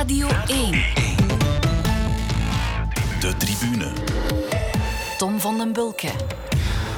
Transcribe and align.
Radio 0.00 0.28
1. 0.46 0.72
De 3.20 3.34
tribune. 3.38 3.92
Tom 5.18 5.40
van 5.40 5.58
den 5.58 5.72
Bulke. 5.72 6.08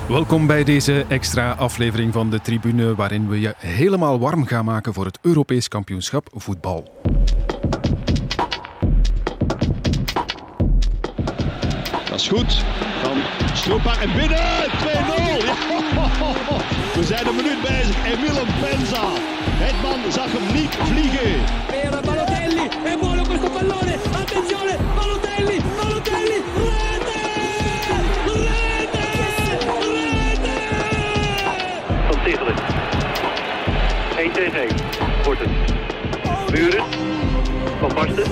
Welkom 0.09 0.46
bij 0.46 0.64
deze 0.64 1.04
extra 1.09 1.53
aflevering 1.53 2.12
van 2.12 2.30
de 2.30 2.41
Tribune, 2.41 2.95
waarin 2.95 3.29
we 3.29 3.41
je 3.41 3.54
helemaal 3.57 4.19
warm 4.19 4.46
gaan 4.46 4.65
maken 4.65 4.95
voor 4.95 5.04
het 5.04 5.19
Europees 5.23 5.69
kampioenschap 5.69 6.29
voetbal. 6.35 6.93
Dat 12.05 12.21
is 12.21 12.29
goed. 12.29 12.64
Van 13.03 13.16
Stroepa 13.55 14.00
en 14.00 14.12
binnen. 14.12 14.39
2-0. 14.39 14.43
We 16.95 17.05
zijn 17.05 17.27
een 17.27 17.37
minuut 17.37 17.62
bezig. 17.62 18.07
Emile 18.07 18.45
Penza. 18.61 19.05
Hetman 19.45 20.12
zag 20.12 20.32
hem 20.32 20.55
niet 20.55 20.75
vliegen. 20.75 22.32
È 22.83 22.96
buono 22.96 23.25
questo 23.25 23.50
pallone 23.50 23.99
attenzione 24.13 24.77
Balotelli 24.95 25.63
Balotelli 25.77 26.43
rete 26.54 27.21
rete 28.25 29.00
rete 29.79 30.53
van 32.09 32.23
Tichelen. 32.25 32.55
1 34.17 34.33
tegen 34.33 34.61
1 34.61 34.69
wordt 35.25 35.41
het. 35.41 35.50
Buren. 36.50 36.84
Van 37.81 37.95
Basten. 37.95 38.25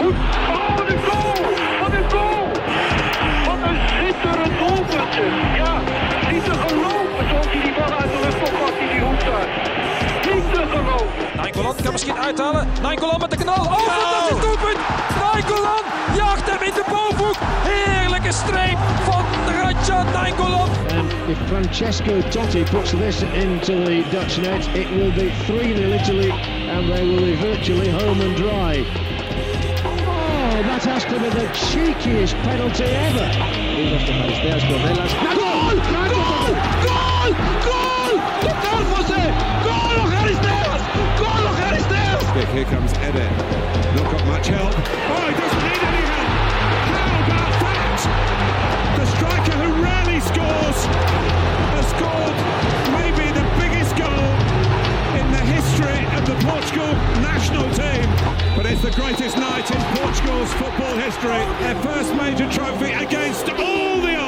Goed. 0.00 0.14
Oh, 0.50 0.76
een 0.88 0.98
goal! 0.98 1.32
Wat 1.80 1.92
een 1.92 2.10
goal! 2.10 2.48
Wat 3.44 3.68
een 3.68 3.76
schitterend 3.88 4.58
doelpunt. 4.58 5.41
Kan 11.82 11.92
misschien 11.92 12.18
uithalen. 12.18 12.68
Nainggolan 12.82 13.20
met 13.20 13.30
de 13.30 13.36
knal. 13.36 13.64
Oh, 13.64 13.78
fantastisch 13.78 14.40
doelpunt. 14.40 14.78
Nainggolan 15.20 15.82
jaagt 16.16 16.50
hem 16.50 16.62
in 16.62 16.74
de 16.74 16.84
bovenhoek. 16.88 17.36
Heerlijke 17.40 18.32
streep 18.32 18.78
van 19.04 19.24
Radja 19.60 20.02
Nainggolan. 20.02 20.68
And 20.90 21.12
if 21.28 21.38
Francesco 21.46 22.20
Totti 22.28 22.62
puts 22.62 22.90
this 22.90 23.22
into 23.22 23.84
the 23.84 24.04
Dutch 24.10 24.36
net, 24.38 24.66
it 24.74 24.88
will 24.96 25.12
be 25.12 25.30
3-0 25.46 26.00
Italy 26.00 26.30
and 26.70 26.92
they 26.92 27.04
will 27.04 27.24
be 27.24 27.36
virtually 27.36 27.90
home 27.90 28.20
and 28.20 28.36
dry. 28.36 28.84
Oh, 29.84 30.62
that 30.62 30.84
has 30.84 31.04
to 31.04 31.18
be 31.18 31.28
the 31.28 31.46
cheekiest 31.52 32.34
penalty 32.42 32.84
ever. 32.84 33.28
He 33.76 33.92
must 33.92 34.06
have 34.08 34.26
faced 34.26 34.42
there's. 34.42 34.64
Goal! 34.64 35.70
Goal! 35.70 36.10
Goal! 36.10 36.54
Goal! 36.86 37.11
Here 42.32 42.64
comes 42.64 42.92
Eder. 42.94 43.28
Not 43.94 44.10
got 44.10 44.26
much 44.26 44.46
help. 44.48 44.72
Oh, 44.72 45.24
he 45.28 45.34
doesn't 45.36 45.62
need 45.68 45.82
any 45.84 46.04
help. 46.08 46.32
How 46.88 47.24
about 47.28 47.52
that? 47.60 48.00
The 48.96 49.06
striker 49.16 49.56
who 49.60 49.68
rarely 49.84 50.20
scores 50.20 50.78
has 51.76 51.86
scored 51.92 52.36
maybe 52.96 53.28
the 53.36 53.44
biggest 53.60 53.92
goal 54.00 54.28
in 55.12 55.28
the 55.28 55.44
history 55.44 56.00
of 56.16 56.24
the 56.24 56.36
Portugal 56.48 56.92
national 57.20 57.68
team. 57.76 58.08
But 58.56 58.64
it's 58.64 58.80
the 58.80 58.92
greatest 58.92 59.36
night 59.36 59.70
in 59.70 59.80
Portugal's 60.00 60.52
football 60.54 60.96
history. 60.96 61.44
Their 61.60 61.76
first 61.84 62.14
major 62.16 62.48
trophy 62.50 62.92
against 62.92 63.48
all 63.50 64.00
the 64.00 64.21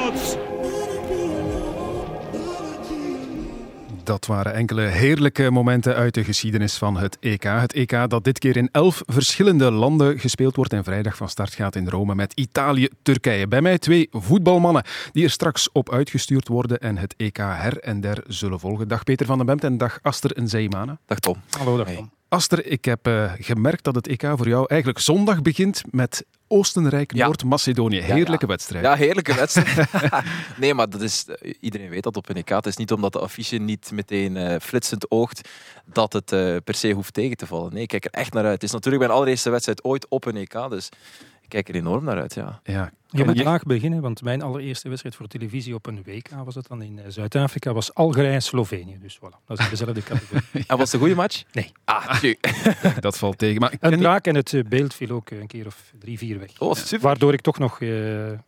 Dat 4.05 4.25
waren 4.25 4.53
enkele 4.53 4.81
heerlijke 4.81 5.51
momenten 5.51 5.95
uit 5.95 6.13
de 6.13 6.23
geschiedenis 6.23 6.77
van 6.77 6.97
het 6.97 7.17
EK. 7.19 7.43
Het 7.43 7.73
EK 7.73 8.09
dat 8.09 8.23
dit 8.23 8.39
keer 8.39 8.57
in 8.57 8.69
elf 8.71 9.01
verschillende 9.05 9.71
landen 9.71 10.19
gespeeld 10.19 10.55
wordt 10.55 10.73
en 10.73 10.83
vrijdag 10.83 11.15
van 11.15 11.29
start 11.29 11.53
gaat 11.53 11.75
in 11.75 11.89
Rome 11.89 12.15
met 12.15 12.33
Italië-Turkije. 12.33 13.47
Bij 13.47 13.61
mij 13.61 13.77
twee 13.77 14.07
voetbalmannen 14.11 14.83
die 15.11 15.23
er 15.23 15.29
straks 15.29 15.71
op 15.71 15.91
uitgestuurd 15.91 16.47
worden 16.47 16.79
en 16.79 16.97
het 16.97 17.13
EK 17.17 17.37
her 17.37 17.79
en 17.79 18.01
der 18.01 18.23
zullen 18.27 18.59
volgen. 18.59 18.87
Dag 18.87 19.03
Peter 19.03 19.25
van 19.25 19.37
den 19.37 19.45
Bemt 19.45 19.63
en 19.63 19.77
dag 19.77 19.99
Aster 20.01 20.31
en 20.31 20.47
Zeemane. 20.47 20.97
Dag 21.05 21.19
Tom. 21.19 21.35
Hallo, 21.57 21.77
dag 21.77 21.87
Tom. 21.87 22.14
Aster, 22.29 22.65
ik 22.65 22.85
heb 22.85 23.07
eh, 23.07 23.31
gemerkt 23.39 23.83
dat 23.83 23.95
het 23.95 24.07
EK 24.07 24.21
voor 24.35 24.47
jou 24.47 24.65
eigenlijk 24.67 24.99
zondag 24.99 25.41
begint 25.41 25.81
met 25.91 26.25
Oostenrijk-Noord-Macedonië. 26.47 27.99
Heerlijke 27.99 28.45
ja. 28.45 28.51
wedstrijd. 28.51 28.85
Ja, 28.85 28.95
heerlijke 28.95 29.33
wedstrijd. 29.43 29.89
nee, 30.57 30.73
maar 30.73 30.89
dat 30.89 31.01
is, 31.01 31.25
eh, 31.25 31.53
iedereen 31.59 31.89
weet 31.89 32.03
dat 32.03 32.17
op 32.17 32.29
een 32.29 32.35
EK. 32.35 32.49
Het 32.49 32.65
is 32.65 32.75
niet 32.75 32.91
omdat 32.91 33.13
de 33.13 33.19
affiche 33.19 33.57
niet 33.57 33.91
meteen 33.91 34.37
eh, 34.37 34.59
flitsend 34.59 35.11
oogt 35.11 35.49
dat 35.85 36.13
het 36.13 36.25
per 36.63 36.75
se 36.75 36.91
hoeft 36.91 37.13
tegen 37.13 37.37
te 37.37 37.47
vallen. 37.47 37.73
Nee, 37.73 37.81
ik 37.81 37.87
kijk 37.87 38.05
er 38.05 38.11
echt 38.11 38.33
naar 38.33 38.43
uit. 38.43 38.53
Het 38.53 38.63
is 38.63 38.71
natuurlijk 38.71 39.03
mijn 39.03 39.15
allereerste 39.15 39.49
wedstrijd 39.49 39.83
ooit 39.83 40.07
op 40.09 40.25
een 40.25 40.37
EK, 40.37 40.69
dus 40.69 40.89
ik 41.45 41.51
kijk 41.51 41.69
er 41.69 41.75
enorm 41.75 42.03
naar 42.03 42.19
uit. 42.19 42.33
Ja. 42.33 42.59
Ja. 42.63 42.91
Je 43.09 43.25
moet 43.25 43.43
laag 43.43 43.63
beginnen, 43.63 44.01
want 44.01 44.21
mijn 44.21 44.41
allereerste 44.41 44.87
wedstrijd 44.89 45.15
voor 45.15 45.27
televisie 45.27 45.73
op 45.75 45.85
een 45.85 46.03
WK 46.05 46.27
was 46.45 46.55
het 46.55 46.67
dan 46.67 46.81
in 46.81 46.99
eh, 46.99 47.05
Zuid-Afrika, 47.07 47.73
was 47.73 47.93
Algerije-Slovenië. 47.93 48.97
Dus 49.01 49.17
voilà, 49.17 49.45
dat 49.45 49.59
is 49.59 49.69
dezelfde 49.69 50.03
categorie. 50.03 50.41
En 50.67 50.77
was 50.77 50.79
het 50.79 50.93
een 50.93 50.99
goede 50.99 51.15
match? 51.15 51.43
Nee. 51.51 51.71
Ah. 51.83 52.23
Dat 52.99 53.17
valt 53.17 53.37
tegen. 53.37 53.61
Maar 53.61 53.73
Een 53.79 53.99
draak 53.99 54.25
en 54.27 54.35
het 54.35 54.53
eh, 54.53 54.63
beeld 54.63 54.93
viel 54.93 55.09
ook 55.09 55.29
een 55.29 55.47
keer 55.47 55.65
of 55.65 55.93
drie, 55.99 56.17
vier 56.17 56.39
weg. 56.39 56.59
Oh, 56.59 56.73
super. 56.73 57.07
Waardoor 57.07 57.33
ik 57.33 57.41
toch 57.41 57.59
nog 57.59 57.81
eh, 57.81 57.89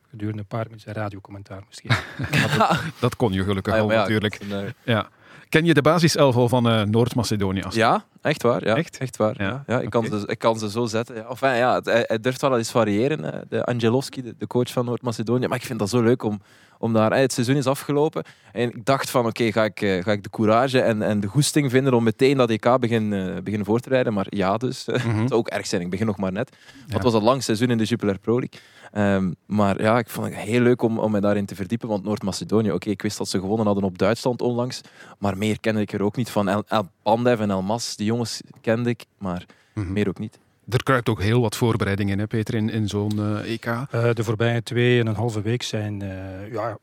gedurende 0.10 0.40
een 0.40 0.46
paar 0.48 0.66
minuten 0.70 0.94
radiocommentaar 0.94 1.62
moest 1.66 1.82
geven. 1.82 2.78
dat 3.00 3.16
kon 3.16 3.34
je 3.34 3.44
gelukkig 3.44 3.74
Ah, 3.74 3.80
ja, 3.80 3.86
al 3.86 3.92
ja, 3.92 3.98
natuurlijk. 4.00 4.36
eh, 4.36 4.60
Ja. 4.84 5.10
Ken 5.50 5.66
je 5.66 5.74
de 5.74 5.82
basiself 5.82 6.36
al 6.36 6.50
van 6.50 6.70
eh, 6.70 6.82
Noord-Macedonië? 6.82 7.64
Ja, 7.70 8.04
echt 8.22 8.42
waar. 8.42 8.66
Ja, 8.66 8.76
Echt? 8.76 8.98
echt? 8.98 9.18
waar. 9.18 9.36
Ja, 9.42 9.64
Ja. 9.68 9.80
Ik, 9.80 9.90
kan 9.90 10.06
ze, 10.06 10.24
ik 10.28 10.40
kan 10.40 10.60
ze 10.60 10.70
zo 10.70 10.86
zetten. 10.86 11.16
Ja. 11.16 11.26
Enfin, 11.30 11.56
ja, 11.56 11.74
het- 11.76 11.86
hij, 11.86 12.04
hij 12.08 12.20
durft 12.20 12.42
wel 12.42 12.58
eens 12.58 12.72
variëren, 12.72 13.46
de 13.50 13.64
Angelovski, 13.66 14.22
de, 14.22 14.36
de 14.38 14.48
coach 14.48 14.72
van 14.72 14.86
Noord-Macedonië. 14.86 15.48
Maar 15.48 15.58
ik 15.58 15.66
vind 15.66 15.80
dat 15.80 15.90
zo 15.90 16.02
leuk 16.02 16.24
om, 16.24 16.42
om 16.80 16.94
daar... 16.94 17.18
Het 17.18 17.34
seizoen 17.34 17.56
is 17.56 17.66
afgelopen 17.66 18.24
en 18.52 18.62
ik 18.70 18.86
dacht 18.86 19.10
van, 19.10 19.26
oké, 19.26 19.52
ga, 19.52 19.64
ik, 19.64 19.82
eh, 19.82 20.04
ga 20.04 20.12
ik 20.12 20.24
de 20.24 20.30
courage 20.30 20.82
en, 20.82 21.02
en 21.02 21.20
de 21.20 21.28
goesting 21.28 21.72
vinden 21.72 21.94
om 21.94 22.04
meteen 22.04 22.38
dat 22.38 22.50
EK 22.50 22.78
begin, 22.80 23.14
eh, 23.14 23.36
beginnen 23.44 23.66
voor 23.66 23.80
te 23.80 23.90
rijden. 23.90 24.14
Maar 24.14 24.26
ja, 24.30 24.58
dus. 24.58 24.86
Mhm. 24.88 25.18
Het 25.20 25.28
zou 25.28 25.40
ook 25.40 25.48
erg 25.48 25.66
zijn, 25.68 25.82
ik 25.82 25.90
begin 25.90 26.06
nog 26.06 26.18
maar 26.18 26.32
net. 26.32 26.56
Ja. 26.88 26.94
Het 26.94 27.04
was 27.04 27.14
een 27.14 27.24
lang 27.24 27.44
seizoen 27.44 27.70
in 27.70 27.78
de 27.78 27.84
Jupiler 27.84 28.20
Pro 28.20 28.40
League. 28.40 28.60
Ehm, 28.92 29.32
maar 29.46 29.82
ja, 29.82 29.98
ik 29.98 30.10
vond 30.10 30.28
het 30.28 30.36
heel 30.36 30.62
leuk 30.62 30.82
om, 30.82 31.00
om 31.00 31.12
me 31.12 31.20
daarin 31.20 31.46
te 31.46 31.56
verdiepen. 31.56 31.88
Want 31.90 32.04
Noord-Macedonië, 32.04 32.72
oké, 32.72 32.90
ik 32.90 33.02
wist 33.02 33.18
dat 33.18 33.30
ze 33.30 33.40
gewonnen 33.40 33.66
hadden 33.66 33.84
op 33.84 33.98
Duitsland 33.98 34.42
onlangs. 34.42 34.82
Maar 35.20 35.38
meer 35.38 35.60
kende 35.60 35.82
ik 35.82 35.94
er 35.94 36.02
ook 36.04 36.16
niet 36.16 36.30
van. 36.30 36.48
El, 36.50 36.64
El 36.68 36.88
Pandev 37.04 37.40
en 37.40 37.50
El 37.50 37.62
Mas, 37.62 37.96
die 37.96 38.06
jongens 38.06 38.42
kende 38.62 38.90
ik, 38.90 39.06
maar 39.18 39.46
Mhm. 39.74 39.94
meer 39.94 40.08
ook 40.08 40.20
niet. 40.20 40.40
Er 40.70 40.84
kruipt 40.84 41.10
ook 41.10 41.22
heel 41.22 41.42
wat 41.42 41.56
voorbereiding 41.56 42.10
in, 42.10 42.20
hè, 42.20 42.28
Peter, 42.28 42.54
in, 42.54 42.70
in 42.70 42.88
zo'n 42.88 43.20
eh, 43.20 43.52
EK. 43.52 43.66
Eh, 43.66 44.10
de 44.14 44.24
voorbije 44.24 44.64
twee 44.64 45.00
en 45.00 45.08
een 45.08 45.16
halve 45.16 45.42
week 45.42 45.64
zijn 45.64 46.02
eh, 46.02 46.52
ja, 46.52 46.78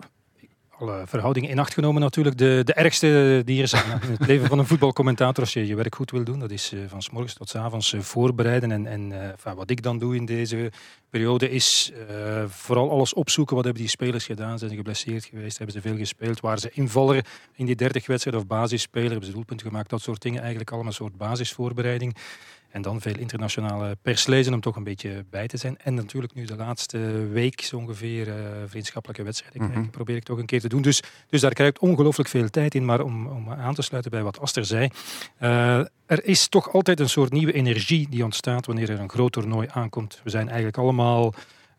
alle 0.79 1.03
verhoudingen 1.07 1.51
in 1.51 1.59
acht 1.59 1.75
genomen 1.75 2.01
natuurlijk 2.01 2.39
de, 2.39 2.61
de 2.65 2.73
ergste 2.73 3.43
die 3.45 3.63
er 3.63 3.69
zijn. 3.69 3.85
In 4.03 4.11
het 4.11 4.27
leven 4.31 4.49
van 4.49 4.59
een 4.59 4.67
voetbalcommentator, 4.67 5.45
als 5.45 5.53
je 5.53 5.67
je 5.67 5.75
werk 5.75 5.95
goed 5.95 6.11
wil 6.11 6.25
doen, 6.25 6.39
dat 6.39 6.51
is 6.51 6.73
van 6.87 7.03
s 7.03 7.11
morgens 7.11 7.35
tot 7.35 7.49
s 7.49 7.55
avonds 7.55 7.95
voorbereiden. 7.99 8.73
En, 8.73 8.87
en 8.87 9.13
enfin, 9.33 9.55
wat 9.55 9.71
ik 9.71 9.83
dan 9.83 9.99
doe 9.99 10.17
in 10.17 10.25
deze 10.25 10.73
periode 11.11 11.51
is 11.51 11.93
vooral 12.47 12.91
alles 12.91 13.15
opzoeken. 13.15 13.55
Wat 13.55 13.65
hebben 13.65 13.83
die 13.83 13.91
spelers 13.91 14.27
gedaan? 14.27 14.59
Zijn 14.59 14.71
ze 14.71 14.77
geblesseerd 14.77 15.25
geweest? 15.25 15.59
Hebben 15.59 15.77
ze 15.77 15.89
veel 15.89 15.97
gespeeld? 15.97 16.41
Waren 16.41 16.61
ze 16.61 16.71
invaller 16.73 17.25
in 17.55 17.67
die 17.67 17.77
30 17.77 18.07
wedstrijden 18.07 18.43
of 18.43 18.47
basisspeler? 18.47 19.11
Hebben 19.11 19.27
ze 19.27 19.35
doelpunten 19.35 19.67
gemaakt? 19.67 19.91
Dat 19.91 20.01
soort 20.01 20.23
dingen. 20.23 20.41
Eigenlijk 20.41 20.71
allemaal 20.71 20.89
een 20.89 20.95
soort 20.95 21.17
basisvoorbereiding. 21.17 22.17
En 22.75 22.83
dan 22.83 23.01
veel 23.01 23.19
internationale 23.19 23.97
pers 24.03 24.27
lezen 24.27 24.55
om 24.55 24.61
toch 24.61 24.77
een 24.77 24.85
beetje 24.85 25.25
bij 25.31 25.47
te 25.47 25.57
zijn. 25.57 25.79
En 25.83 25.95
natuurlijk 25.95 26.35
nu 26.35 26.45
de 26.45 26.57
laatste 26.57 26.99
week 27.33 27.61
zo 27.61 27.77
ongeveer 27.77 28.29
eh, 28.29 28.35
vriendschappelijke 28.67 29.23
wedstrijden 29.23 29.71
Mhm. 29.71 29.91
probeer 29.91 30.17
ik 30.17 30.23
toch 30.23 30.39
een 30.39 30.47
keer 30.47 30.61
te 30.61 30.69
doen. 30.69 30.83
Dus, 30.83 31.03
dus 31.29 31.41
daar 31.41 31.53
krijgt 31.53 31.79
ongelooflijk 31.79 32.29
veel 32.29 32.51
tijd 32.51 32.75
in. 32.75 32.85
Maar 32.85 33.01
om, 33.01 33.27
om 33.27 33.51
aan 33.51 33.75
te 33.75 33.83
sluiten 33.83 34.11
bij 34.11 34.23
wat 34.23 34.41
Aster 34.41 34.65
zei. 34.65 34.89
eh, 35.39 35.79
er 36.07 36.25
is 36.25 36.49
toch 36.49 36.73
altijd 36.73 37.01
een 37.01 37.09
soort 37.09 37.33
nieuwe 37.33 37.53
energie 37.53 38.09
die 38.11 38.25
ontstaat 38.25 38.67
wanneer 38.67 38.91
er 38.91 39.01
een 39.01 39.11
groot 39.11 39.33
toernooi 39.33 39.69
aankomt. 39.71 40.21
We 40.25 40.31
zijn 40.31 40.47
eigenlijk 40.47 40.79
allemaal 40.79 41.35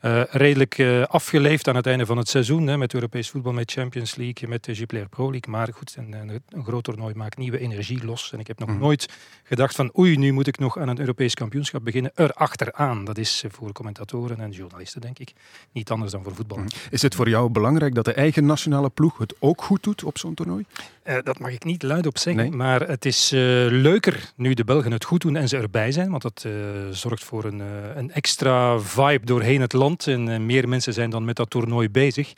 eh, 0.06 0.22
redelijk 0.30 0.78
eh, 0.78 1.02
afgeleefd 1.04 1.68
aan 1.68 1.75
het 1.75 1.88
einde 1.88 2.06
van 2.06 2.18
het 2.18 2.30
seizoen. 2.30 2.68
Hè, 2.68 2.78
met 2.78 2.94
Europees 2.94 3.30
voetbal, 3.30 3.54
met 3.54 3.72
Champions 3.72 4.16
League, 4.16 4.50
met 4.50 4.63
de 4.63 4.74
Jupiler 4.74 5.10
Pro 5.10 5.31
League. 5.31 5.52
Maar 5.54 5.69
goed, 5.74 5.96
een, 5.98 6.42
groot 6.63 6.84
toernooi 6.84 7.13
maakt 7.16 7.38
nieuwe 7.38 7.60
energie 7.60 8.06
los. 8.06 8.31
En 8.34 8.40
ik 8.40 8.48
heb 8.48 8.60
nog 8.60 8.69
Mhm. 8.69 8.80
nooit 8.80 9.10
gedacht 9.44 9.75
van 9.75 9.92
oei, 9.98 10.18
nu 10.18 10.31
moet 10.31 10.48
ik 10.48 10.57
nog 10.60 10.78
aan 10.78 10.88
een 10.88 11.00
Europees 11.00 11.34
kampioenschap 11.34 11.84
beginnen. 11.84 12.12
Erachteraan. 12.16 13.06
Dat 13.06 13.18
is 13.18 13.44
voor 13.48 13.72
commentatoren 13.72 14.40
en 14.40 14.52
journalisten, 14.52 15.02
denk 15.02 15.19
ik, 15.19 15.34
niet 15.72 15.90
anders 15.92 16.12
dan 16.12 16.24
voor 16.24 16.36
voetbal. 16.36 16.60
Is 16.90 17.02
het 17.02 17.16
voor 17.16 17.30
jou 17.30 17.50
belangrijk 17.50 17.96
dat 17.96 18.06
de 18.06 18.13
eigen 18.13 18.46
nationale 18.46 18.90
ploeg 18.90 19.18
het 19.18 19.36
ook 19.40 19.62
goed 19.62 19.84
doet 19.84 20.04
op 20.04 20.18
zo'n 20.18 20.34
toernooi? 20.34 20.66
Eh, 21.04 21.18
dat 21.24 21.40
mag 21.40 21.52
ik 21.52 21.63
niet 21.63 21.84
luidop 21.84 22.18
zeggen, 22.18 22.44
Nee? 22.44 22.52
maar 22.52 22.81
het 22.81 23.06
is 23.06 23.30
leuker 23.69 24.31
nu 24.36 24.54
de 24.54 24.63
Belgen 24.63 24.92
het 24.92 25.04
goed 25.06 25.22
doen 25.22 25.36
en 25.36 25.48
ze 25.48 25.57
erbij 25.57 25.92
zijn, 25.92 26.10
want 26.10 26.22
dat 26.22 26.46
zorgt 26.92 27.24
voor 27.24 27.44
een, 27.44 27.60
een 27.96 28.12
extra 28.12 28.80
vibe 28.80 29.25
doorheen 29.25 29.62
het 29.62 29.74
land 29.74 29.94
en 30.03 30.30
eh, 30.30 30.39
meer 30.39 30.69
mensen 30.69 30.94
zijn 30.94 31.09
dan 31.09 31.25
met 31.25 31.36
dat 31.36 31.50
toernooi 31.50 31.89
bezig. 31.89 32.33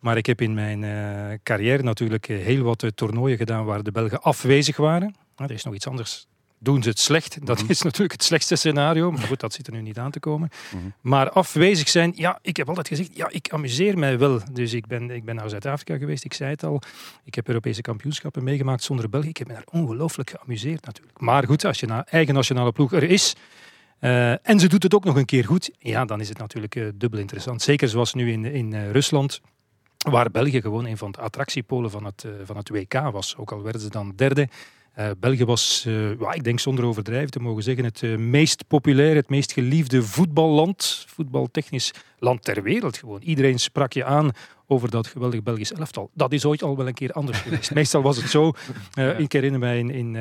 Maar 0.00 0.16
ik 0.16 0.26
heb 0.26 0.40
in 0.40 0.54
mijn 0.54 0.84
eh, 0.84 1.38
carrière 1.42 1.82
natuurlijk 1.82 2.28
eh, 2.28 2.38
heel 2.38 2.62
wat 2.62 2.84
toernooien 2.94 3.36
gedaan 3.36 3.64
waar 3.64 3.82
de 3.82 3.92
Belgen 3.92 4.22
afwezig 4.22 4.76
waren. 4.76 5.14
Nou, 5.36 5.50
er 5.50 5.56
is 5.56 5.64
nog 5.64 5.74
iets 5.74 5.86
anders 5.86 6.26
doen 6.58 6.82
ze 6.82 6.88
het 6.88 6.98
slecht. 6.98 7.46
Dat 7.46 7.64
is 7.68 7.82
natuurlijk 7.82 8.12
het 8.12 8.22
slechtste 8.22 8.56
scenario. 8.56 9.10
Maar 9.10 9.22
goed, 9.22 9.40
dat 9.40 9.52
zit 9.52 9.66
er 9.66 9.72
nu 9.72 9.80
niet 9.80 9.98
aan 9.98 10.10
te 10.10 10.20
komen. 10.20 10.48
Mhm. 10.70 10.82
Maar 11.00 11.30
afwezig 11.30 11.88
zijn, 11.88 12.12
ja, 12.14 12.38
ik 12.42 12.56
heb 12.56 12.68
altijd 12.68 12.88
gezegd, 12.88 13.16
ja, 13.16 13.28
ik 13.30 13.50
amuseer 13.50 13.98
mij 13.98 14.18
wel. 14.18 14.40
Dus 14.52 14.72
ik 14.72 14.86
ben, 14.86 15.10
ik 15.10 15.24
ben 15.24 15.34
naar 15.34 15.48
Zuid-Afrika 15.48 15.96
geweest, 15.96 16.24
ik 16.24 16.34
zei 16.34 16.50
het 16.50 16.64
al. 16.64 16.82
Ik 17.24 17.34
heb 17.34 17.48
Europese 17.48 17.80
kampioenschappen 17.80 18.44
meegemaakt 18.44 18.82
zonder 18.82 19.08
België. 19.08 19.28
Ik 19.28 19.36
heb 19.36 19.46
me 19.46 19.52
daar 19.52 19.66
ongelooflijk 19.70 20.30
geamuseerd 20.30 20.84
natuurlijk. 20.84 21.20
Maar 21.20 21.46
goed, 21.46 21.64
als 21.64 21.80
je 21.80 21.86
na 21.86 22.06
eigen 22.06 22.34
nationale 22.34 22.72
ploeg 22.72 22.92
er 22.92 23.02
is... 23.02 23.34
eh, 23.98 24.48
en 24.48 24.60
ze 24.60 24.68
doet 24.68 24.82
het 24.82 24.94
ook 24.94 25.04
nog 25.04 25.16
een 25.16 25.24
keer 25.24 25.44
goed. 25.44 25.70
Ja, 25.78 26.04
dan 26.04 26.20
is 26.20 26.28
het 26.28 26.38
natuurlijk 26.38 26.74
eh, 26.76 26.86
dubbel 26.94 27.20
interessant. 27.20 27.62
Zeker 27.62 27.88
zoals 27.88 28.14
nu 28.14 28.32
in, 28.32 28.44
in 28.44 28.72
eh, 28.72 28.90
Rusland, 28.90 29.40
waar 30.10 30.30
België 30.30 30.60
gewoon 30.60 30.86
een 30.86 30.96
van 30.96 31.10
de 31.10 31.18
attractiepolen 31.18 31.90
van 31.90 32.04
het, 32.04 32.26
van 32.44 32.56
het 32.56 32.68
WK 32.68 32.92
was. 32.92 33.36
Ook 33.36 33.52
al 33.52 33.62
werden 33.62 33.80
ze 33.80 33.90
dan 33.90 34.12
derde. 34.16 34.48
België 35.18 35.44
was, 35.44 35.86
ik 36.32 36.44
denk 36.44 36.60
zonder 36.60 36.84
overdrijven 36.84 37.30
te 37.30 37.40
mogen 37.40 37.62
zeggen, 37.62 37.84
het 37.84 38.18
meest 38.18 38.66
populaire, 38.66 39.16
het 39.16 39.28
meest 39.28 39.52
geliefde 39.52 40.02
voetballand, 40.02 41.04
voetbaltechnisch 41.08 41.92
land 42.18 42.44
ter 42.44 42.62
wereld 42.62 42.96
gewoon. 42.96 43.22
Iedereen 43.22 43.58
sprak 43.58 43.92
je 43.92 44.04
aan 44.04 44.30
over 44.66 44.90
dat 44.90 45.06
geweldig 45.06 45.42
Belgisch 45.42 45.72
elftal. 45.72 46.10
Dat 46.14 46.32
is 46.32 46.44
ooit 46.44 46.62
al 46.62 46.76
wel 46.76 46.86
een 46.86 46.94
keer 46.94 47.12
anders 47.12 47.38
geweest. 47.38 47.74
Meestal 47.80 48.02
was 48.02 48.16
het 48.16 48.30
zo, 48.30 48.52
ik 49.18 49.32
herinner 49.32 49.60
mij 49.60 49.78
in, 49.78 49.90
in 49.90 50.16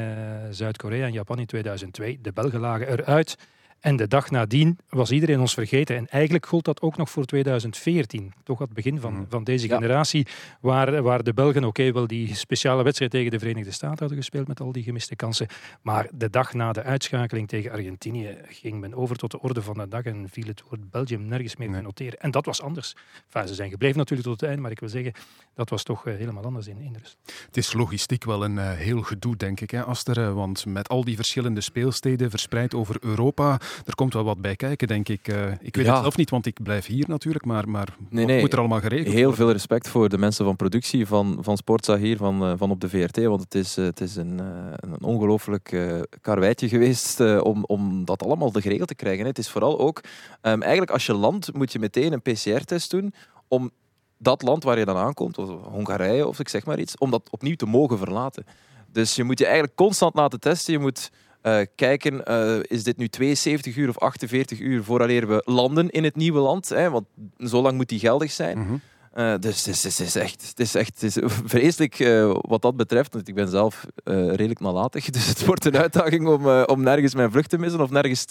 Zuid-Korea 0.50 1.06
en 1.06 1.13
Japan 1.13 1.39
in 1.39 1.45
2002, 1.45 2.19
de 2.22 2.31
Belgen 2.33 2.60
lagen 2.60 2.88
eruit. 2.88 3.38
En 3.86 3.96
de 3.96 4.08
dag 4.08 4.30
nadien 4.32 4.78
was 4.90 5.12
iedereen 5.12 5.40
ons 5.40 5.54
vergeten. 5.54 5.96
En 5.96 6.08
eigenlijk 6.08 6.46
gold 6.46 6.66
dat 6.66 6.82
ook 6.82 6.98
nog 6.98 7.10
voor 7.10 7.26
2014. 7.26 8.34
Toch 8.44 8.60
het 8.60 8.74
begin 8.74 9.00
van, 9.00 9.26
van 9.30 9.44
deze 9.44 9.68
Ja. 9.68 9.76
generatie. 9.76 10.28
Waar, 10.62 11.02
waar 11.02 11.24
de 11.24 11.34
Belgen, 11.34 11.64
oké, 11.64 11.92
wel 11.92 12.08
die 12.08 12.36
speciale 12.36 12.84
wedstrijd 12.84 13.12
tegen 13.12 13.32
de 13.32 13.40
Verenigde 13.40 13.72
Staten 13.72 14.00
hadden 14.00 14.18
gespeeld 14.18 14.48
met 14.48 14.60
al 14.60 14.72
die 14.72 14.84
gemiste 14.84 15.16
kansen. 15.16 15.48
Maar 15.82 16.08
de 16.14 16.30
dag 16.30 16.54
na 16.54 16.72
de 16.72 16.84
uitschakeling 16.84 17.48
tegen 17.48 17.72
Argentinië 17.72 18.38
ging 18.48 18.80
men 18.80 18.94
over 18.96 19.16
tot 19.16 19.32
de 19.32 19.42
orde 19.42 19.62
van 19.62 19.74
de 19.78 19.88
dag 19.88 20.04
en 20.04 20.30
viel 20.30 20.48
het 20.48 20.64
woord 20.70 20.90
Belgium 20.92 21.26
nergens 21.26 21.56
meer 21.56 21.72
te 21.72 21.82
noteren. 21.82 22.20
En 22.20 22.32
dat 22.32 22.46
was 22.46 22.62
anders. 22.62 22.96
Enfin, 23.26 23.48
ze 23.48 23.54
zijn 23.56 23.70
gebleven 23.70 23.98
natuurlijk 23.98 24.28
tot 24.28 24.40
het 24.40 24.50
einde, 24.50 24.62
maar 24.62 24.72
ik 24.72 24.80
wil 24.80 24.90
zeggen, 24.90 25.14
dat 25.54 25.70
was 25.70 25.84
toch 25.84 26.08
eh, 26.08 26.16
helemaal 26.16 26.44
anders 26.44 26.68
in, 26.68 26.78
in 26.78 26.94
Rusland. 26.94 27.18
Het 27.46 27.58
is 27.58 27.74
logistiek 27.74 28.24
wel 28.24 28.44
een 28.44 28.58
eh, 28.58 28.72
heel 28.72 29.02
gedoe, 29.02 29.36
denk 29.36 29.60
ik, 29.62 29.72
hè, 29.72 29.84
Aster. 29.84 30.18
eh, 30.20 30.34
Want 30.34 30.66
met 30.66 30.90
al 30.90 31.04
die 31.04 31.16
verschillende 31.16 31.62
speelsteden 31.62 32.30
verspreid 32.30 32.74
over 32.76 32.98
Europa, 33.02 33.60
er 33.86 33.95
komt 33.95 34.13
wel 34.13 34.24
wat 34.24 34.42
bij 34.42 34.56
kijken, 34.56 34.88
denk 34.88 35.10
ik. 35.10 35.27
Eh, 35.27 35.51
ik 35.51 35.75
weet 35.75 35.86
Ja. 35.86 35.92
het 35.94 36.01
zelf 36.01 36.18
niet, 36.18 36.30
want 36.30 36.45
ik 36.45 36.63
blijf 36.63 36.86
hier 36.86 37.06
natuurlijk, 37.07 37.45
maar, 37.45 37.69
maar 37.69 37.95
Nee, 38.10 38.39
moet 38.39 38.54
er 38.54 38.60
allemaal 38.60 38.80
geregeld 38.80 39.07
Heel 39.13 39.18
worden? 39.22 39.36
veel 39.38 39.51
respect 39.51 39.88
voor 39.88 40.10
de 40.10 40.18
mensen 40.18 40.45
van 40.45 40.56
productie 40.56 41.07
van, 41.07 41.38
van 41.42 41.57
Sportza 41.57 41.98
hier, 41.98 42.18
van, 42.18 42.44
eh, 42.44 42.54
van 42.57 42.72
op 42.72 42.81
de 42.81 42.89
VRT. 42.89 43.24
Want 43.24 43.42
het 43.42 43.56
is, 43.56 43.77
eh, 43.77 43.86
het 43.86 44.01
is 44.01 44.16
een, 44.16 44.39
een 44.75 45.04
ongelooflijk 45.04 45.77
karweitje 46.22 46.69
geweest 46.69 47.19
om, 47.42 47.63
om 47.63 48.06
dat 48.06 48.24
allemaal 48.24 48.51
te 48.51 48.62
geregeld 48.62 48.88
te 48.88 48.95
krijgen. 48.95 49.25
Het 49.25 49.38
is 49.38 49.50
vooral 49.50 49.80
ook, 49.80 50.01
ehm, 50.42 50.62
eigenlijk 50.62 50.92
als 50.92 51.06
je 51.06 51.13
landt, 51.13 51.54
moet 51.54 51.72
je 51.72 51.80
meteen 51.80 52.13
een 52.13 52.22
PCR-test 52.22 52.92
doen 52.92 53.13
om 53.48 53.72
dat 54.18 54.42
land 54.42 54.63
waar 54.63 54.80
je 54.80 54.86
dan 54.86 54.98
aankomt, 54.98 55.38
of 55.38 55.50
Hongarije 55.63 56.27
of 56.27 56.39
ik 56.39 56.50
zeg 56.50 56.66
maar 56.66 56.80
iets, 56.80 56.98
om 56.98 57.12
dat 57.12 57.27
opnieuw 57.31 57.56
te 57.56 57.66
mogen 57.66 57.98
verlaten. 57.98 58.45
Dus 58.92 59.16
je 59.16 59.24
moet 59.24 59.39
je 59.39 59.45
eigenlijk 59.45 59.75
constant 59.75 60.16
laten 60.16 60.39
testen. 60.39 60.74
Je 60.74 60.80
moet 60.80 61.12
eh, 61.46 61.62
kijken, 61.76 62.26
eh, 62.26 62.56
is 62.62 62.84
dit 62.84 62.98
nu 62.98 63.08
72 63.08 63.76
uur 63.76 63.90
of 63.90 64.00
48 64.00 64.60
uur 64.60 64.84
vooraleer 64.84 65.28
we 65.28 65.42
landen 65.46 65.90
in 65.90 66.04
het 66.04 66.16
nieuwe 66.16 66.40
land? 66.40 66.70
Hè? 66.70 66.90
Want 66.90 67.06
zo 67.40 67.62
lang 67.62 67.76
moet 67.78 67.90
die 67.90 68.00
geldig 68.00 68.32
zijn. 68.32 68.58
Mhm. 68.58 68.74
Eh, 69.14 69.34
dus 69.40 69.66
het 69.66 69.76
is, 69.76 69.84
het 69.84 70.00
is- 70.00 70.16
echt, 70.16 70.48
het 70.50 70.60
is 70.60 70.76
echt 70.76 71.02
het 71.02 71.04
is 71.04 71.18
vreselijk 71.56 71.98
wat 72.42 72.62
dat 72.62 72.76
betreft. 72.76 73.14
Want 73.14 73.28
ik 73.28 73.36
ben 73.36 73.48
zelf 73.48 73.86
redelijk 74.06 74.60
nalatig. 74.60 75.10
Dus 75.16 75.28
het 75.28 75.46
wordt 75.46 75.66
een 75.66 75.78
uitdaging 75.78 76.28
om, 76.28 76.48
om 76.66 76.84
nergens 76.84 77.16
mijn 77.16 77.32
vlucht 77.32 77.50
te 77.50 77.58
missen 77.58 77.82
of 77.82 77.90
nergens 77.90 78.26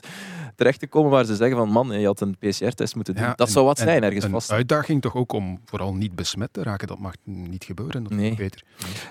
terecht 0.56 0.78
te 0.80 0.86
komen 0.86 1.10
waar 1.10 1.24
ze 1.24 1.36
zeggen 1.36 1.56
van 1.56 1.68
man, 1.68 2.00
je 2.00 2.06
had 2.06 2.20
een 2.20 2.36
PCR-test 2.38 2.94
moeten 2.94 3.14
doen. 3.14 3.22
Ja, 3.24 3.32
dat 3.34 3.46
en- 3.46 3.52
zou 3.52 3.64
wat 3.66 3.78
en 3.78 3.84
zijn, 3.84 4.02
ergens 4.02 4.24
Een 4.24 4.30
vast. 4.30 4.50
uitdaging 4.52 5.02
toch 5.02 5.14
ook 5.14 5.32
om 5.32 5.60
vooral 5.64 5.94
niet 5.94 6.14
besmet 6.14 6.52
te 6.52 6.62
raken. 6.62 6.86
Dat 6.88 6.98
mag 6.98 7.14
niet 7.24 7.64
gebeuren. 7.64 8.02
Dat 8.02 8.12
Nee. 8.12 8.30
is 8.30 8.36
beter. 8.36 8.62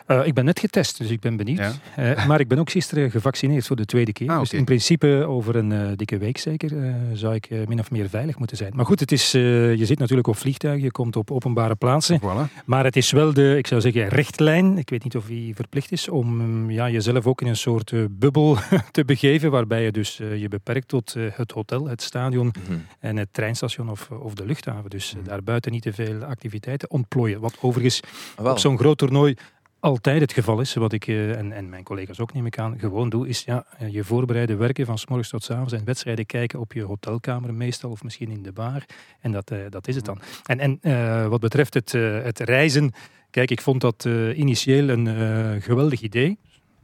Eh, 0.05 0.25
ik 0.27 0.33
ben 0.33 0.45
net 0.45 0.59
getest, 0.59 0.97
dus 0.97 1.09
ik 1.09 1.19
ben 1.19 1.37
benieuwd. 1.37 1.57
Ja. 1.59 1.73
Eh, 2.15 2.25
maar 2.27 2.39
ik 2.39 2.47
ben 2.47 2.59
ook 2.59 2.69
gisteren 2.69 3.11
gevaccineerd 3.11 3.67
voor 3.67 3.75
de 3.75 3.85
tweede 3.85 4.13
keer. 4.13 4.29
Ah, 4.29 4.39
Dus 4.39 4.53
in 4.53 4.65
principe 4.65 5.07
over 5.27 5.55
een 5.55 5.71
eh, 5.71 5.87
dikke 5.95 6.17
week 6.17 6.37
zeker 6.37 6.83
eh, 6.83 6.93
zou 7.13 7.33
ik 7.33 7.49
min 7.67 7.79
of 7.79 7.91
meer 7.91 8.09
veilig 8.09 8.37
moeten 8.37 8.57
zijn. 8.57 8.71
Maar 8.75 8.85
goed, 8.85 8.99
het 8.99 9.11
is, 9.11 9.33
eh, 9.33 9.41
je 9.75 9.85
zit 9.85 9.99
natuurlijk 9.99 10.27
op 10.27 10.37
vliegtuigen, 10.37 10.83
je 10.83 10.91
komt 10.91 11.15
op 11.15 11.31
openbare 11.31 11.75
plaatsen. 11.75 12.19
Voilà. 12.21 12.63
Maar 12.65 12.83
het 12.83 12.95
is 12.95 13.11
wel 13.11 13.33
de, 13.33 13.57
ik 13.57 13.67
zou 13.67 13.81
zeggen, 13.81 14.07
richtlijn. 14.07 14.77
Ik 14.77 14.89
weet 14.89 15.03
niet 15.03 15.15
of 15.15 15.25
die 15.25 15.55
verplicht 15.55 15.91
is 15.91 16.09
om 16.09 16.69
ja, 16.71 16.89
jezelf 16.89 17.27
ook 17.27 17.41
in 17.41 17.47
een 17.47 17.55
soort 17.55 17.93
bubbel 18.19 18.57
te 18.91 19.05
begeven. 19.05 19.51
Waarbij 19.51 19.83
je 19.83 19.91
dus 19.91 20.19
eh, 20.19 20.37
je 20.41 20.47
beperkt 20.47 20.87
tot 20.87 21.15
het 21.35 21.51
hotel, 21.51 21.87
het 21.87 22.01
stadion 22.01 22.53
Mhm. 22.67 22.77
en 22.99 23.17
het 23.17 23.27
treinstation 23.31 23.89
of, 23.89 24.09
of 24.11 24.33
de 24.33 24.45
luchthaven. 24.45 24.89
Dus 24.89 25.13
Mhm. 25.13 25.21
eh, 25.23 25.29
daarbuiten 25.29 25.71
niet 25.71 25.81
te 25.83 25.93
veel 25.93 26.23
activiteiten 26.23 26.89
ontplooien. 26.89 27.39
Wat 27.39 27.57
overigens 27.61 27.99
Ah, 28.35 28.43
wel. 28.43 28.51
op 28.51 28.59
zo'n 28.59 28.77
groot 28.77 28.97
toernooi 28.97 29.35
altijd 29.79 30.21
het 30.21 30.33
geval 30.33 30.59
is, 30.61 30.73
wat 30.73 30.93
ik 30.93 31.07
eh, 31.07 31.37
en, 31.37 31.51
en 31.51 31.69
mijn 31.69 31.83
collega's 31.83 32.19
ook 32.19 32.33
neem 32.33 32.45
ik 32.45 32.57
aan, 32.59 32.79
gewoon 32.79 33.09
doe, 33.09 33.27
is 33.27 33.43
ja, 33.43 33.65
eh, 33.77 33.93
je 33.93 34.03
voorbereiden 34.03 34.57
werken 34.57 34.85
van 34.85 34.97
s 34.97 35.07
morgens 35.07 35.29
tot 35.29 35.43
s 35.43 35.49
avonds 35.49 35.73
en 35.73 35.85
wedstrijden 35.85 36.25
kijken 36.25 36.59
op 36.59 36.73
je 36.73 36.83
hotelkamer 36.83 37.53
meestal 37.53 37.91
of 37.91 38.03
misschien 38.03 38.29
in 38.31 38.43
de 38.43 38.51
bar. 38.51 38.85
En 39.19 39.31
dat, 39.31 39.51
eh, 39.51 39.59
dat 39.69 39.87
is 39.87 39.95
het 39.95 40.05
dan. 40.05 40.19
En, 40.45 40.59
en 40.59 40.77
eh, 40.81 41.27
wat 41.27 41.39
betreft 41.39 41.73
het, 41.73 41.93
eh, 41.93 42.21
het 42.23 42.39
reizen, 42.39 42.91
kijk, 43.29 43.51
ik 43.51 43.61
vond 43.61 43.81
dat 43.81 44.05
eh, 44.05 44.37
initieel 44.37 44.89
een 44.89 45.07
eh, 45.07 45.61
geweldig 45.63 46.01
idee. 46.01 46.37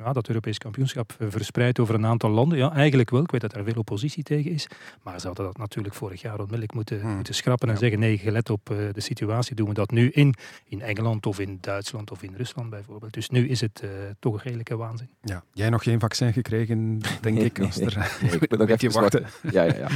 Ja, 0.03 0.13
dat 0.13 0.27
Europees 0.27 0.57
kampioenschap 0.57 1.15
eh, 1.19 1.27
verspreid 1.29 1.79
over 1.79 1.95
een 1.95 2.05
aantal 2.05 2.29
landen. 2.29 2.57
Ja, 2.57 2.73
eigenlijk 2.73 3.09
wel. 3.09 3.21
Ik 3.21 3.31
weet 3.31 3.41
dat 3.41 3.51
daar 3.53 3.63
veel 3.63 3.73
oppositie 3.77 4.23
tegen 4.23 4.51
is. 4.51 4.67
Maar 5.03 5.19
ze 5.19 5.27
hadden 5.27 5.45
dat 5.45 5.57
natuurlijk 5.57 5.95
vorig 5.95 6.21
jaar 6.21 6.33
onmiddellijk 6.35 6.73
moeten, 6.73 7.01
Hmm. 7.01 7.15
moeten 7.15 7.33
schrappen 7.33 7.67
en 7.67 7.73
Ja. 7.73 7.79
zeggen 7.79 7.99
nee, 7.99 8.17
gelet 8.17 8.49
op 8.49 8.69
eh, 8.69 8.77
de 8.91 9.01
situatie 9.01 9.55
doen 9.55 9.67
we 9.67 9.73
dat 9.73 9.91
nu 9.91 10.09
in, 10.09 10.33
in 10.65 10.81
Engeland 10.81 11.25
of 11.25 11.39
in 11.39 11.57
Duitsland 11.61 12.11
of 12.11 12.23
in 12.23 12.33
Rusland 12.37 12.69
bijvoorbeeld. 12.69 13.13
Dus 13.13 13.29
nu 13.29 13.47
is 13.47 13.61
het 13.61 13.79
eh, 13.83 13.89
toch 14.19 14.33
een 14.33 14.39
redelijke 14.43 14.77
waanzin. 14.77 15.09
Ja. 15.21 15.43
Jij 15.53 15.69
nog 15.69 15.83
geen 15.83 15.99
vaccin 15.99 16.33
gekregen, 16.33 16.99
denk 17.21 17.35
Nee, 17.35 17.45
ik. 17.45 17.57
nee, 17.57 17.67
Aster. 17.67 18.17
nee, 18.21 18.31
ik 18.31 18.49
moet 18.49 18.59
nog 18.59 18.69
even 18.69 18.91
wachten. 19.01 19.25
Ja, 19.51 19.63
ja, 19.63 19.73
ja. 19.75 19.87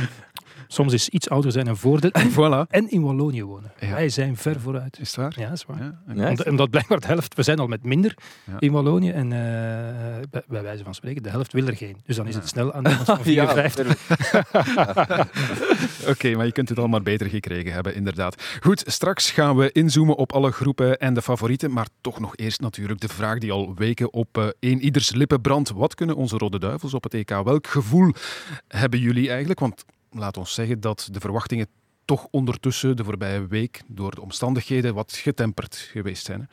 Soms 0.67 0.93
is 0.93 1.09
iets 1.09 1.29
ouder 1.29 1.51
zijn 1.51 1.67
een 1.67 1.77
voordeel. 1.77 2.11
Voilà. 2.37 2.67
En 2.69 2.89
in 2.89 3.01
Wallonië 3.01 3.43
wonen. 3.43 3.71
Ja. 3.79 3.91
Wij 3.91 4.09
zijn 4.09 4.37
ver 4.37 4.59
vooruit. 4.59 4.99
Is 4.99 5.07
het 5.07 5.15
waar? 5.15 5.33
Ja, 5.39 5.43
dat 5.49 5.57
is 5.57 5.65
waar. 5.65 5.95
Ja. 6.15 6.27
En- 6.29 6.49
omdat 6.49 6.69
blijkbaar 6.69 6.99
de 6.99 7.07
helft, 7.07 7.35
we 7.35 7.43
zijn 7.43 7.59
al 7.59 7.67
met 7.67 7.83
minder 7.83 8.17
Ja. 8.45 8.59
in 8.59 8.71
Wallonië 8.71 9.09
en 9.11 9.31
eh, 9.33 9.92
bij, 10.29 10.43
bij 10.47 10.61
wijze 10.61 10.83
van 10.83 10.93
spreken, 10.93 11.23
de 11.23 11.29
helft 11.29 11.53
wil 11.53 11.67
er 11.67 11.75
geen. 11.75 11.97
Dus 12.05 12.15
dan 12.15 12.27
is 12.27 12.35
het 12.35 12.47
snel 12.47 12.73
aan 12.73 12.87
iemand 12.87 13.05
van 13.05 13.19
Ja, 13.33 13.53
54. 13.53 14.11
Oké, 16.11 16.35
maar 16.35 16.45
je 16.45 16.51
kunt 16.51 16.69
het 16.69 16.79
al 16.79 16.87
maar 16.87 17.01
beter 17.01 17.29
gekregen 17.29 17.73
hebben, 17.73 17.95
inderdaad. 17.95 18.43
Goed, 18.61 18.83
straks 18.85 19.31
gaan 19.31 19.55
we 19.55 19.71
inzoomen 19.71 20.15
op 20.15 20.31
alle 20.31 20.51
groepen 20.51 20.99
en 20.99 21.13
de 21.13 21.21
favorieten. 21.21 21.71
Maar 21.71 21.87
toch 22.01 22.19
nog 22.19 22.35
eerst 22.35 22.61
natuurlijk 22.61 22.99
de 22.99 23.07
vraag 23.07 23.37
die 23.37 23.51
al 23.51 23.75
weken 23.75 24.13
op 24.13 24.37
eh 24.37 24.47
een 24.59 24.81
ieders 24.81 25.11
lippen 25.11 25.41
brandt. 25.41 25.69
Wat 25.69 25.95
kunnen 25.95 26.15
onze 26.15 26.37
Rode 26.37 26.59
Duivels 26.59 26.93
op 26.93 27.03
het 27.03 27.13
EK? 27.13 27.29
Welk 27.29 27.67
gevoel 27.67 28.13
hebben 28.67 28.99
jullie 28.99 29.29
eigenlijk? 29.29 29.59
Want 29.59 29.85
laat 30.11 30.37
ons 30.37 30.53
zeggen 30.53 30.79
dat 30.79 31.07
de 31.11 31.19
verwachtingen 31.19 31.67
toch 32.05 32.27
ondertussen 32.31 32.95
de 32.95 33.03
voorbije 33.03 33.47
week 33.47 33.81
door 33.87 34.15
de 34.15 34.21
omstandigheden 34.21 34.93
wat 34.93 35.13
getemperd 35.13 35.75
geweest 35.75 36.25
zijn. 36.25 36.39
Hè? 36.39 36.45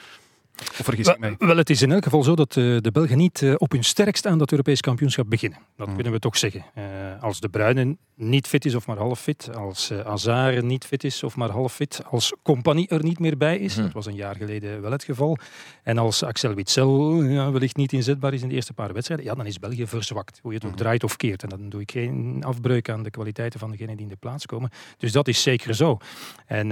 Of 0.61 0.81
vergis 0.85 1.07
ik 1.09 1.19
mij? 1.19 1.35
Wel, 1.39 1.57
het 1.57 1.71
is 1.71 1.83
in 1.83 1.93
elk 1.93 2.05
geval 2.05 2.23
zo 2.23 2.35
dat 2.35 2.57
eh, 2.57 2.77
de 2.81 2.91
Belgen 2.93 3.17
niet 3.17 3.43
eh, 3.43 3.55
op 3.57 3.73
hun 3.73 3.85
sterkst 3.85 4.27
aan 4.27 4.39
dat 4.39 4.51
Europees 4.51 4.81
kampioenschap 4.81 5.31
beginnen. 5.31 5.59
Dat 5.77 5.87
Mm. 5.89 5.95
kunnen 5.95 6.13
we 6.13 6.19
toch 6.19 6.37
zeggen. 6.37 6.65
Eh, 6.75 6.85
als 7.21 7.41
de 7.41 7.49
Bruyne 7.49 7.97
niet 8.15 8.47
fit 8.47 8.65
is 8.65 8.75
of 8.75 8.87
maar 8.87 8.97
half 8.97 9.21
fit, 9.21 9.57
als 9.57 9.91
Hazard 10.05 10.63
niet 10.63 10.85
fit 10.85 11.05
is 11.05 11.23
of 11.23 11.37
maar 11.37 11.51
half 11.51 11.73
fit, 11.75 12.01
als 12.11 12.33
Compagnie 12.43 12.89
er 12.89 13.03
niet 13.03 13.19
meer 13.19 13.37
bij 13.37 13.59
is, 13.59 13.75
Mhm. 13.75 13.83
dat 13.85 13.93
was 13.93 14.07
een 14.07 14.15
jaar 14.15 14.37
geleden 14.37 14.81
wel 14.81 14.91
het 14.93 15.05
geval, 15.05 15.39
en 15.83 15.99
als 15.99 16.23
Axel 16.23 16.55
Witsel 16.55 17.23
ja, 17.23 17.51
wellicht 17.53 17.77
niet 17.77 17.93
inzetbaar 17.93 18.35
is 18.35 18.43
in 18.43 18.49
de 18.49 18.55
eerste 18.55 18.73
paar 18.73 18.93
wedstrijden, 18.93 19.27
ja, 19.27 19.35
dan 19.35 19.47
is 19.47 19.59
België 19.59 19.87
verzwakt. 19.87 20.39
Hoe 20.43 20.51
je 20.51 20.57
het 20.57 20.67
ook 20.67 20.73
Mhm. 20.73 20.81
draait 20.83 21.05
of 21.05 21.17
keert. 21.17 21.43
En 21.43 21.49
dan 21.49 21.69
doe 21.69 21.81
ik 21.81 21.91
geen 21.91 22.43
afbreuk 22.47 22.89
aan 22.89 23.03
de 23.03 23.11
kwaliteiten 23.11 23.61
van 23.61 23.71
degenen 23.71 23.95
die 23.97 24.05
in 24.05 24.11
de 24.13 24.17
plaats 24.19 24.47
komen. 24.47 24.71
Dus 24.99 25.13
dat 25.13 25.29
is 25.29 25.43
zeker 25.43 25.75
zo. 25.75 25.99
En 26.47 26.69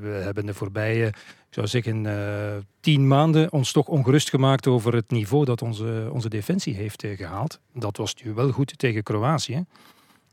we 0.00 0.20
hebben 0.24 0.46
de 0.46 0.54
voorbije 0.54 1.12
zou 1.54 1.66
zeggen, 1.66 2.06
eh, 2.06 2.56
tien 2.80 3.08
maanden 3.08 3.52
ons 3.52 3.72
toch 3.72 3.86
ongerust 3.86 4.30
gemaakt 4.30 4.66
over 4.66 4.94
het 4.94 5.10
niveau 5.10 5.44
dat 5.44 5.62
onze, 5.62 6.08
onze 6.12 6.28
defensie 6.28 6.74
heeft 6.74 7.04
eh, 7.04 7.16
gehaald. 7.16 7.60
Dat 7.72 7.96
was 7.96 8.14
nu 8.24 8.32
wel 8.34 8.50
goed 8.50 8.78
tegen 8.78 9.02
Kroatië. 9.02 9.64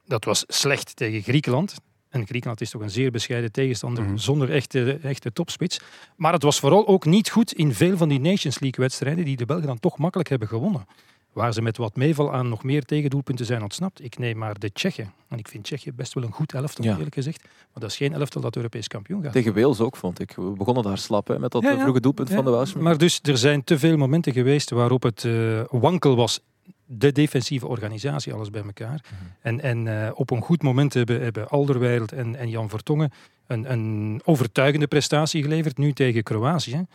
Dat 0.05 0.25
was 0.25 0.43
slecht 0.47 0.95
tegen 0.95 1.21
Griekenland. 1.21 1.75
En 2.09 2.25
Griekenland 2.27 2.61
is 2.61 2.69
toch 2.69 2.81
een 2.81 2.89
zeer 2.89 3.11
bescheiden 3.11 3.51
tegenstander 3.51 4.03
Mhm. 4.03 4.17
zonder 4.17 4.51
echte, 4.51 4.99
echte 5.03 5.33
topspits. 5.33 5.79
Maar 6.15 6.33
het 6.33 6.43
was 6.43 6.59
vooral 6.59 6.87
ook 6.87 7.05
niet 7.05 7.29
goed 7.29 7.53
in 7.53 7.73
veel 7.73 7.97
van 7.97 8.09
die 8.09 8.19
Nations 8.19 8.59
League 8.59 8.83
wedstrijden 8.83 9.25
die 9.25 9.37
de 9.37 9.45
Belgen 9.45 9.67
dan 9.67 9.79
toch 9.79 9.97
makkelijk 9.97 10.29
hebben 10.29 10.47
gewonnen. 10.47 10.85
Waar 11.33 11.53
ze 11.53 11.61
met 11.61 11.77
wat 11.77 11.95
meeval 11.95 12.33
aan 12.33 12.49
nog 12.49 12.63
meer 12.63 12.83
tegendoelpunten 12.83 13.45
zijn 13.45 13.61
ontsnapt. 13.61 14.03
Ik 14.03 14.17
neem 14.17 14.37
maar 14.37 14.59
de 14.59 14.71
Tsjechen. 14.71 15.13
En 15.27 15.37
ik 15.37 15.47
vind 15.47 15.63
Tsjechië 15.63 15.91
best 15.93 16.13
wel 16.13 16.23
een 16.23 16.31
goed 16.31 16.53
elftal, 16.53 16.85
Ja. 16.85 16.95
eerlijk 16.97 17.13
gezegd. 17.13 17.43
Maar 17.43 17.81
dat 17.81 17.89
is 17.89 17.97
geen 17.97 18.13
elftal 18.13 18.41
dat 18.41 18.55
Europees 18.55 18.87
kampioen 18.87 19.23
gaat. 19.23 19.31
Tegen 19.31 19.53
Wales 19.53 19.79
ook, 19.79 19.95
vond 19.95 20.19
ik. 20.19 20.33
We 20.35 20.41
begonnen 20.41 20.83
daar 20.83 20.97
slap 20.97 21.27
hè, 21.27 21.39
met 21.39 21.51
dat 21.51 21.61
Ja, 21.61 21.69
eh, 21.69 21.75
ja. 21.75 21.81
vroege 21.81 21.99
doelpunt 22.01 22.29
van 22.29 22.45
de 22.45 22.51
Welshmen. 22.51 22.83
Maar 22.83 22.97
dus 22.97 23.19
er 23.23 23.37
zijn 23.37 23.63
te 23.63 23.79
veel 23.79 23.97
momenten 23.97 24.33
geweest 24.33 24.69
waarop 24.69 25.03
het 25.03 25.25
eh, 25.25 25.61
wankel 25.69 26.15
was 26.15 26.39
de 26.85 27.11
defensieve 27.11 27.67
organisatie, 27.67 28.33
alles 28.33 28.49
bij 28.49 28.63
elkaar. 28.63 29.03
En, 29.41 29.61
en 29.61 30.03
eh, 30.05 30.11
op 30.13 30.31
een 30.31 30.41
goed 30.41 30.61
moment 30.63 30.93
hebben, 30.93 31.21
hebben 31.21 31.49
Alderweireld 31.49 32.11
en, 32.11 32.35
en 32.35 32.49
Jan 32.49 32.69
Vertongen 32.69 33.11
een, 33.47 33.71
een 33.71 34.21
overtuigende 34.25 34.87
prestatie 34.87 35.41
geleverd, 35.43 35.77
nu 35.77 35.93
tegen 35.93 36.23
Kroatië. 36.23 36.85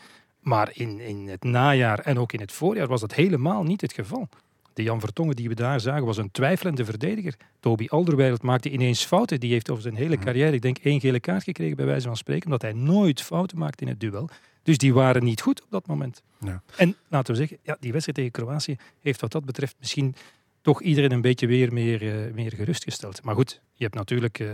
Maar 0.44 0.70
in, 0.72 1.00
in 1.00 1.28
het 1.28 1.42
najaar 1.42 1.98
en 1.98 2.18
ook 2.18 2.32
in 2.32 2.40
het 2.40 2.52
voorjaar 2.52 2.86
was 2.86 3.00
dat 3.00 3.14
helemaal 3.14 3.62
niet 3.62 3.80
het 3.80 3.92
geval. 3.92 4.28
De 4.74 4.82
Jan 4.82 5.00
Vertongen 5.00 5.36
die 5.36 5.48
we 5.48 5.54
daar 5.54 5.80
zagen 5.80 6.06
was 6.06 6.16
een 6.16 6.30
twijfelende 6.30 6.84
verdediger. 6.84 7.34
Toby 7.60 7.86
Alderweireld 7.88 8.42
maakte 8.42 8.70
ineens 8.70 9.04
fouten. 9.04 9.40
Die 9.40 9.52
heeft 9.52 9.70
over 9.70 9.82
zijn 9.82 9.94
hele 9.94 10.18
carrière, 10.18 10.52
ik 10.52 10.62
denk, 10.62 10.78
één 10.78 11.00
gele 11.00 11.20
kaart 11.20 11.42
gekregen 11.42 11.76
bij 11.76 11.86
wijze 11.86 12.06
van 12.06 12.16
spreken, 12.16 12.44
omdat 12.44 12.62
hij 12.62 12.72
nooit 12.72 13.22
fouten 13.22 13.58
maakte 13.58 13.82
in 13.84 13.88
het 13.88 14.00
duel. 14.00 14.28
Dus 14.62 14.78
die 14.78 14.94
waren 14.94 15.24
niet 15.24 15.40
goed 15.40 15.62
op 15.62 15.70
dat 15.70 15.86
moment. 15.86 16.22
Ja. 16.40 16.62
En 16.76 16.96
laten 17.08 17.32
we 17.32 17.38
zeggen, 17.38 17.58
ja, 17.62 17.76
die 17.80 17.92
wedstrijd 17.92 18.18
tegen 18.18 18.32
Kroatië 18.32 18.76
heeft 19.00 19.20
wat 19.20 19.32
dat 19.32 19.44
betreft 19.44 19.76
misschien 19.78 20.14
toch 20.62 20.82
iedereen 20.82 21.12
een 21.12 21.20
beetje 21.20 21.46
weer 21.46 21.72
meer, 21.72 22.02
uh, 22.02 22.34
meer 22.34 22.52
gerustgesteld. 22.52 23.24
Maar 23.24 23.34
goed, 23.34 23.60
je 23.72 23.82
hebt 23.82 23.96
natuurlijk 23.96 24.38
uh, 24.38 24.48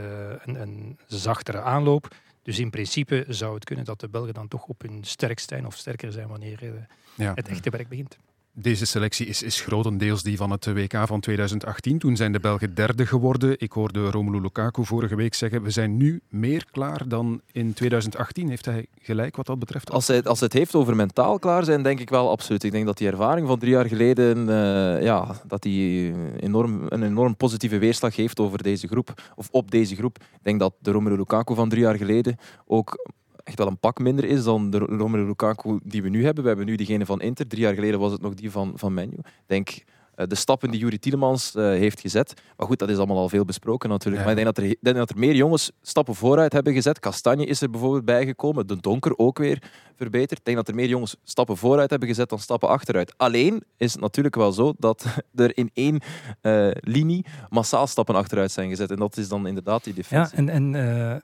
een, 0.45 0.61
een 0.61 0.99
zachtere 1.07 1.61
aanloop. 1.61 2.15
Dus 2.43 2.59
in 2.59 2.71
principe 2.71 3.25
zou 3.29 3.55
het 3.55 3.65
kunnen 3.65 3.85
dat 3.85 4.01
de 4.01 4.09
Belgen 4.09 4.35
dan 4.35 4.49
toch 4.49 4.65
op 4.65 4.83
hun 4.83 5.05
sterkst 5.05 5.49
zijn 5.49 5.67
of 5.67 5.77
sterker 5.77 6.13
zijn 6.13 6.29
wanneer 6.29 6.89
ja. 7.15 7.35
het 7.35 7.49
echte 7.49 7.71
werk 7.71 7.89
begint. 7.89 8.19
Deze 8.53 8.87
selectie 8.87 9.27
is, 9.27 9.43
is 9.43 9.61
grotendeels 9.61 10.23
die 10.23 10.37
van 10.37 10.51
het 10.51 10.67
WK 10.67 11.07
van 11.07 11.21
2018. 11.21 11.99
Toen 11.99 12.17
zijn 12.17 12.33
de 12.33 12.41
Belgen 12.41 12.75
derde 12.75 13.07
geworden. 13.07 13.55
Ik 13.59 13.73
hoorde 13.73 14.11
Romelu 14.11 14.41
Lukaku 14.41 14.85
vorige 14.85 15.15
week 15.15 15.35
zeggen: 15.35 15.63
we 15.63 15.71
zijn 15.71 15.97
nu 15.97 16.21
meer 16.29 16.65
klaar 16.71 17.09
dan 17.09 17.41
in 17.53 17.73
2018. 17.73 18.49
Heeft 18.49 18.65
hij 18.65 18.87
gelijk 19.01 19.37
wat 19.37 19.47
dat 19.47 19.59
betreft? 19.59 19.91
Als 19.91 20.07
hij, 20.07 20.23
als 20.23 20.41
het 20.41 20.53
heeft 20.53 20.75
over 20.75 20.97
mentaal 20.97 21.39
klaar 21.39 21.65
zijn, 21.65 21.83
denk 21.83 22.01
ik 22.01 22.11
wel 22.11 22.31
absoluut. 22.31 22.65
Ik 22.65 22.73
denk 22.73 22.87
dat 22.87 22.99
die 22.99 23.09
ervaring 23.09 23.47
van 23.47 23.59
drie 23.59 23.73
jaar 23.73 23.87
geleden 23.87 24.39
uh, 24.39 25.03
ja, 25.03 25.41
dat 25.47 25.63
die 25.63 26.15
enorm, 26.41 26.87
een 26.89 27.03
enorm 27.03 27.37
positieve 27.37 27.79
weerslag 27.79 28.17
heeft 28.17 28.41
over 28.41 28.63
deze 28.63 28.87
groep, 28.87 29.33
of 29.37 29.49
op 29.51 29.71
deze 29.71 29.97
groep. 29.97 30.19
Ik 30.19 30.43
denk 30.43 30.61
dat 30.61 30.75
de 30.79 30.91
Romelu 30.91 31.17
Lukaku 31.17 31.55
van 31.55 31.69
drie 31.69 31.83
jaar 31.83 31.97
geleden 31.97 32.37
ook 32.67 33.15
echt 33.45 33.59
wel 33.59 33.67
een 33.67 33.79
pak 33.79 33.99
minder 33.99 34.25
is 34.25 34.45
dan 34.45 34.71
de 34.71 34.79
Romelu 34.79 35.27
Lukaku 35.27 35.81
die 35.83 36.03
we 36.03 36.09
nu 36.09 36.25
hebben. 36.25 36.43
We 36.43 36.49
hebben 36.49 36.67
nu 36.67 36.77
diegene 36.77 37.07
van 37.07 37.21
Inter. 37.21 37.47
Drie 37.47 37.63
jaar 37.63 37.75
geleden 37.75 38.01
was 38.01 38.13
het 38.13 38.21
nog 38.21 38.35
die 38.35 38.51
van, 38.51 38.73
van 38.75 38.95
Menu. 38.95 39.13
Ik 39.13 39.25
denk 39.47 39.85
uh, 40.21 40.27
de 40.27 40.35
stappen 40.35 40.71
die 40.71 40.81
Juri 40.81 40.99
Tielemans 40.99 41.55
uh, 41.57 41.65
heeft 41.65 42.01
gezet. 42.01 42.43
Maar 42.57 42.67
goed, 42.67 42.79
dat 42.79 42.89
is 42.89 42.97
allemaal 42.97 43.17
al 43.17 43.29
veel 43.29 43.45
besproken 43.45 43.89
natuurlijk. 43.89 44.17
Ja. 44.17 44.29
Maar 44.29 44.39
ik 44.39 44.45
denk 44.45 44.57
dat, 44.57 44.65
er, 44.65 44.77
denk 44.81 44.97
dat 44.97 45.11
er 45.11 45.19
meer 45.19 45.35
jongens 45.35 45.71
stappen 45.83 46.15
vooruit 46.15 46.53
hebben 46.53 46.73
gezet. 46.73 46.99
Kastanje 46.99 47.47
is 47.47 47.61
er 47.61 47.71
bijvoorbeeld 47.71 48.05
bijgekomen. 48.05 48.67
De 48.67 48.77
Donker 48.81 49.19
ook 49.19 49.39
weer 49.39 49.63
verbeterd. 49.97 50.39
Ik 50.39 50.45
denk 50.45 50.57
dat 50.57 50.69
er 50.69 50.75
meer 50.75 50.89
jongens 50.89 51.17
stappen 51.25 51.57
vooruit 51.57 51.91
hebben 51.91 52.09
gezet 52.09 52.29
dan 52.29 52.39
stappen 52.39 52.69
achteruit. 52.69 53.15
Alleen 53.17 53.63
is 53.77 53.93
het 53.93 54.01
natuurlijk 54.01 54.35
wel 54.35 54.53
zo 54.53 54.73
dat 54.79 55.05
er 55.35 55.57
in 55.57 55.71
één 55.75 56.01
uh, 56.43 56.71
linie 56.81 57.25
massaal 57.49 57.87
stappen 57.87 58.15
achteruit 58.15 58.51
zijn 58.51 58.69
gezet. 58.69 58.91
En 58.91 58.97
dat 58.97 59.17
is 59.17 59.29
dan 59.29 59.47
inderdaad 59.47 59.85
die 59.85 59.95
defensie. 59.95 60.43
Ja, 60.43 60.53
en... 60.53 60.73
en 60.75 61.23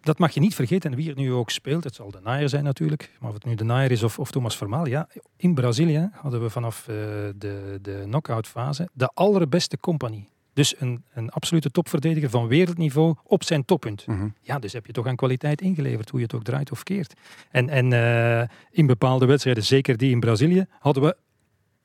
dat 0.00 0.18
mag 0.18 0.34
je 0.34 0.40
niet 0.40 0.54
vergeten. 0.54 0.90
En 0.90 0.96
wie 0.96 1.10
er 1.10 1.16
nu 1.16 1.32
ook 1.32 1.50
speelt, 1.50 1.84
het 1.84 1.94
zal 1.94 2.10
de 2.10 2.20
Naaier 2.22 2.48
zijn 2.48 2.64
natuurlijk. 2.64 3.10
Maar 3.20 3.28
of 3.28 3.34
het 3.34 3.44
nu 3.44 3.54
de 3.54 3.64
Naaier 3.64 3.90
is 3.90 4.02
of, 4.02 4.18
of 4.18 4.30
Thomas 4.30 4.56
Vermaal. 4.56 4.86
Ja, 4.86 5.08
in 5.36 5.54
Brazilië 5.54 6.10
hadden 6.12 6.42
we 6.42 6.50
vanaf 6.50 6.80
uh, 6.80 6.96
de, 7.36 7.78
de 7.82 8.02
knock-out 8.04 8.46
fase 8.46 8.88
de 8.92 9.10
allerbeste 9.14 9.78
compagnie. 9.78 10.28
Dus 10.52 10.80
een, 10.80 11.04
een 11.14 11.30
absolute 11.30 11.70
topverdediger 11.70 12.30
van 12.30 12.46
wereldniveau 12.46 13.14
op 13.24 13.44
zijn 13.44 13.64
toppunt. 13.64 14.06
Mhm. 14.06 14.28
Ja, 14.40 14.58
dus 14.58 14.72
heb 14.72 14.86
je 14.86 14.92
toch 14.92 15.06
aan 15.06 15.16
kwaliteit 15.16 15.60
ingeleverd, 15.60 16.10
hoe 16.10 16.18
je 16.18 16.24
het 16.24 16.34
ook 16.34 16.44
draait 16.44 16.70
of 16.70 16.82
keert. 16.82 17.14
En, 17.50 17.68
en 17.68 17.92
uh, 17.92 18.42
in 18.70 18.86
bepaalde 18.86 19.26
wedstrijden, 19.26 19.64
zeker 19.64 19.96
die 19.96 20.10
in 20.10 20.20
Brazilië, 20.20 20.66
hadden 20.78 21.02
we 21.02 21.16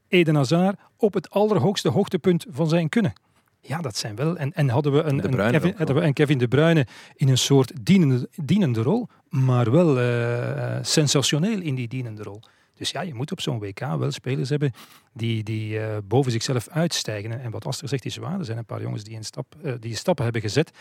Eden 0.08 0.36
Hazard 0.36 0.80
op 0.98 1.14
het 1.14 1.30
allerhoogste 1.30 1.90
hoogtepunt 1.90 2.46
van 2.50 2.70
zijn 2.70 2.90
kunnen. 2.90 3.14
Ja, 3.62 3.82
dat 3.82 3.98
zijn 3.98 4.16
wel. 4.16 4.38
En, 4.38 4.54
en 4.54 4.70
hadden, 4.70 4.94
we 4.94 5.02
een, 5.02 5.24
een, 5.24 5.52
Kevin, 5.52 5.74
hadden 5.78 5.96
we 5.96 6.02
een 6.02 6.14
Kevin 6.14 6.38
De 6.38 6.48
Bruyne 6.48 6.88
in 7.16 7.30
een 7.30 7.38
soort 7.38 7.86
dienende, 7.86 8.30
dienende 8.44 8.82
rol, 8.82 9.08
maar 9.30 9.72
wel 9.72 10.02
uh, 10.02 10.78
sensationeel 10.82 11.62
in 11.62 11.76
die 11.76 11.88
dienende 11.88 12.24
rol. 12.24 12.42
Dus 12.74 12.92
ja, 12.92 13.02
je 13.02 13.14
moet 13.14 13.32
op 13.32 13.42
zo'n 13.42 13.60
WK 13.60 13.80
wel 13.80 14.12
spelers 14.12 14.50
hebben 14.50 14.72
die, 15.14 15.44
die 15.44 15.74
uh, 15.74 15.98
boven 16.04 16.32
zichzelf 16.32 16.68
uitstijgen. 16.68 17.42
En 17.42 17.52
wat 17.52 17.66
Aster 17.66 17.88
zegt 17.88 18.06
is 18.06 18.18
waar. 18.18 18.40
Er 18.40 18.46
zijn 18.46 18.58
een 18.58 18.66
paar 18.66 18.82
jongens 18.82 19.04
die, 19.04 19.16
een 19.16 19.24
stap, 19.24 19.56
uh, 19.64 19.74
die 19.80 19.96
stappen 19.96 20.24
hebben 20.24 20.42
gezet. 20.42 20.72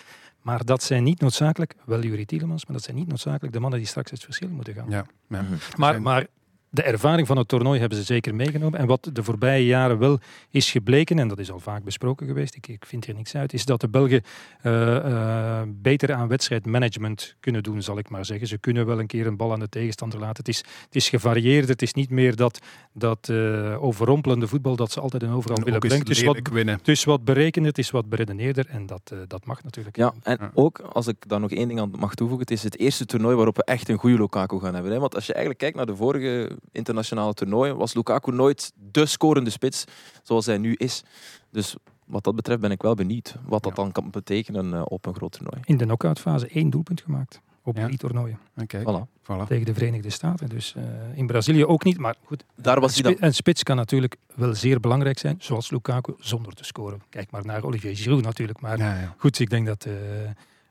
Maar 0.43 0.65
dat 0.65 0.83
zijn 0.83 1.03
niet 1.03 1.21
noodzakelijk, 1.21 1.75
wel 1.85 2.03
Jurie 2.03 2.27
Tielemans, 2.27 2.65
maar 2.65 2.77
dat 2.77 2.85
zijn 2.85 2.97
niet 2.97 3.09
noodzakelijk 3.09 3.53
de 3.53 3.61
mannen 3.61 3.79
die 3.79 3.89
straks 3.89 4.11
het 4.11 4.25
verschil 4.25 4.49
moeten 4.49 4.75
gaan. 4.75 4.91
Ja, 4.91 5.07
ja. 5.29 5.45
Maar, 5.77 6.03
maar 6.03 6.27
de 6.71 6.83
ervaring 6.83 7.27
van 7.27 7.37
het 7.37 7.49
toernooi 7.49 7.81
hebben 7.81 7.99
ze 7.99 8.05
zeker 8.05 8.35
meegenomen. 8.35 8.79
En 8.79 8.87
wat 8.87 9.11
de 9.13 9.23
voorbije 9.23 9.67
jaren 9.67 9.99
wel 9.99 10.19
is 10.51 10.71
gebleken, 10.71 11.19
en 11.19 11.29
dat 11.29 11.39
is 11.39 11.51
al 11.51 11.59
vaak 11.59 11.85
besproken 11.85 12.27
geweest, 12.27 12.55
ik, 12.55 12.69
ik 12.69 12.87
vind 12.87 13.07
er 13.07 13.15
niks 13.15 13.35
uit, 13.35 13.53
is 13.53 13.65
dat 13.65 13.81
de 13.81 13.89
Belgen 13.89 14.23
uh, 14.63 14.73
uh, 14.73 15.61
beter 15.67 16.13
aan 16.13 16.29
wedstrijdmanagement 16.29 17.35
kunnen 17.41 17.63
doen, 17.63 17.83
zal 17.83 17.99
ik 17.99 18.11
maar 18.11 18.25
zeggen. 18.25 18.47
Ze 18.47 18.59
kunnen 18.59 18.87
wel 18.87 18.99
een 18.99 19.07
keer 19.07 19.27
een 19.27 19.37
bal 19.37 19.53
aan 19.53 19.61
de 19.61 19.69
tegenstander 19.69 20.19
laten. 20.19 20.37
Het 20.37 20.49
is, 20.49 20.59
het 20.59 20.97
is 20.97 21.09
gevarieerd, 21.09 21.69
het 21.69 21.83
is 21.83 21.95
niet 21.95 22.11
meer 22.11 22.37
dat, 22.37 22.59
dat 22.93 23.29
uh, 23.31 23.83
overrompelende 23.83 24.47
voetbal 24.47 24.77
dat 24.77 24.93
ze 24.93 25.01
altijd 25.01 25.23
en 25.23 25.31
overal 25.31 25.57
en 25.57 25.65
willen 25.65 25.81
brengen. 25.81 25.99
Het 25.99 26.09
is, 26.09 26.23
wat, 26.23 26.49
winnen. 26.53 26.77
het 26.77 26.89
is 26.89 27.05
wat 27.05 27.25
berekender, 27.25 27.71
het 27.71 27.79
is 27.79 27.91
wat 27.91 28.09
beredeneerder 28.09 28.67
en 28.69 28.87
dat, 28.87 29.15
dat 29.27 29.47
mag 29.47 29.63
natuurlijk. 29.63 29.97
Ja, 29.97 30.15
en 30.23 30.37
ja. 30.41 30.51
ook, 30.55 30.79
als 30.79 31.07
ik 31.07 31.17
daar 31.29 31.41
nog 31.41 31.51
één 31.51 31.69
ding 31.69 31.81
aan 31.81 31.91
mag 31.99 32.15
toevoegen, 32.15 32.47
het 32.47 32.57
is 32.57 32.63
het 32.63 32.79
eerste 32.79 33.07
toernooi 33.07 33.37
waarop 33.37 33.57
we 33.57 33.65
echt 33.65 33.89
een 33.89 33.99
goede 33.99 34.17
Lukaku 34.17 34.59
gaan 34.59 34.75
hebben. 34.75 34.93
Hè? 34.93 34.99
Want 34.99 35.15
als 35.15 35.27
je 35.27 35.33
eigenlijk 35.33 35.63
kijkt 35.63 35.77
naar 35.77 35.87
de 35.87 35.97
vorige 35.97 36.59
internationale 36.73 37.35
toernooien 37.35 37.77
was 37.77 37.95
Lukaku 37.95 38.33
nooit 38.33 38.73
de 38.91 39.07
scorende 39.07 39.51
spits 39.51 39.85
zoals 40.23 40.47
hij 40.47 40.59
nu 40.59 40.75
is. 40.75 41.03
Dus 41.51 41.77
wat 42.05 42.25
dat 42.25 42.35
betreft 42.35 42.61
ben 42.61 42.71
ik 42.71 42.83
wel 42.83 42.95
benieuwd 42.95 43.35
wat 43.47 43.63
dat 43.63 43.77
ja. 43.77 43.83
dan 43.83 43.93
kan 43.93 44.11
betekenen 44.11 44.73
uh, 44.73 44.83
op 44.85 45.07
een 45.07 45.15
groot 45.15 45.33
toernooi. 45.33 45.61
In 45.65 45.77
de 45.77 45.85
knock-out 45.85 46.21
fase 46.21 46.49
één 46.49 46.71
doelpunt 46.71 47.01
gemaakt 47.01 47.41
op 47.63 47.77
ja. 47.77 47.85
drie 47.85 47.99
toernooien. 47.99 48.39
Okay. 48.57 48.81
Voilà. 48.81 49.21
Voilà. 49.23 49.47
Tegen 49.47 49.65
de 49.65 49.75
Verenigde 49.75 50.11
Staten. 50.11 50.49
Dus 50.49 50.75
uh, 50.77 50.83
in 51.15 51.27
Brazilië 51.27 51.65
ook 51.65 51.85
niet. 51.85 51.99
Maar 51.99 52.15
goed, 52.25 52.45
Daar 52.55 52.81
was 52.81 52.97
een, 52.97 53.05
hij 53.05 53.13
spi 53.13 53.25
een 53.27 53.35
spits 53.35 53.63
kan 53.63 53.77
natuurlijk 53.77 54.17
wel 54.35 54.55
zeer 54.55 54.81
belangrijk 54.81 55.19
zijn, 55.19 55.37
zoals 55.39 55.71
Lukaku, 55.71 56.15
zonder 56.19 56.53
te 56.53 56.65
scoren. 56.65 57.03
Kijk 57.09 57.31
maar 57.31 57.45
naar 57.45 57.65
Olivier 57.65 57.97
Giroud 57.97 58.23
natuurlijk. 58.23 58.61
Maar 58.61 58.79
ja, 58.79 59.15
goed, 59.17 59.39
ik 59.39 59.51
denk 59.51 59.67
dat 59.67 59.87
uh, 59.87 59.95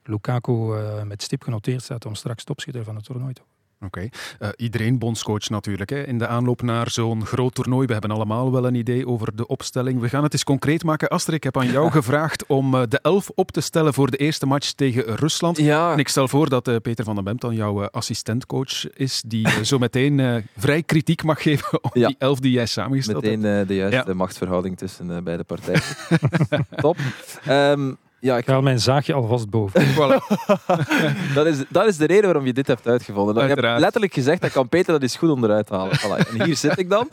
Lukaku 0.03 0.51
uh, 0.51 1.03
met 1.03 1.21
stip 1.21 1.43
genoteerd 1.43 1.83
staat 1.83 2.05
om 2.05 2.15
straks 2.15 2.43
topschutter 2.43 2.83
van 2.83 2.95
het 2.95 3.03
toernooi 3.03 3.33
te 3.33 3.41
worden. 3.41 3.57
Oké. 3.85 3.97
Okay. 3.97 4.11
Uh, 4.39 4.49
iedereen 4.57 4.97
bondscoach 4.97 5.49
natuurlijk. 5.49 5.89
Hè. 5.89 6.03
In 6.03 6.17
de 6.17 6.27
aanloop 6.27 6.61
naar 6.61 6.89
zo'n 6.89 7.25
groot 7.25 7.55
toernooi. 7.55 7.87
We 7.87 7.91
hebben 7.91 8.11
allemaal 8.11 8.51
wel 8.51 8.65
een 8.65 8.75
idee 8.75 9.07
over 9.07 9.35
de 9.35 9.47
opstelling. 9.47 9.99
We 9.99 10.09
gaan 10.09 10.23
het 10.23 10.33
eens 10.33 10.43
concreet 10.43 10.83
maken. 10.83 11.07
Aster, 11.09 11.33
ik 11.33 11.43
heb 11.43 11.57
aan 11.57 11.71
jou 11.71 11.91
gevraagd 11.99 12.45
om 12.45 12.75
uh, 12.75 12.81
de 12.89 12.99
elf 13.01 13.29
op 13.35 13.51
te 13.51 13.61
stellen 13.61 13.93
voor 13.93 14.11
de 14.11 14.17
eerste 14.17 14.45
match 14.45 14.71
tegen 14.71 15.15
Rusland. 15.15 15.57
Ja. 15.57 15.91
En 15.91 15.99
ik 15.99 16.07
stel 16.07 16.27
voor 16.27 16.49
dat 16.49 16.67
uh, 16.67 16.75
Peter 16.81 17.05
van 17.05 17.15
den 17.15 17.23
Bemt 17.23 17.41
dan 17.41 17.55
jouw 17.55 17.85
assistentcoach 17.85 18.89
is. 18.89 19.23
Die 19.25 19.65
zo 19.65 19.77
meteen 19.77 20.45
vrij 20.57 20.83
kritiek 20.83 21.23
mag 21.23 21.41
geven 21.41 21.83
op 21.83 21.95
ja. 21.95 22.07
die 22.07 22.15
elf 22.19 22.39
die 22.39 22.51
jij 22.51 22.65
samengesteld 22.65 23.23
meteen, 23.23 23.43
hebt. 23.43 23.67
de 23.67 23.75
juiste 23.75 24.03
ja. 24.07 24.13
machtsverhouding 24.13 24.77
tussen 24.77 25.23
beide 25.23 25.43
partijen. 25.43 25.81
Top. 26.75 26.97
Um, 27.49 27.97
ja, 28.19 28.37
ik 28.37 28.47
haal 28.47 28.61
mijn 28.61 28.79
zaagje 28.79 29.13
alvast 29.13 29.49
boven. 29.49 29.81
voilà. 29.97 30.19
dat, 31.33 31.45
is, 31.45 31.63
dat 31.69 31.87
is 31.87 31.97
de 31.97 32.05
reden 32.05 32.23
waarom 32.23 32.45
je 32.45 32.53
dit 32.53 32.67
hebt 32.67 32.87
uitgevonden. 32.87 33.43
Ik 33.43 33.49
heb 33.49 33.79
letterlijk 33.79 34.13
gezegd, 34.13 34.41
dat 34.41 34.51
kan 34.51 34.69
Peter 34.69 34.93
dat 34.93 35.03
is 35.03 35.15
goed 35.15 35.29
onderuit 35.29 35.65
te 35.65 35.73
halen. 35.73 35.99
Voilà. 35.99 36.29
En 36.29 36.43
hier 36.43 36.55
zit 36.55 36.77
ik 36.77 36.89
dan. 36.89 37.09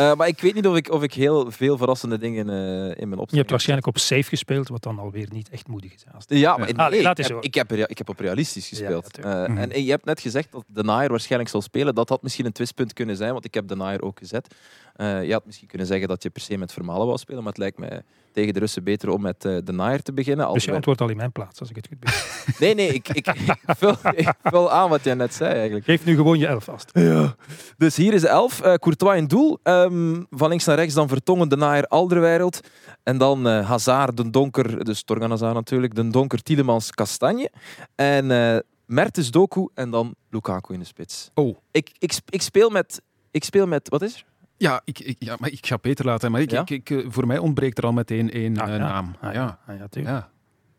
Uh, 0.00 0.14
maar 0.14 0.28
ik 0.28 0.40
weet 0.40 0.54
niet 0.54 0.66
of 0.66 0.76
ik, 0.76 0.90
of 0.90 1.02
ik 1.02 1.14
heel 1.14 1.50
veel 1.50 1.76
verrassende 1.76 2.18
dingen 2.18 2.48
uh, 2.48 2.54
in 2.54 2.54
mijn 2.54 3.00
opstelling 3.00 3.30
Je 3.30 3.36
hebt 3.36 3.50
waarschijnlijk 3.50 3.88
op 3.88 3.98
safe 3.98 4.22
gespeeld, 4.22 4.68
wat 4.68 4.82
dan 4.82 4.98
alweer 4.98 5.28
niet 5.32 5.48
echt 5.48 5.68
moedig 5.68 5.94
is. 5.94 6.04
Ja, 6.26 6.56
maar 6.56 6.90
nee, 6.90 7.00
ik, 7.00 7.16
heb, 7.16 7.36
ik, 7.40 7.54
heb, 7.54 7.72
ik 7.72 7.98
heb 7.98 8.08
op 8.08 8.20
realistisch 8.20 8.68
gespeeld. 8.68 9.18
Ja, 9.22 9.42
uh, 9.42 9.48
mm 9.48 9.56
-hmm. 9.56 9.70
En 9.70 9.84
je 9.84 9.90
hebt 9.90 10.04
net 10.04 10.20
gezegd 10.20 10.52
dat 10.52 10.64
de 10.66 10.82
Naaier 10.82 11.10
waarschijnlijk 11.10 11.50
zal 11.50 11.62
spelen. 11.62 11.94
Dat 11.94 12.08
had 12.08 12.22
misschien 12.22 12.46
een 12.46 12.52
twistpunt 12.52 12.92
kunnen 12.92 13.16
zijn, 13.16 13.32
want 13.32 13.44
ik 13.44 13.54
heb 13.54 13.68
de 13.68 13.76
Naaier 13.76 14.02
ook 14.02 14.18
gezet. 14.18 14.54
Uh, 14.96 15.24
je 15.24 15.32
had 15.32 15.46
misschien 15.46 15.68
kunnen 15.68 15.86
zeggen 15.86 16.08
dat 16.08 16.22
je 16.22 16.30
per 16.30 16.42
se 16.42 16.56
met 16.56 16.72
Vermalen 16.72 17.06
wou 17.06 17.18
spelen, 17.18 17.42
maar 17.42 17.52
het 17.52 17.60
lijkt 17.60 17.78
mij 17.78 18.02
tegen 18.34 18.54
de 18.54 18.60
Russen 18.60 18.84
beter 18.84 19.08
om 19.08 19.22
met 19.22 19.44
uh, 19.44 19.58
de 19.64 19.72
Naaier 19.72 20.02
te 20.02 20.12
beginnen. 20.12 20.52
Dus 20.52 20.60
je 20.60 20.66
wij... 20.66 20.76
antwoordt 20.76 21.00
al 21.00 21.08
in 21.08 21.16
mijn 21.16 21.32
plaats, 21.32 21.60
als 21.60 21.70
ik 21.70 21.76
het 21.76 21.86
goed 21.86 22.00
begrijp. 22.00 22.58
nee, 22.62 22.74
nee, 22.74 22.88
ik, 22.88 23.08
ik, 23.08 23.26
ik, 23.26 23.56
vul, 23.66 23.94
ik, 24.14 24.32
vul, 24.42 24.70
aan 24.70 24.88
wat 24.88 25.04
jij 25.04 25.14
net 25.14 25.34
zei 25.34 25.54
eigenlijk. 25.54 25.84
Geef 25.84 26.04
nu 26.04 26.14
gewoon 26.14 26.38
je 26.38 26.46
elf 26.46 26.64
vast. 26.64 26.90
Ja. 26.92 27.36
Dus 27.76 27.96
hier 27.96 28.12
is 28.12 28.20
de 28.20 28.28
elf. 28.28 28.64
Uh, 28.64 28.74
Courtois 28.74 29.18
in 29.18 29.26
doel. 29.26 29.58
Um, 29.62 30.26
van 30.30 30.48
links 30.48 30.64
naar 30.64 30.76
rechts 30.76 30.94
dan 30.94 31.08
Vertongen, 31.08 31.48
de 31.48 31.56
Naaier, 31.56 31.86
Alderweireld. 31.86 32.60
En 33.02 33.18
dan 33.18 33.46
uh, 33.46 33.68
Hazard, 33.68 34.16
de 34.16 34.30
Donker, 34.30 34.84
dus 34.84 35.02
Torgan 35.02 35.30
Hazard 35.30 35.54
natuurlijk, 35.54 35.94
de 35.94 36.08
Donker, 36.08 36.42
Tielemans, 36.42 36.90
Kastanje. 36.90 37.50
En 37.94 38.30
uh, 38.30 38.56
Mertens, 38.86 39.30
Doku 39.30 39.68
en 39.74 39.90
dan 39.90 40.14
Lukaku 40.30 40.74
in 40.74 40.80
de 40.80 40.86
spits. 40.86 41.30
Oh. 41.34 41.56
Ik, 41.70 41.90
ik, 41.98 42.14
ik, 42.28 42.42
speel 42.42 42.70
met... 42.70 43.02
Ik 43.30 43.44
speel 43.44 43.66
met... 43.66 43.88
Wat 43.88 44.02
is 44.02 44.14
er? 44.14 44.24
Ja, 44.56 44.80
ik, 44.84 44.98
ik, 44.98 45.16
ja, 45.18 45.36
maar 45.38 45.50
ik 45.50 45.66
ga 45.66 45.76
Peter 45.76 46.04
laten. 46.04 46.30
Maar 46.30 46.40
ik, 46.40 46.50
Ja? 46.50 46.60
ik, 46.66 46.70
ik, 46.88 47.04
voor 47.08 47.26
mij 47.26 47.38
ontbreekt 47.38 47.78
er 47.78 47.84
al 47.84 47.92
meteen 47.92 48.30
één 48.30 48.56
Ah, 48.58 48.68
eh, 48.68 48.72
ja. 48.76 48.78
naam. 48.78 49.14
Ah, 49.20 49.32
ja. 49.34 49.58
Ah, 49.66 49.74
ja. 50.04 50.32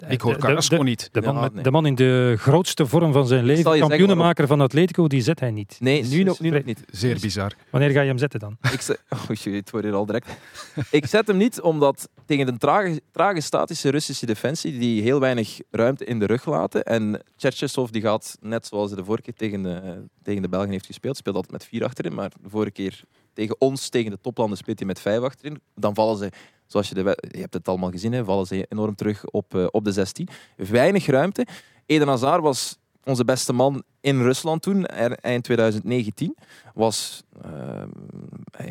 Ik 0.07 0.21
hoor 0.21 0.37
Carrasco 0.37 0.81
niet. 0.81 1.09
De 1.11 1.21
man, 1.21 1.35
Ja, 1.35 1.41
met- 1.41 1.53
nee. 1.53 1.63
de 1.63 1.71
man 1.71 1.85
in 1.85 1.95
de 1.95 2.35
grootste 2.37 2.85
vorm 2.85 3.13
van 3.13 3.27
zijn 3.27 3.45
leven, 3.45 3.79
kampioenenmaker 3.79 4.47
van 4.47 4.61
Atletico, 4.61 5.07
die 5.07 5.21
zet 5.21 5.39
hij 5.39 5.51
niet. 5.51 5.77
Nee, 5.79 6.01
Dus- 6.01 6.09
nu 6.11 6.23
nog, 6.23 6.39
nu 6.39 6.49
nog 6.49 6.63
niet. 6.63 6.83
Zeer 6.91 7.19
bizar. 7.21 7.51
Wanneer 7.69 7.89
ga 7.89 8.01
je 8.01 8.07
hem 8.07 8.17
zetten 8.17 8.39
dan? 8.39 8.57
Ik 8.73 8.81
zet, 8.81 9.03
oh, 9.09 9.35
jee, 9.35 9.55
het 9.55 9.69
wordt 9.71 9.85
hier 9.85 9.95
al 9.95 10.05
direct. 10.05 10.27
ik 10.91 11.05
zet 11.05 11.27
hem 11.27 11.37
niet 11.37 11.61
omdat 11.61 12.09
tegen 12.25 12.45
de 12.45 12.57
trage, 12.57 13.01
trage 13.11 13.41
statische 13.41 13.89
Russische 13.89 14.25
defensie 14.25 14.79
die 14.79 15.01
heel 15.01 15.19
weinig 15.19 15.59
ruimte 15.71 16.05
in 16.05 16.19
de 16.19 16.25
rug 16.25 16.45
laten. 16.45 16.83
En 16.83 17.21
Cherchesov 17.37 17.89
die 17.89 18.01
gaat, 18.01 18.37
net 18.41 18.65
zoals 18.65 18.89
hij 18.89 18.99
de 18.99 19.05
vorige 19.05 19.23
keer 19.23 19.33
tegen 19.33 19.61
de, 19.61 20.03
tegen 20.23 20.41
de 20.41 20.49
Belgen 20.49 20.69
heeft 20.71 20.85
gespeeld, 20.85 21.17
speelt 21.17 21.35
altijd 21.35 21.53
met 21.53 21.65
vier 21.65 21.83
achterin. 21.83 22.13
Maar 22.13 22.31
de 22.41 22.49
vorige 22.49 22.71
keer 22.71 23.01
tegen 23.35 23.55
ons, 23.59 23.89
tegen 23.89 24.11
de 24.11 24.21
toplanden, 24.21 24.57
speelt 24.57 24.79
hij 24.79 24.87
met 24.87 24.99
vijf 24.99 25.21
achterin. 25.21 25.61
Dan 25.75 25.93
vallen 25.93 26.17
ze, 26.17 26.31
zoals 26.65 26.89
je, 26.89 26.95
je 27.31 27.39
hebt 27.39 27.53
het 27.53 27.67
allemaal 27.67 27.91
gezien, 27.91 28.13
hè, 28.13 28.23
vallen 28.23 28.45
ze 28.45 28.65
enorm 28.69 28.95
terug 28.95 29.25
op, 29.25 29.55
eh, 29.55 29.65
op 29.71 29.83
de 29.83 29.91
16. 29.91 30.27
Weinig 30.55 31.05
ruimte. 31.05 31.47
Eden 31.85 32.07
Hazard 32.07 32.41
was 32.41 32.77
onze 33.03 33.25
beste 33.25 33.53
man 33.53 33.83
in 34.01 34.21
Rusland 34.21 34.61
toen, 34.61 34.85
eind 34.85 35.43
2019 35.43 36.35
was 36.73 37.23
eh, 37.41 37.83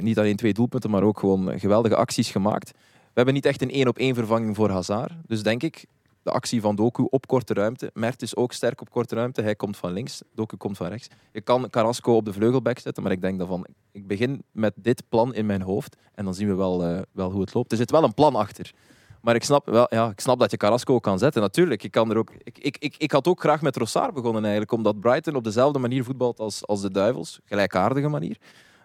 niet 0.00 0.18
alleen 0.18 0.36
twee 0.36 0.52
doelpunten, 0.52 0.90
maar 0.90 1.02
ook 1.02 1.18
gewoon 1.18 1.60
geweldige 1.60 1.96
acties 1.96 2.30
gemaakt. 2.30 2.70
We 2.70 3.20
hebben 3.20 3.34
niet 3.34 3.46
echt 3.46 3.62
een 3.62 3.70
één 3.70 3.88
op 3.88 3.98
één 3.98 4.14
vervanging 4.14 4.56
voor 4.56 4.70
Hazard. 4.70 5.12
Dus 5.26 5.42
denk 5.42 5.62
ik, 5.62 5.84
de 6.24 6.30
actie 6.30 6.60
van 6.60 6.76
Doku 6.76 7.06
op 7.10 7.26
korte 7.26 7.54
ruimte. 7.54 7.90
Mert 7.94 8.22
is 8.22 8.36
ook 8.36 8.52
sterk 8.52 8.80
op 8.80 8.90
korte 8.90 9.14
ruimte. 9.14 9.42
Hij 9.42 9.54
komt 9.54 9.76
van 9.76 9.92
links, 9.92 10.22
Doku 10.34 10.56
komt 10.56 10.76
van 10.76 10.86
rechts. 10.86 11.08
Je 11.32 11.40
kan 11.40 11.70
Carrasco 11.70 12.16
op 12.16 12.24
de 12.24 12.32
vleugelback 12.32 12.78
zetten, 12.78 13.02
maar 13.02 13.12
ik 13.12 13.20
denk 13.20 13.38
dan 13.38 13.48
van, 13.48 13.66
ik 13.92 14.06
begin 14.06 14.42
met 14.52 14.72
dit 14.76 15.02
plan 15.08 15.34
in 15.34 15.46
mijn 15.46 15.62
hoofd 15.62 15.96
en 16.14 16.24
dan 16.24 16.34
zien 16.34 16.48
we 16.48 16.54
wel, 16.54 16.84
eh, 16.84 17.02
wel 17.12 17.30
hoe 17.30 17.40
het 17.40 17.54
loopt. 17.54 17.70
Er 17.70 17.76
zit 17.76 17.90
wel 17.90 18.04
een 18.04 18.14
plan 18.14 18.34
achter. 18.34 18.72
Maar 19.20 19.34
ik 19.34 19.44
snap, 19.44 19.66
wel, 19.66 19.86
ja, 19.88 20.10
ik 20.10 20.20
snap 20.20 20.38
dat 20.38 20.50
je 20.50 20.56
Carrasco 20.56 20.98
kan 20.98 21.18
zetten. 21.18 21.42
Natuurlijk, 21.42 21.82
ik, 21.82 21.90
kan 21.90 22.10
er 22.10 22.16
ook, 22.16 22.30
ik, 22.42 22.58
ik, 22.58 22.76
ik, 22.78 22.94
ik 22.98 23.12
had 23.12 23.28
ook 23.28 23.40
graag 23.40 23.62
met 23.62 23.76
Rossard 23.76 24.14
begonnen 24.14 24.42
eigenlijk, 24.42 24.72
omdat 24.72 25.00
Brighton 25.00 25.34
op 25.34 25.44
dezelfde 25.44 25.78
manier 25.78 26.04
voetbalt 26.04 26.38
als, 26.38 26.66
als 26.66 26.80
de 26.80 26.90
Duivels. 26.90 27.40
Gelijkaardige 27.44 28.08
manier. 28.08 28.36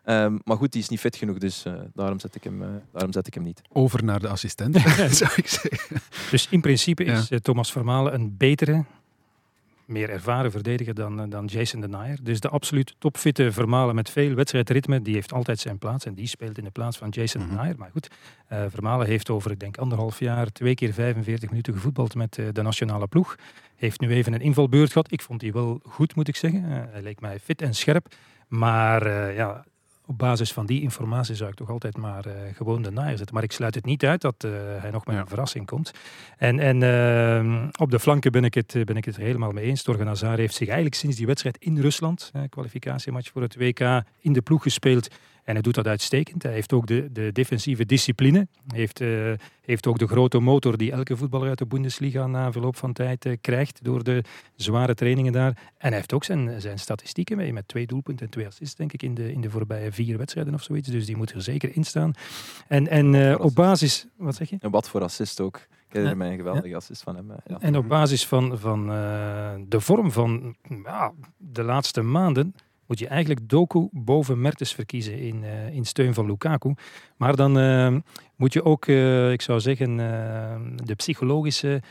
Ehm, 0.10 0.38
maar 0.44 0.58
goed, 0.58 0.72
die 0.72 0.82
is 0.82 0.90
niet 0.90 1.00
fit 1.00 1.16
genoeg, 1.16 1.38
dus 1.38 1.66
eh, 1.66 1.74
daarom, 1.94 2.20
zet 2.20 2.36
ik 2.36 2.44
hem, 2.44 2.62
eh, 2.62 2.68
daarom 2.92 3.12
zet 3.12 3.28
ik 3.28 3.34
hem 3.34 3.44
niet. 3.44 3.62
Over 3.72 4.04
naar 4.04 4.20
de 4.20 4.28
assistent, 4.28 4.76
zou 5.22 5.32
ik 5.36 5.48
zeggen. 5.48 6.02
Dus 6.32 6.48
in 6.50 6.62
principe 6.62 7.04
is 7.04 7.30
eh, 7.30 7.40
Thomas 7.40 7.72
Vermalen 7.72 8.14
een 8.14 8.38
betere, 8.38 8.86
meer 9.86 10.10
ervaren 10.10 10.52
verdediger 10.52 10.94
dan, 10.94 11.30
dan 11.30 11.46
Jason 11.46 11.82
Denayer. 11.82 12.18
Dus 12.24 12.40
de 12.40 12.50
absoluut 12.50 12.96
topfitte 12.98 13.52
Vermalen 13.52 13.96
met 13.96 14.10
veel 14.10 14.34
wedstrijdritme, 14.34 15.02
die 15.02 15.14
heeft 15.14 15.34
altijd 15.34 15.60
zijn 15.60 15.78
plaats. 15.78 16.06
En 16.06 16.14
die 16.14 16.28
speelt 16.28 16.58
in 16.58 16.64
de 16.64 16.70
plaats 16.72 16.98
van 16.98 17.10
Jason 17.10 17.42
Mhm. 17.42 17.50
Denayer. 17.50 17.76
Maar 17.78 17.90
goed, 17.92 18.10
eh, 18.48 18.64
Vermalen 18.70 19.08
heeft 19.08 19.30
over, 19.30 19.52
ik 19.52 19.60
denk, 19.60 19.78
anderhalf 19.78 20.20
jaar 20.20 20.48
twee 20.52 20.76
keer 20.76 20.94
45 20.94 21.50
minuten 21.50 21.74
gevoetbald 21.74 22.16
met 22.16 22.34
de 22.54 22.62
nationale 22.62 23.08
ploeg. 23.08 23.36
Heeft 23.76 24.00
nu 24.00 24.10
even 24.12 24.34
een 24.34 24.42
invalbeurt 24.42 24.92
gehad. 24.92 25.12
Ik 25.12 25.22
vond 25.22 25.40
die 25.40 25.54
wel 25.54 25.80
goed, 25.84 26.16
moet 26.16 26.28
ik 26.28 26.36
zeggen. 26.36 26.64
Eh, 26.72 26.84
hij 26.92 27.02
leek 27.02 27.20
mij 27.22 27.40
fit 27.40 27.62
en 27.62 27.74
scherp. 27.76 28.08
Maar 28.48 29.06
eh, 29.06 29.36
ja, 29.36 29.66
op 30.10 30.18
basis 30.18 30.54
van 30.54 30.66
die 30.66 30.82
informatie 30.82 31.36
zou 31.36 31.50
ik 31.50 31.56
toch 31.56 31.70
altijd 31.70 31.98
maar 31.98 32.26
eh, 32.26 32.34
gewoon 32.56 32.82
de 32.82 32.92
naaier 32.92 33.18
zetten. 33.18 33.36
Maar 33.36 33.44
ik 33.44 33.52
sluit 33.52 33.76
het 33.76 33.86
niet 33.86 34.06
uit 34.06 34.22
dat 34.22 34.44
eh, 34.44 34.52
hij 34.78 34.92
nog 34.92 35.06
met 35.06 35.16
Ja. 35.16 35.22
een 35.22 35.28
verrassing 35.28 35.66
komt. 35.66 35.92
En, 36.38 36.60
en 36.60 36.84
eh, 36.84 37.68
op 37.80 37.92
de 37.92 38.00
flanken 38.00 38.32
ben 38.32 38.44
ik, 38.44 38.54
het, 38.54 38.76
eh, 38.76 38.84
ben 38.84 38.98
ik 38.98 39.06
het 39.06 39.16
er 39.16 39.22
helemaal 39.22 39.52
mee 39.52 39.66
eens. 39.66 39.84
Torgan 39.84 40.08
Hazard 40.08 40.38
heeft 40.38 40.54
zich 40.56 40.68
eigenlijk 40.68 40.96
sinds 40.96 41.16
die 41.16 41.26
wedstrijd 41.26 41.58
in 41.58 41.80
Rusland, 41.80 42.32
kwalificatiematch 42.50 43.30
voor 43.32 43.42
het 43.42 43.56
WK, 43.56 43.80
in 44.20 44.34
de 44.34 44.42
ploeg 44.42 44.64
gespeeld. 44.64 45.08
En 45.50 45.56
hij 45.56 45.64
doet 45.64 45.76
dat 45.76 45.88
uitstekend. 45.88 46.44
Hij 46.44 46.52
heeft 46.52 46.74
ook 46.74 46.88
de, 46.88 47.12
de 47.12 47.32
defensieve 47.32 47.86
discipline. 47.86 48.48
Hij 48.68 48.80
heeft, 48.80 49.02
eh, 49.02 49.32
heeft 49.62 49.88
ook 49.88 50.00
de 50.00 50.08
grote 50.08 50.40
motor 50.40 50.78
die 50.78 50.92
elke 50.92 51.18
voetballer 51.18 51.50
uit 51.50 51.58
de 51.58 51.66
Bundesliga 51.66 52.28
na 52.28 52.52
verloop 52.52 52.76
van 52.76 52.94
tijd 52.94 53.26
eh, 53.26 53.38
krijgt 53.42 53.84
door 53.84 54.04
de 54.04 54.24
zware 54.56 54.94
trainingen 54.94 55.32
daar. 55.32 55.50
En 55.78 55.88
hij 55.88 55.96
heeft 55.96 56.14
ook 56.14 56.24
zijn, 56.24 56.62
zijn 56.62 56.80
statistieken 56.80 57.38
mee, 57.38 57.54
met 57.54 57.68
twee 57.68 57.88
doelpunten 57.88 58.26
en 58.26 58.32
twee 58.32 58.46
assists, 58.46 58.76
denk 58.76 58.94
ik, 58.94 59.04
in 59.04 59.14
de, 59.14 59.32
in 59.32 59.42
de 59.42 59.50
voorbije 59.50 59.92
vier 59.92 60.18
wedstrijden 60.18 60.54
of 60.54 60.64
zoiets. 60.64 60.90
Dus 60.90 61.06
die 61.06 61.18
moet 61.18 61.32
er 61.32 61.42
zeker 61.42 61.76
in 61.76 61.84
staan. 61.84 62.14
En, 62.68 62.88
en 62.88 63.16
eh, 63.16 63.40
op 63.40 63.56
basis... 63.56 64.06
Wat 64.16 64.36
zeg 64.36 64.50
je? 64.50 64.58
En 64.60 64.72
wat 64.72 64.90
voor 64.90 65.02
assist 65.04 65.42
ook. 65.42 65.56
Ik 65.56 65.96
herinner 65.96 66.18
mij 66.18 66.32
een 66.32 66.38
geweldige 66.38 66.76
assist 66.76 67.02
van 67.02 67.16
hem. 67.16 67.32
Ja. 67.48 67.58
En 67.60 67.78
op 67.78 67.88
basis 67.88 68.28
van, 68.28 68.60
van 68.60 68.88
de 69.68 69.80
vorm 69.80 70.12
van 70.12 70.56
ja, 70.84 71.12
de 71.38 71.64
laatste 71.64 72.02
maanden 72.02 72.54
moet 72.90 73.00
je 73.00 73.08
eigenlijk 73.08 73.50
Doku 73.50 73.88
boven 73.92 74.42
Mertens 74.42 74.74
verkiezen 74.74 75.20
in, 75.20 75.44
eh, 75.44 75.74
in 75.74 75.86
steun 75.86 76.14
van 76.14 76.26
Lukaku. 76.26 76.74
Maar 77.18 77.36
dan 77.36 77.60
eh, 77.60 77.96
moet 78.36 78.54
je 78.54 78.64
ook, 78.64 78.86
eh, 78.86 79.32
ik 79.32 79.42
zou 79.42 79.60
zeggen, 79.60 79.98
de 80.86 80.96
psychologische 80.96 81.82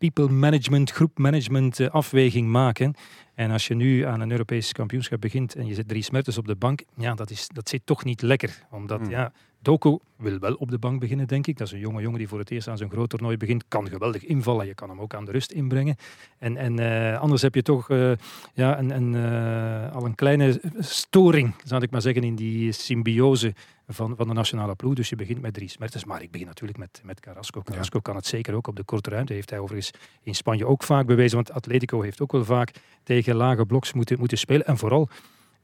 people 0.00 0.28
management, 0.28 0.90
groepmanagement 0.90 1.80
eh, 1.80 1.90
afweging 1.90 2.48
maken. 2.48 2.94
En 3.34 3.50
als 3.50 3.66
je 3.66 3.74
nu 3.74 4.06
aan 4.06 4.20
een 4.20 4.30
Europees 4.30 4.72
kampioenschap 4.72 5.20
begint 5.20 5.54
en 5.54 5.66
je 5.66 5.74
zet 5.74 5.88
drie 5.88 6.04
Mertens 6.12 6.38
op 6.38 6.46
de 6.46 6.56
bank, 6.56 6.82
ja, 6.96 7.14
dat, 7.14 7.30
is, 7.30 7.48
dat 7.48 7.68
zit 7.68 7.86
toch 7.86 8.04
niet 8.04 8.22
lekker. 8.22 8.66
Omdat, 8.70 9.00
Hmm. 9.00 9.10
ja, 9.10 9.32
Doku 9.62 9.98
wil 10.16 10.38
wel 10.38 10.54
op 10.54 10.70
de 10.70 10.78
bank 10.78 11.00
beginnen, 11.00 11.26
denk 11.26 11.46
ik. 11.46 11.58
Dat 11.58 11.66
is 11.66 11.72
een 11.72 11.78
jonge 11.78 12.02
jongen 12.02 12.18
die 12.18 12.28
voor 12.28 12.38
het 12.38 12.50
eerst 12.50 12.68
aan 12.68 12.78
zo'n 12.78 12.90
groot 12.90 13.10
toernooi 13.10 13.36
begint. 13.36 13.64
Kan 13.68 13.88
geweldig 13.88 14.24
invallen. 14.24 14.66
Je 14.66 14.74
kan 14.74 14.88
hem 14.88 15.00
ook 15.00 15.14
aan 15.14 15.24
de 15.24 15.30
rust 15.30 15.52
inbrengen. 15.52 15.96
En, 16.38 16.56
en 16.56 16.78
eh, 16.78 17.20
anders 17.20 17.42
heb 17.42 17.54
je 17.54 17.62
toch 17.62 17.90
eh, 17.90 18.12
ja, 18.54 18.78
een, 18.78 18.90
een, 18.90 19.14
eh, 19.14 19.94
al 19.94 20.04
een 20.04 20.14
kleine 20.14 20.60
storing, 20.78 21.54
zou 21.64 21.82
ik 21.82 21.90
maar 21.90 22.02
zeggen, 22.02 22.22
in 22.22 22.34
die 22.34 22.72
symbiose 22.72 23.54
van, 23.88 24.16
van 24.16 24.28
de 24.28 24.34
nationale 24.34 24.74
ploeg. 24.74 24.94
Dus 24.94 25.08
je 25.08 25.16
begint 25.16 25.40
met 25.40 25.54
drie 25.54 25.68
smertes. 25.68 26.04
Maar 26.04 26.22
ik 26.22 26.30
begin 26.30 26.46
natuurlijk 26.46 26.78
met, 26.78 27.00
met 27.04 27.20
Carrasco. 27.20 27.62
Carrasco 27.62 28.00
kan 28.00 28.16
het 28.16 28.26
zeker 28.26 28.54
ook 28.54 28.66
op 28.66 28.76
de 28.76 28.84
korte 28.84 29.10
ruimte. 29.10 29.32
Heeft 29.32 29.50
hij 29.50 29.58
overigens 29.58 29.90
in 30.22 30.34
Spanje 30.34 30.66
ook 30.66 30.82
vaak 30.82 31.06
bewezen. 31.06 31.36
Want 31.36 31.52
Atletico 31.52 32.00
heeft 32.00 32.20
ook 32.20 32.32
wel 32.32 32.44
vaak 32.44 32.72
tegen 33.02 33.34
lage 33.34 33.66
bloks 33.66 33.92
moeten, 33.92 34.18
moeten 34.18 34.38
spelen. 34.38 34.66
En 34.66 34.78
vooral 34.78 35.08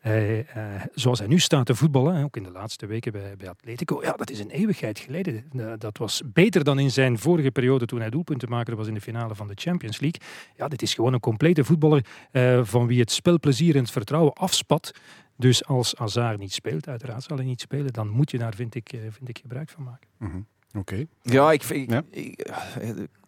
hij, 0.07 0.47
eh, 0.47 0.65
zoals 0.95 1.19
hij 1.19 1.29
nu 1.29 1.39
staat 1.39 1.67
te 1.67 1.75
voetballen, 1.75 2.15
hè, 2.15 2.23
ook 2.25 2.37
in 2.37 2.43
de 2.43 2.51
laatste 2.51 2.87
weken 2.87 3.13
bij, 3.13 3.37
bij 3.37 3.49
Atletico, 3.49 4.03
ja, 4.03 4.13
dat 4.13 4.31
is 4.31 4.39
een 4.41 4.51
eeuwigheid 4.51 4.99
geleden. 4.99 5.45
Eh, 5.57 5.73
dat 5.79 5.99
was 5.99 6.23
beter 6.33 6.65
dan 6.65 6.79
in 6.79 6.91
zijn 6.91 7.19
vorige 7.19 7.51
periode 7.51 7.87
toen 7.87 8.01
hij 8.01 8.11
doelpuntenmaker 8.11 8.77
was 8.77 8.87
in 8.87 8.95
de 8.95 9.01
finale 9.01 9.35
van 9.35 9.47
de 9.49 9.55
Champions 9.57 10.01
League. 10.01 10.21
Ja, 10.57 10.69
dit 10.69 10.83
is 10.83 10.95
gewoon 10.95 11.13
een 11.13 11.21
complete 11.21 11.65
voetballer 11.65 12.05
eh, 12.31 12.61
van 12.65 12.87
wie 12.87 13.01
het 13.01 13.11
spelplezier 13.11 13.75
en 13.75 13.81
het 13.83 13.91
vertrouwen 13.91 14.33
afspat. 14.33 14.91
Dus 15.37 15.65
als 15.67 15.95
Hazard 15.99 16.39
niet 16.39 16.53
speelt, 16.53 16.89
uiteraard 16.89 17.23
zal 17.23 17.37
hij 17.37 17.47
niet 17.47 17.61
spelen, 17.61 17.93
dan 17.93 18.09
moet 18.09 18.31
je 18.31 18.39
daar, 18.39 18.55
vind 18.55 18.75
ik, 18.75 18.93
eh, 18.93 19.01
vind 19.11 19.29
ik 19.29 19.39
gebruik 19.39 19.69
van 19.69 19.83
maken. 19.85 20.09
Mhm. 20.19 20.41
Oké. 20.79 21.05
Ja, 21.23 21.53
ik, 21.53 21.63
vind- 21.63 21.91
Ja. 21.91 22.03
ik- 22.11 22.51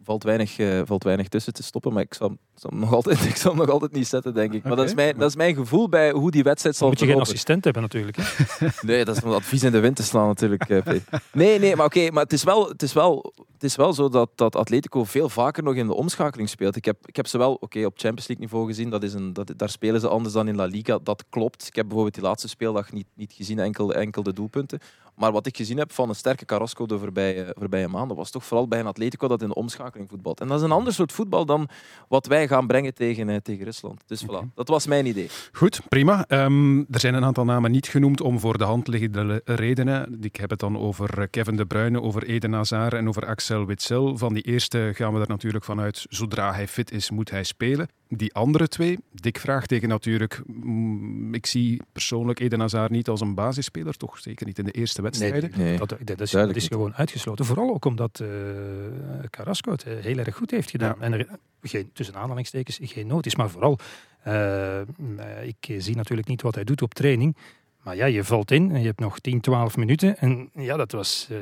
valt, 0.08 0.22
weinig, 0.22 0.58
eh, 0.58 0.80
valt 0.84 1.04
weinig 1.04 1.28
tussen 1.28 1.52
te 1.52 1.62
stoppen, 1.62 1.92
maar 1.92 2.02
ik 2.02 2.14
zal, 2.14 2.30
ik 2.30 2.38
zal, 2.60 2.70
hem 2.70 2.78
nog, 2.78 2.92
altijd, 2.92 3.24
ik 3.32 3.36
zal 3.36 3.50
hem 3.50 3.60
nog 3.60 3.70
altijd 3.70 3.92
niet 3.92 4.06
zetten, 4.06 4.34
denk 4.34 4.52
ik. 4.52 4.62
Maar 4.62 4.76
dat, 4.76 4.86
is 4.86 4.94
mijn, 4.94 5.18
dat 5.18 5.28
is 5.28 5.36
mijn 5.36 5.54
gevoel 5.54 5.88
bij 5.88 6.10
hoe 6.10 6.30
die 6.30 6.42
wedstrijd 6.42 6.76
zal 6.76 6.88
moet 6.88 6.98
je 6.98 7.06
geen 7.06 7.20
assistent 7.20 7.64
hebben 7.64 7.82
natuurlijk. 7.82 8.16
Hè. 8.16 8.24
Nee, 8.82 9.04
dat 9.04 9.16
is 9.16 9.22
om 9.22 9.32
advies 9.32 9.62
in 9.62 9.72
de 9.72 9.80
wind 9.80 9.96
te 9.96 10.02
slaan 10.02 10.26
natuurlijk. 10.26 10.68
eh. 10.68 10.94
Nee, 11.32 11.58
nee, 11.58 11.76
maar 11.76 11.86
oké, 11.86 12.10
maar 12.10 12.22
het 12.22 12.32
is 12.32 12.44
wel, 12.44 12.68
het 12.68 12.82
is 12.82 12.92
wel, 12.92 13.32
het 13.52 13.64
is 13.64 13.76
wel 13.76 13.92
zo 13.92 14.08
dat, 14.08 14.30
dat 14.34 14.56
Atletico 14.56 15.04
veel 15.04 15.28
vaker 15.28 15.62
nog 15.62 15.74
in 15.74 15.86
de 15.86 15.94
omschakeling 15.94 16.48
speelt. 16.48 16.76
Ik 16.76 16.84
heb, 16.84 17.06
ik 17.06 17.16
heb 17.16 17.26
ze 17.26 17.38
wel 17.38 17.54
oké, 17.54 17.84
op 17.84 17.98
Champions 17.98 18.28
League 18.28 18.46
niveau 18.46 18.66
gezien, 18.66 18.90
dat 18.90 19.02
is 19.02 19.14
een, 19.14 19.32
dat, 19.32 19.52
daar 19.56 19.70
spelen 19.70 20.00
ze 20.00 20.08
anders 20.08 20.34
dan 20.34 20.48
in 20.48 20.56
La 20.56 20.64
Liga, 20.64 20.98
dat 21.02 21.24
klopt. 21.28 21.66
Ik 21.66 21.74
heb 21.74 21.84
bijvoorbeeld 21.84 22.14
die 22.14 22.24
laatste 22.24 22.48
speeldag 22.48 22.92
niet, 22.92 23.06
niet 23.14 23.32
gezien, 23.32 23.58
enkel, 23.58 23.94
enkel 23.94 24.22
de 24.22 24.32
doelpunten. 24.32 24.78
Maar 25.18 25.32
wat 25.32 25.46
ik 25.46 25.56
gezien 25.56 25.78
heb 25.78 25.92
van 25.92 26.08
een 26.08 26.14
sterke 26.14 26.44
Carrasco 26.44 26.86
de 26.86 26.98
voorbije, 26.98 27.54
voorbije 27.58 27.88
maanden, 27.88 28.16
was 28.16 28.30
toch 28.30 28.44
vooral 28.44 28.68
bij 28.68 28.80
een 28.80 28.86
Atletico 28.86 29.28
dat 29.28 29.42
in 29.42 29.48
de 29.48 29.54
omschakeling 29.54 29.97
voetbalt. 30.06 30.40
En 30.40 30.48
dat 30.48 30.58
is 30.58 30.64
een 30.64 30.72
ander 30.72 30.92
soort 30.92 31.12
voetbal 31.12 31.46
dan 31.46 31.68
wat 32.08 32.26
wij 32.26 32.48
gaan 32.48 32.66
brengen 32.66 32.94
tegen, 32.94 33.28
eh, 33.28 33.36
tegen 33.36 33.64
Rusland. 33.64 34.02
Dus 34.06 34.24
voilà, 34.24 34.54
dat 34.54 34.68
was 34.68 34.86
mijn 34.86 35.06
idee. 35.06 35.28
Goed, 35.52 35.80
prima. 35.88 36.24
Ehm, 36.26 36.78
er 36.78 37.00
zijn 37.00 37.14
een 37.14 37.24
aantal 37.24 37.44
namen 37.44 37.70
niet 37.70 37.88
genoemd 37.88 38.20
om 38.20 38.40
voor 38.40 38.58
de 38.58 38.64
hand 38.64 38.88
liggende 38.88 39.42
redenen. 39.44 40.18
Ik 40.20 40.36
heb 40.36 40.50
het 40.50 40.60
dan 40.60 40.78
over 40.78 41.18
eh, 41.18 41.26
Kevin 41.30 41.56
De 41.56 41.66
Bruyne, 41.66 42.02
over 42.02 42.22
Eden 42.24 42.52
Hazard 42.52 42.92
en 42.92 43.08
over 43.08 43.26
Axel 43.26 43.66
Witsel. 43.66 44.16
Van 44.18 44.34
die 44.34 44.42
eerste 44.42 44.90
gaan 44.94 45.14
we 45.14 45.20
er 45.20 45.28
natuurlijk 45.28 45.64
vanuit, 45.64 46.06
zodra 46.08 46.52
hij 46.52 46.68
fit 46.68 46.90
is, 46.90 47.10
moet 47.10 47.30
hij 47.30 47.44
spelen. 47.44 47.88
Die 48.08 48.34
andere 48.34 48.68
twee, 48.68 48.98
dik 49.12 49.38
vraagteken 49.38 49.88
natuurlijk. 49.88 50.42
Mm, 50.46 51.34
Ik 51.34 51.46
zie 51.46 51.82
persoonlijk 51.92 52.40
Eden 52.40 52.60
Hazard 52.60 52.90
niet 52.90 53.08
als 53.08 53.20
een 53.20 53.34
basisspeler, 53.34 53.96
toch 53.96 54.18
zeker 54.18 54.46
niet 54.46 54.58
in 54.58 54.64
de 54.64 54.70
eerste 54.70 55.02
wedstrijden. 55.02 55.50
Nee. 55.56 55.78
Dat, 55.78 55.88
dat, 56.04 56.20
is, 56.20 56.30
dat 56.30 56.62
gewoon 56.62 56.94
uitgesloten. 56.94 57.44
Vooral 57.44 57.70
ook 57.74 57.84
omdat 57.84 58.20
eh 58.20 58.28
Carrasco 59.30 59.70
het 59.70 59.84
heel 60.00 60.18
erg 60.18 60.36
goed 60.36 60.50
heeft 60.50 60.70
gedaan. 60.70 60.96
Ja. 60.98 61.04
En 61.04 61.12
er 61.12 61.26
geen, 61.62 61.90
tussen 61.92 62.14
aanhalingstekens 62.14 62.78
geen 62.82 63.06
nood 63.06 63.26
is. 63.26 63.36
Maar 63.36 63.50
vooral, 63.50 63.78
eh, 64.22 64.80
ik 65.42 65.74
zie 65.78 65.96
natuurlijk 65.96 66.28
niet 66.28 66.42
wat 66.42 66.54
hij 66.54 66.64
doet 66.64 66.82
op 66.82 66.94
training. 66.94 67.36
Maar 67.82 67.96
ja, 67.96 68.04
je 68.04 68.24
valt 68.24 68.50
in 68.50 68.70
en 68.70 68.80
je 68.80 68.86
hebt 68.86 69.00
nog 69.00 69.18
10, 69.18 69.40
12 69.40 69.76
minuten. 69.76 70.18
En 70.18 70.50
ja, 70.54 70.76
dat 70.76 70.92
was, 70.92 71.28
uh, 71.30 71.38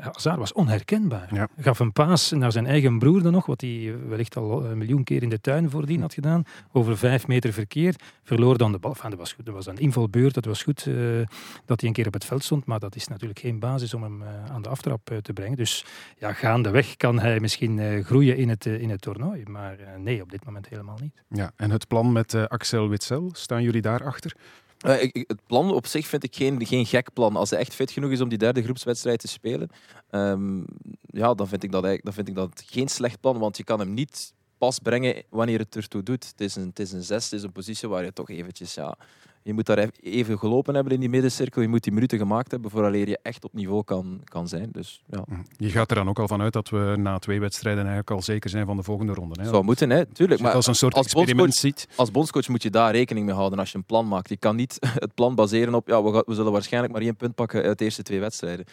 Hazard 0.00 0.38
was 0.38 0.52
onherkenbaar. 0.52 1.34
Ja. 1.34 1.48
Gaf 1.56 1.78
een 1.78 1.92
paas 1.92 2.30
naar 2.30 2.52
zijn 2.52 2.66
eigen 2.66 2.98
broer 2.98 3.22
dan 3.22 3.32
nog, 3.32 3.46
wat 3.46 3.60
hij 3.60 3.94
wellicht 4.08 4.36
al 4.36 4.64
een 4.64 4.78
miljoen 4.78 5.04
keer 5.04 5.22
in 5.22 5.28
de 5.28 5.40
tuin 5.40 5.70
voordien 5.70 6.00
had 6.00 6.14
gedaan. 6.14 6.44
Over 6.72 6.98
vijf 6.98 7.26
meter 7.26 7.52
verkeer. 7.52 7.94
Verloor 8.22 8.58
dan 8.58 8.72
de 8.72 8.78
bal. 8.78 8.90
Enfin, 8.90 9.10
dat 9.10 9.18
was 9.18 9.32
goed. 9.32 9.46
Dat 9.46 9.54
was 9.54 9.66
een 9.66 9.78
invalbeurt. 9.78 10.34
Dat 10.34 10.44
was 10.44 10.62
goed 10.62 10.86
uh, 10.86 11.26
dat 11.64 11.80
hij 11.80 11.88
een 11.88 11.94
keer 11.94 12.06
op 12.06 12.12
het 12.12 12.24
veld 12.24 12.44
stond. 12.44 12.64
Maar 12.64 12.78
dat 12.78 12.96
is 12.96 13.08
natuurlijk 13.08 13.38
geen 13.38 13.58
basis 13.58 13.94
om 13.94 14.02
hem 14.02 14.22
uh, 14.22 14.28
aan 14.50 14.62
de 14.62 14.68
aftrap 14.68 15.10
te 15.22 15.32
brengen. 15.32 15.56
Dus 15.56 15.84
ja, 16.18 16.32
gaandeweg 16.32 16.96
kan 16.96 17.18
hij 17.18 17.40
misschien 17.40 18.04
groeien 18.04 18.36
in 18.36 18.48
het, 18.48 18.66
in 18.66 18.90
het 18.90 19.00
toernooi. 19.00 19.42
Maar 19.44 19.76
nee, 19.98 20.22
op 20.22 20.30
dit 20.30 20.44
moment 20.44 20.68
helemaal 20.68 20.98
niet. 21.00 21.22
Ja, 21.28 21.52
en 21.56 21.70
het 21.70 21.88
plan 21.88 22.12
met 22.12 22.34
Axel 22.48 22.88
Witsel, 22.88 23.30
staan 23.32 23.62
jullie 23.62 23.82
daarachter? 23.82 24.36
Ik, 24.82 25.24
het 25.26 25.46
plan 25.46 25.72
op 25.72 25.86
zich 25.86 26.06
vind 26.06 26.24
ik 26.24 26.36
geen, 26.36 26.66
geen 26.66 26.86
gek 26.86 27.12
plan. 27.12 27.36
Als 27.36 27.50
hij 27.50 27.58
echt 27.58 27.74
fit 27.74 27.90
genoeg 27.90 28.10
is 28.10 28.20
om 28.20 28.28
die 28.28 28.38
derde 28.38 28.62
groepswedstrijd 28.62 29.18
te 29.18 29.28
spelen, 29.28 29.68
um, 30.10 30.64
ja, 31.00 31.34
dan, 31.34 31.48
vind 31.48 31.62
ik 31.62 31.72
dat 31.72 31.82
dan 31.82 32.12
vind 32.12 32.28
ik 32.28 32.34
dat 32.34 32.62
geen 32.66 32.88
slecht 32.88 33.20
plan. 33.20 33.38
Want 33.38 33.56
je 33.56 33.64
kan 33.64 33.78
hem 33.78 33.94
niet 33.94 34.34
pas 34.58 34.78
brengen 34.78 35.22
wanneer 35.30 35.58
het 35.58 35.76
ertoe 35.76 36.02
doet. 36.02 36.28
Het 36.28 36.40
is 36.40 36.56
een, 36.56 36.66
het 36.66 36.78
is 36.78 36.92
een 36.92 37.02
zes, 37.02 37.24
het 37.24 37.32
is 37.32 37.42
een 37.42 37.52
positie 37.52 37.88
waar 37.88 38.04
je 38.04 38.12
toch 38.12 38.30
eventjes... 38.30 38.74
Ja, 38.74 38.96
je 39.42 39.52
moet 39.52 39.66
daar 39.66 39.90
even 40.00 40.38
gelopen 40.38 40.74
hebben 40.74 40.92
in 40.92 41.00
die 41.00 41.08
middencirkel. 41.08 41.62
Je 41.62 41.68
moet 41.68 41.82
die 41.82 41.92
minuten 41.92 42.18
gemaakt 42.18 42.50
hebben 42.50 42.70
vooraleer 42.70 43.08
je 43.08 43.18
echt 43.22 43.44
op 43.44 43.52
niveau 43.52 43.84
kan, 43.84 44.20
kan 44.24 44.48
zijn. 44.48 44.68
Dus, 44.72 45.02
ja. 45.06 45.24
Je 45.56 45.70
gaat 45.70 45.90
er 45.90 45.96
dan 45.96 46.08
ook 46.08 46.18
al 46.18 46.28
vanuit 46.28 46.52
dat 46.52 46.68
we 46.68 46.94
na 46.98 47.18
twee 47.18 47.40
wedstrijden 47.40 47.80
eigenlijk 47.80 48.10
al 48.10 48.22
zeker 48.22 48.50
zijn 48.50 48.66
van 48.66 48.76
de 48.76 48.82
volgende 48.82 49.14
ronde. 49.14 49.42
Hè? 49.42 49.48
Zou 49.48 49.64
moeten, 49.64 49.90
hè? 49.90 50.06
tuurlijk. 50.06 50.40
Maar 50.40 50.52
als 50.52 50.66
een 50.66 50.74
soort 50.74 50.94
als 50.94 51.04
experiment 51.04 51.38
bondscoach, 51.38 51.78
ziet. 51.78 51.88
Als 51.96 52.10
bondscoach 52.10 52.48
moet 52.48 52.62
je 52.62 52.70
daar 52.70 52.92
rekening 52.92 53.26
mee 53.26 53.34
houden 53.34 53.58
als 53.58 53.72
je 53.72 53.78
een 53.78 53.84
plan 53.84 54.08
maakt. 54.08 54.28
Je 54.28 54.36
kan 54.36 54.56
niet 54.56 54.78
het 55.04 55.14
plan 55.14 55.34
baseren 55.34 55.74
op, 55.74 55.88
ja, 55.88 56.02
we, 56.02 56.12
gaan, 56.12 56.22
we 56.26 56.34
zullen 56.34 56.52
waarschijnlijk 56.52 56.92
maar 56.92 57.02
één 57.02 57.16
punt 57.16 57.34
pakken 57.34 57.62
uit 57.62 57.78
de 57.78 57.84
eerste 57.84 58.02
twee 58.02 58.20
wedstrijden. 58.20 58.64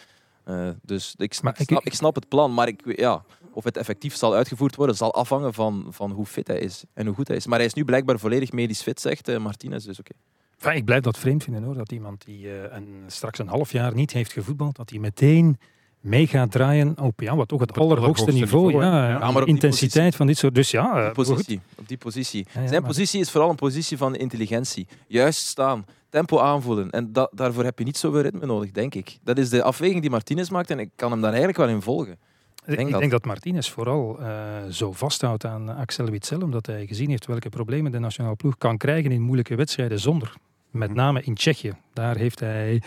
Uh, 0.48 0.68
dus 0.82 1.14
ik, 1.16 1.34
snap, 1.34 1.58
ik, 1.58 1.68
snap, 1.68 1.84
ik 1.84 1.94
snap 1.94 2.14
het 2.14 2.28
plan, 2.28 2.54
maar 2.54 2.68
ik, 2.68 2.98
ja, 2.98 3.24
of 3.52 3.64
het 3.64 3.76
effectief 3.76 4.16
zal 4.16 4.34
uitgevoerd 4.34 4.76
worden, 4.76 4.96
zal 4.96 5.14
afhangen 5.14 5.54
van, 5.54 5.86
van 5.90 6.10
hoe 6.10 6.26
fit 6.26 6.46
hij 6.46 6.58
is 6.58 6.84
en 6.92 7.06
hoe 7.06 7.14
goed 7.14 7.28
hij 7.28 7.36
is. 7.36 7.46
Maar 7.46 7.58
hij 7.58 7.66
is 7.66 7.74
nu 7.74 7.84
blijkbaar 7.84 8.18
volledig 8.18 8.52
medisch 8.52 8.82
fit, 8.82 9.00
zegt 9.00 9.28
uh, 9.28 9.38
Martinez, 9.38 9.84
dus 9.84 9.98
oké. 9.98 10.10
Okay. 10.10 10.22
Enfin, 10.60 10.78
ik 10.78 10.84
blijf 10.84 11.02
dat 11.02 11.18
vreemd 11.18 11.42
vinden 11.42 11.62
hoor, 11.62 11.74
dat 11.74 11.92
iemand 11.92 12.24
die 12.24 12.44
uh, 12.44 12.62
een, 12.70 13.04
straks 13.06 13.38
een 13.38 13.48
half 13.48 13.72
jaar 13.72 13.94
niet 13.94 14.12
heeft 14.12 14.32
gevoetbald, 14.32 14.76
dat 14.76 14.90
hij 14.90 14.98
meteen 14.98 15.58
mee 16.00 16.26
gaat 16.26 16.50
draaien 16.50 16.98
op 16.98 17.20
ja, 17.20 17.36
wat 17.36 17.48
toch 17.48 17.60
het, 17.60 17.78
allerhoogste 17.78 18.32
niveau. 18.32 18.66
niveau 18.66 18.84
ja, 18.84 19.08
ja, 19.08 19.30
maar 19.30 19.46
intensiteit 19.46 20.16
van 20.16 20.26
dit 20.26 20.38
soort. 20.38 20.54
Dus 20.54 20.70
ja, 20.70 20.98
op 20.98 21.04
die 21.04 21.24
positie. 21.24 21.60
Op 21.74 21.88
die 21.88 21.96
positie. 21.96 22.46
Ja, 22.46 22.52
Zijn 22.52 22.70
maar... 22.70 22.90
positie 22.90 23.20
is 23.20 23.30
vooral 23.30 23.50
een 23.50 23.56
positie 23.56 23.96
van 23.96 24.16
intelligentie. 24.16 24.86
Juist 25.06 25.38
staan, 25.38 25.84
tempo 26.08 26.38
aanvoelen. 26.38 26.90
En 26.90 27.12
da 27.12 27.30
daarvoor 27.34 27.64
heb 27.64 27.78
je 27.78 27.84
niet 27.84 27.96
zoveel 27.96 28.20
ritme 28.20 28.46
nodig, 28.46 28.70
denk 28.70 28.94
ik. 28.94 29.18
Dat 29.22 29.38
is 29.38 29.48
de 29.48 29.62
afweging 29.62 30.00
die 30.00 30.10
Martinez 30.10 30.48
maakt 30.48 30.70
en 30.70 30.78
ik 30.78 30.90
kan 30.96 31.10
hem 31.10 31.20
daar 31.20 31.30
eigenlijk 31.30 31.58
wel 31.58 31.68
in 31.68 31.82
volgen. 31.82 32.18
Ik 32.66 32.76
denk, 32.76 32.78
ik 32.78 32.90
dat... 32.90 33.00
denk 33.00 33.12
dat 33.12 33.24
Martinez 33.24 33.68
vooral 33.68 34.20
uh, 34.20 34.26
zo 34.70 34.92
vasthoudt 34.92 35.44
aan 35.44 35.68
Axel 35.68 36.06
Witsel, 36.06 36.40
omdat 36.40 36.66
hij 36.66 36.86
gezien 36.86 37.10
heeft 37.10 37.26
welke 37.26 37.48
problemen 37.48 37.92
de 37.92 37.98
nationale 37.98 38.36
ploeg 38.36 38.58
kan 38.58 38.76
krijgen 38.76 39.12
in 39.12 39.22
moeilijke 39.22 39.54
wedstrijden 39.54 40.00
zonder. 40.00 40.34
Met 40.70 40.94
name 40.94 41.22
in 41.22 41.34
Tsjechië. 41.34 41.72
Daar 41.92 42.16
heeft 42.16 42.40
hij 42.40 42.80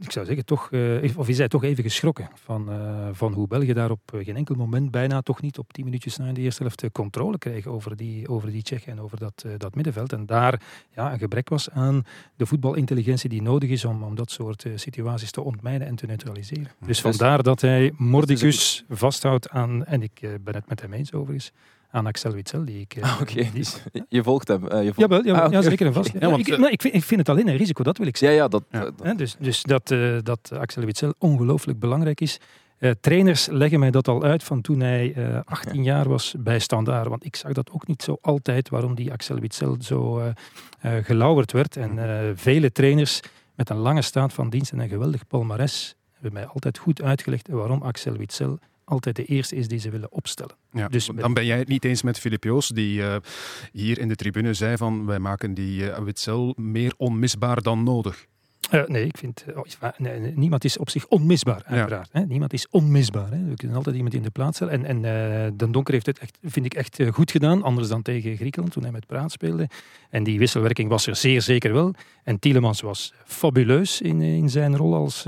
ik 0.00 0.12
zou 0.12 0.26
zeggen, 0.26 0.44
toch, 0.44 0.68
uh, 0.70 1.16
of 1.16 1.28
is 1.28 1.38
hij 1.38 1.48
toch 1.48 1.64
even 1.64 1.82
geschrokken 1.82 2.28
van, 2.34 2.72
uh, 2.72 3.08
van 3.12 3.32
hoe 3.32 3.46
België 3.46 3.72
daar 3.72 3.90
op 3.90 4.00
geen 4.22 4.36
enkel 4.36 4.54
moment, 4.54 4.90
bijna 4.90 5.20
toch 5.20 5.42
niet 5.42 5.58
op 5.58 5.72
tien 5.72 5.84
minuutjes 5.84 6.16
na 6.16 6.26
in 6.26 6.34
de 6.34 6.40
eerste 6.40 6.62
helft, 6.62 6.84
controle 6.92 7.38
kreeg 7.38 7.66
over 7.66 7.96
die, 7.96 8.28
over 8.28 8.50
die 8.50 8.62
Tsjechen 8.62 8.92
en 8.92 9.00
over 9.00 9.18
dat, 9.18 9.44
uh, 9.46 9.52
dat 9.56 9.74
middenveld. 9.74 10.12
En 10.12 10.26
daar 10.26 10.62
ja, 10.94 11.12
een 11.12 11.18
gebrek 11.18 11.48
was 11.48 11.70
aan 11.70 12.04
de 12.36 12.46
voetbalintelligentie 12.46 13.28
die 13.28 13.42
nodig 13.42 13.70
is 13.70 13.84
om, 13.84 14.02
om 14.02 14.14
dat 14.14 14.30
soort 14.30 14.66
situaties 14.74 15.30
te 15.30 15.40
ontmijnen 15.40 15.86
en 15.86 15.94
te 15.94 16.06
neutraliseren. 16.06 16.68
Dus 16.86 17.00
vandaar 17.00 17.42
dat 17.42 17.60
hij 17.60 17.92
mordicus 17.96 18.84
vasthoudt 18.88 19.50
aan, 19.50 19.84
en 19.84 20.02
ik 20.02 20.20
ben 20.40 20.54
het 20.54 20.68
met 20.68 20.80
hem 20.80 20.92
eens 20.92 21.12
overigens, 21.12 21.52
aan 21.90 22.06
Axel 22.06 22.32
Witsel. 22.32 22.64
Die 22.64 22.80
ik, 22.80 22.96
ah, 23.00 23.18
okay. 23.20 23.50
die... 23.52 23.64
Je 24.08 24.22
volgt 24.22 24.48
hem? 24.48 24.62
Uh, 24.64 24.68
je 24.70 24.94
volgt... 24.94 24.98
Jawel, 24.98 25.24
jawel 25.24 25.40
ah, 25.40 25.46
okay. 25.46 25.62
ja, 25.62 25.68
zeker 25.68 25.86
en 25.86 25.92
vast. 25.92 26.12
Ja, 26.20 26.30
want, 26.30 26.40
ik, 26.40 26.46
ik, 26.46 26.82
vind, 26.82 26.94
ik, 26.94 27.04
vind, 27.04 27.20
het 27.20 27.28
alleen 27.28 27.48
een 27.48 27.56
risico, 27.56 27.82
dat 27.82 27.98
wil 27.98 28.06
ik 28.06 28.16
zeggen. 28.16 28.38
Ja, 28.38 28.44
ja, 28.44 28.48
dat, 28.48 28.64
ja. 29.02 29.14
Dus, 29.14 29.36
dus 29.38 29.62
dat, 29.62 29.90
uh, 29.90 30.18
dat 30.22 30.52
Axel 30.52 30.84
Witsel 30.84 31.14
ongelooflijk 31.18 31.78
belangrijk 31.78 32.20
is. 32.20 32.38
trainers 33.00 33.46
leggen 33.46 33.78
mij 33.78 33.90
dat 33.90 34.08
al 34.08 34.22
uit 34.22 34.42
van 34.42 34.60
toen 34.60 34.80
hij 34.80 35.14
18 35.44 35.82
jaar 35.82 36.08
was 36.08 36.34
bij 36.38 36.58
Standaard. 36.58 37.08
Want 37.08 37.24
ik 37.24 37.36
zag 37.36 37.52
dat 37.52 37.70
ook 37.70 37.86
niet 37.86 38.02
zo 38.02 38.16
altijd, 38.20 38.68
waarom 38.68 38.94
die 38.94 39.12
Axel 39.12 39.38
Witsel 39.38 39.76
zo 39.80 40.22
gelauwerd 40.82 41.52
werd. 41.52 41.76
En 41.76 41.98
vele 42.36 42.72
trainers 42.72 43.20
met 43.54 43.70
een 43.70 43.76
lange 43.76 44.02
staat 44.02 44.32
van 44.32 44.50
dienst 44.50 44.72
en 44.72 44.78
een 44.78 44.88
geweldig 44.88 45.26
palmares 45.26 45.96
hebben 46.12 46.32
mij 46.32 46.46
altijd 46.46 46.78
goed 46.78 47.02
uitgelegd 47.02 47.48
waarom 47.48 47.82
Axel 47.82 48.16
Witsel 48.16 48.58
altijd 48.88 49.16
de 49.16 49.24
eerste 49.24 49.56
is 49.56 49.68
die 49.68 49.78
ze 49.78 49.90
willen 49.90 50.12
opstellen. 50.12 50.56
Ja, 50.72 50.88
dus 50.88 51.10
dan 51.14 51.34
ben 51.34 51.46
jij 51.46 51.58
het 51.58 51.68
niet 51.68 51.84
eens 51.84 52.02
met 52.02 52.18
Filip 52.18 52.44
Joos, 52.44 52.68
die 52.68 53.00
uh, 53.00 53.16
hier 53.72 53.98
in 53.98 54.08
de 54.08 54.14
tribune 54.14 54.54
zei 54.54 54.76
van 54.76 55.06
wij 55.06 55.18
maken 55.18 55.54
die 55.54 55.82
uh, 55.82 55.98
Witzel 55.98 56.54
meer 56.56 56.94
onmisbaar 56.96 57.62
dan 57.62 57.82
nodig. 57.82 58.26
Uh, 58.74 58.86
nee, 58.86 59.04
ik 59.04 59.16
vind, 59.16 59.44
nee, 59.96 60.18
nee, 60.18 60.32
niemand 60.36 60.64
is 60.64 60.78
op 60.78 60.90
zich 60.90 61.06
onmisbaar, 61.06 61.62
uiteraard. 61.64 62.08
Ja. 62.12 62.20
Hè? 62.20 62.26
Niemand 62.26 62.52
is 62.52 62.68
onmisbaar. 62.70 63.30
Hè? 63.30 63.44
We 63.44 63.54
kunnen 63.54 63.76
altijd 63.76 63.96
iemand 63.96 64.14
in 64.14 64.22
de 64.22 64.30
plaats 64.30 64.56
stellen. 64.56 64.84
En, 64.84 64.84
en 64.84 64.96
uh, 64.96 65.50
Den 65.56 65.72
Donker 65.72 65.92
heeft 65.92 66.06
het, 66.06 66.18
echt, 66.18 66.38
vind 66.42 66.66
ik, 66.66 66.74
echt 66.74 67.02
goed 67.10 67.30
gedaan. 67.30 67.62
Anders 67.62 67.88
dan 67.88 68.02
tegen 68.02 68.36
Griekenland, 68.36 68.72
toen 68.72 68.82
hij 68.82 68.92
met 68.92 69.06
Praat 69.06 69.32
speelde. 69.32 69.68
En 70.10 70.24
die 70.24 70.38
wisselwerking 70.38 70.88
was 70.88 71.06
er 71.06 71.16
zeer 71.16 71.42
zeker 71.42 71.72
wel. 71.72 71.94
En 72.24 72.38
Tielemans 72.38 72.80
was 72.80 73.12
fabuleus 73.24 74.00
in, 74.00 74.20
in 74.22 74.50
zijn 74.50 74.76
rol 74.76 74.94
als, 74.94 75.22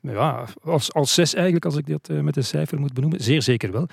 ja, 0.00 0.46
als, 0.62 0.92
als 0.92 1.14
zes 1.14 1.34
eigenlijk, 1.34 1.64
als 1.64 1.76
ik 1.76 1.86
dat 1.86 2.08
met 2.22 2.36
een 2.36 2.44
cijfer 2.44 2.80
moet 2.80 2.92
benoemen. 2.92 3.22
Zeer 3.22 3.42
zeker 3.42 3.72
wel. 3.72 3.88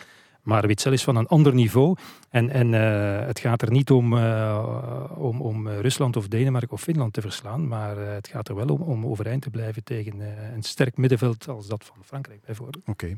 Maar 0.47 0.67
Witzel 0.67 0.91
is 0.91 1.03
van 1.03 1.15
een 1.15 1.27
ander 1.27 1.53
niveau. 1.53 1.95
En, 2.29 2.49
en 2.49 2.73
uh, 2.73 3.25
het 3.25 3.39
gaat 3.39 3.61
er 3.61 3.71
niet 3.71 3.91
om, 3.91 4.13
uh, 4.13 5.03
om, 5.15 5.41
om 5.41 5.67
Rusland 5.67 6.15
of 6.15 6.27
Denemarken 6.27 6.71
of 6.71 6.81
Finland 6.81 7.13
te 7.13 7.21
verslaan. 7.21 7.67
Maar 7.67 7.97
het 7.97 8.27
gaat 8.27 8.49
er 8.49 8.55
wel 8.55 8.67
om 8.67 8.81
om 8.81 9.05
overeind 9.05 9.41
te 9.41 9.49
blijven 9.49 9.83
tegen 9.83 10.19
een 10.53 10.63
sterk 10.63 10.97
middenveld 10.97 11.47
als 11.47 11.67
dat 11.67 11.85
van 11.85 12.03
Frankrijk 12.03 12.39
bijvoorbeeld. 12.45 12.83
Oké. 12.85 13.17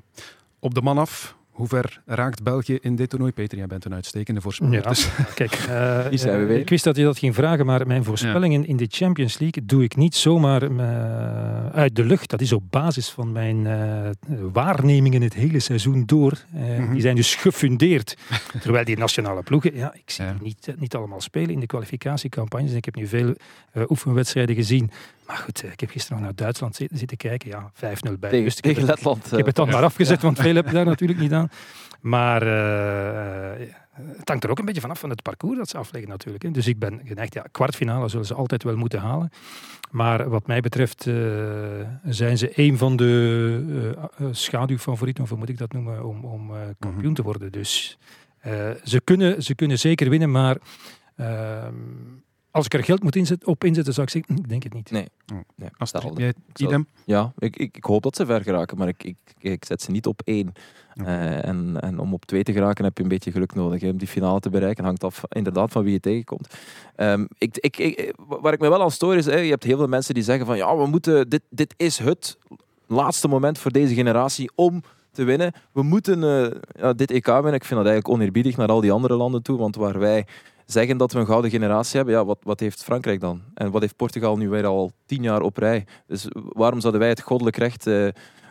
Op 0.60 0.74
de 0.74 0.82
man 0.82 0.98
af, 0.98 1.36
hoe 1.60 1.68
ver 1.68 2.02
raakt 2.06 2.44
België 2.44 2.78
in 2.82 2.96
dit 2.96 3.10
toernooi? 3.10 3.32
Peter, 3.32 3.58
jij 3.58 3.68
bent 3.68 3.86
een 3.86 3.94
uitstekende 3.94 4.42
voorspeller. 4.42 4.74
Ja, 4.74 4.90
dus. 4.90 5.10
kijk, 5.36 5.66
uh, 5.70 6.58
ik 6.58 6.70
wist 6.70 6.84
dat 6.84 6.96
je 6.96 7.04
dat 7.04 7.18
ging 7.18 7.36
vragen, 7.36 7.66
maar 7.66 7.88
mijn 7.88 8.04
voorspellingen 8.04 8.62
ja. 8.62 8.68
in 8.68 8.78
de 8.78 8.88
Champions 8.90 9.40
League 9.40 9.66
doe 9.66 9.84
ik 9.84 9.96
niet 9.96 10.16
zomaar 10.16 10.72
uh, 10.72 11.70
uit 11.70 11.96
de 11.96 12.04
lucht. 12.04 12.30
Dat 12.30 12.42
is 12.42 12.54
op 12.54 12.64
basis 12.70 13.10
van 13.10 13.32
mijn 13.32 13.66
uh, 13.66 14.40
waarnemingen 14.52 15.22
het 15.22 15.34
hele 15.34 15.60
seizoen 15.60 16.04
door. 16.06 16.34
Mm 16.50 16.62
-hmm. 16.62 16.92
Die 16.92 17.02
zijn 17.02 17.16
dus 17.16 17.36
gefundeerd. 17.36 18.18
Terwijl 18.62 18.86
die 18.86 18.98
nationale 18.98 19.44
ploegen, 19.44 19.76
ja, 19.76 19.94
ik 19.94 20.10
zie 20.10 20.26
ja. 20.26 20.32
die 20.32 20.42
niet, 20.42 20.80
niet 20.80 20.96
allemaal 20.96 21.22
spelen 21.22 21.50
in 21.50 21.60
de 21.60 21.66
kwalificatiecampagnes. 21.66 22.74
Ik 22.74 22.86
heb 22.86 22.96
nu 22.96 23.08
veel 23.08 23.36
oefenwedstrijden 23.90 24.56
gezien. 24.56 24.92
Maar 25.30 25.38
goed, 25.38 25.64
ik 25.64 25.80
heb 25.80 25.90
gisteren 25.90 26.18
nog 26.18 26.26
naar 26.26 26.36
Duitsland 26.36 26.76
zitten, 26.76 27.18
kijken. 27.18 27.50
Ja, 27.50 27.72
5-0 27.74 28.20
bij. 28.20 28.30
Tegen, 28.30 28.44
dus 28.44 28.56
tegen 28.56 28.84
Letland. 28.84 29.26
Ik 29.26 29.38
heb 29.38 29.46
het 29.46 29.56
dan 29.56 29.66
ja. 29.66 29.72
maar 29.72 29.84
afgezet, 29.84 30.22
want 30.22 30.40
veel 30.40 30.56
heb 30.56 30.66
je 30.66 30.74
daar 30.74 30.86
natuurlijk 30.96 31.20
niet 31.20 31.34
aan. 31.34 31.50
Maar 32.02 32.44
uh, 32.44 33.68
het 34.18 34.30
hangt 34.30 34.44
er 34.44 34.50
ook 34.50 34.60
een 34.60 34.66
beetje 34.66 34.82
vanaf 34.82 35.00
van 35.00 35.10
het 35.10 35.22
parcours 35.22 35.58
dat 35.58 35.70
ze 35.70 35.78
afleggen 35.78 36.10
natuurlijk. 36.10 36.54
Dus 36.54 36.68
ik 36.68 36.80
ben 36.80 37.02
geneigd, 37.04 37.34
ja, 37.34 37.46
kwartfinale 37.52 38.08
zullen 38.08 38.26
ze 38.26 38.34
altijd 38.34 38.64
wel 38.64 38.76
moeten 38.76 39.00
halen. 39.00 39.30
Maar 39.92 40.30
wat 40.30 40.48
mij 40.48 40.62
betreft 40.62 41.06
uh, 41.06 41.16
zijn 42.04 42.38
ze 42.38 42.52
een 42.56 42.78
van 42.78 42.96
de 42.96 44.04
uh, 44.20 44.28
schaduwfavorieten, 44.32 45.24
of 45.24 45.30
hoe 45.30 45.38
moet 45.38 45.50
ik 45.50 45.58
dat 45.58 45.74
noemen, 45.74 46.06
om, 46.06 46.26
om 46.26 46.48
kampioen 46.80 46.94
mm 46.94 47.02
-hmm. 47.02 47.14
te 47.14 47.24
worden. 47.24 47.52
Dus 47.52 47.98
ze, 48.84 49.02
kunnen, 49.04 49.44
ze 49.44 49.56
kunnen 49.56 49.80
zeker 49.80 50.10
winnen, 50.10 50.32
maar 50.32 50.58
ehm, 51.16 51.74
als 52.52 52.66
ik 52.66 52.74
er 52.74 52.84
geld 52.84 53.04
moet 53.04 53.16
inzet, 53.16 53.46
op 53.46 53.64
inzetten, 53.64 53.94
zou 53.94 54.08
ik 54.08 54.14
zeggen, 54.14 54.36
ik 54.38 54.50
denk 54.50 54.64
het 54.64 54.74
niet. 54.74 54.92
Nee. 54.92 55.08
nee. 55.56 55.70
Als 55.78 55.92
jij, 56.16 56.34
idem? 56.56 56.88
Ja, 57.06 57.34
ik, 57.38 57.58
ik, 57.58 57.78
ik, 57.78 57.84
hoop 57.84 58.04
dat 58.04 58.16
ze 58.16 58.26
ver 58.26 58.42
geraken, 58.42 58.78
maar 58.78 58.88
ik, 58.88 59.04
ik, 59.04 59.18
ik 59.40 59.66
zet 59.66 59.82
ze 59.82 59.92
niet 59.92 60.08
op 60.08 60.22
één. 60.24 60.54
Uh, 60.96 61.46
en, 61.46 61.78
en 61.80 62.00
om 62.00 62.14
op 62.14 62.26
twee 62.26 62.44
te 62.44 62.52
geraken 62.52 62.84
heb 62.84 62.98
je 62.98 63.04
een 63.04 63.10
beetje 63.10 63.32
geluk 63.32 63.56
nodig. 63.56 63.82
Hè. 63.82 63.90
Om 63.90 63.98
die 63.98 64.08
finale 64.08 64.40
te 64.40 64.50
bereiken 64.50 64.84
hangt 64.84 65.04
af 65.04 65.24
inderdaad 65.30 65.72
van 65.72 65.84
wie 65.84 65.94
je 65.94 66.00
tegenkomt. 66.00 66.58
Um, 66.98 67.28
ik, 67.38 67.58
ik, 67.58 67.78
ik, 67.78 68.14
waar 68.18 68.54
ik 68.54 68.60
me 68.60 68.70
wel 68.70 68.82
aan 68.82 68.92
stoor 68.92 69.16
is, 69.16 69.26
hè, 69.26 69.38
je 69.38 69.50
hebt 69.50 69.64
heel 69.64 69.78
veel 69.78 69.88
mensen 69.88 70.14
die 70.14 70.24
zeggen 70.24 70.46
van 70.46 70.58
ja, 70.58 70.78
we 70.78 70.86
moeten, 70.86 71.30
dit, 71.30 71.42
dit 71.50 71.74
is 71.78 71.98
het 71.98 72.38
laatste 72.88 73.28
moment 73.28 73.58
voor 73.58 73.72
deze 73.72 73.94
generatie 73.94 74.52
om 74.56 74.84
te 75.20 75.26
winnen. 75.26 75.54
We 75.72 75.84
moeten 75.84 76.22
uh, 76.24 76.48
ja, 76.80 76.94
dit 76.94 77.12
EK 77.12 77.26
winnen. 77.26 77.54
Ik 77.54 77.66
vind 77.66 77.80
dat 77.80 77.90
eigenlijk 77.90 78.10
oneerbiedig 78.10 78.58
naar 78.58 78.68
al 78.68 78.82
die 78.82 78.92
andere 78.92 79.16
landen 79.16 79.42
toe, 79.42 79.58
want 79.58 79.76
waar 79.76 80.00
wij 80.00 80.26
zeggen 80.66 80.98
dat 80.98 81.12
we 81.12 81.20
een 81.20 81.26
gouden 81.26 81.52
generatie 81.52 81.98
hebben, 81.98 82.16
ja, 82.16 82.26
wat, 82.26 82.38
wat 82.44 82.60
heeft 82.60 82.84
Frankrijk 82.84 83.20
dan? 83.20 83.42
En 83.54 83.72
wat 83.72 83.82
heeft 83.82 83.96
Portugal 83.96 84.38
nu 84.38 84.50
weer 84.50 84.66
al 84.66 84.92
tien 85.06 85.24
jaar 85.24 85.42
op 85.42 85.58
rij? 85.58 85.86
Dus 86.08 86.28
waarom 86.34 86.80
zouden 86.80 87.02
wij 87.02 87.10
het 87.10 87.22
goddelijk 87.22 87.58
recht 87.58 87.88
uh, 87.88 88.08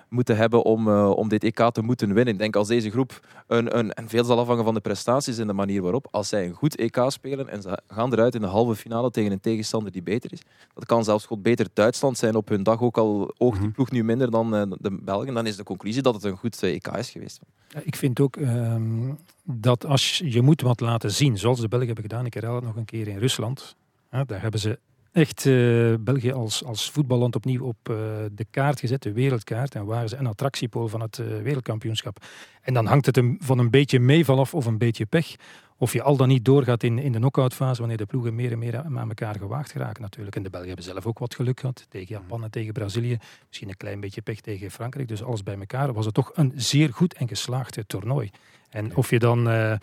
moeten 0.09 0.37
hebben 0.37 0.65
om, 0.65 0.89
eh, 0.89 1.11
om 1.11 1.29
dit 1.29 1.45
EK 1.45 1.71
te 1.73 1.83
moeten 1.83 2.15
winnen. 2.15 2.35
Ik 2.35 2.41
denk 2.41 2.57
als 2.57 2.69
deze 2.69 2.91
groep, 2.91 3.21
een, 3.47 3.79
een, 3.79 3.93
en 3.93 4.09
veel 4.09 4.25
zal 4.25 4.39
afhangen 4.39 4.65
van 4.65 4.75
de 4.75 4.81
prestaties 4.81 5.39
en 5.39 5.47
de 5.47 5.53
manier 5.53 5.83
waarop, 5.83 6.09
als 6.11 6.29
zij 6.29 6.47
een 6.47 6.55
goed 6.55 6.77
EK 6.77 7.05
spelen 7.09 7.49
en 7.49 7.63
ze 7.63 7.83
gaan 7.89 8.13
eruit 8.13 8.35
in 8.35 8.41
de 8.41 8.47
halve 8.47 8.75
finale 8.75 9.11
tegen 9.11 9.33
een 9.33 9.41
tegenstander 9.41 9.93
die 9.93 10.03
beter 10.03 10.33
is, 10.33 10.43
dat 10.75 10.87
kan 10.87 11.05
zelfs 11.05 11.27
goed 11.27 11.43
beter 11.43 11.67
Duitsland 11.73 12.19
zijn 12.19 12.35
op 12.35 12.49
hun 12.49 12.63
dag, 12.63 12.81
ook 12.81 12.99
al 12.99 13.35
oogt 13.39 13.61
die 13.61 13.71
ploeg 13.71 13.91
nu 13.91 14.05
minder 14.05 14.31
dan 14.31 14.55
eh, 14.55 14.63
de 14.79 14.99
Belgen, 15.03 15.35
dan 15.35 15.47
is 15.47 15.57
de 15.57 15.63
conclusie 15.63 16.03
dat 16.03 16.15
het 16.15 16.25
een 16.25 16.37
goed 16.37 16.63
eh, 16.63 16.75
EK 16.75 16.87
is 16.87 17.11
geweest. 17.11 17.41
Ik 17.83 17.97
vind 17.97 18.21
ook 18.21 18.37
ehm, 18.37 19.13
dat 19.43 19.87
als 19.87 20.23
je, 20.25 20.43
moet 20.43 20.61
wat 20.61 20.81
laten 20.81 21.11
zien, 21.11 21.39
zoals 21.39 21.61
de 21.61 21.69
Belgen 21.69 21.87
hebben 21.87 22.05
gedaan, 22.05 22.27
ik 22.27 22.35
herhaal 22.35 22.55
het 22.55 22.65
nog 22.65 22.77
een 22.77 22.85
keer 22.85 23.09
in 23.09 23.19
Rusland, 23.19 23.77
hè, 24.09 24.25
daar 24.25 24.41
hebben 24.41 24.61
ze 24.61 24.79
echt 25.19 25.47
eh, 25.47 25.95
België 26.01 26.33
als, 26.33 26.65
als 26.65 26.91
voetballand 26.91 27.37
opnieuw 27.37 27.65
op 27.65 27.77
eh, 27.83 27.97
de 28.33 28.47
kaart 28.51 28.81
gezet, 28.81 29.03
de 29.03 29.13
wereldkaart, 29.13 29.75
en 29.75 29.85
waren 29.85 30.09
ze 30.09 30.17
een 30.17 30.27
attractiepool 30.27 30.89
van 30.89 31.01
het 31.01 31.19
eh, 31.19 31.27
wereldkampioenschap. 31.27 32.25
En 32.63 32.75
dan 32.75 32.87
hangt 32.87 33.07
het 33.07 33.17
een, 33.17 33.37
van 33.41 33.59
een 33.59 33.71
beetje 33.71 34.01
meeval 34.01 34.39
af 34.39 34.55
of 34.55 34.67
een 34.67 34.79
beetje 34.79 35.07
pech, 35.07 35.35
of 35.77 35.93
je 35.93 36.03
al 36.03 36.17
dan 36.17 36.29
niet 36.29 36.45
doorgaat 36.45 36.83
in, 36.83 36.99
in 36.99 37.13
de 37.13 37.19
knock-outfase, 37.19 37.79
wanneer 37.79 37.97
de 37.97 38.07
ploegen 38.07 38.35
meer 38.35 38.53
en 38.53 38.59
meer 38.59 38.77
aan 38.77 39.09
elkaar 39.09 39.35
gewaagd 39.39 39.73
geraken 39.73 40.03
natuurlijk. 40.03 40.37
En 40.37 40.43
de 40.43 40.51
Belgen 40.51 40.69
hebben 40.69 40.87
zelf 40.87 41.07
ook 41.07 41.19
wat 41.19 41.35
geluk 41.35 41.61
gehad, 41.61 41.87
tegen 41.89 42.15
Japan 42.15 42.45
en 42.45 42.51
tegen 42.51 42.73
Brazilië, 42.73 43.19
misschien 43.47 43.69
een 43.69 43.77
klein 43.77 44.01
beetje 44.01 44.23
pech 44.23 44.41
tegen 44.41 44.71
Frankrijk, 44.71 45.09
dus 45.09 45.23
alles 45.23 45.43
bij 45.43 45.59
elkaar 45.59 45.93
was 45.93 46.05
het 46.05 46.15
toch 46.15 46.31
een 46.35 46.53
zeer 46.55 46.93
goed 46.93 47.15
en 47.15 47.29
geslaagd 47.29 47.79
toernooi. 47.87 48.31
En 48.71 48.97
of 48.97 49.11
je 49.11 49.19
dan 49.19 49.49
eh, 49.49 49.73
eh, 49.73 49.79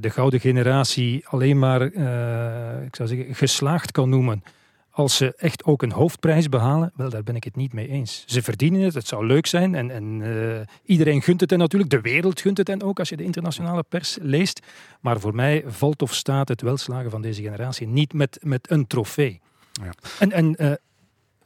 de 0.00 0.10
gouden 0.10 0.40
generatie 0.40 1.26
alleen 1.26 1.58
maar, 1.58 1.80
eh, 1.80 2.86
ik 2.86 2.96
zou 2.96 3.08
zeggen, 3.08 3.34
geslaagd 3.34 3.92
kan 3.92 4.08
noemen. 4.08 4.42
Als 4.90 5.16
ze 5.16 5.34
echt 5.36 5.64
ook 5.64 5.82
een 5.82 5.92
hoofdprijs 5.92 6.48
behalen, 6.48 6.92
wel, 6.94 7.10
daar 7.10 7.22
ben 7.22 7.36
ik 7.36 7.44
het 7.44 7.56
niet 7.56 7.72
mee 7.72 7.88
eens. 7.88 8.24
Ze 8.26 8.42
verdienen 8.42 8.80
het, 8.80 8.94
het 8.94 9.06
zou 9.06 9.26
leuk 9.26 9.46
zijn. 9.46 9.74
En, 9.74 9.90
en 9.90 10.66
iedereen 10.84 11.22
gunt 11.22 11.40
het 11.40 11.50
hen 11.50 11.58
natuurlijk. 11.58 11.90
De 11.90 12.00
wereld 12.00 12.40
gunt 12.40 12.58
het 12.58 12.68
hen 12.68 12.82
ook 12.82 12.98
als 12.98 13.08
je 13.08 13.16
de 13.16 13.24
internationale 13.24 13.82
pers 13.88 14.18
leest. 14.20 14.60
Maar 15.00 15.20
voor 15.20 15.34
mij 15.34 15.64
valt 15.66 16.02
of 16.02 16.14
staat 16.14 16.48
het 16.48 16.62
welslagen 16.62 17.10
van 17.10 17.22
deze 17.22 17.42
generatie 17.42 17.86
niet 17.86 18.12
met, 18.12 18.38
met 18.42 18.70
een 18.70 18.86
trofee. 18.86 19.40
Ja. 19.72 19.92
En, 20.18 20.32
en 20.32 20.78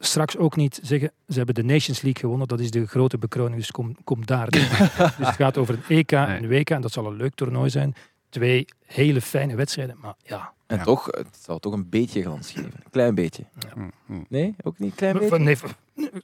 straks 0.03 0.37
ook 0.37 0.57
niet 0.57 0.79
zeggen, 0.83 1.13
ze 1.29 1.37
hebben 1.37 1.55
de 1.55 1.63
Nations 1.65 2.01
League 2.03 2.21
gewonnen. 2.21 2.49
Dat 2.49 2.61
is 2.61 2.71
de 2.71 2.87
grote 2.87 3.19
bekroning, 3.19 3.57
dus 3.57 3.71
kom, 3.71 3.97
kom 4.05 4.27
daar. 4.27 4.51
dus 4.51 4.69
het 5.17 5.35
gaat 5.37 5.59
over 5.59 5.75
een 5.75 5.97
EK 5.97 6.13
en 6.13 6.43
een 6.43 6.49
WK. 6.49 6.71
En 6.71 6.81
dat 6.81 6.93
zal 6.93 7.07
een 7.07 7.17
leuk 7.17 7.35
toernooi 7.35 7.71
zijn. 7.71 7.95
Twee 8.29 8.65
hele 8.87 9.21
fijne 9.21 9.55
wedstrijden. 9.55 9.97
Maar 10.01 10.15
ja, 10.25 10.53
En 10.67 10.77
Ja. 10.77 10.83
toch, 10.85 11.07
het 11.07 11.39
zou 11.41 11.61
toch 11.61 11.73
een 11.73 11.89
beetje 11.89 12.23
glans 12.23 12.51
geven. 12.53 12.73
Een 12.85 12.91
klein 12.91 13.15
beetje. 13.15 13.45
mm. 14.07 14.27
Nee, 14.29 14.55
ook 14.63 14.79
niet 14.79 14.91
een 14.91 14.97
klein 14.97 15.19
beetje? 15.19 15.39
nee, 15.39 15.57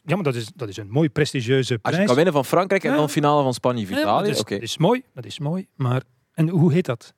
ja, 0.05 0.15
maar 0.15 0.25
dat 0.25 0.35
is, 0.35 0.51
dat 0.55 0.69
is 0.69 0.77
een 0.77 0.91
mooi 0.91 1.09
prestigieuze 1.11 1.59
Als 1.59 1.69
je 1.69 1.79
prijs. 1.91 2.07
kan 2.07 2.15
winnen 2.15 2.33
van 2.33 2.45
Frankrijk 2.45 2.85
en 2.85 2.91
Ja. 2.91 2.97
dan 2.97 3.11
finale 3.11 3.43
van 3.43 3.55
Spanje 3.55 3.83
of 3.83 3.89
Ja, 3.91 4.19
dat, 4.19 4.27
is, 4.27 4.41
oké. 4.41 4.55
dat 4.55 4.63
is 4.63 4.77
mooi, 4.79 5.03
dat 5.15 5.25
is 5.25 5.39
mooi. 5.39 5.67
Maar, 5.75 6.03
en 6.33 6.49
hoe 6.49 6.73
heet 6.73 6.85
dat? 6.87 7.15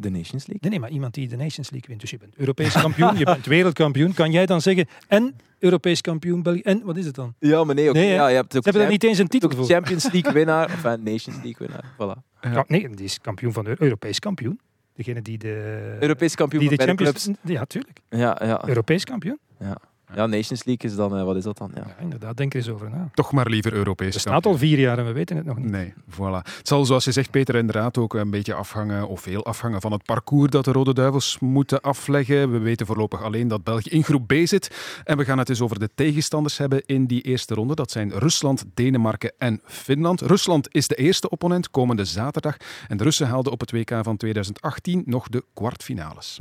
De 0.00 0.10
Nations 0.10 0.46
League. 0.46 0.58
Nee, 0.60 0.70
nee, 0.70 0.80
maar 0.80 0.90
iemand 0.90 1.14
die 1.14 1.28
de 1.28 1.36
Nations 1.36 1.70
League 1.70 1.88
wint. 1.88 2.00
Dus 2.00 2.10
je 2.10 2.18
bent 2.18 2.34
Europees 2.36 2.72
kampioen, 2.72 3.16
je 3.18 3.24
bent 3.24 3.46
wereldkampioen. 3.46 4.14
Kan 4.14 4.32
jij 4.32 4.46
dan 4.46 4.60
zeggen, 4.60 4.86
en 5.08 5.34
Europees 5.58 6.00
kampioen 6.00 6.42
België, 6.42 6.60
en 6.60 6.82
wat 6.84 6.96
is 6.96 7.06
het 7.06 7.14
dan? 7.14 7.34
Ja, 7.38 7.64
maar 7.64 7.74
nee, 7.74 7.88
oké. 7.88 7.98
Nee, 7.98 8.12
ja, 8.12 8.28
je 8.28 8.34
hebt 8.36 8.52
Ze 8.52 8.58
ook, 8.58 8.64
hebben 8.64 8.82
daar 8.82 8.90
champ- 8.90 9.02
niet 9.02 9.10
eens 9.10 9.18
een 9.18 9.28
titel 9.28 9.50
ook 9.50 9.56
voor. 9.56 9.64
Champions 9.64 10.12
League 10.12 10.32
winnaar, 10.32 10.64
of 10.64 10.84
een 10.84 11.02
Nations 11.02 11.36
League 11.42 11.56
winnaar. 11.58 11.84
Voilà. 11.94 12.28
Ja, 12.52 12.64
nee, 12.68 12.88
die 12.88 13.04
is 13.04 13.20
kampioen 13.20 13.52
van 13.52 13.64
de 13.64 13.76
Europees 13.78 14.18
kampioen. 14.18 14.60
Degene 14.94 15.22
die 15.22 15.38
de, 15.38 15.96
Europees 16.00 16.34
kampioen 16.34 16.66
die 16.66 16.76
de 16.76 16.84
Champions... 16.84 17.22
clubs. 17.24 17.38
Ja, 17.42 17.64
tuurlijk. 17.64 18.00
Ja, 18.08 18.38
ja. 18.44 18.68
Europees 18.68 19.04
kampioen. 19.04 19.38
ja, 19.58 19.76
Nations 20.14 20.64
League 20.64 20.90
is 20.90 20.96
dan, 20.96 21.16
eh, 21.16 21.24
wat 21.24 21.36
is 21.36 21.44
dat 21.44 21.58
dan? 21.58 21.70
Ja. 21.74 21.82
Ja, 21.86 22.02
inderdaad, 22.02 22.36
denk 22.36 22.52
er 22.52 22.58
eens 22.58 22.68
over 22.68 22.90
na. 22.90 23.08
Toch 23.14 23.32
maar 23.32 23.48
liever 23.48 23.72
Europees. 23.72 24.12
Het 24.12 24.22
staat 24.22 24.46
al 24.46 24.58
vier 24.58 24.78
jaar 24.78 24.98
en 24.98 25.06
we 25.06 25.12
weten 25.12 25.36
het 25.36 25.46
nog 25.46 25.56
niet. 25.58 25.70
Nee, 25.70 25.94
voilà. 26.10 26.42
Het 26.42 26.68
zal, 26.68 26.84
zoals 26.84 27.04
je 27.04 27.12
zegt, 27.12 27.30
Peter, 27.30 27.54
inderdaad 27.54 27.98
ook 27.98 28.14
een 28.14 28.30
beetje 28.30 28.54
afhangen, 28.54 29.08
of 29.08 29.20
veel 29.20 29.44
afhangen 29.44 29.80
van 29.80 29.92
het 29.92 30.02
parcours 30.02 30.50
dat 30.50 30.64
de 30.64 30.72
Rode 30.72 30.94
Duivels 30.94 31.38
moeten 31.38 31.80
afleggen. 31.80 32.50
We 32.52 32.58
weten 32.58 32.86
voorlopig 32.86 33.22
alleen 33.22 33.48
dat 33.48 33.64
België 33.64 33.88
in 33.88 34.04
groep 34.04 34.26
B 34.26 34.32
zit. 34.44 35.00
En 35.04 35.16
we 35.16 35.24
gaan 35.24 35.38
het 35.38 35.48
eens 35.48 35.60
over 35.60 35.78
de 35.78 35.90
tegenstanders 35.94 36.58
hebben 36.58 36.82
in 36.86 37.06
die 37.06 37.22
eerste 37.22 37.54
ronde. 37.54 37.74
Dat 37.74 37.90
zijn 37.90 38.10
Rusland, 38.10 38.64
Denemarken 38.74 39.32
en 39.38 39.60
Finland. 39.64 40.20
Rusland 40.20 40.74
is 40.74 40.88
de 40.88 40.94
eerste 40.94 41.30
opponent 41.30 41.70
komende 41.70 42.04
zaterdag. 42.04 42.56
En 42.88 42.96
de 42.96 43.04
Russen 43.04 43.26
haalden 43.26 43.52
op 43.52 43.60
het 43.60 43.70
WK 43.70 43.98
van 44.02 44.16
2018 44.16 45.02
nog 45.06 45.28
de 45.28 45.44
kwartfinales. 45.54 46.36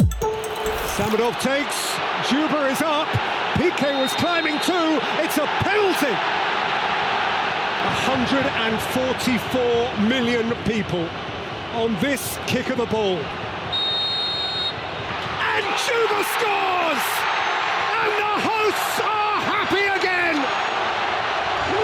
Samadov 0.98 1.38
takes. 1.38 1.98
Juba 2.30 2.68
is 2.68 2.82
up. 2.82 3.29
Piqué 3.60 3.92
was 4.02 4.14
climbing 4.14 4.58
too. 4.62 5.02
It's 5.20 5.38
a 5.38 5.46
penalty. 5.68 6.16
144 8.08 9.98
million 10.08 10.56
people 10.64 11.06
on 11.74 11.94
this 12.00 12.40
kick 12.48 12.70
of 12.70 12.78
the 12.78 12.86
ball. 12.86 13.18
And 15.44 15.66
Juba 15.76 16.24
scores! 16.40 17.06
And 18.00 18.12
the 18.16 18.36
hosts 18.48 19.00
are 19.04 19.42
happy 19.44 19.88
again! 19.92 20.40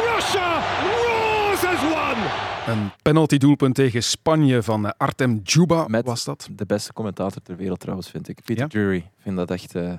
Russia 0.07 0.63
roars 0.95 1.61
as 1.65 1.81
one! 1.91 2.54
Een 2.67 2.91
penaltydoelpunt 3.01 3.75
tegen 3.75 4.03
Spanje 4.03 4.63
van 4.63 4.85
eh, 4.85 4.91
Artem 4.97 5.39
Djuba 5.43 5.85
Met 5.87 6.05
was 6.05 6.23
dat. 6.23 6.47
de 6.51 6.65
beste 6.65 6.93
commentator 6.93 7.41
ter 7.41 7.55
wereld 7.55 7.79
trouwens, 7.79 8.09
vind 8.09 8.27
ik. 8.27 8.39
Peter 8.45 8.63
Ja? 8.63 8.79
Jury. 8.79 8.97
Ik 8.97 9.03
vind 9.21 9.35
dat 9.35 9.51
echt... 9.51 9.75
eh, 9.75 9.93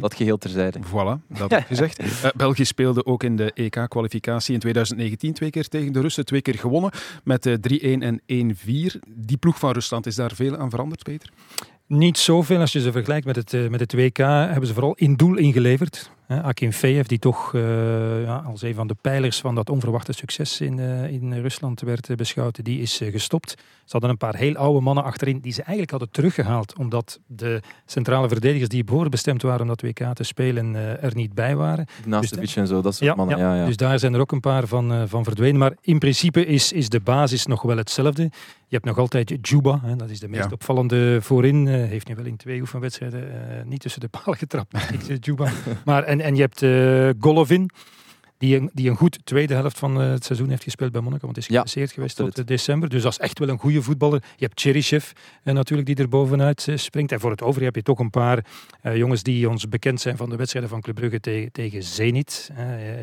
dat, 0.00 0.14
geheel 0.14 0.38
terzijde. 0.38 0.78
Voilà, 0.86 1.26
dat 1.28 1.50
heb 1.50 1.60
ik 1.60 1.66
gezegd. 1.66 1.98
Eh, 2.24 2.30
België 2.36 2.64
speelde 2.64 3.06
ook 3.06 3.22
in 3.22 3.36
de 3.36 3.52
EK-kwalificatie 3.52 4.54
in 4.54 4.60
2019 4.60 5.32
twee 5.32 5.50
keer 5.50 5.68
tegen 5.68 5.92
de 5.92 6.00
Russen, 6.00 6.24
twee 6.24 6.42
keer 6.42 6.54
gewonnen 6.58 6.90
met 7.24 7.46
eh, 7.46 7.54
3-1 7.54 8.02
en 8.26 8.56
1-4. 8.56 8.98
Die 9.08 9.36
ploeg 9.36 9.58
van 9.58 9.72
Rusland, 9.72 10.06
is 10.06 10.14
daar 10.14 10.32
veel 10.34 10.56
aan 10.56 10.70
veranderd, 10.70 11.02
Peter? 11.02 11.28
Niet 11.86 12.18
zoveel 12.18 12.60
als 12.60 12.72
je 12.72 12.80
ze 12.80 12.92
vergelijkt 12.92 13.26
met 13.26 13.36
het, 13.36 13.70
met 13.70 13.80
het 13.80 13.92
WK. 13.92 14.16
Hebben 14.16 14.66
ze 14.66 14.72
vooral 14.72 14.94
in 14.94 15.14
doel 15.16 15.36
ingeleverd. 15.36 16.10
Akin 16.28 16.72
Feev, 16.72 17.06
die 17.06 17.18
toch 17.18 17.54
eh, 17.54 18.22
ja, 18.22 18.36
als 18.46 18.62
een 18.62 18.74
van 18.74 18.86
de 18.86 18.96
pijlers 19.00 19.40
van 19.40 19.54
dat 19.54 19.70
onverwachte 19.70 20.12
succes 20.12 20.60
in, 20.60 20.78
eh, 20.78 21.10
in 21.10 21.32
Rusland 21.32 21.80
werd 21.80 22.10
eh, 22.10 22.16
beschouwd, 22.16 22.64
die 22.64 22.80
is 22.80 23.00
gestopt. 23.10 23.50
Ze 23.84 23.90
hadden 23.90 24.10
een 24.10 24.16
paar 24.16 24.36
heel 24.36 24.54
oude 24.54 24.80
mannen 24.80 25.04
achterin 25.04 25.40
die 25.40 25.52
ze 25.52 25.60
eigenlijk 25.60 25.90
hadden 25.90 26.10
teruggehaald, 26.10 26.78
omdat 26.78 27.20
de 27.26 27.60
centrale 27.86 28.28
verdedigers 28.28 28.68
die 28.68 28.84
behoorlijk 28.84 29.10
bestemd 29.10 29.42
waren 29.42 29.60
om 29.60 29.66
dat 29.66 29.80
WK 29.80 30.14
te 30.14 30.22
spelen, 30.22 30.74
er 31.02 31.14
niet 31.14 31.34
bij 31.34 31.56
waren. 31.56 31.86
Ignacevic 32.00 32.56
en 32.56 32.66
zo, 32.66 32.80
dat 32.80 32.94
soort 32.94 33.16
mannen. 33.16 33.38
Ja, 33.38 33.54
ja. 33.54 33.66
Dus 33.66 33.76
daar 33.76 33.98
zijn 33.98 34.14
er 34.14 34.20
ook 34.20 34.32
een 34.32 34.40
paar 34.40 34.66
van, 34.66 35.08
van 35.08 35.24
verdwenen. 35.24 35.58
Maar 35.58 35.72
in 35.80 35.98
principe 35.98 36.46
is, 36.46 36.72
is 36.72 36.88
de 36.88 37.00
basis 37.00 37.46
nog 37.46 37.62
wel 37.62 37.76
hetzelfde. 37.76 38.30
Je 38.74 38.80
hebt 38.80 38.96
nog 38.96 38.98
altijd 39.04 39.48
Juba, 39.48 39.80
hè, 39.82 39.96
dat 39.96 40.10
is 40.10 40.20
de 40.20 40.28
meest 40.28 40.44
Ja. 40.44 40.50
opvallende 40.52 41.18
voorin. 41.22 41.68
Eh, 41.68 41.74
heeft 41.74 42.08
nu 42.08 42.14
wel 42.14 42.24
in 42.24 42.36
twee 42.36 42.60
oefenwedstrijden 42.60 43.48
eh, 43.58 43.64
niet 43.64 43.80
tussen 43.80 44.00
de 44.00 44.08
palen 44.08 44.36
getrapt, 44.44 44.76
Juba. 45.20 45.50
Maar, 45.84 46.02
en, 46.02 46.20
en 46.20 46.34
je 46.34 46.40
hebt 46.40 46.62
eh, 46.62 47.10
Golovin, 47.24 47.70
die 48.44 48.56
een, 48.56 48.70
die 48.72 48.90
een 48.90 48.96
goed 48.96 49.18
tweede 49.24 49.54
helft 49.54 49.78
van 49.78 50.00
eh, 50.00 50.08
het 50.10 50.24
seizoen 50.24 50.48
heeft 50.48 50.62
gespeeld 50.62 50.92
bij 50.92 51.00
Monaco. 51.00 51.24
Want 51.24 51.36
is 51.36 51.46
Ja, 51.46 51.52
geblesseerd 51.54 51.92
geweest 51.92 52.16
tot 52.16 52.26
absoluut. 52.26 52.50
eh, 52.50 52.56
december. 52.56 52.88
Dus 52.88 53.02
dat 53.02 53.12
is 53.12 53.18
echt 53.18 53.38
wel 53.38 53.48
een 53.48 53.58
goede 53.58 53.82
voetballer. 53.82 54.22
Je 54.36 54.44
hebt 54.44 54.60
Cheryshev 54.60 55.10
eh, 55.42 55.54
natuurlijk, 55.54 55.88
die 55.88 55.96
er 55.96 56.08
bovenuit 56.08 56.66
springt. 56.74 57.12
En 57.12 57.20
voor 57.20 57.30
het 57.30 57.42
overige 57.42 57.64
heb 57.64 57.74
je 57.76 57.82
toch 57.82 57.98
een 57.98 58.10
paar 58.10 58.44
eh, 58.82 58.96
jongens 58.96 59.22
die 59.22 59.48
ons 59.48 59.68
bekend 59.68 60.00
zijn 60.00 60.16
van 60.16 60.30
de 60.30 60.36
wedstrijden 60.36 60.70
van 60.70 60.80
Club 60.80 60.94
Brugge 60.94 61.20
tegen, 61.20 61.52
tegen 61.52 61.82
Zenit. 61.82 62.50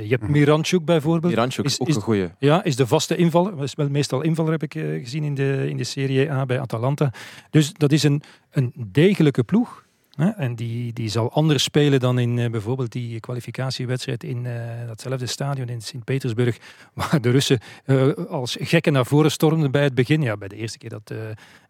Je 0.02 0.08
hebt 0.10 0.28
Miranchuk 0.28 0.86
bijvoorbeeld. 0.86 1.34
Miranchuk 1.34 1.66
Is- 1.66 1.80
ook 1.80 1.88
is- 1.88 1.96
een 1.96 2.02
goeie. 2.02 2.28
Ja, 2.40 2.64
is 2.64 2.76
de 2.76 2.88
vaste 2.88 3.16
invaller. 3.16 3.64
Is 3.64 3.76
wel 3.76 3.90
meestal 3.90 4.22
invaller, 4.22 4.52
heb 4.52 4.64
ik 4.64 4.76
eh, 4.76 4.84
gezien 5.04 5.24
in 5.24 5.36
de, 5.36 5.66
in 5.70 5.78
de 5.78 5.84
Serie 5.84 6.32
A 6.32 6.46
bij 6.46 6.60
Atalanta. 6.60 7.14
Dus 7.50 7.74
dat 7.74 7.92
is 7.92 8.04
een, 8.04 8.22
een 8.52 8.74
degelijke 8.92 9.44
ploeg. 9.44 9.84
En 10.22 10.56
die, 10.56 10.94
die 10.94 11.10
zal 11.10 11.32
anders 11.32 11.64
spelen 11.64 12.00
dan 12.00 12.20
in 12.20 12.40
eh, 12.40 12.50
bijvoorbeeld 12.50 12.92
die 12.92 13.20
kwalificatiewedstrijd 13.20 14.24
in 14.24 14.46
eh, 14.46 14.88
datzelfde 14.88 15.26
stadion 15.26 15.68
in 15.68 15.82
Sint-Petersburg, 15.82 16.58
waar 16.94 17.22
de 17.22 17.30
Russen 17.30 17.60
eh, 17.86 18.10
als 18.30 18.58
gekken 18.60 18.94
naar 18.94 19.06
voren 19.06 19.32
stormden 19.32 19.72
bij 19.72 19.84
het 19.84 19.96
begin. 19.96 20.22
Ja, 20.22 20.38
bij 20.38 20.48
de 20.48 20.56
eerste 20.56 20.78
keer 20.78 20.90
dat, 20.90 21.12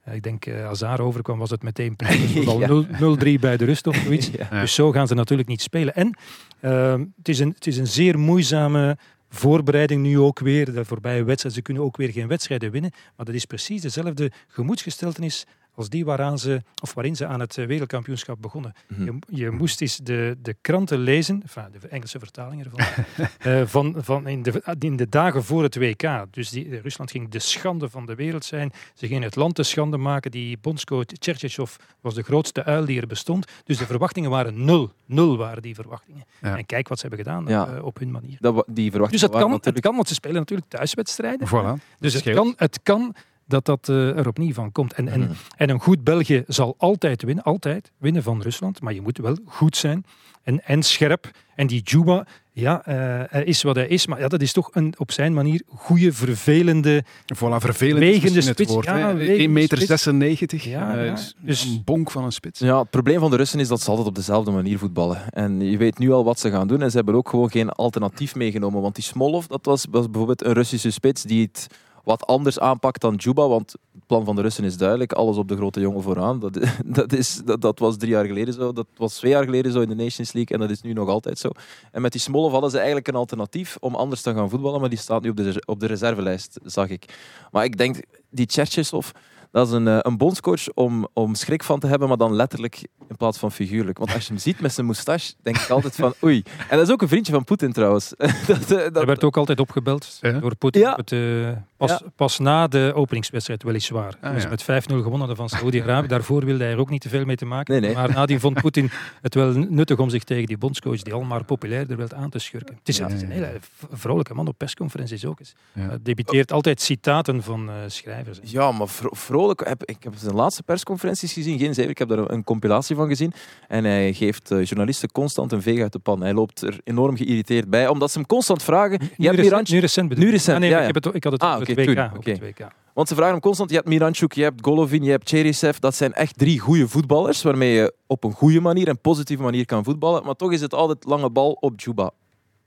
eh, 0.03 0.15
ik 0.15 0.23
denk, 0.23 0.45
eh 0.45 0.67
Azar 0.67 0.99
overkwam, 0.99 1.39
was 1.39 1.49
het 1.49 1.63
meteen 1.63 1.95
penalty. 1.95 2.39
Ja. 2.51 2.67
Al 2.67 2.85
0-3 3.17 3.39
bij 3.39 3.57
de 3.57 3.65
rust 3.65 3.87
of 3.87 3.95
zoiets. 3.95 4.29
Ja. 4.51 4.61
Dus 4.61 4.73
zo 4.73 4.91
gaan 4.91 5.07
ze 5.07 5.13
natuurlijk 5.13 5.49
niet 5.49 5.61
spelen. 5.61 5.95
En 5.95 6.17
ehm, 6.59 7.05
het, 7.17 7.29
is 7.29 7.39
een, 7.39 7.49
het 7.49 7.67
is 7.67 7.77
een 7.77 7.87
zeer 7.87 8.19
moeizame 8.19 8.97
voorbereiding 9.29 10.01
nu 10.01 10.19
ook 10.19 10.39
weer. 10.39 10.73
De 10.73 10.85
voorbije 10.85 11.23
wedstrijden, 11.23 11.51
ze 11.51 11.61
kunnen 11.61 11.83
ook 11.83 11.97
weer 11.97 12.11
geen 12.11 12.27
wedstrijden 12.27 12.71
winnen. 12.71 12.91
Maar 13.15 13.25
dat 13.25 13.35
is 13.35 13.45
precies 13.45 13.81
dezelfde 13.81 14.31
gemoedsgesteltenis 14.47 15.45
als 15.81 15.89
die 15.89 16.05
waaraan 16.05 16.39
ze, 16.39 16.61
of 16.81 16.93
waarin 16.93 17.15
ze 17.15 17.25
aan 17.25 17.39
het 17.39 17.57
eh, 17.57 17.65
wereldkampioenschap 17.65 18.41
begonnen. 18.41 18.73
Mhm. 18.87 19.03
Je, 19.03 19.19
je 19.27 19.51
moest 19.51 19.81
eens 19.81 19.97
de, 19.97 20.37
de 20.41 20.55
kranten 20.61 20.99
lezen, 20.99 21.41
enfin, 21.41 21.63
de 21.79 21.87
Engelse 21.87 22.19
vertaling 22.19 22.63
ervan, 22.65 22.79
eh, 23.39 23.61
van, 23.65 23.95
van 23.97 24.27
in, 24.27 24.43
de, 24.43 24.75
in 24.79 24.95
de 24.95 25.09
dagen 25.09 25.43
voor 25.43 25.63
het 25.63 25.75
WK. 25.75 26.25
Dus 26.31 26.49
die, 26.49 26.79
Rusland 26.81 27.11
ging 27.11 27.29
de 27.29 27.39
schande 27.39 27.89
van 27.89 28.05
de 28.05 28.15
wereld 28.15 28.45
zijn. 28.45 28.71
Ze 28.93 29.07
gingen 29.07 29.23
het 29.23 29.35
land 29.35 29.55
te 29.55 29.63
schande 29.63 29.97
maken. 29.97 30.31
Die 30.31 30.57
bondscoach 30.61 31.05
Cherchesov 31.19 31.75
was 32.01 32.13
de 32.13 32.23
grootste 32.23 32.63
uil 32.63 32.85
die 32.85 33.01
er 33.01 33.07
bestond. 33.07 33.45
Dus 33.63 33.77
de 33.77 33.85
verwachtingen 33.85 34.29
waren 34.29 34.65
nul. 34.65 34.91
Nul 35.05 35.37
waren 35.37 35.61
die 35.61 35.75
verwachtingen. 35.75 36.23
Ja. 36.41 36.57
En 36.57 36.65
kijk 36.65 36.87
wat 36.87 36.99
ze 36.99 37.07
hebben 37.07 37.25
gedaan 37.25 37.45
Ja. 37.47 37.67
eh, 37.67 37.85
op 37.85 37.99
hun 37.99 38.11
manier. 38.11 38.37
Dat, 38.39 38.63
die 38.67 38.91
verwachtingen 38.91 39.11
Dus 39.11 39.21
het 39.21 39.31
kan, 39.31 39.41
het 39.41 39.49
natuurlijk... 39.51 39.85
kan, 39.85 39.95
want 39.95 40.07
ze 40.07 40.13
spelen 40.13 40.35
natuurlijk 40.37 40.69
thuiswedstrijden. 40.69 41.47
Voilà. 41.47 41.97
Dus 41.99 42.13
het 42.13 42.29
kan, 42.33 42.53
het 42.57 42.79
kan 42.83 43.15
dat 43.51 43.65
dat 43.65 43.89
eh, 43.89 44.17
er 44.17 44.27
opnieuw 44.27 44.53
van 44.53 44.71
komt. 44.71 44.93
En, 44.93 45.07
en, 45.07 45.19
Mhm. 45.19 45.31
en 45.57 45.69
een 45.69 45.79
goed 45.79 46.03
België 46.03 46.43
zal 46.47 46.75
altijd 46.77 47.23
winnen, 47.23 47.43
altijd 47.43 47.91
winnen 47.97 48.23
van 48.23 48.41
Rusland. 48.41 48.81
Maar 48.81 48.93
je 48.93 49.01
moet 49.01 49.17
wel 49.17 49.37
goed 49.45 49.77
zijn 49.77 50.05
en, 50.43 50.63
en 50.65 50.83
scherp. 50.83 51.31
En 51.55 51.67
die 51.67 51.81
Juba, 51.83 52.25
ja, 52.51 52.85
eh, 52.85 52.95
hij 53.29 53.43
is 53.43 53.61
wat 53.63 53.75
hij 53.75 53.87
is. 53.87 54.07
Maar 54.07 54.19
ja, 54.19 54.27
dat 54.27 54.41
is 54.41 54.51
toch 54.53 54.69
een, 54.73 54.93
op 54.97 55.11
zijn 55.11 55.33
manier 55.33 55.61
goede, 55.67 56.13
vervelende... 56.13 57.03
Voilà, 57.35 57.39
vervelend 57.57 58.03
is 58.03 58.11
misschien 58.21 58.35
het 58.35 58.43
spits, 58.45 58.71
woord. 58.71 58.85
ja, 58.85 58.97
hè. 58.97 59.13
wegende 59.13 59.39
1 59.41 59.51
meter 59.51 59.77
spits. 59.77 59.89
96. 60.03 60.63
Ja, 60.63 60.97
eh, 60.97 61.05
ja. 61.05 61.15
Dus- 61.39 61.63
Een 61.63 61.81
bonk 61.85 62.11
van 62.11 62.23
een 62.23 62.31
spits. 62.31 62.59
Ja, 62.59 62.79
het 62.79 62.89
probleem 62.89 63.19
van 63.19 63.29
de 63.31 63.35
Russen 63.37 63.59
is 63.59 63.67
dat 63.67 63.81
ze 63.81 63.89
altijd 63.89 64.07
op 64.07 64.15
dezelfde 64.15 64.51
manier 64.51 64.77
voetballen. 64.77 65.33
En 65.33 65.61
je 65.71 65.77
weet 65.77 65.97
nu 65.97 66.11
al 66.11 66.23
wat 66.23 66.39
ze 66.39 66.49
gaan 66.51 66.67
doen. 66.67 66.81
En 66.81 66.89
ze 66.89 66.95
hebben 66.95 67.15
ook 67.15 67.29
gewoon 67.29 67.51
geen 67.51 67.69
alternatief 67.69 68.35
meegenomen. 68.35 68.81
Want 68.81 68.95
die 68.95 69.03
Smolov, 69.03 69.45
dat 69.45 69.65
was, 69.65 69.85
was 69.91 70.05
bijvoorbeeld 70.05 70.43
een 70.45 70.53
Russische 70.53 70.91
spits 70.91 71.23
die 71.23 71.41
het 71.41 71.67
wat 72.03 72.27
anders 72.27 72.59
aanpakt 72.59 73.01
dan 73.01 73.15
Juba. 73.15 73.47
Want 73.47 73.71
het 73.71 74.05
plan 74.05 74.25
van 74.25 74.35
de 74.35 74.41
Russen 74.41 74.63
is 74.63 74.77
duidelijk. 74.77 75.13
Alles 75.13 75.37
op 75.37 75.47
de 75.47 75.55
grote 75.55 75.79
jongen 75.79 76.01
vooraan. 76.01 76.39
Dat, 76.39 76.59
dat, 76.85 77.13
is, 77.13 77.41
dat, 77.59 77.79
was 77.79 77.97
drie 77.97 78.11
jaar 78.11 78.25
geleden 78.25 78.53
zo. 78.53 78.73
Dat 78.73 78.87
was 78.95 79.15
twee 79.15 79.31
jaar 79.31 79.43
geleden 79.43 79.71
zo 79.71 79.81
in 79.81 79.89
de 79.89 79.95
Nations 79.95 80.33
League. 80.33 80.57
En 80.57 80.61
dat 80.61 80.69
is 80.69 80.81
nu 80.81 80.93
nog 80.93 81.09
altijd 81.09 81.39
zo. 81.39 81.49
En 81.91 82.01
met 82.01 82.11
die 82.11 82.21
Smolov 82.21 82.51
hadden 82.51 82.69
ze 82.69 82.77
eigenlijk 82.77 83.07
een 83.07 83.15
alternatief 83.15 83.77
om 83.79 83.95
anders 83.95 84.21
te 84.21 84.33
gaan 84.33 84.49
voetballen. 84.49 84.79
Maar 84.79 84.89
die 84.89 84.97
staat 84.97 85.21
nu 85.21 85.29
op 85.29 85.37
de, 85.37 85.63
op 85.65 85.79
de 85.79 85.87
reservelijst, 85.87 86.59
zag 86.63 86.89
ik. 86.89 87.17
Maar 87.51 87.63
ik 87.63 87.77
denk, 87.77 87.99
die 88.29 88.45
Cherchesov... 88.49 89.09
Dat 89.51 89.67
is 89.67 89.73
een, 89.73 89.87
eh, 89.87 89.97
een 90.01 90.17
bondscoach 90.17 90.69
om, 90.73 91.07
om 91.13 91.35
schrik 91.35 91.63
van 91.63 91.79
te 91.79 91.87
hebben, 91.87 92.07
maar 92.07 92.17
dan 92.17 92.33
letterlijk 92.33 92.87
in 93.09 93.15
plaats 93.17 93.37
van 93.37 93.51
figuurlijk. 93.51 93.97
Want 93.97 94.13
als 94.13 94.23
je 94.23 94.29
hem 94.33 94.41
ziet 94.41 94.59
met 94.59 94.73
zijn 94.73 94.85
moustache, 94.85 95.33
denk 95.41 95.57
ik 95.57 95.69
altijd 95.69 95.95
van 95.95 96.13
oei. 96.23 96.43
En 96.69 96.77
dat 96.77 96.87
is 96.87 96.93
ook 96.93 97.01
een 97.01 97.07
vriendje 97.07 97.31
van 97.33 97.43
Poetin 97.43 97.71
trouwens. 97.73 98.09
dat, 98.47 98.61
eh, 98.61 98.67
dat, 98.67 98.93
Hij 98.95 99.05
werd 99.05 99.23
ook 99.23 99.37
altijd 99.37 99.59
opgebeld 99.59 100.17
Ja. 100.21 100.31
door 100.31 100.55
Poetin. 100.55 100.81
Ja. 100.81 100.91
op 100.91 100.97
Het, 100.97 101.11
eh, 101.11 101.49
pas, 101.77 101.89
Ja. 101.89 102.01
pas 102.15 102.39
na 102.39 102.67
de 102.67 102.91
openingswedstrijd, 102.95 103.63
weliswaar. 103.63 104.15
Ah, 104.21 104.33
dus 104.33 104.43
ja. 104.43 104.49
met 104.49 104.63
5-0 104.63 104.95
gewonnen 105.01 105.27
hadden 105.27 105.35
van 105.35 105.49
Saoedi-Arabië. 105.49 106.07
Daarvoor 106.07 106.45
wilde 106.45 106.63
hij 106.63 106.73
er 106.73 106.79
ook 106.79 106.89
niet 106.89 107.01
te 107.01 107.09
veel 107.09 107.25
mee 107.25 107.35
te 107.35 107.45
maken. 107.45 107.73
Nee, 107.73 107.81
nee. 107.81 107.93
Maar 107.93 108.11
nadien 108.13 108.39
vond 108.39 108.61
Poetin 108.61 108.89
het 109.21 109.33
wel 109.35 109.51
nuttig 109.53 109.97
om 109.99 110.09
zich 110.09 110.23
tegen 110.23 110.45
die 110.45 110.57
bondscoach, 110.57 111.01
die 111.01 111.13
al 111.13 111.21
maar 111.21 111.43
populairder 111.43 111.97
werd, 111.97 112.13
aan 112.13 112.29
te 112.29 112.39
schurken. 112.39 112.75
Het 112.75 112.87
is, 112.89 112.97
Ja. 112.97 113.03
het 113.05 113.13
is 113.13 113.21
een 113.21 113.31
hele 113.31 113.51
vrolijke 113.91 114.33
man 114.33 114.47
op 114.47 114.57
persconferenties 114.57 115.25
ook 115.25 115.39
eens. 115.39 115.53
Ja. 115.73 115.81
Hij 115.81 115.97
debiteert 116.01 116.51
altijd 116.51 116.81
citaten 116.81 117.43
van 117.43 117.69
eh, 117.69 117.75
schrijvers. 117.87 118.39
Ja, 118.41 118.71
maar 118.71 118.87
vro- 118.87 119.09
Heb, 119.49 119.83
ik 119.85 119.97
heb 120.03 120.13
zijn 120.17 120.35
laatste 120.35 120.63
persconferenties 120.63 121.33
gezien, 121.33 121.59
geen 121.59 121.73
zeven. 121.73 121.91
Ik 121.91 121.97
heb 121.97 122.07
daar 122.09 122.17
een, 122.31 122.43
compilatie 122.43 122.95
van 122.95 123.07
gezien. 123.07 123.33
En 123.67 123.83
hij 123.83 124.13
geeft 124.13 124.51
eh, 124.51 124.63
journalisten 124.65 125.11
constant 125.11 125.51
een 125.51 125.61
veeg 125.61 125.81
uit 125.81 125.91
de 125.91 125.99
pan. 125.99 126.21
Hij 126.21 126.33
loopt 126.33 126.61
er 126.61 126.79
enorm 126.83 127.15
geïrriteerd 127.17 127.69
bij, 127.69 127.87
omdat 127.87 128.11
ze 128.11 128.17
hem 128.17 128.27
constant 128.27 128.63
vragen. 128.63 128.91
Je 129.01 129.07
Nu 129.17 129.25
hebt 129.25 129.37
recent, 129.37 129.43
Miranchuk- 129.51 129.73
nu 129.73 129.79
recent 129.79 130.09
Nu 130.17 130.53
Ah, 130.53 130.59
nee, 130.59 130.69
ja, 130.69 130.75
ik, 130.75 130.81
ja. 130.81 130.85
heb 130.93 131.03
het, 131.03 131.15
ik 131.15 131.23
had 131.23 131.33
het 131.33 131.41
Ah, 131.41 131.49
over 131.49 131.61
oké, 131.61 131.71
het 131.81 131.89
WK. 131.89 131.95
toen, 131.95 132.05
over 132.05 132.17
oké. 132.17 132.29
het 132.31 132.39
WK. 132.39 132.67
Want 132.93 133.07
ze 133.07 133.13
vragen 133.15 133.31
hem 133.33 133.41
constant, 133.41 133.69
je 133.69 133.75
hebt 133.75 133.87
Miranchuk, 133.87 134.33
je 134.33 134.43
hebt 134.43 134.65
Golovin, 134.65 135.03
je 135.03 135.09
hebt 135.11 135.29
Cherisev. 135.29 135.77
Dat 135.77 135.95
zijn 135.95 136.13
echt 136.13 136.37
drie 136.37 136.59
goede 136.59 136.87
voetballers, 136.87 137.41
waarmee 137.41 137.73
je 137.73 137.93
op 138.07 138.23
een 138.23 138.31
goede 138.31 138.59
manier 138.61 138.87
en 138.87 138.99
positieve 138.99 139.43
manier 139.43 139.65
kan 139.65 139.83
voetballen. 139.83 140.23
Maar 140.25 140.35
toch 140.35 140.51
is 140.51 140.61
het 140.61 140.73
altijd 140.73 141.05
lange 141.05 141.29
bal 141.29 141.51
op 141.51 141.79
Juba, 141.79 142.11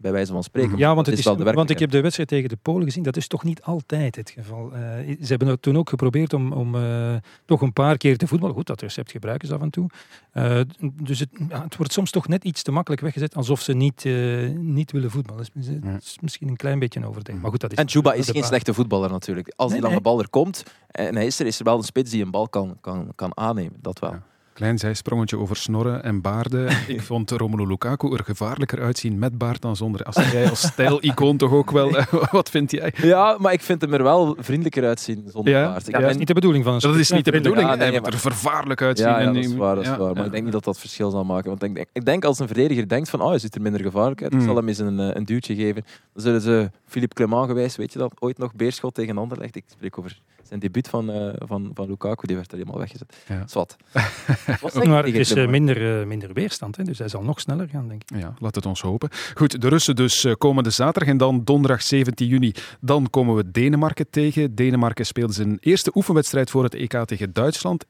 bij 0.04 0.12
wijze 0.12 0.32
van 0.32 0.42
spreken. 0.42 0.78
Ja, 0.78 0.94
want, 0.94 1.06
het 1.06 1.18
is, 1.18 1.24
wel 1.24 1.36
de 1.36 1.52
want 1.52 1.70
ik 1.70 1.78
heb 1.78 1.90
de 1.90 2.00
wedstrijd 2.00 2.28
tegen 2.28 2.48
de 2.48 2.56
Polen 2.62 2.84
gezien. 2.84 3.02
Dat 3.02 3.16
is 3.16 3.26
toch 3.26 3.44
niet 3.44 3.62
altijd 3.62 4.16
het 4.16 4.30
geval. 4.30 4.72
Eh, 4.72 4.80
ze 5.06 5.26
hebben 5.26 5.48
het 5.48 5.62
toen 5.62 5.76
ook 5.76 5.88
geprobeerd 5.88 6.32
om, 6.32 6.52
om 6.52 6.74
eh, 6.74 7.14
toch 7.44 7.60
een 7.60 7.72
paar 7.72 7.96
keer 7.96 8.16
te 8.16 8.26
voetballen. 8.26 8.54
Goed, 8.54 8.66
dat 8.66 8.80
recept 8.80 9.10
gebruiken 9.10 9.48
ze 9.48 9.54
af 9.54 9.60
en 9.60 9.70
toe. 9.70 9.88
Eh, 10.32 10.60
dus 11.02 11.18
het, 11.18 11.28
ja, 11.48 11.62
het 11.62 11.76
wordt 11.76 11.92
soms 11.92 12.10
toch 12.10 12.28
net 12.28 12.44
iets 12.44 12.62
te 12.62 12.70
makkelijk 12.70 13.02
weggezet, 13.02 13.36
alsof 13.36 13.60
ze 13.60 13.72
niet, 13.72 14.04
eh, 14.04 14.48
niet 14.50 14.92
willen 14.92 15.10
voetballen. 15.10 15.46
Dat 15.54 15.64
is, 15.64 15.80
dat 15.80 16.02
is 16.02 16.16
misschien 16.20 16.48
een 16.48 16.56
klein 16.56 16.78
beetje 16.78 17.00
een 17.00 17.06
overdenking. 17.06 17.42
Maar 17.42 17.50
goed, 17.50 17.60
dat 17.60 17.72
is 17.72 17.78
En 17.78 17.86
Juba 17.86 18.12
is 18.12 18.26
de 18.26 18.32
geen 18.32 18.44
slechte 18.44 18.74
voetballer 18.74 19.10
natuurlijk. 19.10 19.52
Als 19.56 19.70
Nee, 19.70 19.80
die 19.80 19.88
lange 19.88 20.00
nee. 20.02 20.12
bal 20.12 20.20
er 20.20 20.30
komt 20.30 20.62
en 20.90 21.14
hij 21.14 21.26
is 21.26 21.40
er, 21.40 21.46
is 21.46 21.58
er 21.58 21.64
wel 21.64 21.76
een 21.76 21.82
spits 21.82 22.10
die 22.10 22.24
een 22.24 22.30
bal 22.30 22.48
kan, 22.48 22.76
kan, 22.80 23.12
kan 23.14 23.36
aannemen. 23.36 23.78
Dat 23.80 23.98
wel. 23.98 24.10
Ja. 24.10 24.22
Klein 24.54 24.78
zijsprongetje 24.78 25.38
over 25.38 25.56
snorren 25.56 26.02
en 26.02 26.20
baarden. 26.20 26.68
Ik 26.86 27.02
vond 27.02 27.30
Romelu 27.30 27.66
Lukaku 27.66 28.12
er 28.12 28.24
gevaarlijker 28.24 28.82
uitzien 28.82 29.18
met 29.18 29.38
baard 29.38 29.60
dan 29.60 29.76
zonder. 29.76 30.02
Als 30.02 30.30
jij 30.30 30.50
als 30.50 30.60
stijlicoon 30.62 31.36
toch 31.36 31.52
ook 31.52 31.70
wel... 31.70 31.96
eh, 31.96 32.06
Wat 32.30 32.50
vind 32.50 32.70
jij? 32.70 32.92
Ja, 32.96 33.36
maar 33.40 33.52
ik 33.52 33.60
vind 33.60 33.80
hem 33.80 33.92
er 33.94 34.02
wel 34.02 34.36
vriendelijker 34.38 34.84
uitzien 34.84 35.24
zonder 35.32 35.52
Ja? 35.52 35.64
baard. 35.68 35.80
Ik 35.80 35.86
Ja, 35.86 35.92
ben- 35.92 36.00
dat 36.00 36.10
is 36.10 36.16
niet 36.16 36.26
de 36.26 36.34
bedoeling 36.34 36.64
van 36.64 36.74
een 36.74 36.80
Dat 36.80 36.96
is 36.96 37.10
niet 37.10 37.24
de 37.24 37.30
bedoeling. 37.30 37.68
Ja, 37.68 37.74
nee, 37.74 37.82
hij 37.82 37.92
moet 37.92 38.02
maar- 38.02 38.12
er 38.12 38.18
vervaarlijk 38.18 38.82
uitzien. 38.82 39.06
Ja, 39.08 39.24
dat 39.24 39.36
is 39.36 39.54
waar. 39.54 39.74
Dat 39.74 39.84
is 39.84 39.90
ja, 39.90 39.96
waar. 39.98 40.08
Maar 40.08 40.16
ja. 40.18 40.24
ik 40.24 40.30
denk 40.30 40.44
niet 40.44 40.52
dat 40.52 40.64
dat 40.64 40.78
verschil 40.78 41.10
zal 41.10 41.24
maken. 41.24 41.48
Want 41.50 41.62
ik 41.62 41.74
denk, 41.74 41.88
ik 41.92 42.04
denk 42.04 42.24
als 42.24 42.38
een 42.38 42.46
verdediger 42.46 42.88
denkt 42.88 43.10
van 43.10 43.20
oh, 43.20 43.28
hij 43.28 43.38
ziet 43.38 43.54
er 43.54 43.62
minder 43.62 43.80
gevaarlijk 43.80 44.22
uit, 44.22 44.32
ik 44.32 44.38
Mm. 44.38 44.44
zal 44.44 44.56
hem 44.56 44.68
eens 44.68 44.78
een, 44.78 45.00
eh, 45.00 45.08
een 45.12 45.24
duwtje 45.24 45.54
geven. 45.54 45.84
Dan 46.12 46.22
zullen 46.22 46.40
ze 46.40 46.70
Philippe 46.86 47.14
Clement 47.14 47.46
geweest, 47.46 47.76
weet 47.76 47.92
je 47.92 47.98
dat, 47.98 48.12
ooit 48.18 48.38
nog 48.38 48.54
Beerschot 48.54 48.94
tegen 48.94 49.18
Anderlecht. 49.18 49.56
Ik 49.56 49.64
spreek 49.66 49.98
over 49.98 50.20
zijn 50.48 50.60
debuut 50.60 50.88
van, 50.88 51.10
eh, 51.10 51.32
van, 51.38 51.70
van 51.74 51.88
Lukaku, 51.88 52.26
die 52.26 52.36
werd 52.36 52.52
er 52.52 52.58
helemaal 52.58 52.78
weggezet. 52.78 53.16
Ja. 53.28 53.42
Zwat. 53.46 53.76
Maar 54.84 55.04
het 55.04 55.14
is 55.14 55.32
eh, 55.32 55.48
minder, 55.48 56.00
eh, 56.00 56.06
minder 56.06 56.32
weerstand, 56.32 56.76
hè, 56.76 56.84
dus 56.84 56.98
hij 56.98 57.08
zal 57.08 57.22
nog 57.22 57.40
sneller 57.40 57.68
gaan, 57.68 57.88
denk 57.88 58.02
ik. 58.02 58.18
Ja, 58.18 58.34
laat 58.38 58.54
het 58.54 58.66
ons 58.66 58.80
hopen. 58.80 59.08
Goed, 59.34 59.60
de 59.60 59.68
Russen 59.68 59.96
dus 59.96 60.24
eh, 60.24 60.32
komende 60.38 60.70
zaterdag 60.70 61.08
en 61.08 61.16
dan 61.16 61.44
donderdag 61.44 61.82
17 61.82 62.26
juni. 62.26 62.52
Dan 62.80 63.10
komen 63.10 63.34
we 63.34 63.50
Denemarken 63.50 64.10
tegen. 64.10 64.54
Denemarken 64.54 65.06
speelde 65.06 65.32
zijn 65.32 65.56
eerste 65.60 65.90
oefenwedstrijd 65.94 66.50
voor 66.50 66.62
het 66.62 66.74
EK 66.74 67.04
tegen 67.04 67.32
Duitsland. 67.32 67.84
1-1 67.84 67.88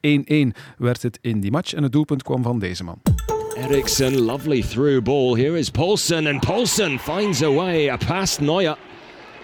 werd 0.77 1.01
het 1.01 1.17
in 1.21 1.39
die 1.39 1.51
match 1.51 1.73
en 1.73 1.83
het 1.83 1.91
doelpunt 1.91 2.23
kwam 2.23 2.43
van 2.43 2.59
deze 2.59 2.83
man. 2.83 3.01
Ericsson, 3.55 4.19
lovely 4.19 4.61
through 4.61 5.03
ball. 5.03 5.39
Here 5.41 5.57
is 5.57 5.69
Paulson, 5.69 6.27
and 6.27 6.45
Paulson 6.45 6.99
finds 6.99 7.41
a 7.41 7.51
way 7.51 7.97
past 8.07 8.39
Neuer. 8.39 8.77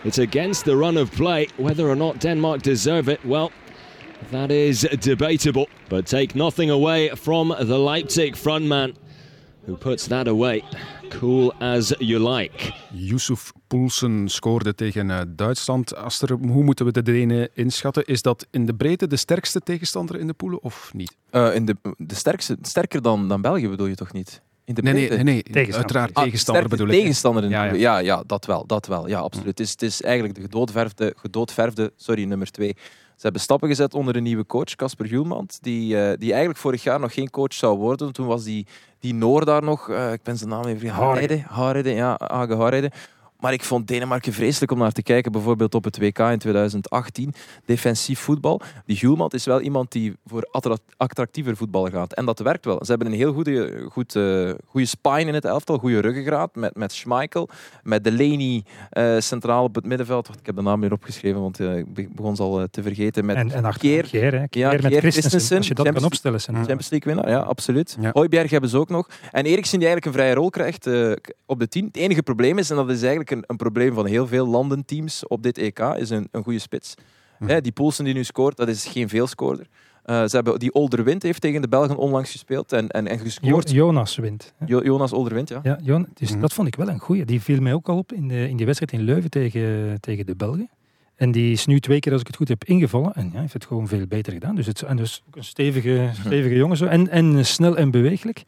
It's 0.04 0.18
against 0.20 0.66
the 0.66 0.76
run 0.76 0.98
of 0.98 1.12
play. 1.12 1.48
Whether 1.58 1.88
or 1.88 1.96
not 1.96 2.22
Denmark 2.22 2.64
deserve 2.64 3.12
it, 3.12 3.20
well, 3.24 3.52
that 4.32 4.50
is 4.50 4.80
debatable. 5.00 5.68
But 5.90 6.08
take 6.08 6.36
nothing 6.36 6.72
away 6.72 7.10
from 7.16 7.56
the 7.60 7.78
Leipzig 7.78 8.36
frontman, 8.36 8.96
who 9.68 9.76
puts 9.76 10.08
that 10.08 10.28
away. 10.28 10.64
Cool 11.10 11.54
as 11.60 11.94
you 12.00 12.20
like. 12.20 12.74
Yusuf 12.94 13.52
Poulsen 13.68 14.30
scoorde 14.30 14.76
tegen 14.76 15.10
eh, 15.10 15.22
Duitsland. 15.28 15.96
Aster, 15.96 16.32
hoe 16.32 16.64
moeten 16.64 16.86
we 16.86 16.92
de 16.92 17.02
Denen 17.02 17.50
inschatten? 17.54 18.06
Is 18.06 18.22
dat 18.22 18.48
in 18.52 18.66
de 18.66 18.74
breedte 18.74 19.08
de 19.08 19.18
sterkste 19.18 19.60
tegenstander 19.60 20.20
in 20.20 20.28
de 20.28 20.34
poelen 20.34 20.64
of 20.64 20.92
niet? 20.94 21.18
Eh, 21.30 21.56
in 21.56 21.66
de, 21.66 21.76
de 21.98 22.16
sterkste, 22.16 22.58
sterker 22.62 23.02
dan, 23.02 23.28
dan 23.28 23.42
België 23.42 23.70
bedoel 23.70 23.88
je 23.88 23.96
toch 23.96 24.14
niet? 24.14 24.42
In 24.78 24.84
de 24.84 24.92
Nee, 24.92 25.10
nee, 25.10 25.10
nee, 25.10 25.24
nee. 25.24 25.44
Tegenstander. 25.44 25.76
uiteraard 25.76 26.14
Ah, 26.14 26.24
tegenstander 26.24 26.68
bedoel 26.68 26.88
ik. 26.88 26.94
tegenstander 26.94 27.44
in 27.44 27.50
de 27.50 27.56
Ja, 27.56 27.64
ja. 27.64 27.74
ja, 27.74 27.98
ja. 27.98 28.24
dat 28.26 28.46
wel. 28.46 28.66
Dat 28.66 28.88
wel. 28.88 29.08
Ja, 29.08 29.20
absoluut. 29.20 29.48
Het, 29.48 29.60
is, 29.60 29.72
het 29.72 29.82
is 29.82 30.02
eigenlijk 30.02 30.36
de 30.36 30.42
gedoodverfde, 30.42 31.14
gedoodverfde 31.18 31.92
sorry, 31.96 32.24
nummer 32.24 32.52
twee. 32.52 32.76
Ze 33.16 33.28
hebben 33.28 33.42
stappen 33.42 33.70
gezet 33.70 33.94
onder 33.94 34.16
een 34.16 34.24
nieuwe 34.24 34.46
coach, 34.46 34.76
Casper 34.76 35.06
Hjulmand, 35.06 35.58
die, 35.62 35.98
eh, 35.98 36.18
die 36.18 36.30
eigenlijk 36.30 36.60
vorig 36.60 36.84
jaar 36.84 37.00
nog 37.00 37.14
geen 37.14 37.30
coach 37.30 37.54
zou 37.54 37.78
worden. 37.78 38.14
Toen 38.14 38.28
was 38.28 38.44
die, 38.44 38.68
die 39.00 39.14
Noor 39.14 39.46
daar 39.46 39.64
nog, 39.64 39.90
eh, 39.90 40.12
ik 40.12 40.24
ben 40.24 40.38
zijn 40.38 40.50
naam 40.50 40.66
even 40.66 40.80
vergeten. 40.80 41.46
Hareide, 41.48 41.90
ja, 41.90 42.18
Age 42.18 42.56
Hareide. 42.56 42.92
Maar 43.42 43.54
ik 43.54 43.64
vond 43.64 43.88
Denemarken 43.88 44.34
vreselijk 44.34 44.72
om 44.72 44.78
naar 44.78 44.92
te 44.92 45.04
kijken, 45.04 45.32
bijvoorbeeld 45.32 45.76
op 45.76 45.84
het 45.84 45.98
WK 45.98 46.20
in 46.20 46.38
2018. 46.38 47.34
Defensief 47.66 48.20
voetbal. 48.20 48.62
Die 48.86 48.98
Hjulmand 48.98 49.34
is 49.34 49.46
wel 49.46 49.62
iemand 49.62 49.92
die 49.92 50.14
voor 50.26 50.48
attra- 50.52 50.78
attractiever 50.98 51.56
voetbal 51.58 51.86
gaat. 51.90 52.14
En 52.14 52.26
dat 52.26 52.40
werkt 52.40 52.66
wel. 52.66 52.78
Ze 52.86 52.90
hebben 52.90 53.08
een 53.08 53.14
heel 53.18 53.34
goede, 53.34 53.86
goed, 53.90 54.16
eh, 54.16 54.50
goede 54.66 54.86
spine 54.86 55.26
in 55.26 55.34
het 55.34 55.46
elftal, 55.46 55.78
goede 55.78 56.00
ruggengraat. 56.00 56.56
Met, 56.56 56.76
met 56.76 56.92
Schmeichel, 56.92 57.50
met 57.84 58.04
Delaney 58.04 58.64
eh, 58.90 59.16
centraal 59.20 59.64
op 59.64 59.76
het 59.76 59.86
middenveld. 59.86 60.28
Wacht, 60.28 60.40
ik 60.40 60.46
heb 60.46 60.56
de 60.56 60.62
naam 60.62 60.82
weer 60.82 60.92
opgeschreven, 60.92 61.42
want 61.42 61.60
eh, 61.60 61.78
ik 61.78 61.94
be- 61.94 62.08
begon 62.12 62.36
ze 62.36 62.42
al 62.42 62.68
te 62.72 62.82
vergeten. 62.84 63.26
Met 63.26 63.36
En, 63.36 63.52
en 63.52 63.66
achter 63.66 63.82
Keer. 63.82 64.04
Keer, 64.08 64.34
hè. 64.40 64.48
Keer 64.48 64.62
Ja, 64.62 64.72
met 64.72 64.82
Keer 64.82 64.90
Christensen. 65.00 65.12
Christensen. 65.12 65.58
Als 65.58 65.68
je 65.68 65.74
dat 65.74 65.94
kan 65.94 66.04
opstellen. 66.04 66.42
zijn- 66.42 66.56
Champions 66.56 66.90
League 66.90 67.14
winnaar, 67.14 67.32
ja, 67.32 67.40
absoluut. 67.40 67.98
Ja. 68.02 68.10
Hooiberg 68.14 68.50
hebben 68.52 68.70
ze 68.70 68.78
ook 68.78 68.90
nog. 68.90 69.08
En 69.32 69.46
Eriksen 69.46 69.80
die 69.80 69.88
eigenlijk 69.88 70.06
een 70.06 70.22
vrije 70.22 70.34
rol 70.34 70.50
krijgt 70.50 70.90
op 71.46 71.60
de 71.60 71.68
10. 71.68 71.86
Het 71.86 71.96
enige 71.98 72.24
probleem 72.24 72.58
is, 72.58 72.70
en 72.70 72.76
dat 72.76 72.90
is 72.90 73.00
eigenlijk 73.02 73.31
een, 73.32 73.44
een 73.48 73.56
probleem 73.58 73.94
van 73.94 74.06
heel 74.06 74.28
veel 74.28 74.48
landenteams 74.48 75.28
op 75.28 75.44
dit 75.44 75.58
EK, 75.58 75.80
is 75.80 76.10
een, 76.10 76.28
een 76.32 76.44
goede 76.44 76.60
spits. 76.60 76.94
Hm. 77.38 77.48
Hè, 77.48 77.62
die 77.62 77.72
Poulsen 77.72 78.06
die 78.06 78.14
nu 78.14 78.24
scoort, 78.24 78.58
dat 78.58 78.68
is 78.68 78.86
geen 78.86 79.10
veelscoorder. 79.10 79.68
Eh, 80.04 80.24
ze 80.26 80.36
hebben, 80.36 80.60
die 80.60 80.74
Olderwind 80.74 81.24
heeft 81.24 81.42
tegen 81.42 81.62
de 81.62 81.68
Belgen 81.68 81.98
onlangs 81.98 82.32
gespeeld 82.32 82.72
en, 82.74 82.88
en, 82.90 83.08
en 83.08 83.18
Jo- 83.18 83.24
gescoord. 83.24 83.72
Jonas. 83.72 84.20
Jo- 84.66 84.82
Jonas 84.84 85.14
Olderwind, 85.14 85.50
ja. 85.50 85.60
Ja, 85.64 85.80
Jon, 85.84 86.08
dus 86.14 86.32
Mhm. 86.32 86.40
dat 86.42 86.54
vond 86.54 86.68
ik 86.68 86.76
wel 86.76 86.90
een 86.90 87.00
goeie. 87.00 87.26
Die 87.26 87.42
viel 87.42 87.62
mij 87.62 87.74
ook 87.74 87.90
al 87.90 87.98
op 87.98 88.14
in, 88.14 88.28
de, 88.28 88.50
in 88.50 88.58
die 88.58 88.66
wedstrijd 88.66 88.94
in 88.94 89.02
Leuven 89.02 89.30
tegen, 89.30 89.98
tegen 90.00 90.26
de 90.26 90.36
Belgen. 90.36 90.70
En 91.16 91.32
die 91.32 91.52
is 91.52 91.66
nu 91.66 91.80
twee 91.80 92.00
keer, 92.00 92.12
als 92.12 92.22
ik 92.22 92.28
het 92.28 92.36
goed 92.36 92.48
heb, 92.48 92.64
ingevallen. 92.64 93.14
En 93.14 93.30
ja, 93.34 93.40
heeft 93.40 93.54
het 93.54 93.66
gewoon 93.66 93.88
veel 93.88 94.08
beter 94.08 94.34
gedaan. 94.34 94.56
Dus 94.56 94.66
het, 94.66 94.82
en 94.82 94.98
dus 94.98 95.24
ook 95.28 95.36
een 95.36 95.44
stevige, 95.44 96.10
stevige 96.26 96.56
jongen 96.56 96.78
zo. 96.78 96.86
En, 96.86 97.10
en 97.10 97.46
snel 97.46 97.78
en 97.78 97.92
bewegelijk. 97.92 98.44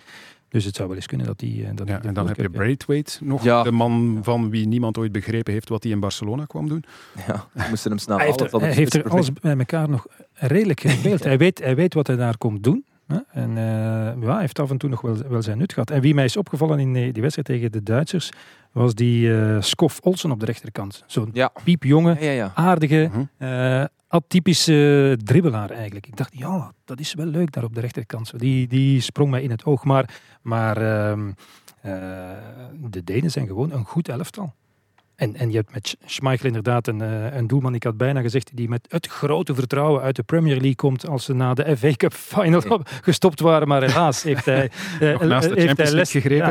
Dus 0.54 0.66
het 0.66 0.76
zou 0.76 0.88
wel 0.88 0.98
eens 0.98 1.06
kunnen 1.06 1.28
dat 1.28 1.40
die... 1.40 1.64
eh, 1.66 1.70
Dat 1.76 1.88
Ja, 1.88 1.98
die 2.00 2.08
en 2.08 2.14
dan 2.14 2.28
heb 2.28 2.38
je 2.38 2.50
Braithwaite 2.50 3.18
nog, 3.24 3.44
Ja. 3.44 3.64
de 3.64 3.72
man 3.72 4.20
van 4.22 4.50
wie 4.50 4.68
niemand 4.68 4.98
ooit 4.98 5.12
begrepen 5.12 5.54
heeft 5.54 5.70
wat 5.70 5.84
hij 5.84 5.92
in 5.92 6.00
Barcelona 6.00 6.46
kwam 6.46 6.68
doen. 6.70 6.84
Ja, 7.28 7.46
we 7.52 7.64
moesten 7.70 7.92
hem 7.92 8.00
snel 8.00 8.18
Hij 8.18 8.26
heeft 8.26 8.40
er, 8.42 8.50
hij 8.60 8.68
het 8.68 8.76
heeft 8.78 8.94
er 8.94 9.10
alles 9.10 9.34
bij 9.34 9.58
elkaar 9.58 9.90
nog 9.90 10.06
redelijk 10.34 10.80
gespeeld. 10.80 11.24
hij, 11.32 11.38
weet, 11.38 11.60
hij 11.60 11.76
weet 11.76 11.94
wat 11.94 12.08
hij 12.08 12.16
daar 12.16 12.38
komt 12.38 12.64
doen. 12.64 12.86
Hè? 13.08 13.18
En 13.32 13.50
eh, 13.50 14.22
ja, 14.24 14.32
hij 14.32 14.40
heeft 14.40 14.60
af 14.60 14.70
en 14.70 14.78
toe 14.78 14.90
nog 14.90 15.02
wel, 15.02 15.18
wel 15.28 15.42
zijn 15.42 15.58
nut 15.58 15.74
gehad. 15.74 15.90
En 15.92 16.02
wie 16.02 16.14
mij 16.14 16.26
is 16.26 16.38
opgevallen 16.38 16.80
in 16.80 16.94
die, 16.94 17.12
die 17.14 17.22
wedstrijd 17.22 17.48
tegen 17.48 17.72
de 17.72 17.84
Duitsers, 17.84 18.30
was 18.72 18.96
die 18.96 19.36
eh 19.38 19.58
Skof 19.62 20.00
Olsen 20.04 20.32
op 20.32 20.40
de 20.40 20.46
rechterkant. 20.46 21.04
Zo'n 21.08 21.30
Ja. 21.34 21.52
piepjonge, 21.64 22.16
Ja, 22.20 22.26
ja, 22.26 22.32
ja. 22.32 22.52
aardige, 22.56 23.10
Mhm. 23.12 23.86
Atypische 24.14 25.18
dribbelaar 25.24 25.70
eigenlijk. 25.70 26.08
Ik 26.08 26.18
dacht, 26.18 26.38
ja, 26.38 26.74
dat 26.86 27.00
is 27.00 27.14
wel 27.14 27.26
leuk 27.26 27.52
daar 27.52 27.64
op 27.64 27.76
de 27.76 27.82
rechterkant. 27.82 28.40
Die, 28.40 28.68
die 28.68 29.02
sprong 29.02 29.30
mij 29.30 29.44
in 29.44 29.52
het 29.52 29.66
oog. 29.66 29.84
Maar, 29.84 30.22
maar 30.42 30.78
ehm, 30.78 31.32
eh, 31.82 31.92
de 32.90 33.04
Denen 33.04 33.32
zijn 33.32 33.48
gewoon 33.48 33.72
een 33.72 33.86
goed 33.86 34.10
elftal. 34.10 34.54
En, 35.16 35.36
en 35.36 35.50
je 35.50 35.56
hebt 35.56 35.74
met 35.74 35.88
Sch- 35.88 35.94
Schmeichel 36.06 36.48
inderdaad 36.48 36.88
een, 36.88 37.02
eh, 37.02 37.36
een 37.36 37.48
doelman, 37.48 37.76
ik 37.76 37.84
had 37.84 37.98
bijna 37.98 38.22
gezegd, 38.22 38.52
die 38.54 38.70
met 38.70 38.86
het 38.90 39.08
grote 39.08 39.56
vertrouwen 39.56 40.02
uit 40.02 40.16
de 40.16 40.24
Premier 40.24 40.54
League 40.56 40.76
komt 40.76 41.08
als 41.08 41.26
ze 41.26 41.34
na 41.34 41.54
de 41.54 41.78
FA 41.78 41.92
Cup 41.96 42.14
final 42.14 42.82
gestopt 43.02 43.40
waren. 43.40 43.68
Maar 43.68 43.82
helaas 43.84 44.24
heeft 44.24 44.46
hij, 44.46 44.64
eh, 45.00 45.00
de 45.00 45.52
heeft 45.56 45.78
hij 45.78 45.92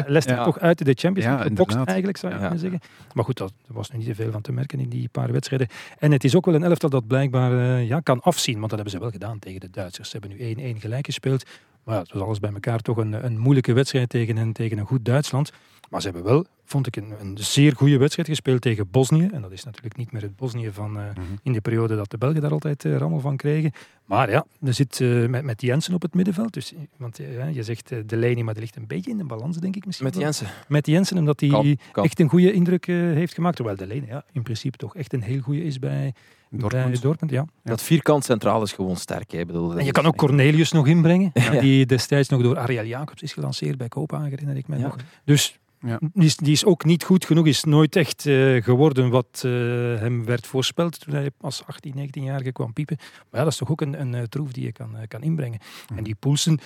Les-. 0.06 0.24
Ja, 0.24 0.44
toch 0.44 0.58
uit 0.58 0.84
de 0.84 0.94
Champions 0.94 1.28
League 1.28 1.46
inderdaad. 1.48 1.86
eigenlijk, 1.86 2.16
zou 2.18 2.32
je 2.32 2.38
kunnen 2.38 2.58
zeggen. 2.58 2.80
Maar 3.14 3.24
goed, 3.24 3.36
dat 3.38 3.52
was 3.66 3.90
nu 3.90 3.98
niet 3.98 4.06
te 4.06 4.14
veel 4.14 4.30
van 4.30 4.40
te 4.40 4.52
merken 4.52 4.80
in 4.80 4.88
die 4.88 5.08
paar 5.08 5.32
wedstrijden. 5.32 5.68
En 5.98 6.12
het 6.12 6.24
is 6.24 6.36
ook 6.36 6.44
wel 6.46 6.54
een 6.54 6.62
elftal 6.62 6.90
dat 6.90 7.06
blijkbaar 7.06 7.52
eh, 7.52 7.88
ja, 7.88 8.00
kan 8.00 8.20
afzien, 8.20 8.58
want 8.58 8.70
dat 8.70 8.78
hebben 8.78 8.90
ze 8.90 8.98
wel 8.98 9.10
gedaan 9.10 9.38
tegen 9.38 9.60
de 9.60 9.70
Duitsers. 9.70 10.10
Ze 10.10 10.18
hebben 10.18 10.56
nu 10.56 10.74
1-1 10.76 10.80
gelijk 10.80 11.04
gespeeld. 11.06 11.44
Maar 11.84 11.94
ja, 11.94 12.00
het 12.00 12.12
was 12.12 12.22
alles 12.22 12.38
bij 12.38 12.52
elkaar 12.52 12.80
toch 12.80 12.96
een, 12.96 13.24
een 13.24 13.38
moeilijke 13.38 13.72
wedstrijd 13.72 14.08
tegen 14.08 14.36
een, 14.36 14.52
tegen 14.52 14.78
een 14.78 14.86
goed 14.86 15.04
Duitsland. 15.04 15.52
Maar 15.92 16.00
ze 16.00 16.08
hebben 16.10 16.24
wel, 16.32 16.44
vond 16.64 16.86
ik, 16.86 16.96
een, 16.96 17.12
een 17.20 17.36
zeer 17.40 17.76
goede 17.76 17.96
wedstrijd 17.98 18.28
gespeeld 18.28 18.60
tegen 18.60 18.90
Bosnië. 18.90 19.28
En 19.32 19.42
dat 19.42 19.52
is 19.52 19.64
natuurlijk 19.64 19.96
niet 19.96 20.12
meer 20.12 20.22
het 20.22 20.36
Bosnië 20.36 20.70
van 20.72 20.98
eh, 20.98 21.04
in 21.42 21.52
de 21.52 21.60
periode 21.60 21.96
dat 21.96 22.10
de 22.10 22.18
Belgen 22.18 22.40
daar 22.40 22.50
altijd 22.50 22.84
eh, 22.84 22.96
rammel 22.96 23.20
van 23.20 23.36
kregen. 23.36 23.72
Maar 24.04 24.30
ja, 24.30 24.44
er 24.62 24.74
zit 24.74 25.00
eh, 25.00 25.26
met, 25.26 25.42
met 25.44 25.62
Jensen 25.62 25.94
op 25.94 26.02
het 26.02 26.14
middenveld. 26.14 26.52
Dus, 26.52 26.72
want 26.96 27.16
je 27.52 27.62
zegt 27.62 27.90
eh, 27.92 27.98
de 27.98 28.06
Delaney, 28.06 28.42
maar 28.42 28.54
die 28.54 28.62
ligt 28.62 28.76
een 28.76 28.86
beetje 28.86 29.10
in 29.10 29.18
de 29.18 29.24
balans, 29.24 29.56
denk 29.56 29.76
ik 29.76 29.86
misschien. 29.86 30.06
Met 30.06 30.14
wel. 30.14 30.24
Jensen. 30.24 30.46
Met 30.68 30.86
Jensen, 30.86 31.18
omdat 31.18 31.40
hij 31.40 31.78
echt 31.92 32.20
een 32.20 32.28
goede 32.28 32.52
indruk 32.52 32.86
heeft 32.86 33.34
gemaakt. 33.34 33.56
Terwijl 33.56 33.76
Delaney 33.76 34.06
ja, 34.06 34.24
in 34.32 34.42
principe 34.42 34.76
toch 34.76 34.96
echt 34.96 35.12
een 35.12 35.22
heel 35.22 35.40
goede 35.40 35.64
is 35.64 35.78
bij 35.78 36.14
Dortmund. 36.50 37.02
Dortmund 37.02 37.32
ja. 37.32 37.46
Dat 37.62 37.82
vierkant 37.82 38.24
centraal 38.24 38.62
is 38.62 38.72
gewoon 38.72 38.96
sterk. 38.96 39.30
Hè. 39.30 39.46
Bedoel, 39.46 39.78
En 39.78 39.84
je 39.84 39.92
kan 39.92 40.04
ook 40.06 40.12
echt- 40.12 40.22
Cornelius 40.24 40.72
nog 40.72 40.86
inbrengen. 40.86 41.30
Ja. 41.34 41.60
Die 41.60 41.86
destijds 41.86 42.28
nog 42.28 42.42
door 42.42 42.58
Ariel 42.58 42.84
Jacobs 42.84 43.22
is 43.22 43.32
gelanceerd 43.32 43.76
bij 43.78 43.88
Kopenhagen, 43.88 44.30
herinner 44.30 44.56
ik 44.56 44.68
me 44.68 44.76
Ja. 44.76 44.82
nog. 44.82 44.96
Dus 45.24 45.58
Ja. 45.86 45.98
die, 46.12 46.24
is, 46.24 46.36
die 46.36 46.52
is 46.52 46.64
ook 46.64 46.84
niet 46.84 47.04
goed 47.04 47.24
genoeg. 47.24 47.46
Is 47.46 47.64
nooit 47.64 47.96
echt 47.96 48.26
eh, 48.26 48.62
geworden 48.62 49.10
wat 49.10 49.42
eh, 49.44 49.50
hem 49.98 50.24
werd 50.24 50.46
voorspeld 50.46 51.00
toen 51.00 51.14
hij 51.14 51.30
als 51.40 51.66
18, 51.66 51.94
19-jarige 51.94 52.52
kwam 52.52 52.72
piepen. 52.72 52.96
Maar 52.98 53.38
ja, 53.40 53.42
dat 53.42 53.52
is 53.52 53.58
toch 53.58 53.70
ook 53.70 53.80
een, 53.80 54.00
een 54.00 54.14
eh, 54.14 54.22
troef 54.22 54.52
die 54.52 54.64
je 54.64 54.72
kan, 54.72 54.96
kan 55.08 55.22
inbrengen. 55.22 55.60
En 55.96 56.04
die 56.04 56.14
Poelsen 56.14 56.58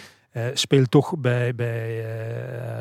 speelt 0.53 0.91
toch 0.91 1.19
bij, 1.19 1.55
bij 1.55 2.05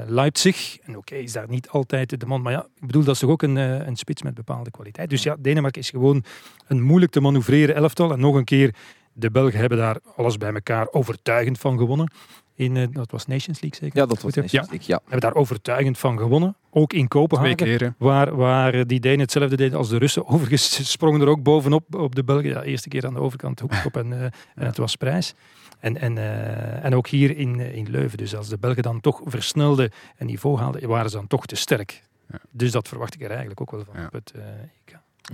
Leipzig. 0.08 0.78
En 0.80 0.98
oké, 0.98 1.16
is 1.16 1.32
daar 1.32 1.50
niet 1.50 1.70
altijd 1.70 2.20
de 2.20 2.26
man. 2.26 2.42
Maar 2.42 2.52
ja, 2.52 2.68
ik 2.76 2.86
bedoel, 2.86 3.04
dat 3.04 3.14
is 3.14 3.20
toch 3.20 3.30
ook 3.30 3.42
een, 3.42 3.56
een 3.56 3.96
spits 3.96 4.22
met 4.22 4.34
bepaalde 4.34 4.72
kwaliteit. 4.72 5.10
Dus 5.10 5.24
ja, 5.24 5.36
Denemarken 5.40 5.82
is 5.82 5.90
gewoon 5.90 6.24
een 6.68 6.82
moeilijk 6.82 7.12
te 7.12 7.22
manoeuvreren 7.22 7.76
elftal. 7.76 8.12
En 8.12 8.20
nog 8.20 8.36
een 8.36 8.44
keer, 8.44 8.76
de 9.14 9.32
Belgen 9.32 9.60
hebben 9.60 9.78
daar 9.78 10.00
alles 10.16 10.38
bij 10.38 10.54
elkaar 10.54 10.88
overtuigend 10.92 11.60
van 11.60 11.78
gewonnen. 11.78 12.12
In, 12.58 12.78
eh, 12.78 12.88
dat 12.92 13.12
was 13.12 13.26
Nations 13.26 13.62
League 13.62 13.80
zeker? 13.82 14.00
Ja, 14.00 14.06
dat 14.06 14.22
was? 14.22 14.34
Nations 14.34 14.70
League, 14.70 14.88
ja. 14.88 15.00
Hebben 15.02 15.20
daar 15.20 15.34
overtuigend 15.36 15.98
van 15.98 16.18
gewonnen. 16.18 16.56
Ook 16.70 16.94
in 16.94 17.08
Twee 17.08 17.08
Kopenhagen. 17.08 17.56
keer. 17.56 17.82
hè. 17.82 17.90
Waar, 17.98 18.36
waar 18.36 18.74
eh, 18.74 18.82
die 18.86 19.00
Denen 19.00 19.20
hetzelfde 19.20 19.56
deden 19.56 19.78
als 19.78 19.90
de 19.90 19.98
Russen. 19.98 20.28
Overigens 20.34 20.92
sprongen 20.92 21.22
er 21.22 21.28
ook 21.28 21.44
bovenop 21.44 21.96
op 21.96 22.16
de 22.16 22.24
Belgen. 22.24 22.50
Ja, 22.50 22.64
eerste 22.64 22.90
keer 22.90 23.06
aan 23.06 23.14
de 23.14 23.20
overkant 23.20 23.62
en, 23.94 24.14
eh, 24.14 24.22
en 24.56 24.66
het 24.66 24.78
was 24.78 24.96
prijs. 24.96 25.34
En, 25.80 25.98
en, 25.98 26.18
eh, 26.18 26.86
en 26.86 26.96
ook 26.96 27.08
hier 27.08 27.38
in, 27.38 27.60
in 27.60 27.90
Leuven. 27.90 28.18
Dus 28.18 28.36
als 28.36 28.48
de 28.50 28.58
Belgen 28.58 28.84
dan 28.84 29.02
toch 29.02 29.22
versnelden 29.26 29.92
en 30.16 30.26
niveau 30.26 30.58
haalden, 30.60 30.88
waren 30.88 31.10
ze 31.10 31.16
dan 31.16 31.28
toch 31.28 31.46
te 31.46 31.56
sterk. 31.56 32.04
Ja. 32.32 32.40
Dus 32.52 32.72
dat 32.72 32.88
verwacht 32.88 33.14
ik 33.14 33.22
er 33.22 33.30
eigenlijk 33.30 33.62
ook 33.62 33.72
wel 33.72 33.84
van 33.92 34.02
Ja. 34.02 34.10
het 34.12 34.32
eh. 34.36 34.42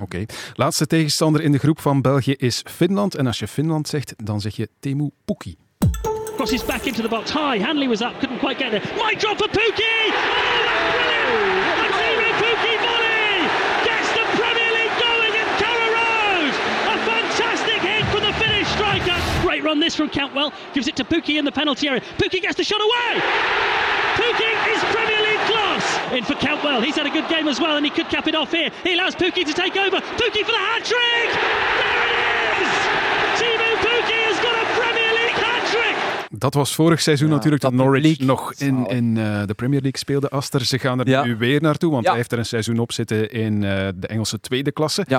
Oké. 0.01 0.25
Laatste 0.53 0.87
tegenstander 0.87 1.41
in 1.41 1.51
de 1.51 1.57
groep 1.57 1.79
van 1.79 2.01
België 2.01 2.33
is 2.33 2.63
Finland. 2.67 3.15
En 3.15 3.27
als 3.27 3.39
je 3.39 3.47
Finland 3.47 3.87
zegt, 3.87 4.13
dan 4.25 4.41
zeg 4.41 4.55
je 4.55 4.69
Temu 4.79 5.09
Pukki. 5.25 5.57
Crosses 6.41 6.63
back 6.63 6.87
into 6.87 7.03
the 7.03 7.07
box. 7.07 7.29
High. 7.29 7.59
Hanley 7.59 7.87
was 7.87 8.01
up. 8.01 8.19
Couldn't 8.19 8.39
quite 8.39 8.57
get 8.57 8.71
there. 8.71 8.81
Might 8.97 9.19
drop 9.19 9.37
for 9.37 9.45
Pookie. 9.45 10.09
Oh, 10.09 10.65
that's 10.65 10.89
brilliant. 10.97 11.77
A 11.77 11.87
Timo 12.01 12.29
Pookie 12.41 12.77
volley. 12.81 13.45
Gets 13.85 14.09
the 14.17 14.25
Premier 14.41 14.71
League 14.73 14.97
going 14.97 15.33
at 15.37 15.45
Carrow 15.61 15.93
Road. 15.93 16.49
A 16.89 16.97
fantastic 17.05 17.77
hit 17.85 18.01
from 18.09 18.25
the 18.25 18.33
Finnish 18.41 18.67
striker. 18.73 19.13
Great 19.45 19.63
run 19.63 19.79
this 19.79 19.95
from 19.95 20.09
Cantwell. 20.09 20.51
Gives 20.73 20.87
it 20.87 20.95
to 20.95 21.03
Pookie 21.03 21.37
in 21.37 21.45
the 21.45 21.51
penalty 21.51 21.87
area. 21.87 22.01
Pookie 22.17 22.41
gets 22.41 22.55
the 22.57 22.63
shot 22.63 22.81
away. 22.81 23.21
Pookie 24.17 24.73
is 24.73 24.81
Premier 24.89 25.21
League 25.21 25.45
class. 25.45 26.11
In 26.11 26.23
for 26.23 26.33
Cantwell. 26.33 26.81
He's 26.81 26.95
had 26.95 27.05
a 27.05 27.11
good 27.11 27.29
game 27.29 27.47
as 27.49 27.61
well 27.61 27.77
and 27.77 27.85
he 27.85 27.91
could 27.91 28.09
cap 28.09 28.25
it 28.27 28.33
off 28.33 28.49
here. 28.49 28.71
He 28.83 28.95
allows 28.95 29.13
Pookie 29.13 29.45
to 29.45 29.53
take 29.53 29.77
over. 29.77 29.97
Pookie 30.17 30.41
for 30.41 30.53
the 30.53 30.57
hat 30.57 30.83
trick. 30.83 31.29
There 31.37 32.07
it 32.07 32.15
is. 32.15 32.20
Dat 36.41 36.53
was 36.53 36.75
vorig 36.75 37.01
seizoen 37.01 37.27
Ja, 37.29 37.33
natuurlijk 37.35 37.61
dat 37.61 37.71
dat 37.71 37.79
Norwich 37.81 38.01
publiek. 38.01 38.27
nog 38.27 38.53
in, 38.53 38.85
in 38.87 39.17
eh, 39.17 39.41
de 39.45 39.53
Premier 39.53 39.81
League 39.81 39.99
speelde. 39.99 40.29
Aster, 40.29 40.65
ze 40.65 40.79
gaan 40.79 40.99
er 40.99 41.07
Ja. 41.09 41.23
nu 41.23 41.37
weer 41.37 41.61
naartoe, 41.61 41.91
want 41.91 42.05
hij 42.07 42.15
heeft 42.15 42.31
er 42.31 42.37
een 42.37 42.45
seizoen 42.45 42.79
op 42.79 42.91
zitten 42.91 43.31
in 43.31 43.63
eh, 43.63 43.87
de 43.95 44.07
Engelse 44.07 44.39
tweede 44.39 44.71
klasse. 44.71 45.03
Ja, 45.07 45.17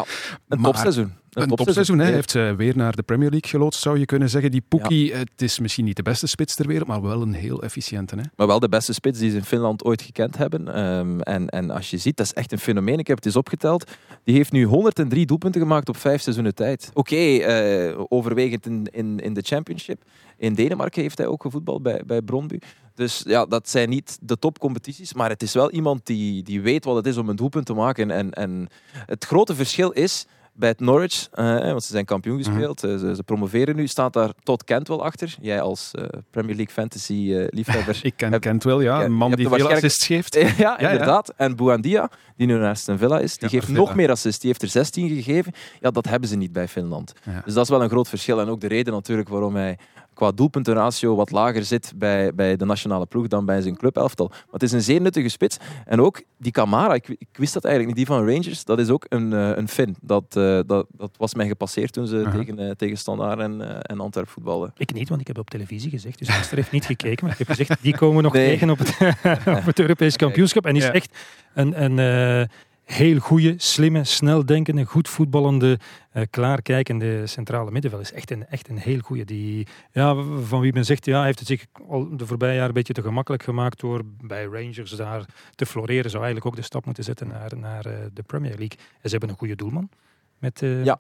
een 0.49 0.61
Maar- 0.61 0.73
topseizoen. 0.73 1.13
Een 1.33 1.49
topseizoen. 1.49 1.99
Ja. 1.99 2.05
Heeft 2.05 2.31
ze 2.31 2.55
weer 2.57 2.77
naar 2.77 2.97
de 2.97 3.03
Premier 3.03 3.31
League 3.31 3.51
geloodst, 3.51 3.81
zou 3.81 3.99
je 3.99 4.05
kunnen 4.05 4.31
zeggen. 4.31 4.51
Die 4.51 4.65
Pukki, 4.69 5.13
het 5.13 5.43
is 5.43 5.59
misschien 5.59 5.85
niet 5.85 5.97
de 5.97 6.03
beste 6.03 6.27
spits 6.27 6.55
ter 6.55 6.67
wereld, 6.67 6.89
maar 6.89 7.03
wel 7.03 7.23
een 7.23 7.35
heel 7.35 7.63
efficiënte. 7.63 8.17
Hè? 8.17 8.23
Maar 8.37 8.47
wel 8.47 8.61
de 8.61 8.69
beste 8.69 8.93
spits 8.93 9.19
die 9.19 9.31
ze 9.31 9.37
in 9.37 9.45
Finland 9.45 9.85
ooit 9.85 10.03
gekend 10.03 10.37
hebben. 10.37 10.75
Ehm, 10.75 11.21
en, 11.21 11.49
en 11.49 11.71
als 11.71 11.91
je 11.91 11.99
ziet, 11.99 12.17
dat 12.17 12.27
is 12.27 12.33
echt 12.33 12.53
een 12.53 12.59
fenomeen. 12.59 12.99
Ik 12.99 13.07
heb 13.07 13.17
het 13.17 13.27
eens 13.27 13.37
opgeteld. 13.37 13.91
Die 14.25 14.35
heeft 14.35 14.53
nu 14.53 14.65
103 14.65 15.27
doelpunten 15.27 15.61
gemaakt 15.61 15.89
op 15.89 15.97
vijf 15.97 16.23
seizoenen 16.23 16.55
tijd. 16.55 16.91
Oké, 16.95 17.17
eh, 17.17 18.01
overwegend 18.09 18.67
in, 18.67 18.89
in, 18.91 19.19
in 19.21 19.35
de 19.35 19.43
Championship. 19.43 20.03
In 20.37 20.55
Denemarken 20.55 21.03
heeft 21.03 21.19
hij 21.19 21.27
ook 21.27 21.43
gevoetbald 21.43 21.83
bij, 21.83 22.03
bij 22.07 22.23
Brondby. 22.23 22.59
Dus 22.95 23.23
ja, 23.27 23.47
dat 23.47 23.69
zijn 23.69 23.89
niet 23.89 24.19
de 24.21 24.39
topcompetities. 24.39 25.15
Maar 25.15 25.29
het 25.29 25.43
is 25.43 25.53
wel 25.53 25.71
iemand 25.71 26.07
die, 26.07 26.43
die 26.43 26.61
weet 26.61 26.85
wat 26.85 26.97
het 26.97 27.07
is 27.07 27.17
om 27.17 27.29
een 27.29 27.37
doelpunt 27.37 27.67
te 27.67 27.75
maken. 27.75 28.11
En, 28.11 28.33
en 28.33 28.69
het 29.07 29.25
grote 29.25 29.55
verschil 29.55 29.91
is 29.91 30.27
bij 30.55 30.69
het 30.69 30.81
Norwich, 30.81 31.29
eh, 31.33 31.59
want 31.61 31.83
ze 31.85 31.93
zijn 31.93 32.05
kampioen 32.05 32.37
gespeeld, 32.45 32.85
eh, 32.85 32.97
ze, 32.97 33.15
ze 33.15 33.23
promoveren 33.23 33.77
nu, 33.77 33.87
staat 33.87 34.13
daar 34.13 34.31
Todd 34.43 34.65
Cantwell 34.65 34.99
achter. 34.99 35.37
Jij 35.41 35.61
als 35.61 35.91
eh, 35.93 36.05
Premier 36.31 36.57
League 36.57 36.75
fantasy 36.75 37.47
liefhebber. 37.49 38.01
Ik 38.13 38.13
ken 38.17 38.33
Heb- 38.33 38.41
Kent 38.41 38.65
wel, 38.65 38.81
ja. 38.81 39.05
Een 39.05 39.13
man 39.13 39.33
die 39.33 39.49
veel 39.49 39.71
assists 39.71 40.07
geeft. 40.07 40.35
ja, 40.41 40.51
ja. 40.57 40.79
inderdaad. 40.79 41.33
En 41.37 41.57
Buendia, 41.57 42.11
die 42.37 42.47
nu 42.47 42.59
naar 42.59 42.71
Aston 42.71 42.99
Villa 42.99 43.19
is, 43.19 43.39
die 43.39 43.49
Ja, 43.51 43.59
geeft 43.61 43.73
nog 43.73 43.95
meer 43.95 44.11
assists. 44.11 44.41
Die 44.41 44.49
heeft 44.49 44.63
er 44.63 44.69
16 44.69 45.09
gegeven. 45.09 45.53
Ja, 45.81 45.91
dat 45.91 46.09
hebben 46.09 46.29
ze 46.29 46.37
niet 46.37 46.53
bij 46.53 46.69
Finland. 46.69 47.13
Dus 47.45 47.55
dat 47.55 47.65
is 47.65 47.71
wel 47.71 47.83
een 47.83 47.89
groot 47.89 48.09
verschil. 48.09 48.41
En 48.41 48.49
ook 48.49 48.61
de 48.61 48.69
reden 48.69 48.93
natuurlijk 48.93 49.29
waarom 49.29 49.57
hij 49.57 49.79
qua 50.15 50.31
doelpuntenratio 50.31 51.15
wat 51.17 51.31
lager 51.31 51.65
zit 51.65 51.93
bij, 51.97 52.35
bij 52.35 52.57
de 52.57 52.65
nationale 52.65 53.07
ploeg 53.07 53.27
dan 53.27 53.45
bij 53.45 53.61
zijn 53.61 53.77
clubelftal. 53.77 54.29
Maar 54.29 54.39
het 54.51 54.63
is 54.63 54.73
een 54.73 54.83
zeer 54.83 55.01
nuttige 55.01 55.29
spits. 55.29 55.57
En 55.87 56.01
ook 56.01 56.23
die 56.39 56.53
Kamara, 56.53 56.95
ik, 56.95 57.09
ik 57.09 57.29
wist 57.33 57.53
dat 57.55 57.65
eigenlijk 57.65 57.97
niet, 57.97 58.07
die 58.07 58.17
van 58.17 58.27
Rangers, 58.29 58.65
dat 58.65 58.79
is 58.79 58.89
ook 58.89 59.07
een, 59.09 59.33
eh, 59.33 59.51
een 59.55 59.69
Fin. 59.69 59.97
Dat, 60.01 60.25
eh, 60.37 60.59
dat, 60.67 60.87
dat 60.97 61.11
was 61.17 61.35
mij 61.35 61.47
gepasseerd 61.47 61.93
toen 61.93 62.07
ze 62.07 62.27
tegen, 62.33 62.59
eh, 62.59 62.71
tegen 62.71 62.97
Standaard 62.97 63.39
en, 63.41 63.83
en 63.83 64.01
Antwerp 64.01 64.29
voetbalden. 64.29 64.73
Ik 64.77 64.93
niet, 64.93 65.09
want 65.09 65.21
ik 65.21 65.27
heb 65.27 65.39
op 65.39 65.51
televisie 65.51 65.91
gezegd. 65.91 66.19
Dus 66.19 66.29
Esther 66.29 66.57
heeft 66.57 66.71
niet 66.71 66.85
gekeken. 66.87 67.25
Maar 67.25 67.33
ik 67.33 67.39
heb 67.39 67.49
gezegd, 67.57 67.83
die 67.83 67.97
komen 67.97 68.17
we 68.17 68.23
nog 68.23 68.33
Nee. 68.33 68.49
tegen 68.49 68.71
op 68.71 68.79
het, 68.79 68.97
op 69.59 69.65
het 69.65 69.79
Europees 69.79 70.17
kampioenschap. 70.17 70.67
En 70.67 70.77
is 70.77 70.85
Ja. 70.85 70.93
echt 70.93 71.19
een, 71.55 71.83
een 71.83 71.99
eh, 71.99 72.49
heel 72.93 73.19
goede, 73.19 73.55
slimme, 73.57 74.05
sneldenkende, 74.05 74.85
goed 74.85 75.09
voetballende, 75.09 75.79
eh, 76.11 76.23
klaarkijkende 76.31 77.27
centrale 77.27 77.71
middenveld. 77.71 78.03
Is 78.03 78.13
echt 78.13 78.31
een, 78.31 78.47
echt 78.47 78.69
een 78.69 78.79
heel 78.79 78.99
goede. 78.99 79.25
Die, 79.25 79.67
ja, 79.93 80.15
van 80.43 80.61
wie 80.61 80.73
men 80.73 80.85
zegt, 80.85 81.05
ja, 81.05 81.17
hij 81.17 81.27
heeft 81.27 81.39
het 81.39 81.49
zich 81.49 81.67
al 81.89 82.17
de 82.17 82.27
voorbije 82.27 82.53
jaren 82.53 82.69
een 82.69 82.75
beetje 82.75 82.93
te 82.93 83.03
gemakkelijk 83.03 83.43
gemaakt 83.43 83.81
door 83.81 84.03
bij 84.05 84.45
Rangers 84.45 84.91
daar 84.91 85.25
te 85.55 85.67
floreren. 85.67 86.11
Zou 86.11 86.23
eigenlijk 86.25 86.47
ook 86.47 86.61
de 86.61 86.67
stap 86.67 86.85
moeten 86.85 87.05
zetten 87.05 87.29
naar, 87.29 87.57
naar 87.57 87.87
eh, 87.87 87.93
de 88.13 88.23
Premier 88.23 88.57
League. 88.59 88.79
En 88.79 89.03
ze 89.03 89.11
hebben 89.11 89.29
een 89.29 89.37
goede 89.37 89.57
doelman. 89.57 89.89
Met 90.39 90.63
eh 90.63 90.85
Ja. 90.85 90.99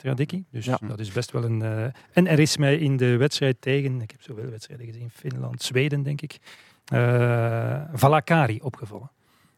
Dus 0.51 0.65
Ja. 0.65 0.79
dat 0.87 1.01
is 1.01 1.13
best 1.13 1.31
wel 1.31 1.45
een. 1.45 1.63
en 2.13 2.27
er 2.27 2.39
is 2.39 2.57
mij 2.57 2.77
in 2.77 2.97
de 2.97 3.17
wedstrijd 3.17 3.57
tegen, 3.61 4.01
ik 4.01 4.11
heb 4.11 4.23
zoveel 4.23 4.51
wedstrijden 4.51 4.87
gezien, 4.87 5.11
Finland, 5.11 5.63
Zweden 5.63 6.03
denk 6.03 6.21
ik, 6.21 6.39
Valakari 7.93 8.59
opgevallen. 8.63 9.11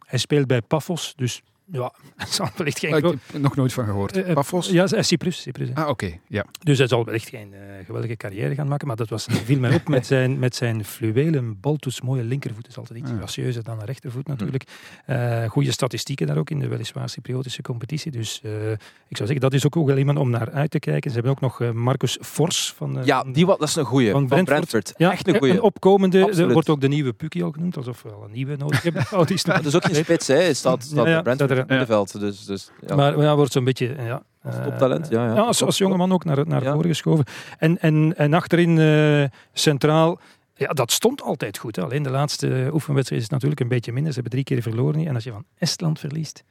Hij 0.07 0.19
speelt 0.19 0.47
bij 0.47 0.63
Pafos, 0.63 1.13
dus 1.17 1.43
Ja, 1.73 1.93
het 2.17 2.29
zal 2.29 2.49
wellicht 2.57 2.79
geen 2.79 2.93
Ah, 2.93 2.99
ik 2.99 3.05
heb 3.05 3.15
er 3.33 3.41
nog 3.41 3.57
nooit 3.57 3.73
van 3.73 3.85
gehoord. 3.85 4.17
Eh, 4.17 4.29
eh, 4.29 4.35
Pafos? 4.35 4.69
Ja, 4.71 4.85
eh, 4.87 5.03
Cyprus. 5.03 5.41
Cyprus. 5.41 5.69
Ah, 5.75 5.89
oké. 5.89 6.19
Ja. 6.29 6.45
Dus 6.63 6.79
hij 6.79 6.87
zal 6.87 7.05
wellicht 7.05 7.29
geen 7.29 7.53
eh, 7.53 7.87
geweldige 7.87 8.17
carrière 8.17 8.55
gaan 8.55 8.69
maken, 8.69 8.87
maar 8.87 8.97
dat 8.97 9.09
was, 9.09 9.27
viel 9.31 9.59
mij 9.59 9.75
op 9.75 9.89
met 9.89 10.07
zijn, 10.07 10.39
met 10.39 10.55
zijn 10.57 10.85
fluwelen 10.85 11.61
baltoets 11.61 12.01
mooie 12.01 12.23
linkervoet. 12.25 12.69
is 12.69 12.79
altijd 12.79 12.99
iets 12.99 13.11
Ah. 13.11 13.17
gracieuzer 13.17 13.63
dan 13.63 13.79
een 13.81 13.85
rechtervoet 13.87 14.27
natuurlijk. 14.27 14.65
Eh 15.07 15.45
goede 15.49 15.73
statistieken 15.73 16.27
daar 16.27 16.37
ook 16.37 16.51
in 16.51 16.59
de 16.59 16.69
weliswaar 16.69 17.09
Cypriotische 17.09 17.63
competitie. 17.63 18.11
Dus 18.11 18.41
eh, 18.43 18.71
ik 18.73 19.17
zou 19.17 19.29
zeggen, 19.29 19.41
dat 19.41 19.53
is 19.53 19.67
ook 19.67 19.87
wel 19.87 19.97
iemand 19.99 20.19
om 20.19 20.31
naar 20.31 20.51
uit 20.53 20.71
te 20.71 20.79
kijken. 20.79 21.11
Ze 21.11 21.15
hebben 21.17 21.33
ook 21.33 21.41
nog 21.41 21.73
Marcus 21.73 22.19
Fors 22.21 22.73
van, 22.77 22.99
eh, 22.99 23.05
Ja, 23.07 23.25
die, 23.33 23.47
wa- 23.47 23.57
dat 23.57 23.69
is 23.69 23.75
een 23.77 23.85
goeie. 23.85 24.11
Van, 24.11 24.27
Brentford. 24.27 24.93
Ja, 24.97 25.13
Echt 25.13 25.29
een 25.29 25.39
goeie. 25.39 25.53
Een 25.53 25.61
opkomende, 25.61 26.31
er 26.31 26.53
wordt 26.53 26.69
ook 26.69 26.81
de 26.81 26.89
nieuwe 26.89 27.13
Pukki 27.13 27.43
al 27.43 27.51
genoemd, 27.51 27.77
alsof 27.77 28.03
we 28.03 28.09
al 28.11 28.25
een 28.25 28.33
nieuwe 28.33 28.57
nodig 28.57 28.83
hebben. 28.83 29.03
Oh, 29.13 29.27
die 29.27 29.37
is 29.37 29.45
nog 29.45 29.57
Dat 29.57 29.67
is 29.67 29.75
ook 29.75 29.85
geen 29.85 29.95
spits, 29.95 30.27
hè. 30.27 30.55
Staat, 30.55 30.83
staat 30.85 30.95
Ja, 31.05 31.11
ja, 31.11 31.13
bij 31.13 31.23
Brentford 31.23 31.53
in 31.55 31.61
het 31.61 31.69
middenveld. 31.69 32.21
Dus, 32.21 32.45
dus, 32.45 32.71
ja. 32.87 32.95
Maar 32.95 33.21
ja, 33.21 33.37
wordt 33.37 33.53
zo'n 33.53 33.65
beetje... 33.65 33.95
Ja, 34.05 34.23
Als 34.45 34.55
eh, 34.57 34.65
toptalent, 34.65 35.09
ja, 35.11 35.27
ja. 35.35 35.41
als, 35.41 35.63
als 35.63 35.79
jongeman 35.79 36.13
ook 36.13 36.25
naar, 36.25 36.47
naar 36.47 36.63
Ja. 36.63 36.73
voren 36.73 36.89
geschoven. 36.89 37.25
En, 37.59 37.79
en, 37.81 38.15
en 38.17 38.35
achterin 38.35 38.79
eh, 38.79 39.25
centraal... 39.53 40.19
Ja, 40.57 40.69
dat 40.73 40.93
stond 40.93 41.23
altijd 41.23 41.59
goed. 41.59 41.77
Hè. 41.77 41.83
Alleen 41.83 42.03
de 42.03 42.11
laatste 42.11 42.71
oefenwedstrijd 42.73 43.21
is 43.23 43.23
het 43.23 43.31
natuurlijk 43.31 43.61
een 43.61 43.69
beetje 43.69 43.93
minder. 43.93 44.13
Ze 44.13 44.21
hebben 44.21 44.33
drie 44.41 44.45
keer 44.45 44.63
verloren. 44.63 45.07
En 45.07 45.15
als 45.15 45.25
je 45.25 45.31
van 45.33 45.45
Estland 45.59 45.99
verliest... 45.99 46.45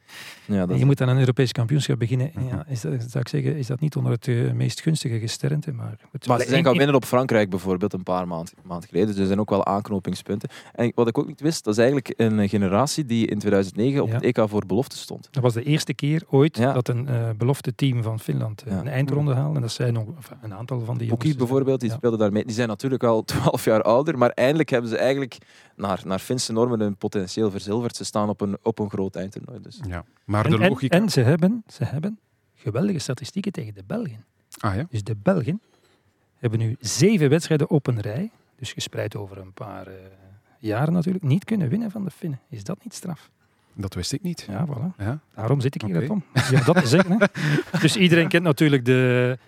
Ja, 0.46 0.58
dat 0.60 0.70
en 0.70 0.78
je 0.78 0.84
moet 0.84 1.00
aan 1.00 1.08
een 1.08 1.18
Europees 1.18 1.52
kampioenschap 1.52 1.98
beginnen. 1.98 2.30
Ja, 2.50 2.64
is 2.68 2.80
dat, 2.80 2.92
zou 3.02 3.18
ik 3.18 3.28
zeggen, 3.28 3.56
is 3.56 3.66
dat 3.66 3.80
niet 3.80 3.96
onder 3.96 4.12
het 4.12 4.28
eh, 4.28 4.52
meest 4.52 4.80
gunstige 4.80 5.18
gesternte. 5.18 5.72
Maar, 5.72 5.96
goed. 6.10 6.26
Maar 6.26 6.40
ze 6.40 6.48
zijn 6.48 6.62
gaan 6.62 6.72
in- 6.72 6.78
winnen 6.78 6.96
op 6.96 7.04
Frankrijk 7.04 7.50
bijvoorbeeld 7.50 7.92
een 7.92 8.02
paar 8.02 8.28
maanden 8.28 8.54
maand 8.62 8.84
geleden. 8.86 9.08
Dus 9.08 9.18
er 9.18 9.26
zijn 9.26 9.40
ook 9.40 9.50
wel 9.50 9.64
aanknopingspunten. 9.66 10.48
En 10.72 10.92
wat 10.94 11.08
ik 11.08 11.18
ook 11.18 11.26
niet 11.26 11.40
wist, 11.40 11.64
dat 11.64 11.72
is 11.72 11.78
eigenlijk 11.78 12.12
een 12.16 12.48
generatie 12.48 13.04
die 13.04 13.26
in 13.26 13.38
2009 13.38 14.02
op 14.02 14.08
Ja. 14.08 14.14
het 14.14 14.22
EK 14.24 14.48
voor 14.48 14.66
belofte 14.66 14.96
stond. 14.96 15.28
Dat 15.30 15.42
was 15.42 15.52
de 15.54 15.62
eerste 15.62 15.94
keer 15.94 16.22
ooit 16.28 16.56
Ja. 16.56 16.72
dat 16.72 16.88
een 16.88 17.08
eh, 17.08 17.28
belofte 17.36 17.74
team 17.74 18.02
van 18.02 18.20
Finland 18.20 18.62
eh, 18.62 18.72
Ja. 18.72 18.78
een 18.78 18.88
eindronde 18.88 19.34
haalde. 19.34 19.54
En 19.54 19.60
dat 19.60 19.72
zijn 19.72 19.92
nog 19.92 20.04
enfin, 20.16 20.36
een 20.42 20.54
aantal 20.54 20.80
van 20.80 20.98
die 20.98 21.08
jongens. 21.08 21.36
bijvoorbeeld, 21.36 21.80
die 21.80 21.88
Ja. 21.90 21.96
speelde 21.96 22.16
daar 22.16 22.32
mee. 22.32 22.44
Die 22.44 22.54
zijn 22.54 22.68
natuurlijk 22.68 23.02
al 23.04 23.22
12 23.34 23.64
jaar 23.64 23.82
ouder, 23.94 24.18
maar 24.18 24.30
eindelijk 24.30 24.68
hebben 24.70 24.90
ze 24.90 24.96
eigenlijk 24.96 25.38
naar, 25.76 26.00
naar 26.04 26.18
Finse 26.18 26.52
normen 26.52 26.80
hun 26.80 26.96
potentieel 26.96 27.50
verzilverd. 27.50 27.96
Ze 27.96 28.04
staan 28.04 28.28
op 28.28 28.40
een, 28.40 28.56
op 28.62 28.78
een 28.78 28.90
groot 28.90 29.16
eindtoernooi. 29.16 29.60
Dus. 29.60 29.80
ja. 29.88 30.04
Maar 30.24 30.44
En, 30.44 30.50
de 30.50 30.58
en- 30.58 30.68
logica... 30.68 30.96
en 30.96 31.08
ze, 31.08 31.20
hebben, 31.20 31.64
ze 31.68 31.84
hebben 31.84 32.18
geweldige 32.54 32.98
statistieken 32.98 33.52
tegen 33.52 33.74
de 33.74 33.82
Belgen. 33.86 34.24
Ah 34.58 34.74
ja? 34.76 34.86
Dus 34.90 35.02
de 35.04 35.16
Belgen 35.22 35.60
hebben 36.38 36.58
nu 36.58 36.76
zeven 36.80 37.28
wedstrijden 37.28 37.70
op 37.70 37.86
een 37.86 38.00
rij, 38.00 38.30
dus 38.58 38.72
gespreid 38.72 39.16
over 39.16 39.38
een 39.38 39.52
paar 39.52 39.86
eh, 39.86 39.94
jaren 40.58 40.92
natuurlijk, 40.92 41.24
niet 41.24 41.44
kunnen 41.44 41.68
winnen 41.68 41.90
van 41.90 42.04
de 42.04 42.10
Finnen. 42.10 42.40
Is 42.48 42.64
dat 42.64 42.78
niet 42.84 42.94
straf? 42.94 43.30
Dat 43.76 43.94
wist 43.94 44.12
ik 44.12 44.22
niet. 44.22 44.46
Ja, 44.48 44.66
voilà. 44.66 44.96
Ja. 44.98 45.18
Daarom 45.34 45.60
zit 45.60 45.74
ik 45.74 45.82
hier, 45.82 45.96
Oké. 45.96 46.06
Tom. 46.06 46.24
Ja, 46.50 46.64
dat 46.64 46.76
te 46.76 46.86
zeggen. 46.86 47.16
Hè. 47.18 47.26
Dus 47.80 47.96
iedereen 47.96 48.28
kent 48.28 48.42
natuurlijk 48.42 48.84
de, 48.84 49.38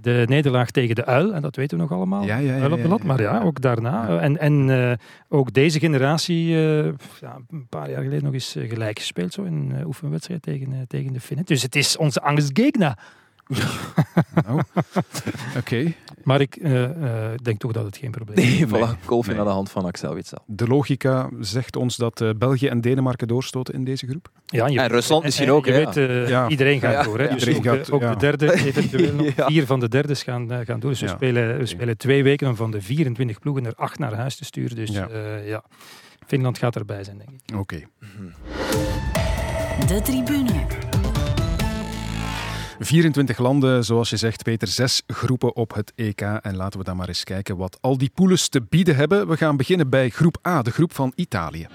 de 0.00 0.24
nederlaag 0.28 0.70
tegen 0.70 0.94
de 0.94 1.04
Uil, 1.04 1.34
en 1.34 1.42
dat 1.42 1.56
weten 1.56 1.76
we 1.76 1.82
nog 1.82 1.92
allemaal. 1.92 2.24
Ja, 2.24 2.36
ja, 2.36 2.56
ja, 2.56 2.62
Uil 2.62 2.72
op 2.72 2.82
de 2.82 2.88
lat, 2.88 3.02
maar 3.02 3.20
ja, 3.20 3.40
ook 3.40 3.60
daarna. 3.60 4.18
En, 4.18 4.38
en 4.38 4.70
eh, 4.70 4.96
ook 5.28 5.52
deze 5.52 5.78
generatie, 5.78 6.54
eh, 6.54 6.84
ja, 7.20 7.38
een 7.50 7.66
paar 7.68 7.90
jaar 7.90 8.02
geleden 8.02 8.24
nog 8.24 8.32
eens 8.32 8.56
eh, 8.56 8.68
gelijk 8.68 8.98
gespeeld, 8.98 9.32
zo 9.32 9.42
in 9.42 9.74
een 9.74 9.86
oefenwedstrijd 9.86 10.42
tegen, 10.42 10.84
tegen 10.88 11.12
de 11.12 11.20
Finnen. 11.20 11.46
Dus 11.46 11.62
het 11.62 11.76
is 11.76 11.96
onze 11.96 12.22
angstgegner. 12.22 12.98
Nou, 14.46 14.62
Oké. 15.56 15.92
Maar 16.26 16.40
ik 16.40 16.56
eh, 16.56 16.84
eh, 16.84 17.38
denk 17.42 17.58
toch 17.58 17.72
dat 17.72 17.84
het 17.84 17.96
geen 17.96 18.10
probleem 18.10 18.38
is. 18.38 18.44
Nee, 18.58 18.66
voilà, 18.66 19.04
golfje 19.04 19.28
Nee. 19.30 19.36
naar 19.40 19.48
de 19.48 19.54
hand 19.54 19.70
van 19.70 19.84
Axel 19.84 20.14
Witsel. 20.14 20.38
De 20.46 20.66
logica 20.66 21.28
zegt 21.40 21.76
ons 21.76 21.96
dat 21.96 22.20
eh, 22.20 22.30
België 22.38 22.66
en 22.68 22.80
Denemarken 22.80 23.28
doorstoten 23.28 23.74
in 23.74 23.84
deze 23.84 24.06
groep. 24.06 24.30
Ja, 24.46 24.66
je- 24.66 24.80
En 24.80 24.88
Rusland 24.88 25.20
en- 25.20 25.26
misschien 25.26 25.46
en 25.48 25.52
ook, 25.52 25.64
Je 25.66 25.72
hè, 25.72 25.84
weet, 25.84 26.28
Ja. 26.28 26.48
iedereen 26.48 26.80
gaat 26.80 26.92
Ja, 26.92 27.02
door. 27.02 27.18
Hè. 27.18 27.24
Dus 27.28 27.32
Iedereen 27.46 27.56
ook, 27.58 27.64
gaat- 27.76 27.86
de, 27.86 27.92
ook 27.92 28.00
ja. 28.00 28.10
de 28.12 28.18
derde, 28.18 28.52
eventueel 28.66 29.14
nog. 29.14 29.26
Vier 29.36 29.66
van 29.66 29.80
de 29.80 29.88
derdes 29.88 30.22
gaan, 30.22 30.50
gaan 30.64 30.80
door. 30.80 30.90
Dus 30.90 31.00
we, 31.00 31.08
spelen, 31.08 31.58
we 31.58 31.66
spelen 31.66 31.96
twee 31.96 32.22
weken 32.22 32.48
om 32.48 32.56
van 32.56 32.70
de 32.70 32.80
24 32.80 33.38
ploegen 33.38 33.66
er 33.66 33.74
acht 33.76 33.98
naar 33.98 34.14
huis 34.14 34.36
te 34.36 34.44
sturen. 34.44 34.76
Dus 34.76 34.90
Ja. 35.44 35.64
Finland 36.26 36.58
gaat 36.58 36.76
erbij 36.76 37.04
zijn, 37.04 37.18
denk 37.18 37.30
ik. 37.46 37.56
Oké. 37.58 37.82
De 39.86 40.00
tribune. 40.02 40.50
24 42.78 43.38
landen, 43.38 43.84
zoals 43.84 44.10
je 44.10 44.16
zegt, 44.16 44.42
Peter. 44.42 44.68
Zes 44.68 45.02
groepen 45.06 45.56
op 45.56 45.74
het 45.74 45.92
EK. 45.94 46.20
En 46.20 46.56
laten 46.56 46.78
we 46.78 46.84
dan 46.84 46.96
maar 46.96 47.08
eens 47.08 47.24
kijken 47.24 47.56
wat 47.56 47.78
al 47.80 47.98
die 47.98 48.10
poules 48.14 48.48
te 48.48 48.62
bieden 48.68 48.96
hebben. 48.96 49.28
We 49.28 49.36
gaan 49.36 49.56
beginnen 49.56 49.90
bij 49.90 50.08
groep 50.08 50.38
A, 50.46 50.62
de 50.62 50.70
groep 50.70 50.94
van 50.94 51.12
Italië. 51.14 51.66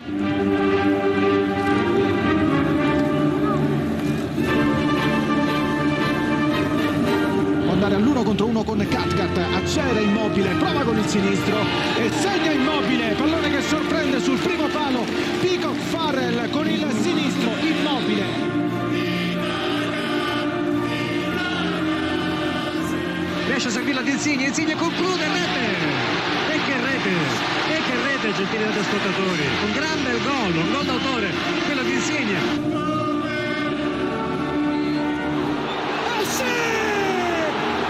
Andare 7.69 7.95
all'uno 7.95 8.23
contro 8.23 8.45
uno 8.45 8.63
con 8.63 8.77
Cathcart, 8.77 9.37
accelera 9.37 9.99
immobile, 9.99 10.49
prova 10.59 10.83
con 10.83 10.97
il 10.97 11.07
sinistro 11.07 11.57
e 11.97 12.09
segna 12.11 12.51
immobile, 12.51 13.15
pallone 13.17 13.49
che 13.49 13.61
sorprende 13.61 14.19
sul 14.19 14.37
primo 14.37 14.67
palo, 14.67 15.03
Peacock 15.39 15.79
Farrell 15.89 16.49
con 16.51 16.69
il 16.69 16.85
sinistro, 17.01 17.49
immobile. 17.59 18.40
Riesce 23.61 23.77
a 23.77 23.83
servirla 23.83 24.01
ad 24.01 24.07
Insigne, 24.07 24.47
Insigne 24.47 24.75
conclude, 24.75 25.23
rete! 25.23 25.65
E 26.49 26.59
che 26.65 26.73
rete! 26.81 27.09
E 27.69 27.81
che 27.85 27.95
rete, 28.07 28.33
gentili 28.33 28.63
ascoltatori! 28.63 29.45
Un 29.65 29.71
grande 29.71 30.19
gol, 30.23 30.55
un 30.55 30.71
gol 30.71 30.83
d'autore, 30.83 31.31
quello 31.67 31.83
di 31.83 31.91
Insigne. 31.91 32.39
Ah! 32.73 33.03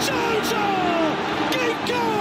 Giorgio! 0.02 0.58
Chicco! 1.52 2.21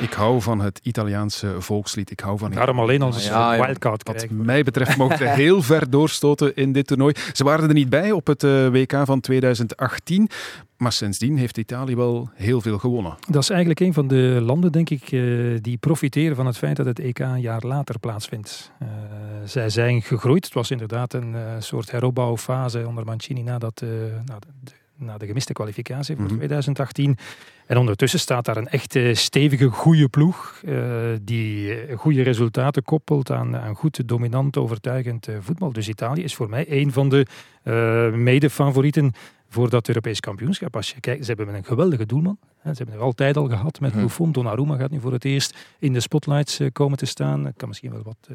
Ik 0.00 0.12
hou 0.12 0.40
van 0.42 0.60
het 0.60 0.80
Italiaanse 0.82 1.54
volkslied. 1.58 2.10
Ik 2.10 2.20
hou 2.20 2.38
van 2.38 2.50
Daarom 2.50 2.78
alleen 2.80 3.02
als 3.02 3.22
ze 3.24 3.30
Ja, 3.30 3.52
een 3.52 3.58
ja. 3.58 3.64
wildcard 3.66 4.06
Wat 4.06 4.16
krijgen. 4.16 4.44
mij 4.44 4.62
betreft 4.62 4.96
mogen 4.96 5.16
ze 5.18 5.24
heel 5.44 5.62
ver 5.62 5.90
doorstoten 5.90 6.56
in 6.56 6.72
dit 6.72 6.86
toernooi. 6.86 7.14
Ze 7.32 7.44
waren 7.44 7.68
er 7.68 7.74
niet 7.74 7.88
bij 7.88 8.12
op 8.12 8.26
het 8.26 8.44
eh, 8.44 8.68
WK 8.68 8.92
van 9.04 9.20
2018. 9.20 10.28
Maar 10.76 10.92
sindsdien 10.92 11.36
heeft 11.36 11.58
Italië 11.58 11.96
wel 11.96 12.30
heel 12.34 12.60
veel 12.60 12.78
gewonnen. 12.78 13.14
Dat 13.28 13.42
is 13.42 13.50
eigenlijk 13.50 13.80
een 13.80 13.92
van 13.92 14.08
de 14.08 14.38
landen, 14.42 14.72
denk 14.72 14.90
ik, 14.90 15.02
eh, 15.02 15.20
die 15.60 15.76
profiteren 15.76 16.36
van 16.36 16.46
het 16.46 16.56
feit 16.58 16.76
dat 16.76 16.86
het 16.86 16.98
EK 16.98 17.18
een 17.18 17.40
jaar 17.40 17.62
later 17.66 17.98
plaatsvindt. 17.98 18.72
Eh, 18.78 18.86
zij 19.44 19.68
zijn 19.70 20.02
gegroeid. 20.02 20.44
Het 20.44 20.54
was 20.54 20.70
inderdaad 20.70 21.12
een 21.14 21.34
soort 21.58 21.90
heropbouwfase 21.90 22.86
onder 22.86 23.04
Mancini 23.04 23.42
nadat, 23.42 23.80
na, 24.26 24.38
de, 24.38 24.72
na 24.96 25.18
de 25.18 25.26
gemiste 25.26 25.52
kwalificatie 25.52 26.14
voor 26.16 26.24
Mhm. 26.24 26.34
2018. 26.36 27.16
En 27.70 27.76
ondertussen 27.76 28.20
staat 28.20 28.44
daar 28.44 28.56
een 28.56 28.68
echte 28.68 29.14
stevige, 29.14 29.68
goede 29.68 30.08
ploeg 30.08 30.60
eh, 30.66 30.74
die 31.22 31.76
goede 31.96 32.22
resultaten 32.22 32.82
koppelt 32.82 33.30
aan, 33.30 33.56
aan 33.56 33.74
goed, 33.74 34.08
dominant, 34.08 34.56
overtuigend 34.56 35.28
eh, 35.28 35.36
voetbal. 35.40 35.72
Dus 35.72 35.88
Italië 35.88 36.22
is 36.22 36.34
voor 36.34 36.48
mij 36.48 36.64
een 36.68 36.92
van 36.92 37.08
de 37.08 37.26
eh 37.62 38.12
mede-favorieten 38.12 39.12
voor 39.48 39.70
dat 39.70 39.88
Europees 39.88 40.20
kampioenschap. 40.20 40.76
Als 40.76 40.90
je 40.90 41.00
kijkt, 41.00 41.24
ze 41.24 41.32
hebben 41.34 41.54
een 41.54 41.64
geweldige 41.64 42.06
doelman. 42.06 42.38
Ze 42.62 42.70
hebben 42.72 42.94
er 42.94 43.00
altijd 43.00 43.36
al 43.36 43.48
gehad 43.48 43.80
met 43.80 43.92
Mhm. 43.92 44.02
Buffon. 44.02 44.32
Donnarumma 44.32 44.76
gaat 44.76 44.90
nu 44.90 45.00
voor 45.00 45.12
het 45.12 45.24
eerst 45.24 45.56
in 45.78 45.92
de 45.92 46.00
spotlights 46.00 46.60
komen 46.72 46.98
te 46.98 47.06
staan. 47.06 47.44
Het 47.44 47.56
kan 47.56 47.68
misschien 47.68 47.92
wel 47.92 48.02
wat 48.02 48.16
eh, 48.28 48.34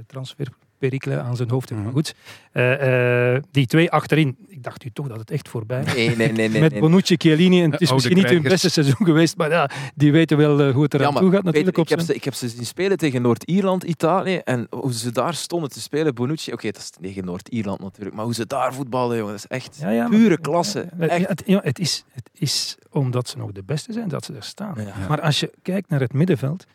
transferperikelen 0.80 1.24
aan 1.24 1.36
zijn 1.36 1.50
hoofd 1.50 1.70
hebben, 1.70 1.86
Mhm. 1.88 1.96
maar 1.96 2.04
goed. 2.06 2.16
Eh, 2.52 3.36
eh, 3.36 3.44
die 3.52 3.66
twee 3.66 3.92
achterin, 3.92 4.38
ik 4.48 4.64
dacht 4.64 4.84
u 4.86 4.90
toch 4.94 5.08
dat 5.08 5.20
het 5.20 5.32
echt 5.32 5.50
voorbij 5.50 5.84
was. 5.84 5.94
Nee, 5.96 6.16
nee, 6.16 6.32
nee. 6.32 6.50
nee, 6.50 6.62
Met. 6.62 6.80
Bonucci, 6.80 7.16
Chiellini. 7.18 7.64
En 7.64 7.72
het 7.72 7.82
is 7.82 7.92
misschien 7.94 8.16
niet 8.16 8.30
hun 8.30 8.42
beste 8.42 8.70
seizoen 8.70 9.06
geweest, 9.06 9.38
maar 9.38 9.50
ja, 9.50 9.70
die 9.96 10.12
weten 10.12 10.38
wel 10.38 10.60
eh, 10.62 10.74
hoe 10.74 10.84
het 10.84 10.94
eraan 10.94 11.14
Ja, 11.14 11.20
toe 11.20 11.32
gaat 11.32 11.44
Peter, 11.44 11.46
natuurlijk. 11.46 11.78
ik, 11.78 11.84
op 11.84 11.90
heb 11.90 11.98
zijn- 12.00 12.10
ze, 12.12 12.16
ik 12.16 12.24
heb 12.24 12.34
ze 12.34 12.50
zien 12.50 12.66
spelen 12.66 12.98
tegen 12.98 13.22
Noord-Ierland, 13.22 13.84
Italië. 13.84 14.36
En 14.38 14.68
hoe 14.70 14.94
ze 14.94 15.12
daar 15.12 15.34
stonden 15.34 15.70
te 15.70 15.82
spelen, 15.82 16.16
Bonucci. 16.16 16.52
Oké, 16.54 16.72
dat 16.72 16.82
is 16.82 16.90
tegen 16.90 17.26
Noord-Ierland 17.26 17.80
natuurlijk. 17.80 18.16
Maar 18.16 18.26
hoe 18.26 18.34
ze 18.34 18.48
daar 18.48 18.74
voetballen, 18.74 19.18
jongen, 19.18 19.32
dat 19.32 19.44
is 19.50 19.58
echt 19.58 19.78
Ja, 19.80 19.90
ja, 19.90 20.08
maar- 20.08 20.18
pure 20.18 20.40
klasse. 20.42 20.90
Ja, 21.00 21.08
Echt. 21.08 21.28
het, 21.28 21.44
ja, 21.46 21.60
het, 21.64 21.80
is, 21.80 22.04
het 22.12 22.30
is 22.34 22.78
omdat 22.90 23.28
ze 23.28 23.38
nog 23.38 23.52
de 23.52 23.64
beste 23.64 23.94
zijn 23.94 24.08
dat 24.08 24.26
ze 24.26 24.34
er 24.34 24.44
staan. 24.44 24.76
Maar 25.08 25.22
als 25.22 25.40
je 25.40 25.52
kijkt 25.62 25.90
naar 25.90 26.00
het 26.00 26.14
middenveld 26.14 26.66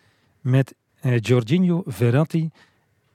met 0.40 0.74
eh 1.00 1.18
Jorginho, 1.20 1.82
Verratti 1.86 2.50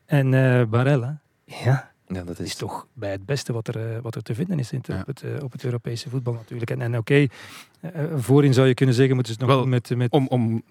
en 0.06 0.34
eh, 0.34 0.64
Barella. 0.66 1.20
Ja, 1.46 1.94
Ja, 2.08 2.24
dat 2.24 2.40
is 2.40 2.46
is 2.46 2.56
toch 2.56 2.88
bij 2.94 3.12
het 3.12 3.26
beste 3.26 3.54
wat 3.54 3.68
er, 3.68 3.96
eh, 3.96 4.02
wat 4.02 4.16
er 4.16 4.22
te 4.24 4.36
vinden 4.36 4.60
is 4.60 4.72
in 4.72 4.78
het- 4.78 4.88
Ja. 4.88 5.00
op, 5.00 5.06
het, 5.08 5.22
eh, 5.24 5.44
op 5.44 5.52
het 5.52 5.64
Europese 5.64 6.10
voetbal 6.10 6.34
natuurlijk. 6.34 6.72
En, 6.72 6.82
en 6.82 6.98
oké, 6.98 7.28
voorin 8.16 8.54
zou 8.54 8.68
je 8.68 8.74
kunnen 8.74 8.96
zeggen, 8.96 9.16
moeten 9.16 9.34
ze 9.34 9.40
het 9.40 9.50
nog 9.50 9.58
Wel, 9.58 9.68
met, 9.68 9.90
met... 9.96 10.12
Om, 10.12 10.28
om 10.28 10.64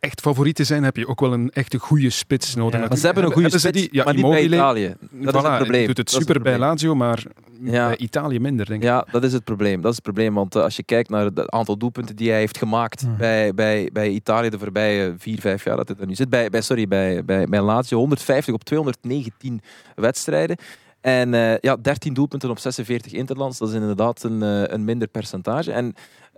echt 0.00 0.20
favoriet 0.20 0.54
te 0.54 0.64
zijn 0.64 0.82
heb 0.82 0.96
je 0.96 1.06
ook 1.06 1.20
wel 1.20 1.32
een 1.32 1.50
echte 1.50 1.78
goede 1.78 2.10
spits 2.10 2.54
nodig. 2.54 2.80
Ja, 2.80 2.86
Maar 2.88 2.96
ze 2.96 3.06
hebben 3.06 3.24
een 3.24 3.32
goede 3.32 3.58
spits, 3.58 3.78
die? 3.80 3.88
Ja, 3.90 4.04
maar 4.04 4.14
niet 4.14 4.28
bij. 4.28 4.42
Italië. 4.44 4.94
Dat 5.10 5.34
is 5.34 5.42
het 5.42 5.56
probleem. 5.56 5.86
doet 5.86 5.96
het 5.96 6.10
super 6.10 6.40
bij. 6.42 6.58
Lazio, 6.58 6.94
maar 6.94 7.22
Ja. 7.62 7.86
bij 7.86 7.96
Italië 7.96 8.38
minder, 8.40 8.66
denk 8.66 8.82
ik. 8.82 8.88
Ja, 8.88 9.06
dat 9.10 9.24
is 9.24 9.32
het 9.32 9.44
probleem. 9.44 9.80
Dat 9.80 9.90
is 9.90 9.96
het 9.96 10.04
probleem. 10.04 10.34
Want 10.34 10.54
eh, 10.54 10.62
als 10.62 10.76
je 10.76 10.82
kijkt 10.82 11.08
naar 11.08 11.24
het 11.24 11.50
aantal 11.50 11.76
doelpunten 11.76 12.16
die 12.16 12.30
hij 12.30 12.38
heeft 12.38 12.58
gemaakt 12.58 13.00
Hmm. 13.00 13.16
bij, 13.16 13.54
bij, 13.54 13.90
bij 13.92 14.08
Italië 14.08 14.48
de 14.48 14.58
voorbije 14.58 15.14
vier, 15.18 15.40
vijf 15.40 15.64
jaar 15.64 15.76
dat 15.76 15.88
hij 15.88 15.96
er 16.00 16.06
nu 16.06 16.14
zit. 16.14 16.28
Bij, 16.30 16.50
bij, 16.50 16.60
sorry, 16.60 16.88
bij, 16.88 17.24
bij, 17.24 17.46
bij 17.46 17.60
Lazio 17.60 17.98
150 17.98 18.54
op 18.54 18.64
219 18.64 19.60
wedstrijden. 19.94 20.56
En 21.00 21.34
eh, 21.34 21.58
ja, 21.60 21.76
13 21.76 22.14
doelpunten 22.14 22.50
op 22.50 22.58
46 22.58 23.12
interlands. 23.12 23.58
Dat 23.58 23.68
is 23.68 23.74
inderdaad 23.74 24.22
een, 24.22 24.42
eh, 24.42 24.62
een 24.66 24.84
minder 24.84 25.08
percentage. 25.08 25.72
En 25.72 25.94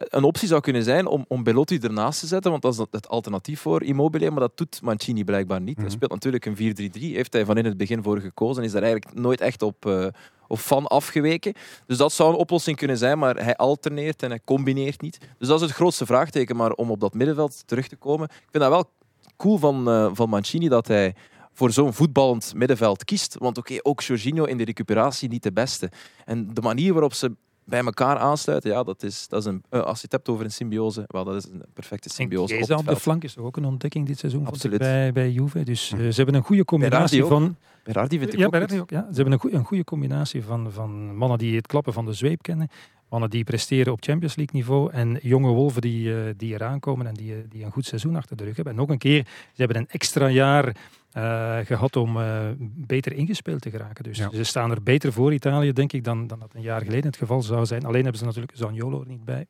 een 0.09 0.25
optie 0.25 0.49
zou 0.49 0.61
kunnen 0.61 0.83
zijn 0.83 1.07
om, 1.07 1.25
om 1.29 1.43
Belotti 1.43 1.79
ernaast 1.79 2.21
te 2.21 2.27
zetten, 2.27 2.51
want 2.51 2.63
dat 2.63 2.73
is 2.73 2.79
het 2.91 3.09
alternatief 3.09 3.61
voor 3.61 3.83
Immobile, 3.83 4.31
maar 4.31 4.41
dat 4.41 4.57
doet 4.57 4.83
Mancini 4.83 5.25
blijkbaar 5.25 5.61
niet. 5.61 5.77
Hij 5.77 5.85
Mhm. 5.85 5.95
speelt 5.95 6.11
natuurlijk 6.11 6.45
een 6.47 6.57
4-3-3, 6.57 7.15
heeft 7.15 7.33
hij 7.33 7.45
van 7.45 7.57
in 7.57 7.65
het 7.65 7.77
begin 7.77 8.03
voor 8.03 8.21
gekozen 8.21 8.59
en 8.63 8.67
is 8.69 8.73
daar 8.73 8.83
eigenlijk 8.83 9.15
nooit 9.15 9.41
echt 9.41 9.63
op, 9.63 9.87
eh, 9.87 10.07
op 10.49 10.59
van 10.59 10.87
afgeweken. 10.87 11.53
Dus 11.87 11.97
dat 11.97 12.13
zou 12.13 12.31
een 12.33 12.39
oplossing 12.39 12.77
kunnen 12.77 12.99
zijn, 12.99 13.19
maar 13.19 13.45
hij 13.45 13.57
alterneert 13.57 14.23
en 14.23 14.31
hij 14.31 14.41
combineert 14.45 15.01
niet. 15.01 15.19
Dus 15.39 15.49
dat 15.49 15.61
is 15.61 15.67
het 15.67 15.77
grootste 15.77 16.07
vraagteken, 16.07 16.57
maar 16.57 16.73
om 16.73 16.91
op 16.91 17.01
dat 17.01 17.15
middenveld 17.15 17.63
terug 17.67 17.89
te 17.89 17.97
komen, 17.97 18.29
ik 18.29 18.49
vind 18.51 18.63
dat 18.63 18.73
wel 18.73 18.91
cool 19.37 19.59
van, 19.59 19.89
eh, 19.89 20.11
van 20.13 20.29
Mancini 20.29 20.69
dat 20.69 20.87
hij 20.89 21.15
voor 21.53 21.71
zo'n 21.73 21.93
voetballend 21.93 22.53
middenveld 22.55 23.05
kiest. 23.05 23.37
Want 23.39 23.59
oké, 23.59 23.77
ook 23.83 24.01
Jorginho 24.01 24.45
in 24.45 24.57
de 24.57 24.65
recuperatie 24.65 25.29
niet 25.29 25.43
de 25.43 25.53
beste. 25.53 25.91
En 26.25 26.55
de 26.55 26.61
manier 26.61 26.93
waarop 26.93 27.15
ze 27.15 27.33
bij 27.71 27.85
elkaar 27.85 28.17
aansluiten, 28.17 28.71
ja, 28.71 28.83
dat 28.83 29.03
is, 29.03 29.29
dat 29.29 29.41
is 29.41 29.47
een, 29.47 29.63
eh, 29.69 29.81
als 29.81 29.97
je 29.97 30.03
het 30.03 30.13
hebt 30.13 30.29
over 30.29 30.45
een 30.45 30.51
symbiose, 30.51 31.05
wel, 31.07 31.25
dat 31.25 31.35
is 31.35 31.45
een 31.45 31.63
perfecte 31.75 32.09
symbiose. 32.09 32.77
Op 32.77 32.87
de 32.87 32.97
flank 32.97 33.25
is 33.25 33.39
ook 33.39 33.57
een 33.57 33.65
ontdekking 33.65 34.07
dit 34.07 34.19
seizoen 34.19 34.47
Absoluut. 34.47 34.79
bij, 34.79 35.13
bij 35.13 35.31
Juve. 35.31 35.63
Dus 35.63 35.93
eh, 35.93 35.99
ze 35.99 36.17
hebben 36.17 36.35
een 36.35 36.43
goede 36.43 36.65
combinatie 36.65 37.25
van... 37.25 37.57
Berardi 37.85 38.19
vind 38.19 38.33
ik 38.33 38.39
ja, 38.39 38.45
ook 38.45 38.51
Berardi 38.51 38.81
ook, 38.81 38.91
ja. 38.91 39.07
Ze 39.11 39.15
hebben 39.15 39.33
een, 39.33 39.39
goe- 39.39 39.53
een 39.53 39.65
goede 39.65 39.85
combinatie 39.85 40.43
van, 40.43 40.73
van 40.73 41.17
mannen 41.17 41.39
die 41.39 41.57
het 41.57 41.67
klappen 41.67 41.93
van 41.93 42.05
de 42.05 42.13
zweep 42.13 42.43
kennen. 42.43 42.69
Mannen 43.09 43.31
die 43.31 43.45
presteren 43.45 43.93
op 43.93 44.03
Champions 44.03 44.37
League 44.37 44.55
niveau. 44.61 44.93
En 44.93 45.19
jonge 45.23 45.53
wolven 45.53 45.81
die, 45.81 46.15
eh, 46.15 46.21
die 46.37 46.55
eraan 46.55 46.81
komen 46.81 47.07
en 47.07 47.15
die, 47.15 47.49
die 47.49 47.65
een 47.65 47.71
goed 47.71 47.87
seizoen 47.87 48.17
achter 48.17 48.37
de 48.37 48.45
rug 48.45 48.55
hebben. 48.57 48.73
En 48.73 48.79
nog 48.81 48.89
een 48.89 48.99
keer, 48.99 49.25
ze 49.25 49.63
hebben 49.63 49.77
een 49.77 49.89
extra 49.89 50.29
jaar 50.29 50.77
eh, 51.13 51.59
gehad 51.65 51.97
om 51.97 52.21
eh, 52.21 52.39
beter 52.61 53.13
ingespeeld 53.13 53.61
te 53.61 53.71
geraken. 53.71 54.05
Dus 54.05 54.19
Ja. 54.19 54.29
ze 54.33 54.45
staan 54.45 54.71
er 54.71 54.83
beter 54.83 55.13
voor 55.13 55.33
Italië, 55.35 55.73
denk 55.73 55.93
ik, 55.93 56.05
dan, 56.05 56.27
dan 56.27 56.39
dat 56.39 56.55
een 56.55 56.63
jaar 56.63 56.81
geleden 56.83 57.07
het 57.07 57.17
geval 57.17 57.43
zou 57.43 57.67
zijn. 57.67 57.85
Alleen 57.85 58.03
hebben 58.03 58.19
ze 58.19 58.25
natuurlijk 58.25 58.57
Zaniolo 58.57 59.01
er 59.01 59.07
niet 59.07 59.25
bij. 59.25 59.47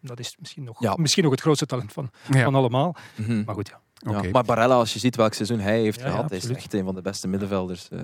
Dat 0.00 0.18
is 0.18 0.36
misschien 0.38 0.64
nog, 0.64 0.80
Ja. 0.82 0.94
misschien 1.00 1.22
nog 1.22 1.32
het 1.32 1.40
grootste 1.40 1.66
talent 1.66 1.92
van, 1.92 2.10
Ja. 2.30 2.44
van 2.44 2.54
allemaal. 2.54 2.96
Mhm. 3.16 3.42
Maar 3.44 3.54
goed, 3.54 3.68
ja. 3.68 4.22
Maar 4.32 4.44
Barella, 4.44 4.74
als 4.74 4.92
je 4.92 4.98
ziet 4.98 5.16
welk 5.16 5.32
seizoen 5.34 5.58
hij 5.60 5.80
heeft 5.80 6.02
gehad, 6.02 6.30
is 6.32 6.48
echt 6.50 6.74
een 6.74 6.84
van 6.84 6.94
de 6.94 7.02
beste 7.02 7.28
middenvelders. 7.28 7.88
eh. 7.88 8.00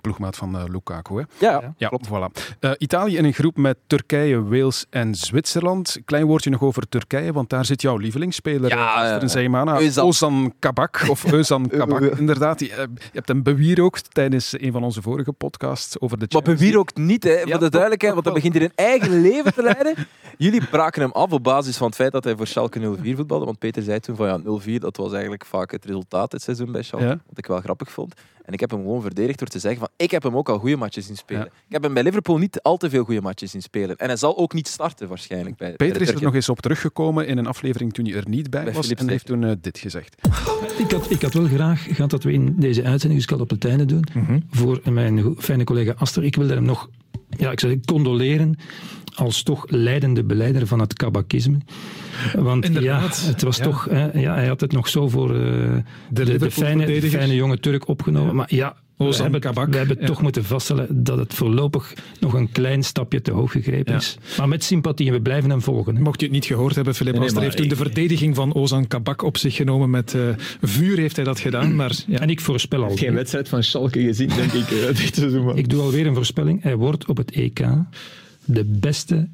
Ploegmaat 0.00 0.36
van 0.36 0.56
eh, 0.58 0.64
Lukaku, 0.66 1.14
hè? 1.14 1.22
Ja, 1.38 1.50
Ja. 1.60 1.74
Ja, 1.76 1.88
Klopt. 1.88 2.08
voilà. 2.08 2.56
Eh, 2.60 2.70
Italië 2.78 3.16
in 3.16 3.24
een 3.24 3.32
groep 3.32 3.56
met 3.56 3.76
Turkije, 3.86 4.42
Wales 4.44 4.86
en 4.90 5.14
Zwitserland. 5.14 5.98
Klein 6.04 6.26
woordje 6.26 6.50
nog 6.50 6.62
over 6.62 6.88
Turkije, 6.88 7.32
want 7.32 7.50
daar 7.50 7.64
zit 7.64 7.82
jouw 7.82 7.96
lievelingsspeler, 7.96 8.70
Ja, 8.70 9.04
ja, 9.04 9.20
eh, 9.20 9.28
Zeymana. 9.28 9.78
Ozan 9.96 10.54
Kabak, 10.58 11.04
of 11.08 11.24
Özan 11.34 11.68
Kabak, 11.68 12.00
inderdaad. 12.00 12.60
Je 12.60 12.88
hebt 13.12 13.28
hem 13.28 13.42
bewierookt 13.42 14.14
tijdens 14.14 14.60
een 14.60 14.72
van 14.72 14.84
onze 14.84 15.02
vorige 15.02 15.32
podcasts 15.32 16.00
over 16.00 16.18
de 16.18 16.26
Maar 16.30 16.34
Champions 16.42 16.60
bewier 16.60 16.78
ook 16.78 16.94
niet, 16.96 17.24
hè, 17.24 17.38
voor 17.38 17.48
Ja, 17.48 17.58
de 17.58 17.70
duidelijkheid, 17.70 18.12
want 18.14 18.24
hij 18.24 18.34
begint 18.34 18.54
hier 18.54 18.62
een 18.62 18.72
eigen 18.74 19.20
leven 19.30 19.54
te 19.54 19.62
leiden. 19.62 19.94
Jullie 20.38 20.64
braken 20.66 21.02
hem 21.02 21.10
af 21.12 21.32
op 21.32 21.42
basis 21.42 21.76
van 21.76 21.86
het 21.86 21.96
feit 21.96 22.12
dat 22.12 22.24
hij 22.24 22.36
voor 22.36 22.46
Schalke 22.46 22.96
04 23.02 23.16
voetbalde. 23.16 23.44
Want 23.44 23.58
Peter 23.58 23.82
zei 23.82 24.00
toen 24.00 24.16
van 24.16 24.26
ja, 24.26 24.60
0-4, 24.78 24.80
dat 24.80 24.96
was 24.96 25.12
eigenlijk 25.12 25.44
vaak 25.44 25.70
het 25.70 25.84
resultaat 25.84 26.30
dit 26.30 26.42
seizoen 26.42 26.72
bij 26.72 26.82
Schalke. 26.82 27.06
Ja. 27.06 27.18
Wat 27.26 27.38
ik 27.38 27.46
wel 27.46 27.60
grappig 27.60 27.90
vond. 27.90 28.14
En 28.44 28.52
ik 28.52 28.60
heb 28.60 28.70
hem 28.70 28.80
gewoon 28.80 29.02
verdedigd 29.02 29.38
door 29.38 29.48
te 29.48 29.58
zeggen 29.58 29.80
van 29.80 29.88
ik 29.96 30.10
heb 30.10 30.22
hem 30.22 30.36
ook 30.36 30.48
al 30.48 30.58
goede 30.58 30.76
matches 30.76 31.06
zien 31.06 31.16
spelen. 31.16 31.42
Ja. 31.42 31.50
Ik 31.66 31.72
heb 31.72 31.82
hem 31.82 31.94
bij 31.94 32.02
Liverpool 32.02 32.38
niet 32.38 32.62
al 32.62 32.76
te 32.76 32.90
veel 32.90 33.04
goede 33.04 33.20
matches 33.20 33.50
zien 33.50 33.62
spelen. 33.62 33.96
En 33.96 34.06
hij 34.06 34.16
zal 34.16 34.36
ook 34.36 34.52
niet 34.52 34.68
starten 34.68 35.08
waarschijnlijk 35.08 35.56
bij 35.56 35.72
Peter 35.72 35.98
de 35.98 36.04
is 36.04 36.10
er 36.10 36.22
nog 36.22 36.34
eens 36.34 36.48
op 36.48 36.60
teruggekomen 36.60 37.26
in 37.26 37.38
een 37.38 37.46
aflevering 37.46 37.92
toen 37.92 38.04
hij 38.04 38.14
er 38.14 38.28
niet 38.28 38.50
bij, 38.50 38.64
Bij 38.64 38.72
was 38.72 38.82
Philips 38.82 39.02
en 39.02 39.08
heeft 39.08 39.26
toen 39.26 39.44
eh, 39.44 39.52
dit 39.60 39.78
gezegd. 39.78 40.16
Ik 40.78 40.90
had, 40.90 41.10
ik 41.10 41.22
had 41.22 41.32
wel 41.32 41.46
graag 41.46 41.82
gehad 41.82 42.10
dat 42.10 42.22
we 42.22 42.32
in 42.32 42.54
deze 42.56 42.82
uitzending 42.82 43.20
dus 43.20 43.22
ik 43.22 43.30
had 43.30 43.40
op 43.40 43.50
het 43.50 43.64
einde 43.64 43.84
doen 43.84 44.04
voor 44.50 44.80
mijn 44.84 45.34
fijne 45.38 45.64
collega 45.64 45.94
Aster. 45.96 46.24
Ik 46.24 46.36
wilde 46.36 46.54
hem 46.54 46.62
nog, 46.62 46.88
ja, 47.28 47.50
ik 47.50 47.60
zou 47.60 47.72
zeggen, 47.72 47.84
condoleren 47.84 48.56
als 49.20 49.42
toch 49.42 49.64
leidende 49.68 50.24
beleider 50.24 50.66
van 50.66 50.80
het 50.80 50.92
kabakisme. 50.92 51.58
Want 52.34 52.64
Inderdaad, 52.64 53.20
ja, 53.24 53.28
het 53.30 53.42
was 53.42 53.56
ja. 53.56 53.62
toch, 53.64 53.86
hè, 53.90 54.18
ja, 54.20 54.34
hij 54.34 54.46
had 54.46 54.60
het 54.60 54.72
nog 54.72 54.88
zo 54.88 55.08
voor 55.08 55.34
eh, 55.34 55.76
de, 56.10 56.38
de, 56.38 56.50
fijne, 56.50 56.86
de 57.00 57.10
fijne 57.10 57.34
jonge 57.34 57.58
Turk 57.58 57.88
opgenomen. 57.88 58.34
Maar 58.34 58.54
ja, 58.54 58.76
we 58.96 59.04
Ozan 59.06 59.22
hebben, 59.22 59.40
Kabak, 59.40 59.68
we 59.68 59.76
hebben 59.76 59.96
ja. 60.00 60.06
toch 60.06 60.22
moeten 60.22 60.44
vaststellen 60.44 61.04
dat 61.04 61.18
het 61.18 61.34
voorlopig 61.34 61.94
nog 62.20 62.32
een 62.34 62.52
klein 62.52 62.82
stapje 62.82 63.22
te 63.22 63.32
hoog 63.32 63.52
gegrepen 63.52 63.92
Ja. 63.92 63.98
is. 63.98 64.16
Maar 64.38 64.48
met 64.48 64.64
sympathie, 64.64 65.06
en 65.06 65.12
we 65.12 65.20
blijven 65.20 65.50
hem 65.50 65.62
volgen. 65.62 65.96
hè. 65.96 66.02
Mocht 66.02 66.20
je 66.20 66.26
het 66.26 66.34
niet 66.34 66.44
gehoord 66.44 66.74
hebben, 66.74 66.94
Filip 66.94 67.18
Nee, 67.18 67.40
heeft 67.40 67.56
toen 67.56 67.68
de 67.68 67.76
verdediging 67.76 68.34
van 68.34 68.54
Ozan 68.54 68.86
Kabak 68.86 69.22
op 69.22 69.36
zich 69.36 69.54
genomen. 69.54 69.90
Met 69.90 70.14
eh, 70.14 70.22
vuur 70.62 70.98
heeft 70.98 71.16
hij 71.16 71.24
dat 71.24 71.40
gedaan. 71.40 71.74
Maar 71.74 71.92
ja. 72.06 72.18
En 72.18 72.30
ik 72.30 72.40
voorspel 72.40 72.84
al. 72.84 72.96
Geen 72.96 73.14
wedstrijd 73.14 73.48
van 73.48 73.62
Schalke 73.62 74.00
gezien, 74.00 74.28
denk 74.28 74.52
ik, 74.52 74.70
eh, 74.70 74.86
dit 75.04 75.14
seizoen. 75.14 75.56
Ik 75.56 75.68
doe 75.68 75.82
alweer 75.82 76.06
een 76.06 76.14
voorspelling. 76.14 76.62
Hij 76.62 76.76
wordt 76.76 77.06
op 77.06 77.16
het 77.16 77.30
EK 77.30 77.60
de 78.54 78.64
beste 78.64 79.28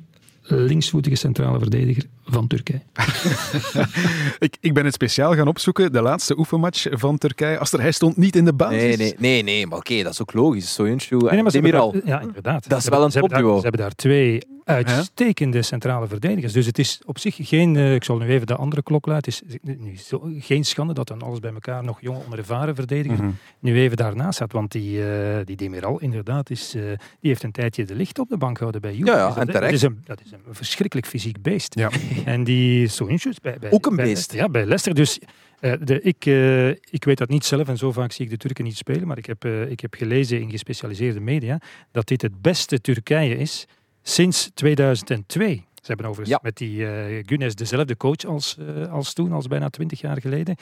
linksvoetige 0.49 1.17
centrale 1.17 1.59
verdediger 1.59 2.05
van 2.29 2.47
Turkije. 2.47 2.81
ik, 4.39 4.57
ik 4.61 4.75
ben 4.75 4.85
het 4.85 4.95
speciaal 4.95 5.35
gaan 5.35 5.49
opzoeken, 5.49 5.93
de 5.93 6.01
laatste 6.03 6.39
oefenmatch 6.39 6.87
van 6.91 7.19
Turkije. 7.19 7.59
Aster, 7.59 7.81
hij 7.81 7.93
stond 7.93 8.17
niet 8.17 8.37
in 8.37 8.45
de 8.45 8.53
basis. 8.55 8.83
Nee, 8.83 8.97
nee, 8.97 9.15
nee, 9.19 9.43
nee, 9.43 9.67
maar 9.67 9.79
oké, 9.79 10.03
dat 10.03 10.13
is 10.13 10.21
ook 10.23 10.33
logisch. 10.33 10.75
Soyuncu 10.75 11.17
Nee, 11.17 11.29
en 11.31 11.45
Demiral. 11.45 11.93
daar- 11.93 12.03
ja, 12.05 12.21
inderdaad. 12.21 12.69
Dat 12.69 12.79
is 12.79 12.85
Ze 12.85 12.91
wel 12.91 13.01
hebben- 13.03 13.23
een 13.23 13.29
topduo. 13.29 13.57
Ze 13.57 13.63
hebben 13.63 13.81
daar 13.81 13.95
twee 13.95 14.43
uitstekende 14.65 15.63
centrale 15.63 16.07
verdedigers. 16.07 16.53
Dus 16.53 16.67
het 16.67 16.79
is 16.79 17.01
op 17.05 17.19
zich 17.19 17.37
geen, 17.41 17.77
eh, 17.77 17.95
ik 17.95 18.05
zal 18.05 18.17
nu 18.19 18.27
even 18.29 18.47
de 18.47 18.55
andere 18.57 18.83
klok 18.83 19.07
luiden, 19.07 19.33
het 19.33 19.43
is 19.49 19.59
nu 19.79 19.97
zo- 19.97 20.31
geen 20.39 20.65
schande 20.65 20.93
dat 20.95 21.09
dan 21.09 21.23
alles 21.23 21.39
bij 21.39 21.53
elkaar 21.53 21.85
nog 21.85 22.01
jonge, 22.01 22.21
onervaren 22.27 22.75
verdediger 22.75 23.19
Mhm. 23.23 23.31
nu 23.59 23.79
even 23.81 23.97
daarnaast 23.97 24.35
staat. 24.35 24.53
Want 24.53 24.73
die, 24.73 25.05
eh 25.11 25.45
die 25.45 25.57
Demiral 25.57 26.01
inderdaad, 26.01 26.51
is, 26.51 26.75
eh, 26.75 26.83
die 26.83 26.97
heeft 27.31 27.43
een 27.43 27.53
tijdje 27.53 27.85
de 27.85 27.95
licht 27.95 28.19
op 28.19 28.29
de 28.29 28.37
bank 28.37 28.55
gehouden 28.57 28.81
bij 28.81 28.95
Juve. 28.95 29.11
Ja, 29.11 29.17
ja, 29.17 29.27
Dus 29.27 29.35
en 29.37 29.39
dat, 29.39 29.47
dat, 29.47 29.55
terecht. 29.57 29.73
is 29.75 29.83
een, 29.83 30.01
dat 30.05 30.21
is 30.25 30.33
een 30.33 30.41
verschrikkelijk 30.55 31.07
fysiek 31.09 31.43
beest. 31.43 31.75
Ja. 31.75 31.91
En 32.25 32.45
die 32.45 32.83
is 32.85 33.01
bij, 33.43 33.57
bij, 33.61 33.71
Ook 33.71 33.87
een 33.87 33.97
bij- 33.97 34.05
beest. 34.05 34.33
ja, 34.33 34.49
bij 34.49 34.63
Leicester. 34.63 34.95
Dus 34.95 35.19
eh, 35.61 35.73
de, 35.85 36.01
ik, 36.01 36.27
eh, 36.27 36.69
ik 36.69 37.05
weet 37.05 37.19
dat 37.19 37.29
niet 37.29 37.45
zelf 37.45 37.69
en 37.69 37.77
zo 37.77 37.93
vaak 37.93 38.13
zie 38.13 38.25
ik 38.25 38.31
de 38.31 38.37
Turken 38.37 38.65
niet 38.65 38.77
spelen. 38.77 39.07
Maar 39.07 39.19
ik 39.19 39.27
heb, 39.27 39.45
eh, 39.45 39.71
ik 39.71 39.81
heb 39.81 39.95
gelezen 39.95 40.41
in 40.41 40.51
gespecialiseerde 40.51 41.21
media 41.21 41.61
dat 41.93 42.07
dit 42.09 42.23
het 42.23 42.43
beste 42.43 42.81
Turkije 42.81 43.37
is 43.37 43.67
sinds 44.03 44.51
2002. 44.55 45.55
Ze 45.75 45.93
hebben 45.93 46.07
overigens 46.07 46.37
Ja. 46.37 46.41
met 46.43 46.57
die 46.57 46.87
Gunes 47.27 47.55
dezelfde 47.55 47.97
coach 47.97 48.25
als, 48.25 48.57
als 48.91 49.13
toen, 49.13 49.33
als 49.33 49.47
bijna 49.47 49.69
twintig 49.71 50.01
jaar 50.01 50.21
geleden. 50.21 50.57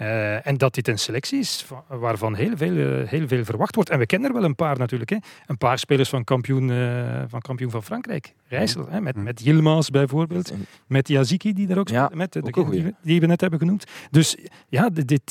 Eh, 0.00 0.46
en 0.46 0.56
dat 0.56 0.74
dit 0.74 0.88
een 0.88 0.98
selectie 0.98 1.38
is 1.38 1.62
va- 1.66 1.84
waarvan 1.88 2.34
heel 2.34 2.56
veel, 2.56 2.76
eh, 3.00 3.08
heel 3.08 3.28
veel 3.28 3.44
verwacht 3.44 3.74
wordt. 3.74 3.90
En 3.90 3.98
we 3.98 4.06
kennen 4.06 4.28
er 4.28 4.34
wel 4.34 4.44
een 4.44 4.54
paar 4.54 4.78
natuurlijk. 4.78 5.10
Hè. 5.10 5.16
Een 5.46 5.58
paar 5.58 5.78
spelers 5.78 6.08
van 6.08 6.24
kampioen, 6.24 6.70
eh, 6.70 7.22
van, 7.28 7.40
kampioen 7.40 7.70
van 7.70 7.82
Frankrijk. 7.82 8.34
Rijssel, 8.48 8.86
hè, 8.90 9.00
met, 9.00 9.16
met 9.16 9.40
Yilmaz 9.44 9.88
bijvoorbeeld. 9.88 10.52
Met 10.86 11.08
Yaziki 11.08 11.52
die 11.52 11.66
daar 11.66 11.78
ook 11.78 11.88
Ja. 11.88 12.10
Met 12.14 12.32
de, 12.32 12.42
ook 12.52 12.70
die, 12.70 12.82
we- 12.82 12.94
die 13.02 13.20
we 13.20 13.26
net 13.26 13.40
hebben 13.40 13.58
genoemd. 13.58 13.84
Dus 14.10 14.36
ja, 14.68 14.88
dit, 14.90 15.08
dit, 15.08 15.28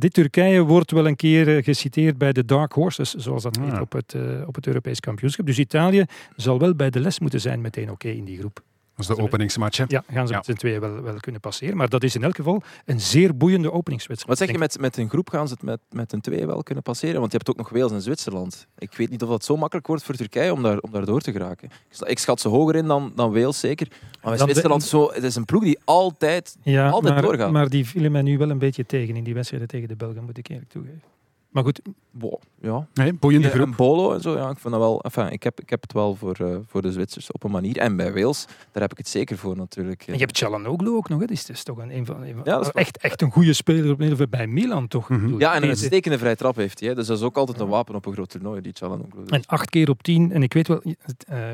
dit 0.00 0.12
Turkije 0.14 0.60
wordt 0.62 0.90
wel 0.90 1.06
een 1.06 1.16
keer 1.16 1.62
geciteerd 1.62 2.18
bij 2.18 2.32
de 2.32 2.44
Dark 2.44 2.72
Horses, 2.72 3.14
zoals 3.14 3.42
dat 3.42 3.56
heet, 3.56 3.80
op 3.80 3.92
het, 3.92 4.16
op 4.46 4.54
het 4.54 4.66
Europees 4.66 5.00
kampioenschap. 5.00 5.46
Dus 5.46 5.58
Italië 5.58 6.04
zal 6.36 6.58
wel 6.58 6.74
bij 6.74 6.90
de 6.90 7.00
les 7.00 7.18
moeten 7.20 7.40
zijn 7.40 7.60
meteen 7.60 7.90
oké 7.90 8.08
in 8.08 8.24
die 8.24 8.38
groep. 8.38 8.60
Dat 9.06 9.08
is 9.10 9.16
de 9.16 9.22
openingsmatch, 9.22 9.78
hè? 9.78 9.84
Ja, 9.88 10.04
gaan 10.10 10.26
ze 10.26 10.32
Ja. 10.32 10.38
met 10.38 10.46
z'n 10.46 10.52
tweeën 10.52 10.80
wel, 10.80 11.02
wel 11.02 11.14
kunnen 11.20 11.40
passeren. 11.40 11.76
Maar 11.76 11.88
dat 11.88 12.02
is 12.02 12.14
in 12.14 12.22
elk 12.22 12.36
geval 12.36 12.62
een 12.84 13.00
zeer 13.00 13.36
boeiende 13.36 13.72
openingswedstrijd. 13.72 14.38
Wat 14.38 14.48
zeg 14.48 14.56
je, 14.56 14.60
met, 14.62 14.80
met 14.80 14.96
een 14.96 15.08
groep 15.08 15.28
gaan 15.30 15.48
ze 15.48 15.54
het 15.54 15.62
met, 15.62 15.80
met 15.90 16.12
een 16.12 16.20
twee 16.20 16.46
wel 16.46 16.62
kunnen 16.62 16.82
passeren? 16.84 17.20
Want 17.20 17.30
je 17.32 17.36
hebt 17.36 17.50
ook 17.50 17.56
nog 17.56 17.68
Wales 17.68 17.92
en 17.92 18.02
Zwitserland. 18.02 18.66
Ik 18.78 18.94
weet 18.94 19.10
niet 19.10 19.22
of 19.22 19.28
dat 19.28 19.44
zo 19.44 19.56
makkelijk 19.56 19.86
wordt 19.86 20.02
voor 20.02 20.14
Turkije 20.14 20.52
om 20.52 20.62
daar, 20.62 20.78
om 20.78 20.90
daar 20.90 21.04
door 21.04 21.20
te 21.20 21.32
geraken. 21.32 21.68
Ik 22.04 22.18
schat 22.18 22.40
ze 22.40 22.48
hoger 22.48 22.76
in 22.76 22.86
dan, 22.86 23.12
dan 23.14 23.32
Wales, 23.32 23.60
zeker. 23.60 23.86
Maar 23.90 24.00
met 24.10 24.22
Dan 24.22 24.32
de- 24.32 24.38
Zwitserland, 24.42 24.82
zo, 24.82 25.10
het 25.12 25.22
is 25.22 25.34
een 25.34 25.44
ploeg 25.44 25.62
die 25.62 25.78
altijd, 25.84 26.56
Ja, 26.62 26.88
altijd 26.90 27.12
maar, 27.14 27.22
doorgaat. 27.22 27.50
maar 27.50 27.68
die 27.68 27.86
vielen 27.86 28.12
mij 28.12 28.22
nu 28.22 28.38
wel 28.38 28.50
een 28.50 28.58
beetje 28.58 28.86
tegen 28.86 29.16
in 29.16 29.24
die 29.24 29.34
wedstrijden 29.34 29.68
tegen 29.68 29.88
de 29.88 29.96
Belgen, 29.96 30.24
moet 30.24 30.38
ik 30.38 30.48
eerlijk 30.48 30.70
toegeven. 30.70 31.02
Maar 31.48 31.62
goed. 31.62 31.80
Wow, 32.10 32.40
ja. 32.60 32.86
Nee, 32.94 33.12
boeiende 33.12 33.48
groep. 33.50 33.66
En 33.66 33.74
Bolo 33.76 34.12
en 34.12 34.20
zo, 34.20 34.36
ja, 34.36 34.50
ik, 34.50 34.58
vind 34.58 34.72
dat 34.72 34.82
wel, 34.82 35.00
enfin, 35.00 35.30
ik, 35.32 35.42
heb, 35.42 35.60
ik 35.60 35.70
heb 35.70 35.82
het 35.82 35.92
wel 35.92 36.14
voor, 36.14 36.34
eh, 36.40 36.56
voor 36.66 36.82
de 36.82 36.92
Zwitsers 36.92 37.32
op 37.32 37.44
een 37.44 37.50
manier. 37.50 37.76
En 37.78 37.96
bij 37.96 38.12
Wales, 38.12 38.46
daar 38.72 38.82
heb 38.82 38.90
ik 38.92 38.98
het 38.98 39.08
zeker 39.08 39.38
voor 39.38 39.56
natuurlijk. 39.56 40.02
En 40.06 40.12
je 40.12 40.18
hebt 40.18 40.38
Chalanoglu 40.38 40.88
ook 40.88 41.08
nog, 41.08 41.20
hè? 41.20 41.26
Dus 41.26 41.40
het 41.40 41.48
is 41.48 41.62
toch 41.62 41.78
een, 41.78 41.96
een 41.96 42.06
van, 42.06 42.22
een 42.22 42.34
van- 42.34 42.42
Ja, 42.44 42.52
dat 42.52 42.60
is 42.66 42.72
waar. 42.72 42.82
echt, 42.82 42.96
echt 42.98 43.22
een 43.22 43.30
goede 43.30 43.52
speler 43.52 43.90
op 43.92 43.98
Nederland 43.98 44.30
bij 44.30 44.46
Milan, 44.46 44.88
toch? 44.88 45.08
Bedoel, 45.08 45.38
Ja, 45.38 45.54
en 45.54 45.62
een 45.62 45.68
uitstekende 45.68 46.18
vrije 46.18 46.36
trap 46.36 46.56
heeft 46.56 46.80
hij. 46.80 46.88
hè. 46.88 46.94
Dus 46.94 47.06
dat 47.06 47.18
is 47.18 47.24
ook 47.24 47.36
altijd 47.36 47.60
een 47.60 47.68
wapen 47.68 47.94
op 47.94 48.06
een 48.06 48.12
groot 48.12 48.28
toernooi, 48.30 48.60
die 48.60 48.72
Chalanoglu. 48.72 49.22
En 49.26 49.42
acht 49.46 49.70
keer 49.70 49.90
op 49.90 50.02
tien. 50.02 50.32
En 50.32 50.42
ik 50.42 50.52
weet 50.52 50.68
wel, 50.68 50.82
eh, 50.82 50.94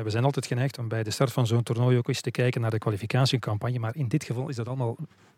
we 0.01 0.09
zijn 0.09 0.23
altijd 0.23 0.45
geneigd 0.45 0.77
om 0.77 0.87
bij 0.87 1.03
de 1.03 1.11
start 1.11 1.31
van 1.31 1.47
zo'n 1.47 1.63
toernooi 1.63 1.97
ook 1.97 2.07
eens 2.07 2.21
te 2.21 2.31
kijken 2.31 2.61
naar 2.61 2.71
de 2.71 2.77
kwalificatiecampagne. 2.77 3.79
Maar 3.79 3.95
in 3.95 4.07
dit 4.07 4.23
geval 4.23 4.49
is 4.49 4.55
dat 4.55 4.67
allemaal 4.67 4.95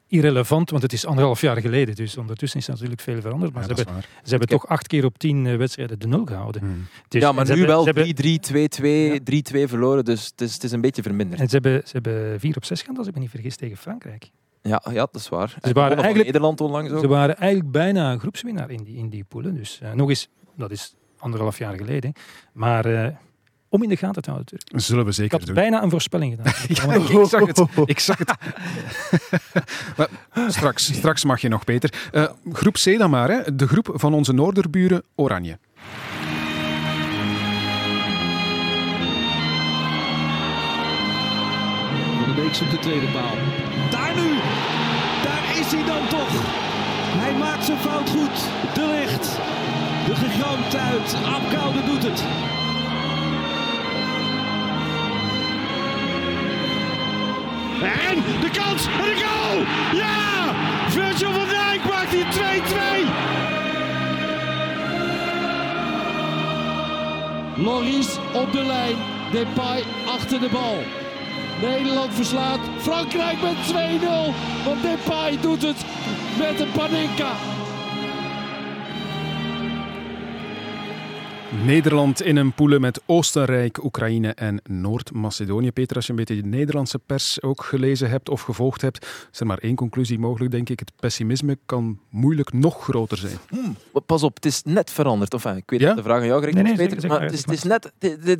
irrelevant, 0.07 0.69
want 0.69 0.83
het 0.83 0.93
is 0.93 1.05
anderhalf 1.05 1.41
jaar 1.41 1.61
geleden. 1.61 1.95
Dus 1.95 2.17
ondertussen 2.17 2.59
is 2.59 2.65
er 2.67 2.73
natuurlijk 2.73 3.01
veel 3.01 3.21
veranderd. 3.21 3.53
Maar 3.53 3.67
Ja, 3.67 3.75
ze 3.75 3.83
hebben, 3.83 4.03
ze 4.23 4.29
hebben 4.29 4.47
toch 4.47 4.67
acht 4.67 4.87
keer 4.87 5.05
op 5.05 5.17
tien 5.17 5.47
eh, 5.47 5.55
wedstrijden 5.57 5.99
de 5.99 6.07
nul 6.07 6.25
gehouden. 6.25 6.87
Dus- 7.07 7.21
ja, 7.21 7.31
maar 7.31 7.45
ze 7.45 7.51
nu 7.53 7.57
hebben- 7.57 7.75
wel 7.75 7.85
ze 7.85 8.13
3-3, 8.13 8.39
hebben- 8.39 8.69
2-2, 8.69 9.23
3-2 9.23 9.67
verloren. 9.67 10.05
Dus 10.05 10.25
het 10.25 10.41
is, 10.41 10.53
het 10.53 10.63
is 10.63 10.71
een 10.71 10.81
beetje 10.81 11.01
verminderd. 11.01 11.41
En 11.41 11.47
ze 11.47 11.53
hebben, 11.53 11.81
ze 11.85 11.91
hebben 11.91 12.39
vier 12.39 12.55
op 12.55 12.65
zes 12.65 12.81
gehad, 12.81 12.97
als 12.97 13.07
ik 13.07 13.13
me 13.13 13.19
niet 13.19 13.29
vergis, 13.29 13.55
tegen 13.55 13.77
Frankrijk. 13.77 14.29
Ja, 14.61 14.81
ja, 14.89 14.93
dat 14.93 15.15
is 15.15 15.29
waar. 15.29 15.49
Ze 15.49 15.55
En 15.61 15.73
waren, 15.73 15.95
eigenlijk, 15.97 16.25
Nederland 16.25 16.61
onlangs 16.61 16.91
ook. 16.91 16.99
ze 16.99 17.07
waren 17.07 17.37
eigenlijk 17.37 17.71
bijna 17.71 18.11
een 18.11 18.19
groepswinnaar 18.19 18.69
in 18.71 18.83
die, 18.83 18.95
in 18.97 19.09
die 19.09 19.23
poelen. 19.23 19.53
Dus 19.53 19.79
eh, 19.81 19.91
nog 19.93 20.09
eens, 20.09 20.27
dat 20.55 20.71
is 20.71 20.95
anderhalf 21.17 21.57
jaar 21.57 21.75
geleden. 21.75 22.13
Maar 22.53 22.85
eh, 22.85 23.15
om 23.69 23.83
in 23.83 23.89
de 23.89 23.95
gaten 23.97 24.21
te 24.21 24.29
houden. 24.29 24.53
natuurlijk. 24.53 24.85
Zullen 24.87 25.03
we 25.03 25.09
Ik 25.09 25.15
zeker 25.15 25.37
had 25.37 25.45
doen. 25.45 25.55
bijna 25.55 25.83
een 25.83 25.89
voorspelling 25.89 26.35
gedaan. 26.35 26.53
Ja, 26.67 27.19
ik 27.19 27.27
zag 27.27 27.45
het. 27.47 27.63
Ik 27.85 27.99
zag 27.99 28.17
het. 28.17 28.33
Maar 29.97 30.07
straks, 30.51 30.93
straks 30.93 31.23
mag 31.23 31.41
je 31.41 31.47
nog, 31.47 31.63
Peter. 31.63 31.93
Eh, 32.11 32.23
groep 32.53 32.73
C 32.73 32.97
dan 32.97 33.09
maar. 33.09 33.29
Hè. 33.29 33.55
De 33.55 33.67
groep 33.67 33.89
van 33.93 34.13
onze 34.13 34.33
noorderburen 34.33 35.03
Oranje. 35.15 35.57
Van 42.19 42.35
de 42.35 42.41
Beek 42.41 42.53
zoekt 42.55 42.71
de 42.71 42.79
tweede 42.79 43.05
paal. 43.07 43.35
Daar 43.89 44.15
nu! 44.15 44.29
Daar 45.23 45.57
is 45.59 45.71
hij 45.71 45.83
dan 45.85 46.07
toch! 46.07 46.33
Hij 47.19 47.33
maakt 47.37 47.65
zijn 47.65 47.77
fout 47.77 48.09
goed. 48.09 48.37
De 48.73 48.85
licht. 48.99 49.25
De 50.07 50.15
gigant 50.15 50.75
uit. 50.75 51.15
Apkoude 51.25 51.83
doet 51.85 52.03
het. 52.03 52.23
En 57.81 58.15
de 58.41 58.49
kans 58.49 58.85
en 58.85 59.05
de 59.05 59.23
goal! 59.25 59.59
Ja! 59.93 60.53
Virgil 60.89 61.31
van 61.31 61.47
Dijk 61.47 61.83
maakt 61.89 62.11
die 62.11 62.23
2-2. 62.23 62.27
Loris 67.63 68.17
op 68.33 68.51
de 68.51 68.63
lijn. 68.63 68.95
Depay 69.31 69.83
achter 70.05 70.39
de 70.39 70.49
bal. 70.51 70.77
Nederland 71.61 72.13
verslaat 72.13 72.59
Frankrijk 72.77 73.37
met 73.41 73.55
2-0. 73.71 73.75
Want 74.65 74.81
Depay 74.81 75.37
doet 75.41 75.61
het 75.61 75.85
met 76.37 76.59
een 76.59 76.71
Panenka. 76.71 77.31
Nederland 81.51 82.21
in 82.21 82.35
een 82.35 82.53
poelen 82.53 82.81
met 82.81 83.01
Oostenrijk, 83.05 83.83
Oekraïne 83.83 84.31
en 84.33 84.59
Noord-Macedonië. 84.69 85.71
Peter, 85.71 85.95
als 85.95 86.05
je 86.05 86.11
een 86.11 86.17
beetje 86.17 86.41
de 86.41 86.47
Nederlandse 86.47 86.99
pers 86.99 87.41
ook 87.41 87.63
gelezen 87.63 88.09
hebt 88.09 88.29
of 88.29 88.41
gevolgd 88.41 88.81
hebt, 88.81 89.05
is 89.31 89.39
er 89.39 89.45
maar 89.45 89.57
één 89.57 89.75
conclusie 89.75 90.19
mogelijk, 90.19 90.51
denk 90.51 90.69
ik. 90.69 90.79
Het 90.79 90.91
pessimisme 90.99 91.57
kan 91.65 91.99
moeilijk 92.09 92.53
nog 92.53 92.83
groter 92.83 93.17
zijn. 93.17 93.37
Hmm, 93.49 93.75
pas 94.05 94.23
op, 94.23 94.35
het 94.35 94.45
is 94.45 94.61
net 94.63 94.91
veranderd. 94.91 95.33
Enfin, 95.33 95.55
ik 95.55 95.63
weet 95.69 95.79
Ja? 95.79 95.87
dat 95.87 95.95
de 95.95 96.03
vraag 96.03 96.19
aan 96.19 96.25
jou 96.25 96.39
gericht 96.39 96.57
Nee, 96.61 96.71
is, 96.71 96.77
nee, 96.77 96.87
Peter. 96.87 97.09
maar 97.09 97.21
het 97.21 97.31
is, 97.33 97.39
het 97.45 97.51
is 97.51 97.63
net, 97.63 97.91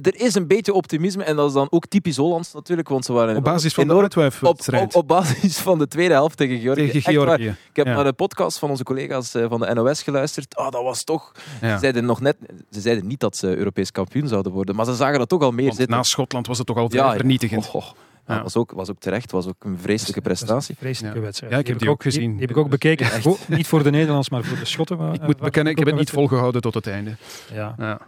er 0.05 0.21
is 0.21 0.35
een 0.35 0.47
beetje 0.47 0.73
optimisme 0.73 1.23
en 1.23 1.35
dat 1.35 1.47
is 1.47 1.53
dan 1.53 1.67
ook 1.69 1.85
typisch 1.85 2.17
Hollands 2.17 2.53
natuurlijk. 2.53 2.89
Want 2.89 3.05
ze 3.05 3.13
waren 3.13 3.35
Op 3.35 3.43
basis 3.43 3.73
van 3.73 3.87
de 3.87 3.95
op, 3.95 4.01
uitwijfwedstrijd. 4.01 4.83
op, 4.95 4.95
op 5.01 5.07
basis 5.07 5.57
van 5.57 5.79
de 5.79 5.87
tweede 5.87 6.13
helft 6.13 6.37
tegen 6.37 6.59
Georgië. 6.59 6.91
Tegen 6.91 7.25
waar. 7.25 7.39
Ik 7.41 7.55
heb 7.73 7.85
Ja. 7.85 7.93
naar 7.95 8.03
de 8.03 8.13
podcast 8.13 8.59
van 8.59 8.69
onze 8.69 8.83
collega's 8.83 9.33
eh, 9.35 9.45
van 9.49 9.59
de 9.59 9.73
NOS 9.73 10.03
geluisterd. 10.03 10.55
Ah, 10.55 10.71
dat 10.71 10.83
was 10.83 11.03
toch... 11.03 11.31
Ja. 11.61 11.73
Ze, 11.73 11.79
zeiden 11.79 12.05
nog 12.05 12.21
net, 12.21 12.37
ze 12.71 12.81
zeiden 12.81 12.96
niet 13.03 13.19
dat 13.19 13.37
ze 13.37 13.55
Europees 13.57 13.91
kampioen 13.91 14.27
zouden 14.27 14.51
worden, 14.51 14.75
maar 14.75 14.85
ze 14.85 14.95
zagen 14.95 15.19
dat 15.19 15.29
toch 15.29 15.41
al 15.41 15.51
meer 15.51 15.65
Want 15.65 15.77
zitten. 15.77 15.95
na 15.95 16.03
Schotland 16.03 16.47
was 16.47 16.57
het 16.57 16.67
toch 16.67 16.77
al 16.77 16.89
vrij 16.89 17.03
Ja, 17.03 17.11
ja. 17.11 17.17
vernietigend. 17.17 17.65
Och, 17.67 17.73
och. 17.73 17.95
Ja, 18.27 18.35
Ja. 18.35 18.43
was, 18.43 18.55
ook, 18.55 18.71
was 18.71 18.89
ook 18.89 18.99
terecht, 18.99 19.31
was 19.31 19.47
ook 19.47 19.63
een 19.63 19.77
vreselijke 19.81 20.21
prestatie. 20.21 20.75
Vreselijke 20.77 21.17
Ja. 21.17 21.23
wedstrijd. 21.23 21.53
Ja, 21.53 21.59
ik 21.59 21.67
heb 21.67 21.79
die 21.79 21.89
ook 21.89 22.01
gezien. 22.03 22.31
Die, 22.31 22.39
heb 22.41 22.49
ik 22.49 22.57
ook 22.57 22.69
bekeken. 22.69 23.05
Voor- 23.21 23.37
niet 23.47 23.67
voor 23.67 23.83
de 23.83 23.89
Nederlanders, 23.89 24.29
maar 24.29 24.43
voor 24.43 24.57
de 24.57 24.65
Schotten. 24.65 24.97
Ik 25.13 25.21
moet 25.21 25.37
wa- 25.37 25.43
bekennen, 25.45 25.71
ik 25.71 25.77
heb 25.79 25.87
het 25.87 25.95
niet 25.95 26.09
volgehouden 26.09 26.61
tot 26.61 26.73
het 26.73 26.87
einde. 26.87 27.15
Ja. 27.53 27.75
Ja. 27.77 27.99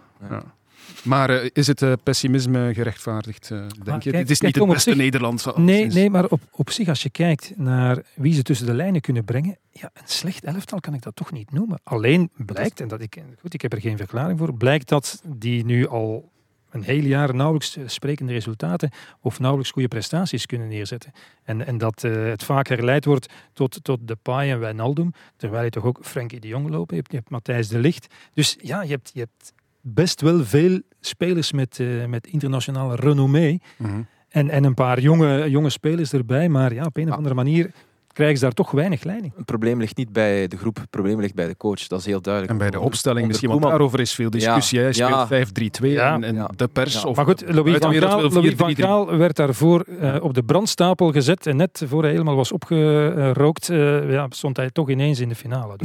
Maar 1.03 1.29
eh, 1.29 1.49
is 1.53 1.67
het 1.67 1.81
eh, 1.81 1.93
pessimisme 2.03 2.73
gerechtvaardigd, 2.73 3.51
eh, 3.51 3.57
denk 3.83 4.03
je? 4.03 4.11
kijk, 4.11 4.21
het 4.21 4.29
is 4.29 4.37
kijk, 4.39 4.55
niet 4.55 4.63
het 4.63 4.73
beste 4.73 4.89
zich- 4.89 4.99
Nederland. 4.99 5.53
al 5.53 5.61
Nee, 5.61 5.85
nee, 5.85 6.09
maar 6.09 6.25
op, 6.25 6.41
op 6.51 6.69
zich, 6.69 6.87
als 6.87 7.03
je 7.03 7.09
kijkt 7.09 7.53
naar 7.55 8.03
wie 8.15 8.33
ze 8.33 8.41
tussen 8.41 8.65
de 8.65 8.73
lijnen 8.73 9.01
kunnen 9.01 9.25
brengen, 9.25 9.57
ja, 9.71 9.89
een 9.93 10.01
slecht 10.05 10.43
elftal 10.43 10.79
kan 10.79 10.93
ik 10.93 11.01
dat 11.01 11.15
toch 11.15 11.31
niet 11.31 11.51
noemen. 11.51 11.79
Alleen 11.83 12.29
blijkt, 12.35 12.79
en 12.79 12.87
dat 12.87 13.01
ik, 13.01 13.17
goed, 13.39 13.53
ik 13.53 13.61
heb 13.61 13.73
er 13.73 13.81
geen 13.81 13.97
verklaring 13.97 14.39
voor, 14.39 14.53
blijkt 14.53 14.89
dat 14.89 15.21
die 15.25 15.65
nu 15.65 15.87
al 15.87 16.31
een 16.69 16.83
heel 16.83 17.03
jaar 17.03 17.35
nauwelijks 17.35 17.77
sprekende 17.85 18.33
resultaten 18.33 18.89
of 19.21 19.39
nauwelijks 19.39 19.71
goede 19.71 19.87
prestaties 19.87 20.45
kunnen 20.45 20.67
neerzetten. 20.67 21.11
En, 21.43 21.65
en 21.65 21.77
dat 21.77 22.01
het 22.01 22.43
vaak 22.43 22.67
herleid 22.67 23.05
wordt 23.05 23.33
tot, 23.53 23.83
tot 23.83 24.07
Depay 24.07 24.51
en 24.51 24.59
Wijnaldum, 24.59 25.11
terwijl 25.35 25.63
je 25.63 25.69
toch 25.69 25.83
ook 25.83 25.99
Frenkie 26.01 26.39
de 26.39 26.47
Jong 26.47 26.69
lopen 26.69 26.95
hebt, 26.95 27.11
je 27.11 27.17
hebt 27.17 27.29
Matthijs 27.29 27.67
de 27.67 27.79
Ligt. 27.79 28.07
Dus 28.33 28.57
ja, 28.61 28.81
je 28.81 28.89
hebt, 28.89 29.11
je 29.13 29.19
hebt 29.19 29.53
best 29.81 30.21
wel 30.21 30.45
veel 30.45 30.81
spelers 30.99 31.51
met, 31.51 31.79
eh, 31.79 32.05
met 32.05 32.27
internationale 32.27 32.95
renommee. 32.95 33.61
Mhm. 33.77 34.01
En, 34.29 34.49
en 34.49 34.63
een 34.63 34.73
paar 34.73 34.99
jonge, 34.99 35.49
jonge 35.49 35.69
spelers 35.69 36.13
erbij, 36.13 36.49
maar 36.49 36.73
ja, 36.73 36.85
op 36.85 36.97
een 36.97 37.09
of 37.09 37.15
andere 37.15 37.35
manier 37.35 37.71
krijgen 38.19 38.37
ze 38.37 38.43
daar 38.43 38.53
toch 38.53 38.71
weinig 38.71 39.03
leiding. 39.03 39.33
Het 39.35 39.45
probleem 39.45 39.79
ligt 39.79 39.97
niet 39.97 40.11
bij 40.11 40.47
de 40.47 40.57
groep, 40.57 40.75
het 40.75 40.89
probleem 40.89 41.19
ligt 41.19 41.35
bij 41.35 41.47
de 41.47 41.57
coach. 41.57 41.87
Dat 41.87 41.99
is 41.99 42.05
heel 42.05 42.21
duidelijk. 42.21 42.53
En 42.53 42.59
bij 42.59 42.69
de 42.69 42.79
opstelling 42.79 43.21
onder 43.21 43.27
misschien, 43.27 43.49
want 43.49 43.61
daarover 43.71 43.99
is 43.99 44.13
veel 44.13 44.29
discussie. 44.29 44.77
Ja, 44.77 44.83
Hij 44.83 44.93
speelt 44.93 45.29
ja. 45.29 45.89
5-3-2 45.89 45.91
Ja. 45.91 46.13
en, 46.13 46.23
en 46.23 46.35
Ja. 46.35 46.49
de 46.55 46.67
pers... 46.67 46.93
Ja. 47.01 47.01
Of 47.09 47.15
Maar 47.15 47.25
goed, 47.25 47.43
Louis 47.47 47.77
van, 47.77 47.93
Gaal, 47.93 48.21
wil 48.21 48.29
Louis 48.31 48.53
van 48.57 48.73
4-3-3. 48.75 48.75
Gaal 48.79 49.17
werd 49.17 49.35
daarvoor 49.35 49.81
eh, 49.99 50.15
op 50.21 50.33
de 50.33 50.43
brandstapel 50.43 51.11
gezet. 51.11 51.47
En 51.47 51.55
net 51.55 51.83
voor 51.87 52.01
hij 52.01 52.11
helemaal 52.11 52.35
was 52.35 52.51
opgerookt, 52.51 53.69
eh, 53.69 54.11
ja, 54.11 54.25
stond 54.29 54.57
hij 54.57 54.69
toch 54.69 54.89
ineens 54.89 55.19
in 55.19 55.29
de 55.29 55.35
finale. 55.35 55.75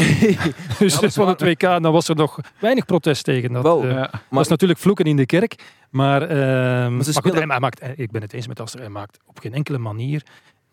Dus, 0.78 0.98
dus 0.98 1.14
van 1.14 1.28
het 1.28 1.40
WK, 1.40 1.60
dan 1.60 1.92
was 1.92 2.08
er 2.08 2.16
nog 2.16 2.38
weinig 2.60 2.84
protest 2.84 3.24
tegen. 3.24 3.52
Dat, 3.52 3.62
Wel, 3.62 3.82
eh, 3.84 3.90
Ja. 3.90 4.10
dat 4.30 4.40
is 4.40 4.48
natuurlijk 4.48 4.80
vloeken 4.80 5.04
in 5.04 5.16
de 5.16 5.26
kerk. 5.26 5.54
Maar, 5.90 6.22
eh, 6.22 6.36
maar, 6.88 7.04
goed, 7.22 7.34
hij, 7.34 7.46
maakt, 7.46 7.82
ik 7.96 8.10
ben 8.10 8.22
het 8.22 8.32
eens 8.32 8.46
met 8.46 8.60
Aster, 8.60 8.80
hij 8.80 8.88
maakt 8.88 9.18
op 9.26 9.38
geen 9.38 9.52
enkele 9.54 9.78
manier, 9.78 10.22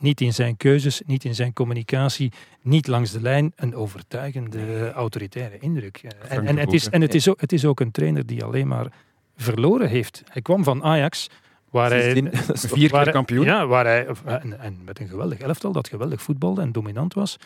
niet 0.01 0.21
in 0.21 0.33
zijn 0.33 0.57
keuzes, 0.57 1.01
niet 1.05 1.23
in 1.23 1.35
zijn 1.35 1.53
communicatie, 1.53 2.31
niet 2.61 2.87
langs 2.87 3.11
de 3.11 3.21
lijn, 3.21 3.53
een 3.55 3.75
overtuigende 3.75 4.91
autoritaire 4.91 5.57
indruk. 5.59 5.97
Eh, 6.03 6.37
En, 6.37 6.47
en, 6.47 6.57
het, 6.57 6.73
is, 6.73 6.89
en 6.89 7.01
het, 7.01 7.15
is 7.15 7.29
ook, 7.29 7.41
het 7.41 7.51
is 7.51 7.65
ook 7.65 7.79
een 7.79 7.91
trainer 7.91 8.25
die 8.25 8.43
alleen 8.43 8.67
maar 8.67 8.91
verloren 9.37 9.89
heeft. 9.89 10.23
Hij 10.27 10.41
kwam 10.41 10.63
van 10.63 10.83
Ajax, 10.83 11.27
waar 11.69 11.89
hij... 11.89 12.13
Vier 12.53 12.89
keer 12.89 13.11
kampioen. 13.11 13.45
Ja, 13.45 13.65
waar 13.67 13.85
hij, 13.85 14.07
en, 14.25 14.59
en 14.59 14.79
met 14.85 14.99
een 14.99 15.07
geweldig 15.07 15.39
elftal 15.39 15.71
dat 15.71 15.87
geweldig 15.87 16.21
voetbalde 16.21 16.61
en 16.61 16.71
dominant 16.71 17.13
was. 17.13 17.37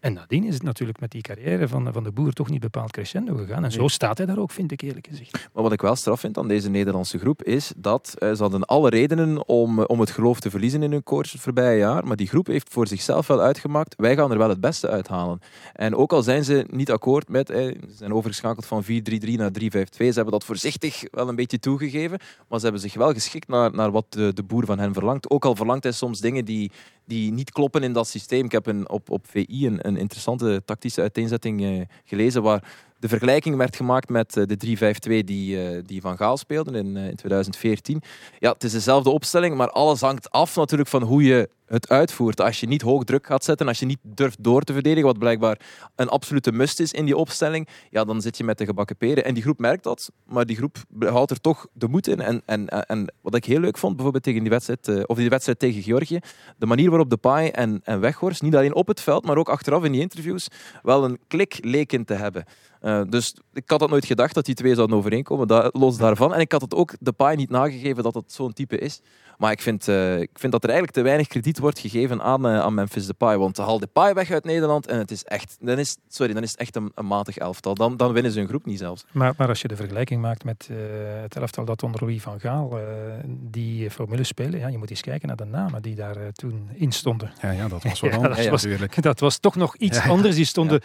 En 0.00 0.12
nadien 0.12 0.44
is 0.44 0.54
het 0.54 0.62
natuurlijk 0.62 1.00
met 1.00 1.10
die 1.10 1.22
carrière 1.22 1.68
van, 1.68 1.92
van 1.92 2.04
de 2.04 2.12
boer 2.12 2.32
toch 2.32 2.50
niet 2.50 2.60
bepaald 2.60 2.90
crescendo 2.90 3.36
gegaan. 3.36 3.64
En 3.64 3.72
zo 3.72 3.88
staat 3.88 4.18
hij 4.18 4.26
daar 4.26 4.38
ook, 4.38 4.50
vind 4.50 4.72
ik 4.72 4.80
eerlijk 4.80 5.06
gezegd. 5.06 5.32
Maar 5.52 5.62
wat 5.62 5.72
ik 5.72 5.80
wel 5.80 5.96
straf 5.96 6.20
vind 6.20 6.38
aan 6.38 6.48
deze 6.48 6.70
Nederlandse 6.70 7.18
groep 7.18 7.42
is 7.42 7.72
dat 7.76 8.14
eh, 8.18 8.32
ze 8.32 8.42
hadden 8.42 8.64
alle 8.64 8.90
redenen 8.90 9.48
om, 9.48 9.78
eh, 9.78 9.84
om 9.86 10.00
het 10.00 10.10
geloof 10.10 10.40
te 10.40 10.50
verliezen 10.50 10.82
in 10.82 10.92
hun 10.92 11.02
coach 11.02 11.32
het 11.32 11.40
voorbije 11.40 11.78
jaar. 11.78 12.06
Maar 12.06 12.16
die 12.16 12.26
groep 12.26 12.46
heeft 12.46 12.72
voor 12.72 12.86
zichzelf 12.86 13.26
wel 13.26 13.40
uitgemaakt, 13.40 13.94
wij 13.96 14.16
gaan 14.16 14.30
er 14.30 14.38
wel 14.38 14.48
het 14.48 14.60
beste 14.60 14.88
uithalen. 14.88 15.40
En 15.72 15.94
ook 15.94 16.12
al 16.12 16.22
zijn 16.22 16.44
ze 16.44 16.66
niet 16.70 16.90
akkoord 16.90 17.28
met, 17.28 17.50
eh, 17.50 17.64
ze 17.64 17.94
zijn 17.94 18.14
overgeschakeld 18.14 18.66
van 18.66 18.84
4-3-3 18.84 19.36
naar 19.36 19.50
3-5-2, 19.52 20.08
ze 20.08 20.14
hebben 20.14 20.32
dat 20.32 20.44
voorzichtig 20.44 21.02
wel 21.10 21.28
een 21.28 21.36
beetje 21.36 21.58
toegegeven. 21.58 22.18
Maar 22.48 22.58
ze 22.58 22.64
hebben 22.64 22.82
zich 22.82 22.94
wel 22.94 23.12
geschikt 23.12 23.48
naar, 23.48 23.74
naar 23.74 23.90
wat 23.90 24.06
de, 24.08 24.32
de 24.32 24.42
boer 24.42 24.64
van 24.64 24.78
hen 24.78 24.92
verlangt. 24.92 25.30
Ook 25.30 25.44
al 25.44 25.56
verlangt 25.56 25.82
hij 25.82 25.92
soms 25.92 26.20
dingen 26.20 26.44
die, 26.44 26.70
die 27.08 27.32
niet 27.32 27.52
kloppen 27.52 27.82
in 27.82 27.92
dat 27.92 28.08
systeem. 28.08 28.44
Ik 28.44 28.52
heb 28.52 28.66
een, 28.66 28.88
op, 28.88 29.10
op 29.10 29.26
VI 29.28 29.66
een, 29.66 29.86
een 29.86 29.96
interessante 29.96 30.62
tactische 30.64 31.00
uiteenzetting 31.00 31.62
eh, 31.62 31.80
gelezen 32.04 32.42
waar 32.42 32.64
de 32.98 33.08
vergelijking 33.08 33.56
werd 33.56 33.76
gemaakt 33.76 34.08
met 34.08 34.36
eh, 34.36 34.44
de 34.46 35.22
3-5-2 35.22 35.24
die, 35.24 35.62
eh, 35.62 35.82
die 35.86 36.00
Van 36.00 36.16
Gaal 36.16 36.36
speelde 36.36 36.78
in, 36.78 36.96
in 36.96 37.16
2014. 37.16 38.02
Ja, 38.38 38.52
het 38.52 38.64
is 38.64 38.72
dezelfde 38.72 39.10
opstelling, 39.10 39.56
maar 39.56 39.70
alles 39.70 40.00
hangt 40.00 40.30
af 40.30 40.56
natuurlijk 40.56 40.88
van 40.88 41.02
hoe 41.02 41.22
je 41.22 41.48
het 41.68 41.88
uitvoert. 41.88 42.40
Als 42.40 42.60
je 42.60 42.66
niet 42.66 42.82
hoog 42.82 43.04
druk 43.04 43.26
gaat 43.26 43.44
zetten, 43.44 43.68
als 43.68 43.78
je 43.78 43.86
niet 43.86 43.98
durft 44.02 44.44
door 44.44 44.62
te 44.62 44.72
verdedigen, 44.72 45.06
wat 45.06 45.18
blijkbaar 45.18 45.60
een 45.96 46.08
absolute 46.08 46.52
must 46.52 46.80
is 46.80 46.92
in 46.92 47.04
die 47.04 47.16
opstelling, 47.16 47.68
ja, 47.90 48.04
dan 48.04 48.20
zit 48.20 48.36
je 48.36 48.44
met 48.44 48.58
de 48.58 48.64
gebakken 48.64 48.96
peren. 48.96 49.24
En 49.24 49.34
die 49.34 49.42
groep 49.42 49.58
merkt 49.58 49.82
dat, 49.82 50.10
maar 50.24 50.46
die 50.46 50.56
groep 50.56 50.76
houdt 50.98 51.30
er 51.30 51.40
toch 51.40 51.66
de 51.72 51.88
moed 51.88 52.06
in. 52.06 52.20
En, 52.20 52.42
en, 52.46 52.68
en 52.68 53.12
wat 53.20 53.34
ik 53.34 53.44
heel 53.44 53.60
leuk 53.60 53.78
vond, 53.78 53.94
bijvoorbeeld 53.94 54.24
tegen 54.24 54.40
die 54.40 54.50
wedstrijd, 54.50 54.88
eh, 54.88 55.02
of 55.06 55.16
die 55.16 55.28
wedstrijd 55.28 55.58
tegen 55.58 55.82
Georgië, 55.82 56.18
de 56.56 56.66
manier 56.66 56.88
waarop 56.88 57.10
Depay 57.10 57.48
en, 57.48 57.80
en 57.84 58.00
Weghorst, 58.00 58.42
niet 58.42 58.56
alleen 58.56 58.74
op 58.74 58.86
het 58.86 59.00
veld, 59.00 59.24
maar 59.24 59.36
ook 59.36 59.48
achteraf 59.48 59.84
in 59.84 59.92
die 59.92 60.00
interviews, 60.00 60.48
wel 60.82 61.04
een 61.04 61.18
klik 61.26 61.58
leken 61.60 62.04
te 62.04 62.14
hebben. 62.14 62.44
Uh, 62.82 63.00
dus 63.08 63.34
ik 63.52 63.70
had 63.70 63.78
dat 63.78 63.90
nooit 63.90 64.06
gedacht 64.06 64.34
dat 64.34 64.44
die 64.44 64.54
twee 64.54 64.74
zouden 64.74 64.96
overeenkomen, 64.96 65.70
los 65.72 65.96
daarvan. 65.96 66.34
En 66.34 66.40
ik 66.40 66.52
had 66.52 66.60
het 66.60 66.74
ook 66.74 66.94
de 67.00 67.12
paai 67.12 67.36
niet 67.36 67.50
nagegeven 67.50 68.02
dat 68.02 68.14
het 68.14 68.32
zo'n 68.32 68.52
type 68.52 68.78
is. 68.78 69.00
Maar 69.38 69.52
ik 69.52 69.60
vind, 69.60 69.88
uh, 69.88 70.20
ik 70.20 70.30
vind 70.32 70.52
dat 70.52 70.62
er 70.62 70.68
eigenlijk 70.68 70.98
te 70.98 71.04
weinig 71.04 71.26
krediet 71.26 71.58
wordt 71.58 71.78
gegeven 71.78 72.22
aan, 72.22 72.46
uh, 72.46 72.60
aan 72.60 72.74
Memphis 72.74 73.06
Depay. 73.06 73.36
Want 73.36 73.56
haal 73.56 73.78
Depay 73.78 74.14
weg 74.14 74.30
uit 74.30 74.44
Nederland 74.44 74.86
en 74.86 74.98
het 74.98 75.10
is 75.10 75.24
echt, 75.24 75.56
dan 75.60 75.78
is, 75.78 75.96
sorry, 76.08 76.32
dan 76.32 76.42
is 76.42 76.50
het 76.50 76.60
echt 76.60 76.76
een, 76.76 76.92
een 76.94 77.06
matig 77.06 77.36
elftal. 77.36 77.74
Dan, 77.74 77.96
dan 77.96 78.12
winnen 78.12 78.32
ze 78.32 78.38
hun 78.38 78.48
groep 78.48 78.66
niet 78.66 78.78
zelfs. 78.78 79.04
Maar, 79.12 79.34
maar 79.36 79.48
als 79.48 79.62
je 79.62 79.68
de 79.68 79.76
vergelijking 79.76 80.20
maakt 80.20 80.44
met 80.44 80.68
uh, 80.70 80.76
het 81.20 81.36
elftal 81.36 81.64
dat 81.64 81.82
onder 81.82 82.00
Louis 82.00 82.22
van 82.22 82.40
Gaal 82.40 82.78
die 83.26 83.90
formule 83.90 84.24
spelen, 84.24 84.58
ja, 84.60 84.68
je 84.68 84.78
moet 84.78 84.90
eens 84.90 85.00
kijken 85.00 85.28
naar 85.28 85.36
de 85.36 85.44
namen 85.44 85.82
die 85.82 85.94
daar 85.94 86.32
toen 86.32 86.68
in 86.74 86.92
stonden. 86.92 87.32
Ja, 87.42 87.50
ja 87.50 87.68
dat 87.68 87.82
was 87.82 88.00
wel 88.00 88.12
anders 88.12 88.36
dat, 88.36 88.48
was, 88.48 88.66
dat 89.00 89.20
was 89.20 89.38
toch 89.38 89.56
nog 89.56 89.76
iets 89.76 90.00
anders. 90.00 90.34
Die 90.36 90.44
stonden 90.44 90.80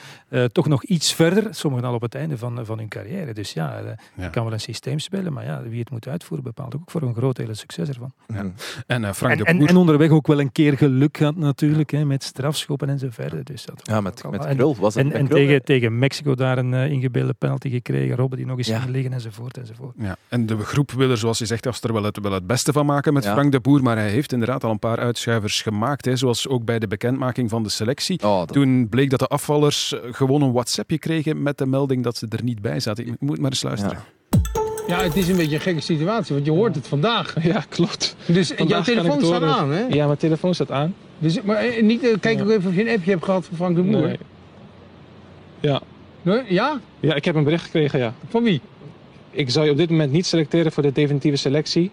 toch 0.52 0.68
nog 0.68 0.84
iets 0.84 1.14
verder, 1.14 1.56
sommigen 1.56 1.88
al 1.88 1.94
op 1.94 2.02
het 2.02 2.16
einde 2.16 2.38
van, 2.38 2.66
van 2.66 2.78
hun 2.78 2.88
carrière. 2.88 3.34
Dus 3.34 3.54
ja, 3.54 3.98
je 4.16 4.30
kan 4.30 4.44
wel 4.44 4.54
een 4.54 4.60
systeem 4.60 5.00
spelen, 5.00 5.34
maar 5.34 5.46
ja, 5.46 5.62
wie 5.62 5.80
het 5.80 5.90
moet 5.90 6.08
uitvoeren 6.08 6.46
bepaalt 6.46 6.76
ook 6.76 6.92
voor 6.92 7.02
een 7.02 7.16
groot 7.16 7.38
hele 7.38 7.54
succes 7.54 7.90
ervan. 7.90 8.14
Ja. 8.28 8.43
En, 8.88 9.02
uh, 9.02 9.12
Frank 9.12 9.32
en, 9.32 9.38
de 9.38 9.44
en, 9.44 9.68
en, 9.68 9.76
onderweg 9.76 10.10
ook 10.10 10.28
wel 10.28 10.40
een 10.40 10.52
keer 10.52 10.78
geluk 10.78 11.18
gehad 11.18 11.36
natuurlijk, 11.36 11.92
hè, 11.92 12.06
met 12.06 12.24
strafschoppen 12.24 12.90
en 12.90 13.00
zo 13.00 13.08
verder. 13.10 13.44
Dus 13.44 13.66
dat 13.66 13.82
ja, 13.84 14.02
met, 14.02 14.24
met 14.32 14.46
Krul 14.46 14.76
was 14.80 14.96
het. 14.96 15.06
En, 15.06 15.12
en 15.12 15.28
tegen, 15.28 15.64
tegen 15.64 16.00
Mexico 16.00 16.36
daar 16.36 16.58
een 16.58 16.74
uh, 16.74 16.92
ingebeelde 16.92 17.34
penalty 17.34 17.70
gekregen, 17.70 18.16
Robben 18.16 18.38
die 18.38 18.48
nog 18.48 18.58
eens 18.58 18.68
ja. 18.68 18.80
ging 18.80 18.92
liggen 18.92 19.14
enzovoort, 19.14 19.58
enzovoort. 19.58 19.96
Ja. 19.98 20.16
En 20.28 20.46
de 20.46 20.58
groep 20.58 20.92
wil 20.92 21.10
er, 21.10 21.18
zoals 21.18 21.38
je 21.38 21.46
zegt, 21.46 21.68
als 21.68 21.82
er 21.82 21.94
wel 21.94 22.04
het, 22.04 22.20
wel 22.22 22.32
het 22.32 22.48
beste 22.48 22.72
van 22.72 22.86
maken 22.86 23.14
met 23.14 23.24
ja. 23.24 23.34
Frank 23.34 23.52
de 23.52 23.60
Boer, 23.60 23.84
maar 23.84 23.98
hij 23.98 24.10
heeft 24.10 24.32
inderdaad 24.32 24.64
al 24.64 24.72
een 24.72 24.80
paar 24.80 25.00
uitschuivers 25.00 25.62
gemaakt, 25.62 26.06
hè, 26.06 26.16
zoals 26.16 26.48
ook 26.48 26.66
bij 26.66 26.80
de 26.80 26.88
bekendmaking 26.88 27.50
van 27.50 27.64
de 27.64 27.70
selectie. 27.70 28.20
Oh, 28.24 28.38
dat... 28.38 28.54
Toen 28.54 28.90
bleek 28.90 29.10
dat 29.10 29.20
de 29.20 29.28
afvallers 29.28 29.96
gewoon 30.12 30.42
een 30.42 30.52
WhatsAppje 30.52 31.00
kregen 31.00 31.42
met 31.42 31.58
de 31.58 31.66
melding 31.66 32.04
dat 32.04 32.18
ze 32.18 32.28
er 32.30 32.44
niet 32.44 32.62
bij 32.62 32.80
zaten. 32.80 33.06
Je 33.06 33.16
moet 33.20 33.40
maar 33.40 33.52
eens 33.52 33.64
luisteren. 33.64 33.98
Ja, 33.98 34.04
het 34.88 35.16
is 35.16 35.28
een 35.28 35.36
beetje 35.36 35.56
een 35.56 35.62
gekke 35.62 35.82
situatie, 35.82 36.34
want 36.34 36.46
je 36.46 36.52
hoort 36.52 36.76
het 36.76 36.88
vandaag. 36.88 37.36
Ja, 37.44 37.64
klopt. 37.70 38.16
Dus 38.26 38.52
vandaag 38.56 38.86
jouw 38.86 38.96
telefoon 38.96 39.26
staat 39.26 39.44
aan, 39.44 39.72
hè? 39.72 39.86
Ja, 39.88 40.06
mijn 40.06 40.18
telefoon 40.18 40.54
staat 40.54 40.72
aan. 40.72 40.96
Dus, 41.18 41.42
maar 41.42 41.64
niet, 41.82 42.04
uh, 42.04 42.14
kijk 42.20 42.38
ja. 42.38 42.44
ook 42.44 42.50
even 42.50 42.70
of 42.70 42.76
je 42.76 42.82
een 42.82 42.96
appje 42.96 43.12
hebt 43.12 43.26
gehad 43.26 43.46
van 43.46 43.56
Frank 43.56 43.76
de 43.76 43.82
Boer. 43.82 44.02
Nee. 44.02 44.18
Ja. 45.60 45.82
Nee? 46.22 46.42
Ja? 46.48 46.80
Ja, 47.00 47.16
ik 47.16 47.26
heb 47.26 47.36
een 47.36 47.44
bericht 47.44 47.64
gekregen, 47.64 48.00
ja. 48.00 48.14
Van 48.30 48.44
wie? 48.44 48.62
Ik 49.32 49.50
zou 49.50 49.66
je 49.66 49.72
op 49.72 49.78
dit 49.78 49.90
moment 49.90 50.12
niet 50.12 50.26
selecteren 50.26 50.72
voor 50.72 50.84
de 50.84 50.92
definitieve 50.92 51.38
selectie. 51.38 51.92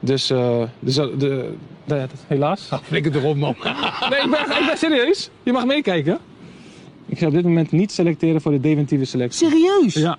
Dus, 0.00 0.30
uh, 0.30 0.62
dus 0.78 0.94
de, 0.94 1.14
de, 1.18 1.54
de, 1.84 2.06
helaas. 2.26 2.68
Oh, 2.72 2.78
flikker 2.82 3.16
erop, 3.16 3.36
man. 3.36 3.56
nee, 4.10 4.20
ik 4.20 4.30
ben, 4.30 4.58
ik 4.60 4.66
ben 4.66 4.78
serieus. 4.78 5.30
Je 5.42 5.52
mag 5.52 5.66
meekijken. 5.66 6.18
Ik 7.06 7.18
ga 7.18 7.26
op 7.26 7.32
dit 7.32 7.44
moment 7.44 7.70
niet 7.70 7.92
selecteren 7.92 8.40
voor 8.40 8.52
de 8.52 8.60
definitieve 8.60 9.04
selectie. 9.04 9.48
Serieus? 9.48 9.94
Ja. 9.94 10.18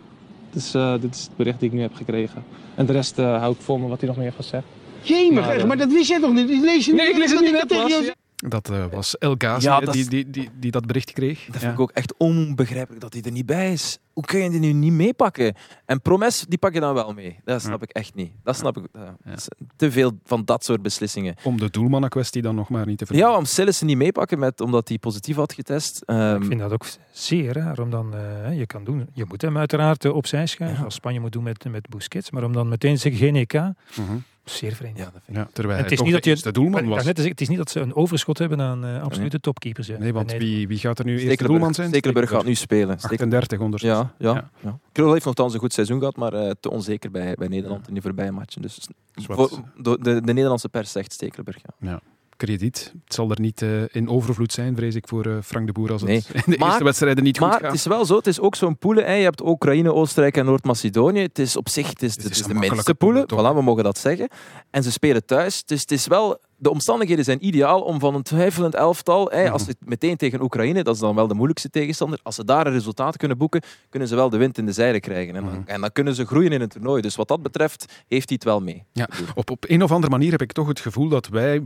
Uh, 0.75 0.93
dit 1.01 1.15
is 1.15 1.21
het 1.21 1.35
bericht 1.35 1.59
die 1.59 1.69
ik 1.69 1.75
nu 1.75 1.81
heb 1.81 1.93
gekregen. 1.93 2.43
En 2.75 2.85
de 2.85 2.93
rest 2.93 3.19
uh, 3.19 3.39
hou 3.39 3.53
ik 3.53 3.61
voor 3.61 3.79
me 3.79 3.87
wat 3.87 3.99
hij 3.99 4.09
nog 4.09 4.17
meer 4.17 4.31
gaat 4.31 4.45
zeggen. 4.45 4.69
Jemig, 5.01 5.45
maar, 5.45 5.67
maar 5.67 5.77
dat 5.77 5.91
wist 5.91 6.09
jij 6.09 6.19
toch 6.19 6.33
niet? 6.33 6.49
Lees 6.49 6.85
je 6.85 6.93
nee, 6.93 7.09
ik 7.09 7.17
lees 7.17 7.31
het 7.31 7.41
niet 7.41 7.51
net. 7.51 8.15
Dat 8.37 8.69
uh, 8.69 8.85
was 8.91 9.17
El 9.17 9.35
Ghazi 9.37 9.67
ja, 9.67 9.79
die, 9.79 10.09
die, 10.09 10.29
die, 10.29 10.49
die 10.59 10.71
dat 10.71 10.85
bericht 10.85 11.11
kreeg. 11.11 11.45
Dat 11.45 11.61
vind 11.61 11.73
ik 11.73 11.79
ook 11.79 11.91
echt 11.91 12.13
onbegrijpelijk 12.17 13.01
dat 13.01 13.13
hij 13.13 13.21
er 13.21 13.31
niet 13.31 13.45
bij 13.45 13.73
is. 13.73 13.99
Hoe 14.13 14.25
kun 14.25 14.39
je 14.39 14.49
die 14.49 14.59
nu 14.59 14.73
niet 14.73 14.91
meepakken? 14.91 15.55
En 15.85 16.01
Promes, 16.01 16.45
die 16.47 16.57
pak 16.57 16.73
je 16.73 16.79
dan 16.79 16.93
wel 16.93 17.13
mee. 17.13 17.39
Dat 17.43 17.61
snap 17.61 17.83
ik 17.83 17.89
echt 17.91 18.15
niet. 18.15 18.31
Dat 18.43 18.55
snap 18.55 18.77
ik. 18.77 18.83
Uh, 18.95 19.33
te 19.75 19.91
veel 19.91 20.19
van 20.23 20.45
dat 20.45 20.65
soort 20.65 20.81
beslissingen. 20.81 21.35
Om 21.43 21.57
de 21.57 21.69
doelmannenkwestie 21.69 22.41
dan 22.41 22.55
nog 22.55 22.69
maar 22.69 22.85
niet 22.85 22.97
te 22.97 23.05
vergeten. 23.05 23.31
Ja, 23.31 23.37
om 23.37 23.45
Sillissen 23.45 23.87
niet 23.87 23.97
meepakken 23.97 24.39
met, 24.39 24.61
omdat 24.61 24.87
hij 24.87 24.97
positief 24.97 25.35
had 25.35 25.53
getest. 25.53 26.03
Um, 26.05 26.41
ik 26.41 26.47
vind 26.47 26.59
dat 26.59 26.71
ook 26.71 26.85
zeer 27.11 27.53
raar. 27.53 27.79
Om 27.79 27.89
dan, 27.89 28.15
uh, 28.15 28.57
je, 28.57 28.65
kan 28.65 28.83
doen, 28.83 29.07
je 29.13 29.25
moet 29.27 29.41
hem 29.41 29.57
uiteraard 29.57 30.05
uh, 30.05 30.15
opzij 30.15 30.45
schuiven. 30.45 30.79
Ja. 30.79 30.85
Als 30.85 30.93
Spanje 30.93 31.19
moet 31.19 31.31
doen 31.31 31.43
met, 31.43 31.69
met 31.69 31.89
Busquets. 31.89 32.31
Maar 32.31 32.43
om 32.43 32.53
dan 32.53 32.67
meteen 32.67 32.93
te 32.95 33.01
zeggen 33.01 33.21
geen 33.21 33.35
EK... 33.35 33.53
-hmm. 33.53 34.23
Zeer 34.49 34.75
vreemd. 34.75 34.97
Ja, 34.97 35.03
dat 35.03 35.21
vind 35.25 35.37
ik. 35.37 35.43
Ja, 35.43 35.49
terwijl 35.53 35.83
het 35.83 35.91
is 35.91 36.01
niet 36.01 36.13
dat 36.13 36.25
je 36.25 36.35
de 36.35 36.51
doelman 36.51 36.87
was. 36.87 37.05
Net, 37.05 37.17
het 37.17 37.41
is 37.41 37.49
niet 37.49 37.57
dat 37.57 37.69
ze 37.69 37.79
een 37.79 37.95
overschot 37.95 38.37
hebben 38.37 38.61
aan 38.61 38.85
uh, 38.85 39.01
absolute 39.01 39.29
nee. 39.31 39.39
topkeepers. 39.39 39.87
Ja. 39.87 39.97
Nee, 39.97 40.13
want 40.13 40.31
wie, 40.31 40.67
wie 40.67 40.77
gaat 40.77 40.99
er 40.99 41.05
nu 41.05 41.19
eerst 41.19 41.39
de 41.39 41.45
doelman 41.45 41.73
zijn? 41.73 41.87
Stekelenburg 41.87 42.29
gaat 42.29 42.45
nu 42.45 42.55
spelen. 42.55 42.95
38 43.01 43.59
ondertussen. 43.59 43.99
Ja, 43.99 44.13
ja, 44.17 44.33
ja. 44.33 44.49
ja. 44.59 44.79
Krul 44.91 45.13
heeft 45.13 45.25
nogthans 45.25 45.53
een 45.53 45.59
goed 45.59 45.73
seizoen 45.73 45.99
gehad, 45.99 46.15
maar 46.15 46.33
uh, 46.33 46.51
te 46.59 46.69
onzeker 46.69 47.11
bij, 47.11 47.33
bij 47.33 47.47
Nederland 47.47 47.81
ja. 47.81 47.87
in 47.87 47.93
die 47.93 48.01
voorbije 48.03 48.31
matchen. 48.31 48.61
Dus 48.61 48.87
voor, 49.13 49.49
de, 49.75 49.97
de, 50.01 50.21
de 50.21 50.33
Nederlandse 50.33 50.69
pers 50.69 50.91
zegt 50.91 51.13
Stekelenburg. 51.13 51.57
Ja. 51.79 51.99
Krediet. 52.37 52.93
Het 53.03 53.13
zal 53.13 53.31
er 53.31 53.39
niet 53.41 53.61
uh, 53.61 53.81
in 53.91 54.09
overvloed 54.09 54.53
zijn, 54.53 54.75
vrees 54.75 54.95
ik, 54.95 55.07
voor 55.07 55.27
uh, 55.27 55.37
Frank 55.43 55.65
de 55.65 55.71
Boer 55.71 55.91
als 55.91 56.01
het 56.01 56.09
nee. 56.09 56.23
in 56.45 56.51
de 56.51 56.57
maar, 56.57 56.67
eerste 56.67 56.83
wedstrijden 56.83 57.23
niet 57.23 57.39
maar 57.39 57.51
goed 57.51 57.53
gaat. 57.53 57.61
Maar 57.61 57.71
het 57.71 57.79
is 57.79 57.85
wel 57.85 58.05
zo, 58.05 58.15
het 58.15 58.27
is 58.27 58.39
ook 58.39 58.55
zo'n 58.55 58.77
poelen. 58.77 59.05
Hè. 59.05 59.13
Je 59.13 59.23
hebt 59.23 59.45
Oekraïne, 59.45 59.93
Oostenrijk 59.93 60.37
en 60.37 60.45
Noord-Macedonië. 60.45 61.21
Het 61.21 61.39
is 61.39 61.55
op 61.55 61.69
zich 61.69 61.89
het 61.89 62.03
is, 62.03 62.11
het 62.11 62.19
is, 62.19 62.25
het 62.25 62.39
is 62.39 62.43
de 62.45 62.53
minste 62.53 62.95
poelen. 62.95 63.23
Voilà, 63.33 63.55
we 63.55 63.61
mogen 63.61 63.83
dat 63.83 63.97
zeggen. 63.97 64.29
En 64.69 64.83
ze 64.83 64.91
spelen 64.91 65.25
thuis. 65.25 65.63
Dus 65.63 65.81
het 65.81 65.91
is 65.91 66.07
wel... 66.07 66.39
De 66.59 66.69
omstandigheden 66.69 67.23
zijn 67.23 67.45
ideaal 67.45 67.81
om 67.81 67.99
van 67.99 68.15
een 68.15 68.23
twijfelend 68.23 68.75
elftal, 68.75 69.29
hè, 69.29 69.51
als 69.51 69.65
ze 69.65 69.75
meteen 69.79 70.17
tegen 70.17 70.41
Oekraïne, 70.41 70.83
dat 70.83 70.93
is 70.93 70.99
dan 70.99 71.15
wel 71.15 71.27
de 71.27 71.33
moeilijkste 71.33 71.69
tegenstander, 71.69 72.19
als 72.23 72.35
ze 72.35 72.43
daar 72.43 72.67
een 72.67 72.73
resultaat 72.73 73.17
kunnen 73.17 73.37
boeken, 73.37 73.61
kunnen 73.89 74.07
ze 74.07 74.15
wel 74.15 74.29
de 74.29 74.37
wind 74.37 74.57
in 74.57 74.65
de 74.65 74.71
zijde 74.71 74.99
krijgen. 74.99 75.35
En 75.35 75.43
dan, 75.43 75.53
mm. 75.53 75.63
en 75.65 75.81
dan 75.81 75.91
kunnen 75.91 76.15
ze 76.15 76.25
groeien 76.25 76.51
in 76.51 76.61
een 76.61 76.67
toernooi. 76.67 77.01
Dus 77.01 77.15
wat 77.15 77.27
dat 77.27 77.41
betreft 77.41 78.03
heeft 78.07 78.29
hij 78.29 78.37
het 78.39 78.43
wel 78.43 78.61
mee. 78.61 78.83
Ja, 78.91 79.09
op, 79.35 79.49
op 79.49 79.65
een 79.67 79.83
of 79.83 79.91
andere 79.91 80.11
manier 80.11 80.31
heb 80.31 80.41
ik 80.41 80.51
toch 80.51 80.67
het 80.67 80.79
gevoel 80.79 81.07
dat 81.07 81.27
wij 81.27 81.61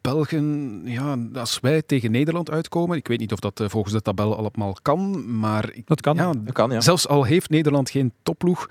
Belgen, 0.00 0.80
ja, 0.84 1.16
als 1.34 1.60
wij 1.60 1.82
tegen 1.82 2.10
Nederland 2.10 2.50
uitkomen, 2.50 2.96
ik 2.96 3.08
weet 3.08 3.18
niet 3.18 3.32
of 3.32 3.38
dat 3.38 3.60
uh, 3.60 3.68
volgens 3.68 3.94
de 3.94 4.02
tabel 4.02 4.36
allemaal 4.36 4.76
kan, 4.82 5.24
maar 5.38 5.70
ik, 5.72 5.86
dat 5.86 6.00
kan. 6.00 6.16
Ja, 6.16 6.32
dat 6.32 6.54
kan 6.54 6.70
ja. 6.70 6.80
zelfs 6.80 7.08
al 7.08 7.24
heeft 7.24 7.50
Nederland 7.50 7.90
geen 7.90 8.12
topploeg, 8.22 8.68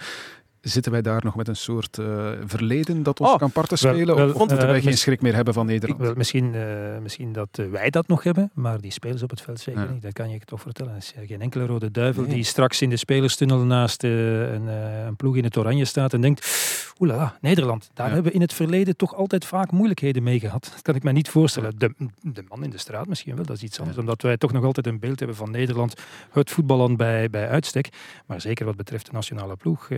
zitten 0.62 0.91
wij 0.91 1.01
daar 1.01 1.22
nog 1.24 1.36
met 1.36 1.47
een 1.47 1.55
soort 1.55 1.97
uh, 1.97 2.32
verleden 2.45 3.03
dat 3.03 3.20
ons 3.20 3.30
oh, 3.30 3.38
kan 3.38 3.51
parten 3.51 3.78
spelen? 3.78 4.05
Wel, 4.05 4.16
wel, 4.16 4.30
of 4.30 4.38
moeten 4.38 4.57
uh, 4.57 4.64
wij 4.64 4.82
geen 4.82 4.97
schrik 4.97 5.22
meer 5.22 5.36
hebben 5.36 5.53
van 5.53 5.66
Nederland? 5.66 6.01
Wel, 6.01 6.14
misschien, 6.16 6.53
uh, 6.53 6.97
misschien 7.01 7.34
dat 7.34 7.62
wij 7.72 7.89
dat 7.89 8.07
nog 8.07 8.24
hebben, 8.24 8.51
maar 8.53 8.82
die 8.82 8.91
spelers 8.91 9.24
op 9.24 9.30
het 9.30 9.41
veld 9.41 9.60
zeker 9.60 9.82
ja. 9.82 9.91
niet. 9.91 10.01
Dat 10.01 10.14
kan 10.14 10.30
je 10.30 10.39
toch 10.39 10.62
vertellen. 10.62 10.91
Er 10.91 10.97
is 10.97 11.14
geen 11.28 11.41
enkele 11.41 11.66
rode 11.66 11.91
duivel 11.91 12.24
nee. 12.24 12.34
die 12.34 12.43
straks 12.43 12.82
in 12.82 12.89
de 12.89 12.97
spelerstunnel 12.97 13.60
naast 13.60 14.03
een, 14.03 14.68
een, 14.68 15.16
ploeg 15.16 15.36
in 15.36 15.43
het 15.43 15.57
oranje 15.57 15.86
staat 15.86 16.14
en 16.14 16.22
denkt, 16.22 16.93
oelala, 16.99 17.38
Nederland, 17.41 17.89
daar 17.93 18.07
ja. 18.07 18.14
hebben 18.14 18.32
we 18.32 18.38
in 18.38 18.43
het 18.43 18.53
verleden 18.53 18.95
toch 18.95 19.16
altijd 19.16 19.45
vaak 19.45 19.72
moeilijkheden 19.72 20.24
mee 20.24 20.39
gehad. 20.39 20.70
Dat 20.74 20.82
kan 20.82 20.95
ik 20.95 21.03
me 21.03 21.12
niet 21.12 21.30
voorstellen. 21.30 21.80
De, 21.80 21.93
de 22.22 22.43
man 22.47 22.64
in 22.64 22.70
de 22.70 22.78
straat 22.78 23.07
misschien 23.07 23.36
wel, 23.36 23.45
dat 23.45 23.55
is 23.55 23.64
iets 23.64 23.78
anders. 23.78 23.95
Ja. 23.95 24.01
Omdat 24.01 24.22
wij 24.22 24.38
toch 24.38 24.51
nog 24.51 24.64
altijd 24.64 24.88
een 24.88 24.99
beeld 24.99 25.20
hebben 25.20 25.38
van 25.38 25.51
Nederland, 25.51 25.93
het 26.32 26.51
voetballand 26.51 26.97
bij, 26.97 27.30
bij 27.30 27.49
uitstek. 27.49 27.89
Maar 28.26 28.41
zeker 28.41 28.66
wat 28.66 28.76
betreft 28.76 29.05
de 29.05 29.12
nationale 29.12 29.55
ploeg 29.55 29.89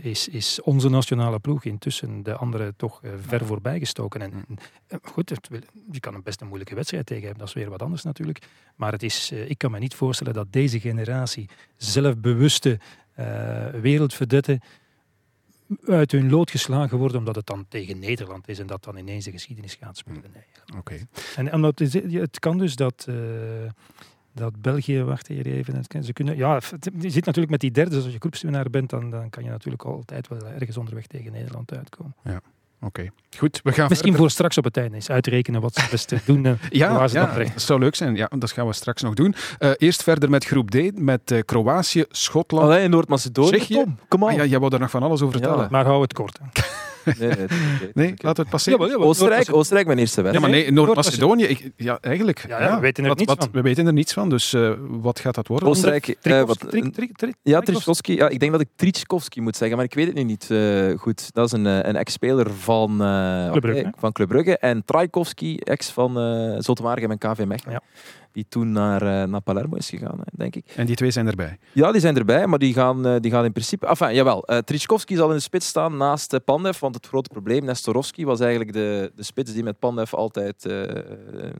is, 0.00 0.28
is 0.28 0.60
onze 0.62 0.88
nationale 0.88 1.38
ploeg 1.38 1.64
intussen 1.64 2.22
de 2.22 2.34
andere 2.34 2.74
toch 2.76 3.02
uh, 3.04 3.10
ver 3.26 3.46
voorbij 3.46 3.78
gestoken. 3.78 4.20
En, 4.20 4.32
uh, 4.32 4.98
goed, 5.02 5.28
het, 5.30 5.48
je 5.90 6.00
kan 6.00 6.14
een 6.14 6.22
best 6.22 6.40
een 6.40 6.46
moeilijke 6.46 6.74
wedstrijd 6.74 7.06
tegen 7.06 7.22
hebben, 7.22 7.40
dat 7.40 7.48
is 7.48 7.54
weer 7.54 7.70
wat 7.70 7.82
anders 7.82 8.02
natuurlijk. 8.02 8.46
Maar 8.76 8.92
het 8.92 9.02
is, 9.02 9.32
uh, 9.32 9.50
ik 9.50 9.58
kan 9.58 9.70
me 9.70 9.78
niet 9.78 9.94
voorstellen 9.94 10.34
dat 10.34 10.52
deze 10.52 10.80
generatie 10.80 11.48
zelfbewuste 11.76 12.80
wereldverdetten 13.80 14.60
uit 15.86 16.12
hun 16.12 16.30
lood 16.30 16.50
geslagen 16.50 16.98
worden 16.98 17.18
omdat 17.18 17.34
het 17.34 17.46
dan 17.46 17.66
tegen 17.68 17.98
Nederland 17.98 18.48
is 18.48 18.58
en 18.58 18.66
dat 18.66 18.84
dan 18.84 18.96
ineens 18.96 19.24
de 19.24 19.30
geschiedenis 19.30 19.74
gaat 19.74 19.96
spelen. 19.96 20.30
Nee. 20.32 20.78
Okay. 20.78 21.06
En 21.36 21.54
omdat 21.54 21.78
het, 21.78 21.92
het 22.12 22.38
kan 22.38 22.58
dus 22.58 22.76
dat 22.76 23.08
dat 24.34 24.62
België, 24.62 25.02
wacht 25.02 25.26
hier 25.26 25.46
even, 25.46 25.84
ze 26.04 26.12
kunnen, 26.12 26.36
ja, 26.36 26.60
je 26.98 27.10
zit 27.10 27.24
natuurlijk 27.24 27.50
met 27.50 27.60
die 27.60 27.70
derde, 27.70 27.90
dus 27.90 28.04
als 28.04 28.12
je 28.12 28.18
groepswinnaar 28.18 28.70
bent, 28.70 28.90
dan, 28.90 29.10
dan 29.10 29.30
kan 29.30 29.44
je 29.44 29.50
natuurlijk 29.50 29.84
altijd 29.84 30.28
wel 30.28 30.46
ergens 30.46 30.76
onderweg 30.76 31.06
tegen 31.06 31.32
Nederland 31.32 31.74
uitkomen. 31.74 32.14
Ja. 32.24 32.40
Oké, 32.84 33.00
okay. 33.00 33.10
goed. 33.36 33.60
We 33.62 33.72
gaan 33.72 33.88
Misschien 33.88 34.12
verder. 34.12 34.20
voor 34.20 34.30
straks 34.30 34.58
op 34.58 34.64
het 34.64 34.76
einde 34.76 34.94
eens 34.94 35.10
uitrekenen 35.10 35.60
wat 35.60 35.74
ze 35.74 35.86
best 35.90 36.14
doen. 36.26 36.44
Uh, 36.44 36.52
ja, 36.70 36.94
waar 36.94 37.08
ze 37.08 37.18
ja 37.18 37.34
dat 37.34 37.62
zou 37.62 37.80
leuk 37.80 37.94
zijn. 37.94 38.16
Ja, 38.16 38.30
dat 38.38 38.52
gaan 38.52 38.66
we 38.66 38.72
straks 38.72 39.02
nog 39.02 39.14
doen. 39.14 39.34
Uh, 39.58 39.70
eerst 39.76 40.02
verder 40.02 40.30
met 40.30 40.44
groep 40.44 40.70
D, 40.70 40.98
met 40.98 41.30
uh, 41.30 41.40
Kroatië, 41.44 42.04
Schotland. 42.08 42.64
Allee, 42.64 42.88
Noord-Macedonië. 42.88 43.66
Kom, 43.74 43.98
kom 44.08 44.24
aan. 44.24 44.30
Ah, 44.30 44.36
ja, 44.36 44.44
jij 44.44 44.58
wou 44.58 44.70
daar 44.70 44.80
nog 44.80 44.90
van 44.90 45.02
alles 45.02 45.22
over 45.22 45.32
vertellen. 45.32 45.62
Ja, 45.62 45.68
maar 45.70 45.84
hou 45.84 46.02
het 46.02 46.12
kort. 46.12 46.38
Nee, 47.04 47.14
nee, 47.18 47.36
nee, 47.36 47.90
Nee, 47.94 48.08
laten 48.16 48.34
we 48.34 48.40
het 48.40 48.48
passeren. 48.50 48.98
Oostenrijk, 48.98 49.54
Oostenrijk 49.54 49.86
mijn 49.86 49.98
eerste 49.98 50.22
Ja, 50.22 50.26
wedstrijd. 50.30 50.52
maar 50.54 50.62
nee, 50.62 50.72
Noord-Macedonië, 50.72 51.44
ik- 51.44 51.70
ja, 51.76 51.98
eigenlijk. 52.00 52.44
Ja, 52.48 52.60
ja, 52.62 52.74
we 52.74 52.80
weten 52.80 53.02
er 53.02 53.08
wat, 53.08 53.18
niets 53.18 53.32
wat- 53.34 53.44
van. 53.44 53.52
We 53.52 53.62
weten 53.62 53.86
er 53.86 53.92
niets 53.92 54.12
van, 54.12 54.28
dus 54.28 54.52
eh, 54.52 54.72
wat 54.88 55.20
gaat 55.20 55.34
dat 55.34 55.46
worden? 55.46 55.68
Oostenrijk, 55.68 56.08
eh, 56.08 56.42
wat, 56.42 56.58
Trik- 56.68 56.92
Trik- 56.94 57.16
Trik- 57.16 57.34
ja, 57.42 57.60
Trickovski. 57.60 58.14
Ja, 58.14 58.28
ik 58.28 58.40
denk 58.40 58.52
dat 58.52 58.60
ik 58.60 58.68
Trickovski 58.76 59.40
moet 59.40 59.56
zeggen, 59.56 59.76
maar 59.76 59.86
ik 59.86 59.94
weet 59.94 60.06
het 60.06 60.14
nu 60.14 60.22
niet 60.22 60.50
eh, 60.50 60.98
goed. 60.98 61.32
Dat 61.34 61.46
is 61.46 61.52
een, 61.52 61.66
eh, 61.66 61.78
een 61.82 61.96
ex-speler 61.96 62.50
van, 62.50 63.02
eh, 63.02 63.50
Club 63.50 63.60
Brugge, 63.62 63.92
van 63.98 64.12
Club 64.12 64.28
Brugge. 64.28 64.58
En 64.58 64.84
Trajkovski, 64.84 65.56
ex 65.56 65.90
van 65.90 66.18
uh, 66.18 66.54
Zoltewaardigem 66.58 67.10
en 67.10 67.18
KV 67.18 67.44
Mechelen. 67.46 67.72
Ja. 67.72 67.80
Die 68.32 68.46
toen 68.48 68.72
naar, 68.72 69.02
eh, 69.02 69.28
naar 69.28 69.40
Palermo 69.40 69.76
is 69.76 69.88
gegaan, 69.88 70.18
hè, 70.18 70.24
denk 70.36 70.56
ik. 70.56 70.72
En 70.76 70.86
die 70.86 70.96
twee 70.96 71.10
zijn 71.10 71.26
erbij. 71.26 71.58
Ja, 71.72 71.92
die 71.92 72.00
zijn 72.00 72.16
erbij, 72.16 72.46
maar 72.46 72.58
die 72.58 72.72
gaan, 72.72 73.06
eh, 73.06 73.16
die 73.20 73.30
gaan 73.30 73.44
in 73.44 73.52
principe... 73.52 73.86
Enfin, 73.86 74.14
jawel, 74.14 74.44
uh, 74.50 74.58
Trickovski 74.58 75.16
zal 75.16 75.28
in 75.28 75.36
de 75.36 75.40
spits 75.42 75.66
staan 75.66 75.96
naast 75.96 76.44
Pandev, 76.44 76.78
want 76.78 76.94
het 76.94 77.06
grote 77.06 77.28
probleem, 77.28 77.64
Nestorovski 77.64 78.24
was 78.24 78.40
eigenlijk 78.40 78.72
de, 78.72 79.12
de 79.14 79.22
spits 79.22 79.52
die 79.52 79.62
met 79.62 79.78
Pandev 79.78 80.14
altijd 80.14 80.66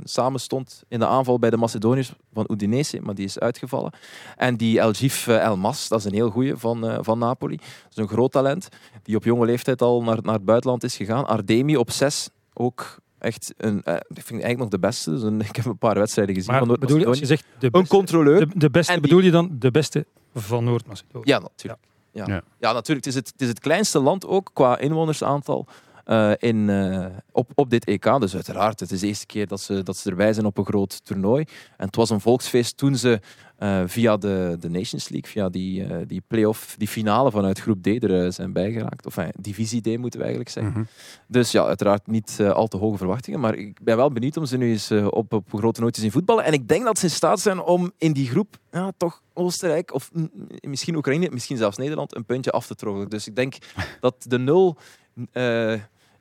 samen 0.04 0.40
stond 0.40 0.82
in 0.88 0.98
de 0.98 1.06
aanval 1.06 1.38
bij 1.38 1.50
de 1.50 1.56
Macedoniërs 1.56 2.12
van 2.32 2.48
Udinese, 2.50 3.00
maar 3.00 3.14
die 3.14 3.24
is 3.24 3.38
uitgevallen. 3.38 3.92
En 4.36 4.56
die 4.56 4.80
Elgif 4.80 5.26
Elmas, 5.26 5.88
dat 5.88 5.98
is 5.98 6.04
een 6.04 6.14
heel 6.14 6.30
goeie 6.30 6.56
van, 6.56 6.98
van 7.04 7.18
Napoli. 7.18 7.56
Dat 7.56 7.90
is 7.90 7.96
een 7.96 8.08
groot 8.08 8.32
talent, 8.32 8.68
die 9.02 9.16
op 9.16 9.24
jonge 9.24 9.46
leeftijd 9.46 9.82
al 9.82 10.02
naar, 10.02 10.18
naar 10.22 10.34
het 10.34 10.44
buitenland 10.44 10.84
is 10.84 10.96
gegaan. 10.96 11.26
Ardemi 11.26 11.76
op 11.76 11.90
zes, 11.90 12.28
ook 12.54 13.01
echt 13.22 13.54
een, 13.56 13.82
uh, 13.84 13.94
ik 13.94 14.00
vind 14.08 14.28
eigenlijk 14.30 14.58
nog 14.58 14.68
de 14.68 14.78
beste. 14.78 15.10
Dus 15.10 15.22
een, 15.22 15.40
ik 15.50 15.56
heb 15.56 15.64
een 15.64 15.78
paar 15.78 15.94
wedstrijden 15.94 16.34
gezien 16.34 16.50
Maar 16.50 16.64
van 16.66 16.76
bedoel 16.80 16.98
je, 16.98 17.06
als 17.06 17.18
je 17.18 17.26
zegt 17.26 17.44
de 17.58 17.66
Een 17.66 17.72
beste, 17.72 17.88
controleur. 17.88 18.38
de, 18.48 18.58
de 18.58 18.70
beste, 18.70 18.92
die- 18.92 19.00
bedoel 19.00 19.20
je 19.20 19.30
dan 19.30 19.50
de 19.58 19.70
beste 19.70 20.06
van 20.34 20.64
Noord-Macedonië? 20.64 21.22
Ja, 21.30 21.38
natuurlijk. 21.38 21.82
Ja. 22.12 22.24
Ja. 22.26 22.42
Ja. 22.60 22.72
natuurlijk. 22.72 23.06
Het 23.06 23.06
is 23.06 23.14
het, 23.14 23.28
het 23.32 23.40
is 23.40 23.48
het 23.48 23.60
kleinste 23.60 23.98
land 24.00 24.26
ook 24.26 24.50
qua 24.52 24.78
inwonersaantal 24.78 25.66
eh, 26.04 26.32
in, 26.38 26.70
eh, 26.70 27.06
op, 27.32 27.50
op 27.54 27.70
dit 27.70 27.84
EK. 27.84 28.20
Dus 28.20 28.34
uiteraard, 28.34 28.80
het 28.80 28.90
is 28.90 29.00
de 29.00 29.06
eerste 29.06 29.26
keer 29.26 29.46
dat 29.46 29.60
ze, 29.60 29.82
dat 29.82 29.96
ze 29.96 30.10
erbij 30.10 30.32
zijn 30.32 30.46
op 30.46 30.58
een 30.58 30.64
groot 30.64 31.04
toernooi. 31.04 31.44
En 31.76 31.86
het 31.86 31.96
was 31.96 32.10
een 32.10 32.20
volksfeest 32.20 32.76
toen 32.76 32.96
ze 32.96 33.20
eh, 33.58 33.82
via 33.86 34.16
de, 34.16 34.56
de 34.60 34.70
Nations 34.70 35.08
League, 35.08 35.30
via 35.30 35.48
die, 35.48 36.06
die 36.06 36.22
play-off, 36.26 36.74
die 36.78 36.88
finale 36.88 37.30
vanuit 37.30 37.60
groep 37.60 37.82
D 37.82 37.86
er 37.86 38.32
zijn 38.32 38.52
bijgeraakt. 38.52 39.06
Of 39.06 39.16
divisie 39.40 39.80
D 39.80 39.86
moeten 39.86 40.18
we 40.18 40.24
eigenlijk 40.26 40.48
zeggen. 40.48 40.72
Mhm. 40.72 40.84
Dus 41.26 41.50
ja, 41.50 41.64
uiteraard 41.64 42.06
niet 42.06 42.38
al 42.52 42.68
te 42.68 42.76
hoge 42.76 42.96
verwachtingen. 42.96 43.40
Maar 43.40 43.54
ik 43.54 43.82
ben 43.82 43.96
wel 43.96 44.12
benieuwd 44.12 44.36
om 44.36 44.46
ze 44.46 44.56
nu 44.56 44.70
eens 44.70 44.90
op, 44.90 45.32
op 45.32 45.48
grote 45.54 45.90
te 45.90 46.00
zien 46.00 46.12
voetballen. 46.12 46.44
En 46.44 46.52
ik 46.52 46.68
denk 46.68 46.84
dat 46.84 46.98
ze 46.98 47.04
in 47.04 47.10
staat 47.10 47.40
zijn 47.40 47.62
om 47.62 47.92
in 47.98 48.12
die 48.12 48.28
groep 48.28 48.58
ja, 48.70 48.92
toch 48.96 49.22
Oostenrijk 49.34 49.94
of 49.94 50.10
mm, 50.12 50.30
misschien 50.60 50.96
Oekraïne, 50.96 51.28
misschien 51.30 51.56
zelfs 51.56 51.76
Nederland, 51.76 52.16
een 52.16 52.24
puntje 52.24 52.50
af 52.50 52.66
te 52.66 52.74
troggelen. 52.74 53.08
Dus 53.08 53.26
ik 53.26 53.36
denk 53.36 53.56
dat 54.00 54.24
de 54.28 54.38
nul, 54.38 54.76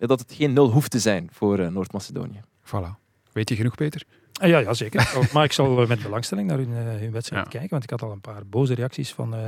dat 0.07 0.19
het 0.19 0.33
geen 0.33 0.53
nul 0.53 0.71
hoeft 0.71 0.91
te 0.91 0.99
zijn 0.99 1.29
voor 1.31 1.59
eh, 1.59 1.67
Noord-Macedonië. 1.67 2.41
Voilà. 2.65 2.99
Weet 3.31 3.49
je 3.49 3.55
genoeg, 3.55 3.75
Peter? 3.75 4.03
Ah, 4.41 4.49
Ja, 4.49 4.59
ja, 4.59 4.73
zeker. 4.73 5.11
Oh, 5.17 5.33
Maar 5.33 5.43
ik 5.43 5.51
zal 5.51 5.81
eh, 5.81 5.87
met 5.87 6.01
belangstelling 6.03 6.47
naar 6.47 6.57
hun, 6.57 6.69
eh, 6.73 6.99
hun 6.99 7.11
wedstrijd 7.11 7.43
Ja. 7.43 7.49
kijken, 7.49 7.69
want 7.69 7.83
ik 7.83 7.89
had 7.89 8.01
al 8.01 8.11
een 8.11 8.21
paar 8.21 8.41
boze 8.49 8.73
reacties 8.73 9.11
van 9.11 9.35
eh, 9.35 9.39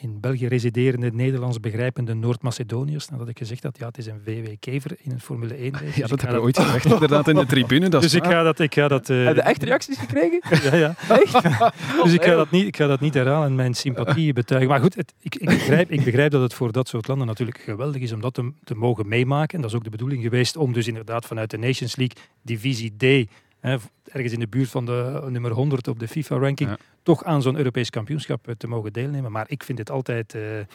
in 0.00 0.20
België 0.20 0.46
residerende 0.46 1.10
Nederlands 1.12 1.60
begrijpende 1.60 2.14
Noord-Macedoniërs 2.14 3.08
nadat 3.08 3.28
ik 3.28 3.38
gezegd 3.38 3.62
had, 3.62 3.78
ja, 3.78 3.86
het 3.86 3.98
is 3.98 4.06
een 4.06 4.20
VW-kever 4.24 4.96
in 5.02 5.10
een 5.10 5.20
Formule 5.20 5.54
1 5.54 5.72
race. 5.72 5.84
Ja, 5.84 5.92
Dus 6.00 6.08
dat 6.10 6.20
hebben 6.20 6.38
we 6.38 6.44
ooit 6.44 6.58
gezegd, 6.66 6.84
inderdaad, 6.84 7.28
in 7.28 7.34
de 7.34 7.46
tribune. 7.46 7.88
Dat 7.88 8.02
dus 8.02 8.14
ik 8.14 8.24
ga 8.24 8.42
dat... 8.42 8.58
Ik 8.58 8.74
ga 8.74 8.88
dat 8.88 9.10
eh, 9.10 9.24
Heb 9.24 9.34
je 9.34 9.42
echt 9.42 9.62
reacties 9.62 9.98
gekregen? 9.98 10.40
ja, 10.70 10.76
ja. 10.76 10.94
dus 12.04 12.12
ik 12.12 12.24
ga, 12.24 12.34
dat 12.34 12.50
niet, 12.50 12.66
ik 12.66 12.76
ga 12.76 12.86
dat 12.86 13.00
niet 13.00 13.14
herhalen 13.14 13.48
en 13.48 13.54
mijn 13.54 13.74
sympathie 13.74 14.32
betuigen. 14.32 14.68
Maar 14.70 14.80
goed, 14.80 14.94
het, 14.94 15.14
ik, 15.20 15.34
ik, 15.34 15.46
begrijp, 15.48 15.90
ik 15.90 16.04
begrijp 16.04 16.30
dat 16.30 16.42
het 16.42 16.54
voor 16.54 16.72
dat 16.72 16.88
soort 16.88 17.08
landen 17.08 17.26
natuurlijk 17.26 17.58
geweldig 17.58 18.02
is 18.02 18.12
om 18.12 18.20
dat 18.20 18.34
te, 18.34 18.52
te 18.64 18.74
mogen 18.74 19.08
meemaken. 19.08 19.54
En 19.56 19.60
dat 19.60 19.70
is 19.70 19.76
ook 19.76 19.84
de 19.84 19.90
bedoeling 19.90 20.22
geweest 20.22 20.56
om 20.56 20.72
dus 20.72 20.86
inderdaad 20.86 21.24
vanuit 21.26 21.50
de 21.50 21.58
Nations 21.58 21.96
League 21.96 22.16
divisie 22.42 22.94
D, 22.96 23.30
hè, 23.70 23.76
ergens 24.12 24.32
in 24.32 24.38
de 24.40 24.46
buurt 24.48 24.68
van 24.68 24.86
de 24.86 25.24
nummer 25.28 25.50
100 25.50 25.88
op 25.88 25.98
de 25.98 26.08
FIFA-ranking, 26.08 26.70
Ja. 26.70 26.76
toch 27.02 27.24
aan 27.24 27.42
zo'n 27.42 27.56
Europees 27.56 27.90
kampioenschap 27.90 28.48
eh, 28.48 28.54
te 28.54 28.66
mogen 28.68 28.92
deelnemen. 28.92 29.32
Maar 29.32 29.44
ik 29.48 29.62
vind 29.62 29.78
het 29.78 29.90
altijd 29.90 30.34
eh, 30.34 30.60
eh, 30.60 30.66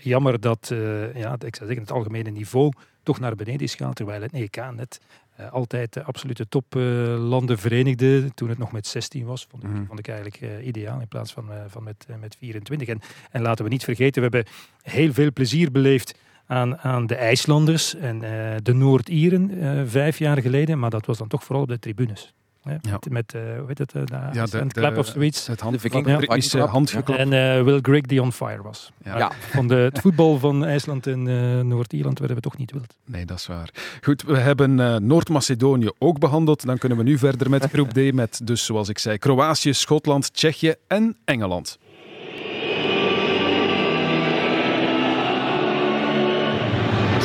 jammer 0.00 0.40
dat 0.40 0.70
eh, 0.72 0.78
ja, 1.16 1.32
ik 1.32 1.56
zou 1.56 1.66
zeggen, 1.66 1.78
het 1.80 1.90
algemene 1.90 2.30
niveau 2.30 2.72
toch 3.02 3.20
naar 3.20 3.34
beneden 3.34 3.60
is 3.60 3.74
gehaald, 3.74 3.96
terwijl 3.96 4.22
het 4.22 4.32
EK 4.32 4.56
net 4.74 5.00
eh, 5.36 5.52
altijd 5.52 5.92
de 5.92 6.02
absolute 6.02 6.48
toplanden 6.48 7.58
verenigde. 7.58 8.34
Toen 8.34 8.48
het 8.48 8.58
nog 8.58 8.72
met 8.72 8.86
16 8.86 9.24
was, 9.24 9.46
vond 9.50 9.62
ik, 9.62 9.68
Mhm. 9.70 9.84
vond 9.84 9.98
ik 9.98 10.08
eigenlijk 10.08 10.40
eh, 10.40 10.66
ideaal 10.66 11.00
in 11.00 11.08
plaats 11.08 11.32
van, 11.32 11.52
eh, 11.52 11.60
van 11.68 11.82
met, 11.82 12.04
eh, 12.08 12.16
met 12.20 12.36
24. 12.38 12.88
En, 12.88 13.00
en 13.30 13.42
laten 13.42 13.64
we 13.64 13.70
niet 13.70 13.84
vergeten, 13.84 14.22
we 14.22 14.28
hebben 14.36 14.52
heel 14.82 15.12
veel 15.12 15.32
plezier 15.32 15.70
beleefd 15.70 16.14
aan, 16.48 16.78
aan 16.78 17.06
de 17.06 17.14
IJslanders 17.14 17.94
en 17.94 18.22
eh, 18.22 18.56
de 18.62 18.72
Noord-Ieren 18.74 19.50
eh, 19.60 19.82
vijf 19.86 20.18
jaar 20.18 20.40
geleden, 20.42 20.78
maar 20.78 20.90
dat 20.90 21.06
was 21.06 21.18
dan 21.18 21.28
toch 21.28 21.44
vooral 21.44 21.62
op 21.62 21.68
de 21.68 21.78
tribunes. 21.78 22.32
Hè, 22.62 22.72
Ja. 22.72 22.78
Met, 22.90 23.10
met 23.10 23.34
eh, 23.34 23.40
hoe 23.58 23.64
heet 23.66 23.78
het, 23.78 23.92
eh, 23.94 24.02
de 24.04 24.16
Ja, 24.32 24.44
de, 24.46 24.66
clap 24.66 24.96
of 24.96 25.06
zoiets. 25.06 25.46
Het 25.46 25.60
hand, 25.60 25.74
De 25.74 25.80
Viking- 25.80 26.06
het 26.06 26.20
ritmische 26.20 26.58
Ja. 26.58 26.66
handgeklap. 26.66 27.16
En 27.18 27.32
eh, 27.32 27.62
Will 27.62 27.78
Grigg 27.82 28.00
die 28.06 28.22
on 28.22 28.32
fire 28.32 28.62
was. 28.62 28.92
Ja. 29.04 29.18
Ja. 29.18 29.32
Van 29.50 29.68
de, 29.68 29.74
het 29.74 30.00
voetbal 30.00 30.38
van 30.38 30.64
IJsland 30.64 31.06
en 31.06 31.28
eh, 31.28 31.60
Noord-Ierland 31.64 32.18
werden 32.18 32.36
we 32.36 32.42
toch 32.42 32.56
niet 32.56 32.72
wild. 32.72 32.94
Nee, 33.04 33.24
dat 33.26 33.38
is 33.38 33.46
waar. 33.46 33.70
Goed, 34.02 34.22
we 34.22 34.36
hebben 34.38 34.80
eh, 34.80 34.96
Noord-Macedonië 34.96 35.90
ook 35.98 36.18
behandeld. 36.18 36.66
Dan 36.66 36.78
kunnen 36.78 36.98
we 36.98 37.04
nu 37.04 37.18
verder 37.18 37.50
met 37.50 37.64
groep 37.72 37.90
D 37.92 38.12
met, 38.12 38.40
dus 38.44 38.64
zoals 38.64 38.88
ik 38.88 38.98
zei, 38.98 39.18
Kroatië, 39.18 39.72
Schotland, 39.72 40.32
Tsjechië 40.34 40.74
en 40.86 41.16
Engeland. 41.24 41.78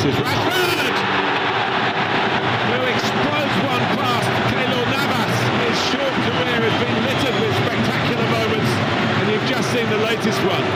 Is 0.04 0.14
Rashford! 0.16 0.96
Who 2.68 2.80
explodes 2.92 3.56
one 3.64 3.84
past 3.96 4.28
Keylor 4.52 4.84
Navas. 4.92 5.34
His 5.64 5.78
short 5.88 6.14
career 6.28 6.60
has 6.60 6.76
been 6.76 6.96
littered 7.08 7.36
with 7.40 7.54
spectacular 7.64 8.28
moments, 8.36 8.72
and 9.16 9.24
you've 9.32 9.48
just 9.48 9.64
seen 9.72 9.88
the 9.88 9.96
latest 10.04 10.40
one. 10.44 10.66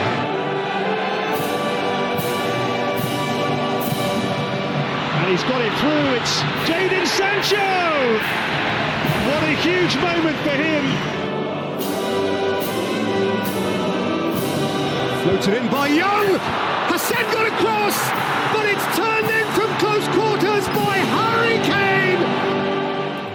And 5.13 5.27
he's 5.29 5.45
got 5.45 5.61
it 5.61 5.73
through. 5.77 6.17
It's 6.17 6.41
Jadon 6.65 7.05
Sancho. 7.05 7.69
What 9.29 9.43
a 9.45 9.53
huge 9.61 9.95
moment 10.01 10.37
for 10.41 10.57
him. 10.57 10.85
Floated 15.21 15.53
in 15.61 15.69
by 15.69 15.87
Young. 15.87 16.39
Hassan 16.89 17.21
got 17.31 17.45
across, 17.45 18.09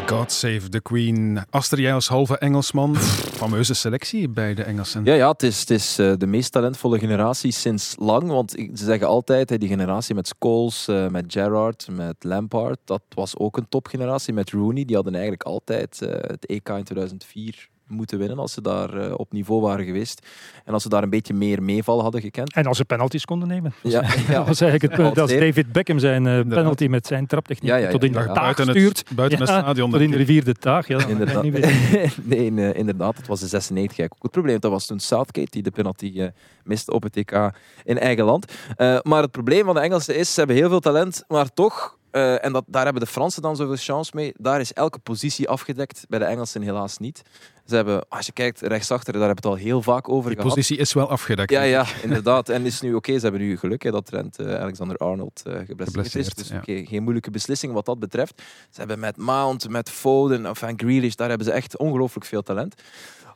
God 0.07 0.33
save 0.33 0.69
the 0.69 0.81
Queen. 0.81 1.39
Aster, 1.51 1.81
jij 1.81 1.95
als 1.95 2.09
halve 2.09 2.39
Engelsman. 2.39 2.97
Fameuze 2.97 3.75
selectie 3.75 4.29
bij 4.29 4.55
de 4.55 4.63
Engelsen. 4.63 5.05
Ja, 5.05 5.15
ja 5.15 5.31
het 5.31 5.43
is, 5.43 5.61
het 5.61 5.71
is 5.71 5.99
eh, 5.99 6.13
de 6.19 6.27
meest 6.27 6.53
talentvolle 6.53 6.99
generatie 6.99 7.53
sinds 7.53 7.95
lang. 7.99 8.29
Want 8.29 8.51
ze 8.51 8.85
zeggen 8.85 9.07
altijd, 9.07 9.61
die 9.61 9.69
generatie 9.69 10.15
met 10.15 10.29
Scholes, 10.29 10.89
eh, 10.89 11.09
met 11.09 11.25
Gerrard, 11.29 11.89
met 11.91 12.25
Lampard, 12.25 12.79
dat 12.85 13.03
was 13.09 13.37
ook 13.37 13.57
een 13.57 13.69
topgeneratie. 13.69 14.35
Met 14.35 14.51
Rooney, 14.51 14.85
die 14.85 14.95
hadden 14.95 15.13
eigenlijk 15.15 15.43
altijd 15.43 16.03
eh, 16.03 16.09
het 16.11 16.47
EK 16.47 16.69
in 16.69 16.85
2004 16.85 17.69
moeten 17.87 18.19
winnen 18.19 18.39
als 18.39 18.53
ze 18.53 18.61
daar 18.61 18.95
eh, 18.97 19.15
op 19.17 19.33
niveau 19.33 19.61
waren 19.61 19.85
geweest. 19.85 20.27
En 20.65 20.73
als 20.73 20.83
ze 20.83 20.89
daar 20.89 21.03
een 21.03 21.11
beetje 21.11 21.35
meer 21.35 21.63
meeval 21.63 22.03
hadden 22.03 22.21
gekend. 22.21 22.55
En 22.55 22.67
als 22.67 22.77
ze 22.77 22.85
penalties 22.85 23.25
konden 23.25 23.49
nemen. 23.49 23.73
Ja, 23.83 24.01
Dat 24.01 24.47
was 24.47 24.61
eigenlijk 24.61 24.83
het 24.83 24.91
punt. 24.95 24.99
Altijd. 25.09 25.15
Dat 25.15 25.31
is 25.31 25.39
David 25.39 25.73
Beckham 25.73 25.99
zijn 25.99 26.27
eh, 26.27 26.41
penalty 26.49 26.87
met 26.87 27.07
zijn 27.07 27.27
traptechniek 27.27 27.71
Ja, 27.71 27.77
ja, 27.77 27.85
ja. 27.85 27.91
tot 27.91 28.05
in 28.05 28.13
de 28.13 28.19
Ja, 28.19 28.25
taag 28.27 28.35
buiten 28.43 28.69
het- 28.69 28.77
stuurt. 28.77 29.05
buiten 29.15 29.39
het 29.39 29.49
stadion, 29.49 29.91
Tot 29.91 30.01
in 30.01 30.11
de 30.11 30.17
denk 30.17 30.29
rivier 30.29 30.45
de 30.45 30.55
taag. 30.55 30.87
Ja, 30.89 31.07
Inderdaad. 31.07 31.43
nee, 32.23 32.73
inderdaad, 32.75 33.17
het 33.17 33.27
was 33.27 33.41
de 33.41 33.47
96 33.47 33.99
eigenlijk 33.99 34.15
ook 34.15 34.23
het 34.23 34.31
probleem. 34.31 34.61
Dat 34.61 34.71
was 34.71 34.87
toen 34.87 35.01
Southgate 35.01 35.51
die 35.51 35.63
de 35.63 35.71
penalty 35.71 36.13
eh, 36.17 36.27
miste 36.65 36.93
op 36.93 37.03
het 37.03 37.17
EK 37.17 37.51
in 37.85 37.99
eigen 37.99 38.25
land. 38.25 38.53
Eh, 38.77 38.99
maar 39.03 39.23
het 39.23 39.31
probleem 39.31 39.65
van 39.65 39.75
de 39.75 39.81
Engelsen 39.81 40.17
is, 40.17 40.33
ze 40.33 40.39
hebben 40.39 40.57
heel 40.57 40.69
veel 40.69 40.81
talent, 40.81 41.25
maar 41.29 41.53
toch, 41.53 41.99
eh, 42.15 42.45
en 42.45 42.53
dat, 42.53 42.65
daar 42.67 42.85
hebben 42.85 43.03
de 43.03 43.09
Fransen 43.09 43.43
dan 43.43 43.57
zoveel 43.57 43.77
chance 43.77 44.11
mee, 44.15 44.33
daar 44.37 44.61
is 44.61 44.73
elke 44.73 44.99
positie 44.99 45.49
afgedekt. 45.49 46.05
Bij 46.09 46.19
de 46.19 46.25
Engelsen 46.25 46.63
helaas 46.63 46.99
niet. 46.99 47.23
Ze 47.67 47.75
hebben, 47.75 48.09
als 48.09 48.27
je 48.27 48.33
kijkt 48.33 48.61
rechtsachter, 48.61 49.13
daar 49.13 49.23
hebben 49.23 49.43
we 49.43 49.49
het 49.49 49.59
al 49.59 49.65
heel 49.65 49.83
vaak 49.83 50.09
over 50.09 50.31
Die 50.31 50.39
gehad. 50.39 50.55
positie 50.55 50.77
is 50.77 50.93
wel 50.93 51.09
afgedekt. 51.09 51.51
Ja, 51.51 51.63
ja, 51.63 51.87
inderdaad. 52.03 52.49
En 52.49 52.67
is 52.67 52.81
nu 52.81 52.95
oké, 52.95 53.15
ze 53.15 53.23
hebben 53.23 53.41
nu 53.41 53.57
geluk 53.57 53.83
hè, 53.83 53.91
dat 53.91 54.07
Trent 54.07 54.39
eh, 54.39 54.55
Alexander-Arnold 54.55 55.43
eh 55.47 55.59
geblesseerd 55.67 56.15
is. 56.15 56.35
Dus 56.35 56.49
ja. 56.49 56.61
geen 56.65 57.03
moeilijke 57.03 57.31
beslissing 57.31 57.73
wat 57.73 57.87
dat 57.87 57.99
betreft. 57.99 58.43
Ze 58.71 58.79
hebben 58.79 58.99
met 58.99 59.17
Mount, 59.17 59.69
met 59.69 59.91
Foden, 59.91 60.51
of 60.51 60.59
van 60.59 60.73
Grealish, 60.77 61.15
daar 61.15 61.29
hebben 61.29 61.47
ze 61.47 61.53
echt 61.53 61.79
ongelooflijk 61.79 62.27
veel 62.27 62.43
talent. 62.43 62.75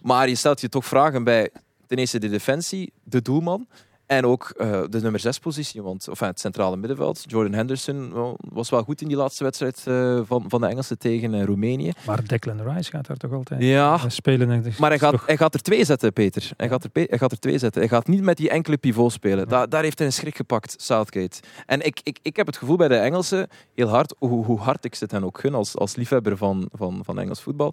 Maar 0.01 0.29
je 0.29 0.35
stelt 0.35 0.61
je 0.61 0.68
toch 0.68 0.87
vragen 0.87 1.24
bij 1.24 1.51
ten 1.87 1.99
eerste 1.99 2.18
de 2.18 2.29
defensie, 2.29 2.93
de 3.03 3.22
doelman. 3.22 3.66
En 4.09 4.26
ook 4.26 4.54
uh, 4.56 4.82
de 4.88 5.00
nummer 5.00 5.20
6 5.20 5.38
positie, 5.38 5.82
want 5.82 6.09
enfin, 6.09 6.26
het 6.26 6.40
centrale 6.40 6.76
middenveld. 6.76 7.24
Jordan 7.26 7.52
Henderson 7.52 8.12
well, 8.12 8.34
was 8.38 8.70
wel 8.70 8.82
goed 8.82 9.00
in 9.00 9.09
die 9.09 9.16
laatste 9.16 9.44
wedstrijd 9.44 9.84
uh, 9.88 10.20
van, 10.24 10.44
van 10.48 10.61
de 10.61 10.66
Engelsen 10.66 10.98
tegen 10.98 11.34
uh, 11.34 11.44
Roemenië. 11.44 11.92
Maar 12.06 12.26
Declan 12.26 12.62
Rice 12.62 12.90
gaat 12.90 13.06
daar 13.06 13.16
toch 13.16 13.32
altijd 13.32 13.62
ja, 13.62 14.09
spelen? 14.09 14.64
Maar 14.78 14.90
hij 14.90 14.98
gaat, 14.98 15.12
toch... 15.12 15.26
hij 15.26 15.36
gaat 15.36 15.54
er 15.54 15.62
twee 15.62 15.84
zetten, 15.84 16.12
Peter. 16.12 16.50
Hij 16.56 16.68
gaat, 16.68 16.84
er, 16.84 16.90
hij 16.92 17.18
gaat 17.18 17.32
er 17.32 17.38
twee 17.38 17.59
zetten. 17.59 17.80
Hij 17.80 17.90
gaat 17.90 18.06
niet 18.06 18.22
met 18.22 18.36
die 18.36 18.50
enkele 18.50 18.76
pivot 18.76 19.12
spelen. 19.12 19.46
Ja. 19.48 19.66
Daar 19.66 19.82
heeft 19.82 19.98
hij 19.98 20.06
een 20.06 20.12
schrik 20.12 20.36
gepakt, 20.36 20.74
Southgate. 20.82 21.40
En 21.66 21.86
ik, 21.86 22.00
ik, 22.02 22.18
ik 22.22 22.36
heb 22.36 22.46
het 22.46 22.56
gevoel 22.56 22.76
bij 22.76 22.88
de 22.88 22.96
Engelsen, 22.96 23.48
heel 23.74 23.88
hard, 23.88 24.14
hoe, 24.18 24.44
hoe 24.44 24.59
hard 24.59 24.84
ik 24.84 24.96
het 24.98 25.11
hen 25.11 25.24
ook 25.24 25.40
gun 25.40 25.54
als, 25.54 25.76
als 25.76 25.96
liefhebber 25.96 26.36
van, 26.36 26.68
van, 26.72 27.00
van 27.04 27.18
Engels 27.18 27.40
voetbal. 27.40 27.72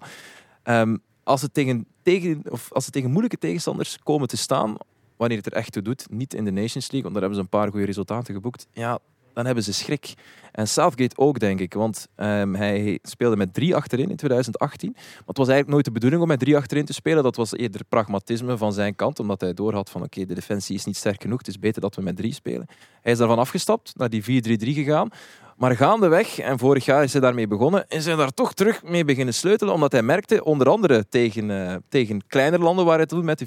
Um, 0.64 1.02
als 1.22 1.40
ze 1.40 1.50
tegen, 1.50 1.86
tegen, 2.02 2.42
of 2.50 2.72
als 2.72 2.84
ze 2.84 2.90
tegen 2.90 3.10
moeilijke 3.10 3.38
tegenstanders 3.38 3.98
komen 4.02 4.28
te 4.28 4.36
staan, 4.36 4.76
wanneer 5.16 5.36
het 5.36 5.46
er 5.46 5.52
echt 5.52 5.72
toe 5.72 5.82
doet, 5.82 6.06
niet 6.10 6.34
in 6.34 6.44
de 6.44 6.50
Nations 6.50 6.90
League, 6.90 7.02
want 7.02 7.12
daar 7.12 7.22
hebben 7.22 7.38
ze 7.38 7.44
een 7.44 7.58
paar 7.58 7.70
goede 7.70 7.86
resultaten 7.86 8.34
geboekt, 8.34 8.66
ja, 8.72 8.98
dan 9.36 9.46
hebben 9.46 9.64
ze 9.64 9.72
schrik. 9.72 10.14
En 10.52 10.68
Southgate 10.68 11.16
ook, 11.16 11.38
denk 11.38 11.60
ik, 11.60 11.74
want 11.74 12.08
um, 12.16 12.54
hij 12.54 12.98
speelde 13.02 13.36
met 13.36 13.54
drie 13.54 13.74
achterin 13.74 14.10
in 14.10 14.16
2018. 14.16 14.90
Maar 14.92 15.02
het 15.26 15.36
was 15.36 15.48
eigenlijk 15.48 15.68
nooit 15.68 15.84
de 15.84 15.90
bedoeling 15.90 16.22
om 16.22 16.28
met 16.28 16.38
drie 16.38 16.56
achterin 16.56 16.84
te 16.84 16.92
spelen. 16.92 17.22
Dat 17.22 17.36
was 17.36 17.52
eerder 17.52 17.84
pragmatisme 17.88 18.56
van 18.56 18.72
zijn 18.72 18.94
kant, 18.94 19.18
omdat 19.18 19.40
hij 19.40 19.54
doorhad 19.54 19.90
van 19.90 20.02
oké, 20.02 20.26
de 20.26 20.34
defensie 20.34 20.74
is 20.74 20.84
niet 20.84 20.96
sterk 20.96 21.22
genoeg, 21.22 21.38
het 21.38 21.48
is 21.48 21.58
beter 21.58 21.80
dat 21.80 21.94
we 21.94 22.02
met 22.02 22.16
drie 22.16 22.32
spelen. 22.32 22.66
Hij 23.02 23.12
is 23.12 23.18
daarvan 23.18 23.38
afgestapt, 23.38 23.92
naar 23.96 24.10
die 24.10 24.22
4-3-3 24.22 24.26
gegaan. 24.58 25.08
Maar 25.56 25.76
gaandeweg, 25.76 26.38
en 26.38 26.58
vorig 26.58 26.84
jaar 26.84 27.02
is 27.02 27.12
hij 27.12 27.20
daarmee 27.20 27.46
begonnen, 27.46 27.84
is 27.88 28.04
hij 28.04 28.16
daar 28.16 28.30
toch 28.30 28.54
terug 28.54 28.82
mee 28.82 29.04
beginnen 29.04 29.34
sleutelen, 29.34 29.74
omdat 29.74 29.92
hij 29.92 30.02
merkte, 30.02 30.44
onder 30.44 30.68
andere 30.68 31.08
tegen, 31.08 31.50
uh, 31.50 31.74
tegen 31.88 32.26
kleinere 32.26 32.62
landen 32.62 32.84
waar 32.84 32.96
hij 32.96 33.06
toen 33.06 33.24
met 33.24 33.38
de 33.38 33.46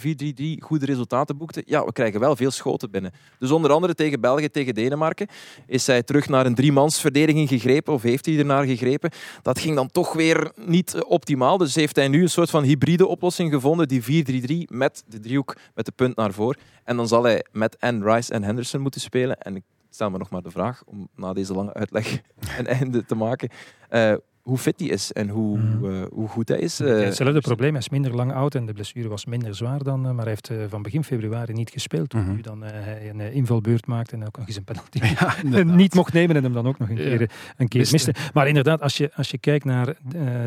4-3-3 0.60 0.64
goede 0.64 0.86
resultaten 0.86 1.38
boekte, 1.38 1.64
ja, 1.66 1.86
we 1.86 1.92
krijgen 1.92 2.20
wel 2.20 2.36
veel 2.36 2.52
schoten 2.52 2.92
binnen. 2.92 3.12
Dus 3.40 3.52
onder 3.52 3.72
andere 3.72 3.96
tegen 3.96 4.22
België, 4.22 4.50
tegen 4.50 4.74
Denemarken, 4.74 5.28
is 5.68 5.88
hij 5.88 6.04
terug 6.04 6.30
naar 6.30 6.46
een 6.46 6.56
driemansverdediging 6.56 7.50
gegrepen, 7.50 7.94
of 7.94 8.02
heeft 8.02 8.26
hij 8.26 8.38
ernaar 8.38 8.66
gegrepen. 8.66 9.12
Dat 9.42 9.60
ging 9.60 9.76
dan 9.76 9.92
toch 9.92 10.14
weer 10.14 10.52
niet 10.56 11.04
optimaal, 11.04 11.58
dus 11.58 11.76
heeft 11.76 11.96
hij 11.96 12.08
nu 12.08 12.22
een 12.22 12.30
soort 12.30 12.50
van 12.50 12.64
hybride 12.64 13.08
oplossing 13.08 13.52
gevonden, 13.52 13.88
die 13.88 14.26
4-3-3 14.66 14.76
met 14.76 15.04
de 15.08 15.20
driehoek 15.20 15.56
met 15.76 15.86
de 15.86 15.92
punt 15.92 16.16
naar 16.16 16.34
voren. 16.34 16.60
En 16.84 16.96
dan 16.96 17.08
zal 17.08 17.24
hij 17.24 17.46
met 17.52 17.78
en 17.78 18.04
Rice 18.04 18.34
en 18.34 18.44
Henderson 18.44 18.82
moeten 18.82 19.02
spelen. 19.02 19.38
En 19.38 19.64
stel 19.90 20.10
me 20.10 20.18
nog 20.18 20.30
maar 20.30 20.42
de 20.42 20.52
vraag, 20.52 20.84
om 20.86 21.08
na 21.16 21.34
deze 21.34 21.54
lange 21.54 21.74
uitleg 21.74 22.22
een 22.60 22.68
einde 22.68 23.06
te 23.06 23.16
maken, 23.16 23.50
uh, 23.92 24.14
hoe 24.42 24.58
fit 24.58 24.80
hij 24.80 24.90
is 24.90 25.12
en 25.12 25.30
hoe, 25.30 25.58
mm. 25.58 25.86
uh, 25.86 26.04
hoe 26.12 26.28
goed 26.28 26.48
hij 26.48 26.60
is. 26.60 26.82
Uh, 26.82 27.04
hetzelfde 27.04 27.42
probleem, 27.42 27.70
hij 27.70 27.80
is 27.80 27.90
minder 27.90 28.16
lang 28.16 28.34
oud 28.34 28.56
en 28.56 28.66
de 28.66 28.74
blessure 28.74 29.08
was 29.08 29.26
minder 29.26 29.56
zwaar 29.56 29.84
dan, 29.84 30.02
maar 30.02 30.26
hij 30.26 30.28
heeft 30.28 30.52
van 30.70 30.82
begin 30.82 31.04
februari 31.04 31.54
niet 31.54 31.70
gespeeld. 31.70 32.10
Toen 32.10 32.20
mm 32.20 32.26
-hmm. 32.26 32.36
nu 32.36 32.42
dan 32.42 32.62
hij 32.62 33.10
een 33.10 33.20
invalbeurt 33.20 33.86
maakte 33.86 34.16
en 34.16 34.28
ook 34.28 34.38
nog 34.38 34.48
eens 34.48 34.56
een 34.56 34.64
penalty 34.64 35.00
ja, 35.20 35.36
niet 35.64 35.94
mocht 35.94 36.14
nemen 36.14 36.36
en 36.36 36.44
hem 36.44 36.54
dan 36.54 36.68
ook 36.68 36.78
nog 36.80 36.90
een 36.90 36.96
keer, 36.96 37.22
ja. 37.22 37.28
een 37.58 37.68
keer 37.68 37.88
miste. 37.92 38.14
Maar 38.34 38.48
inderdaad, 38.48 38.82
als 38.82 38.98
je, 38.98 39.12
als 39.16 39.32
je 39.32 39.38
kijkt 39.38 39.66
naar 39.66 39.96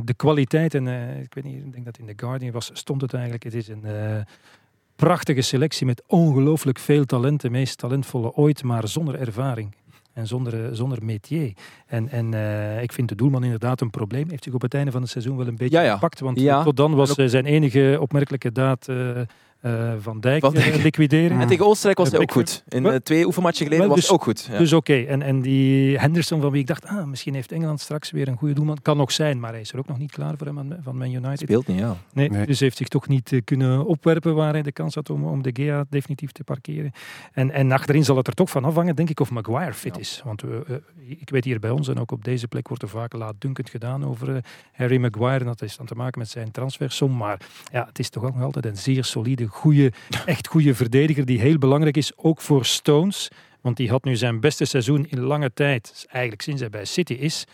de 0.05 0.15
kwaliteit, 0.17 0.75
en 0.75 0.87
ik 1.23 1.35
weet 1.35 1.45
niet, 1.45 1.65
ik 1.65 1.73
denk 1.73 1.85
dat 1.85 1.99
in 1.99 2.07
The 2.07 2.13
Guardian 2.17 2.53
was, 2.53 2.71
stond 2.73 3.01
het 3.01 3.13
eigenlijk, 3.13 3.45
het 3.45 3.55
is 3.55 3.69
een 3.69 3.85
prachtige 5.07 5.41
selectie 5.41 5.87
met 5.87 6.03
ongelooflijk 6.07 6.79
veel 6.79 7.05
talent. 7.05 7.41
De 7.41 7.51
meest 7.51 7.79
talentvolle 7.79 8.33
ooit, 8.33 8.63
maar 8.63 8.89
zonder 8.89 9.21
ervaring. 9.21 9.75
En 10.13 10.27
zonder, 10.27 10.77
zonder 10.77 11.05
métier. 11.05 11.53
En, 11.87 12.09
en 12.09 12.33
uh, 12.33 12.83
ik 12.83 12.93
vind 12.93 13.09
de 13.09 13.15
doelman 13.15 13.45
inderdaad 13.45 13.81
een 13.81 13.91
probleem. 13.91 14.31
Heeft 14.31 14.45
zich 14.45 14.55
op 14.55 14.63
het 14.63 14.75
einde 14.75 14.91
van 14.91 15.01
het 15.01 15.11
seizoen 15.11 15.37
wel 15.37 15.47
een 15.47 15.57
beetje 15.57 15.77
ja, 15.77 15.83
ja. 15.83 15.93
gepakt. 15.93 16.21
Want 16.21 16.41
ja. 16.41 16.63
tot 16.63 16.77
dan 16.77 16.95
was 16.95 17.15
zijn 17.15 17.45
enige 17.45 17.99
opmerkelijke 18.01 18.53
daad 18.53 18.89
uh, 18.89 19.21
uh, 19.63 19.93
Van 19.99 20.21
Dijk, 20.21 20.41
Van 20.41 20.55
Dijk. 20.55 20.77
Uh, 20.77 20.83
liquideren. 20.83 21.41
En 21.41 21.49
tegen 21.49 21.67
Oostenrijk 21.67 21.99
was 21.99 22.11
hij 22.11 22.21
ook 22.21 22.33
goed. 22.33 22.65
In 22.69 22.85
uh, 22.85 22.95
twee 22.95 23.27
oefenmatchen 23.27 23.67
geleden 23.67 23.87
was 23.87 23.97
dus, 23.97 24.07
hij 24.07 24.15
ook 24.15 24.23
goed. 24.23 24.49
Ja. 24.51 24.59
Dus 24.59 24.73
oké. 24.73 24.93
Okay. 24.93 25.07
En, 25.07 25.23
en 25.23 25.41
die 25.41 25.99
Henderson 25.99 26.41
van 26.41 26.51
wie 26.51 26.61
ik 26.61 26.67
dacht, 26.67 26.87
ah, 26.87 27.05
misschien 27.05 27.35
heeft 27.35 27.53
Engeland 27.53 27.81
straks 27.81 28.11
weer 28.11 28.29
een 28.29 28.37
goede 28.37 28.55
doelman. 28.55 28.79
Kan 28.83 28.97
nog 28.97 29.13
zijn, 29.13 29.41
maar 29.41 29.51
hij 29.51 29.61
is 29.61 29.73
er 29.73 29.79
ook 29.79 29.89
nog 29.89 29.99
niet 29.99 30.13
klaar 30.13 30.37
voor 30.37 30.47
hem 30.47 30.77
van 30.83 30.97
Man 30.97 31.13
United. 31.13 31.39
Speelt 31.39 31.67
niet, 31.67 31.79
ja. 31.79 31.97
Nee, 32.13 32.31
nee. 32.31 32.47
Dus 32.47 32.61
heeft 32.61 32.77
zich 32.77 32.89
toch 32.89 33.09
niet 33.09 33.41
kunnen 33.45 33.87
opwerpen 33.87 34.35
waar 34.35 34.53
hij 34.53 34.63
de 34.63 34.73
kans 34.73 34.95
had 34.95 35.11
om, 35.11 35.25
om 35.25 35.43
de 35.43 35.51
Gea 35.53 35.85
definitief 35.89 36.33
te 36.33 36.45
parkeren. 36.45 36.93
En, 37.33 37.51
en 37.51 37.73
achterin 37.73 38.05
zal 38.05 38.17
het 38.17 38.27
er 38.27 38.35
toch 38.35 38.51
van 38.51 38.65
afhangen, 38.65 38.97
denk 38.97 39.11
ik, 39.11 39.21
of 39.21 39.31
Maguire 39.31 39.75
fit 39.75 39.95
ja. 39.95 40.01
is. 40.01 40.23
Want 40.25 40.43
ik 41.07 41.31
weet 41.31 41.45
hier 41.45 41.59
bij 41.59 41.71
ons, 41.71 41.89
en 41.89 41.99
ook 41.99 42.13
op 42.13 42.25
deze 42.25 42.49
plek 42.49 42.69
wordt 42.69 42.83
er 42.83 42.89
vaak 42.89 43.13
laatdunkend 43.13 43.71
gedaan 43.71 44.05
over 44.05 44.45
Harry 44.73 44.97
Maguire. 44.97 45.41
En 45.41 45.47
dat 45.47 45.61
heeft 45.61 45.77
dan 45.77 45.87
te 45.87 45.95
maken 45.95 46.19
met 46.19 46.29
zijn 46.29 46.51
transfersom. 46.51 47.17
Maar 47.17 47.41
ja, 47.73 47.85
het 47.87 47.99
is 47.99 48.09
toch 48.09 48.25
ook 48.25 48.35
nog 48.35 48.45
altijd 48.45 48.67
een 48.67 48.77
zeer 48.77 49.05
solide, 49.05 49.49
goede 49.53 49.93
echt 50.27 50.47
goede 50.47 50.75
verdediger 50.75 51.25
die 51.25 51.41
heel 51.41 51.59
belangrijk 51.59 51.97
is, 51.97 52.13
ook 52.17 52.41
voor 52.41 52.65
Stones. 52.65 53.31
Want 53.61 53.77
die 53.77 53.91
had 53.91 54.05
nu 54.05 54.17
zijn 54.17 54.41
beste 54.41 54.65
seizoen 54.65 55.07
in 55.09 55.21
lange 55.21 55.53
tijd, 55.55 56.07
eigenlijk 56.09 56.43
sinds 56.43 56.61
hij 56.61 56.71
bij 56.71 56.85
City 56.85 57.13
is. 57.13 57.47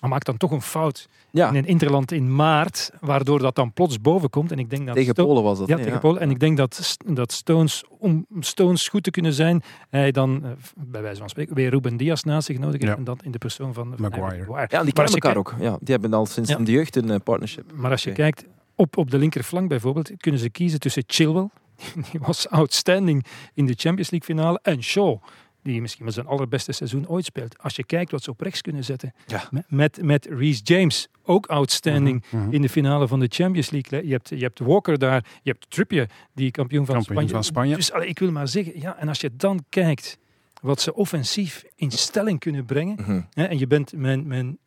Maar 0.00 0.12
maakt 0.12 0.26
dan 0.26 0.36
toch 0.36 0.50
een 0.50 0.62
fout 0.62 1.08
ja. 1.30 1.48
in 1.48 1.54
een 1.54 1.66
interland 1.66 2.12
in 2.12 2.34
maart, 2.34 2.90
waardoor 3.00 3.38
dat 3.38 3.54
dan 3.54 3.72
plots 3.72 4.00
boven 4.00 4.30
komt. 4.30 4.52
En 4.52 4.58
ik 4.58 4.70
denk 4.70 4.86
dat 4.86 4.94
tegen 4.94 5.12
Sto 5.12 5.24
Polen 5.26 5.42
was 5.42 5.58
dat. 5.58 5.68
Ja, 5.68 5.74
nee, 5.74 5.84
tegen 5.84 6.00
ja. 6.00 6.06
Polen. 6.06 6.20
En 6.20 6.30
ik 6.30 6.40
denk 6.40 6.56
dat, 6.56 6.96
dat 7.06 7.32
Stones, 7.32 7.84
om 7.98 8.26
Stones 8.40 8.88
goed 8.88 9.02
te 9.02 9.10
kunnen 9.10 9.32
zijn, 9.32 9.62
hij 9.90 10.10
dan, 10.10 10.40
uh, 10.44 10.50
bij 10.76 11.02
wijze 11.02 11.18
van 11.18 11.28
spreken, 11.28 11.54
weer 11.54 11.70
Ruben 11.70 11.96
Diaz 11.96 12.22
naast 12.22 12.46
zich 12.46 12.58
nodig 12.58 12.80
heeft. 12.80 12.92
Ja. 12.92 12.98
En 12.98 13.04
dat 13.04 13.22
in 13.22 13.30
de 13.30 13.38
persoon 13.38 13.74
van, 13.74 13.94
van 13.96 14.10
Maguire. 14.10 14.44
Maguire. 14.46 14.76
Ja, 14.76 14.82
die 14.82 14.92
kennen 14.92 15.12
elkaar 15.12 15.36
ook. 15.36 15.54
Ja, 15.60 15.76
die 15.80 15.92
hebben 15.92 16.14
al 16.14 16.26
sinds 16.26 16.56
de 16.56 16.72
jeugd 16.72 16.96
een 16.96 17.10
uh, 17.10 17.16
partnership. 17.24 17.72
Maar 17.74 17.90
als 17.90 18.04
je 18.04 18.12
kijkt, 18.12 18.44
op, 18.74 18.96
op 18.96 19.10
de 19.10 19.18
linkerflank 19.18 19.68
bijvoorbeeld, 19.68 20.10
kunnen 20.16 20.40
ze 20.40 20.50
kiezen 20.50 20.80
tussen 20.80 21.02
Chilwell, 21.06 21.48
die 22.10 22.20
was 22.20 22.48
outstanding 22.48 23.24
in 23.54 23.66
de 23.66 23.74
Champions 23.76 24.10
League 24.10 24.34
finale, 24.36 24.58
en 24.62 24.82
Shaw, 24.82 25.18
die 25.62 25.80
misschien 25.80 26.04
wel 26.04 26.12
zijn 26.12 26.26
allerbeste 26.26 26.72
seizoen 26.72 27.08
ooit 27.08 27.24
speelt. 27.24 27.58
Als 27.58 27.76
je 27.76 27.84
kijkt 27.84 28.10
wat 28.10 28.22
ze 28.22 28.30
op 28.30 28.40
rechts 28.40 28.60
kunnen 28.60 28.84
zetten, 28.84 29.14
Ja. 29.26 29.48
met, 29.68 30.02
met, 30.02 30.26
Reece 30.30 30.62
James, 30.62 31.08
ook 31.22 31.46
outstanding 31.46 32.24
Mhm, 32.30 32.42
mhm. 32.44 32.54
in 32.54 32.62
de 32.62 32.68
finale 32.68 33.08
van 33.08 33.20
de 33.20 33.26
Champions 33.30 33.70
League. 33.70 34.06
Je 34.06 34.12
hebt, 34.12 34.28
je 34.28 34.36
hebt 34.36 34.58
Walker 34.58 34.98
daar, 34.98 35.24
je 35.42 35.50
hebt 35.50 35.70
Trippier, 35.70 36.10
die 36.34 36.50
kampioen 36.50 36.84
van 36.86 36.94
Kampioen 36.94 37.14
Spanje. 37.16 37.32
van 37.34 37.44
Spanje. 37.44 37.74
Dus 37.76 37.92
allee, 37.92 38.08
ik 38.08 38.18
wil 38.18 38.30
maar 38.32 38.48
zeggen, 38.48 38.80
ja, 38.80 38.96
en 38.98 39.08
als 39.08 39.20
je 39.20 39.30
dan 39.36 39.64
kijkt 39.68 40.18
wat 40.60 40.80
ze 40.80 40.94
offensief 40.94 41.64
in 41.76 41.90
stelling 41.90 42.38
kunnen 42.38 42.64
brengen, 42.64 42.96
Mhm. 43.00 43.20
hè, 43.32 43.44
en 43.44 43.58
je 43.58 43.66
bent 43.66 43.92
mijn, 43.96 44.26
mijn 44.26 44.58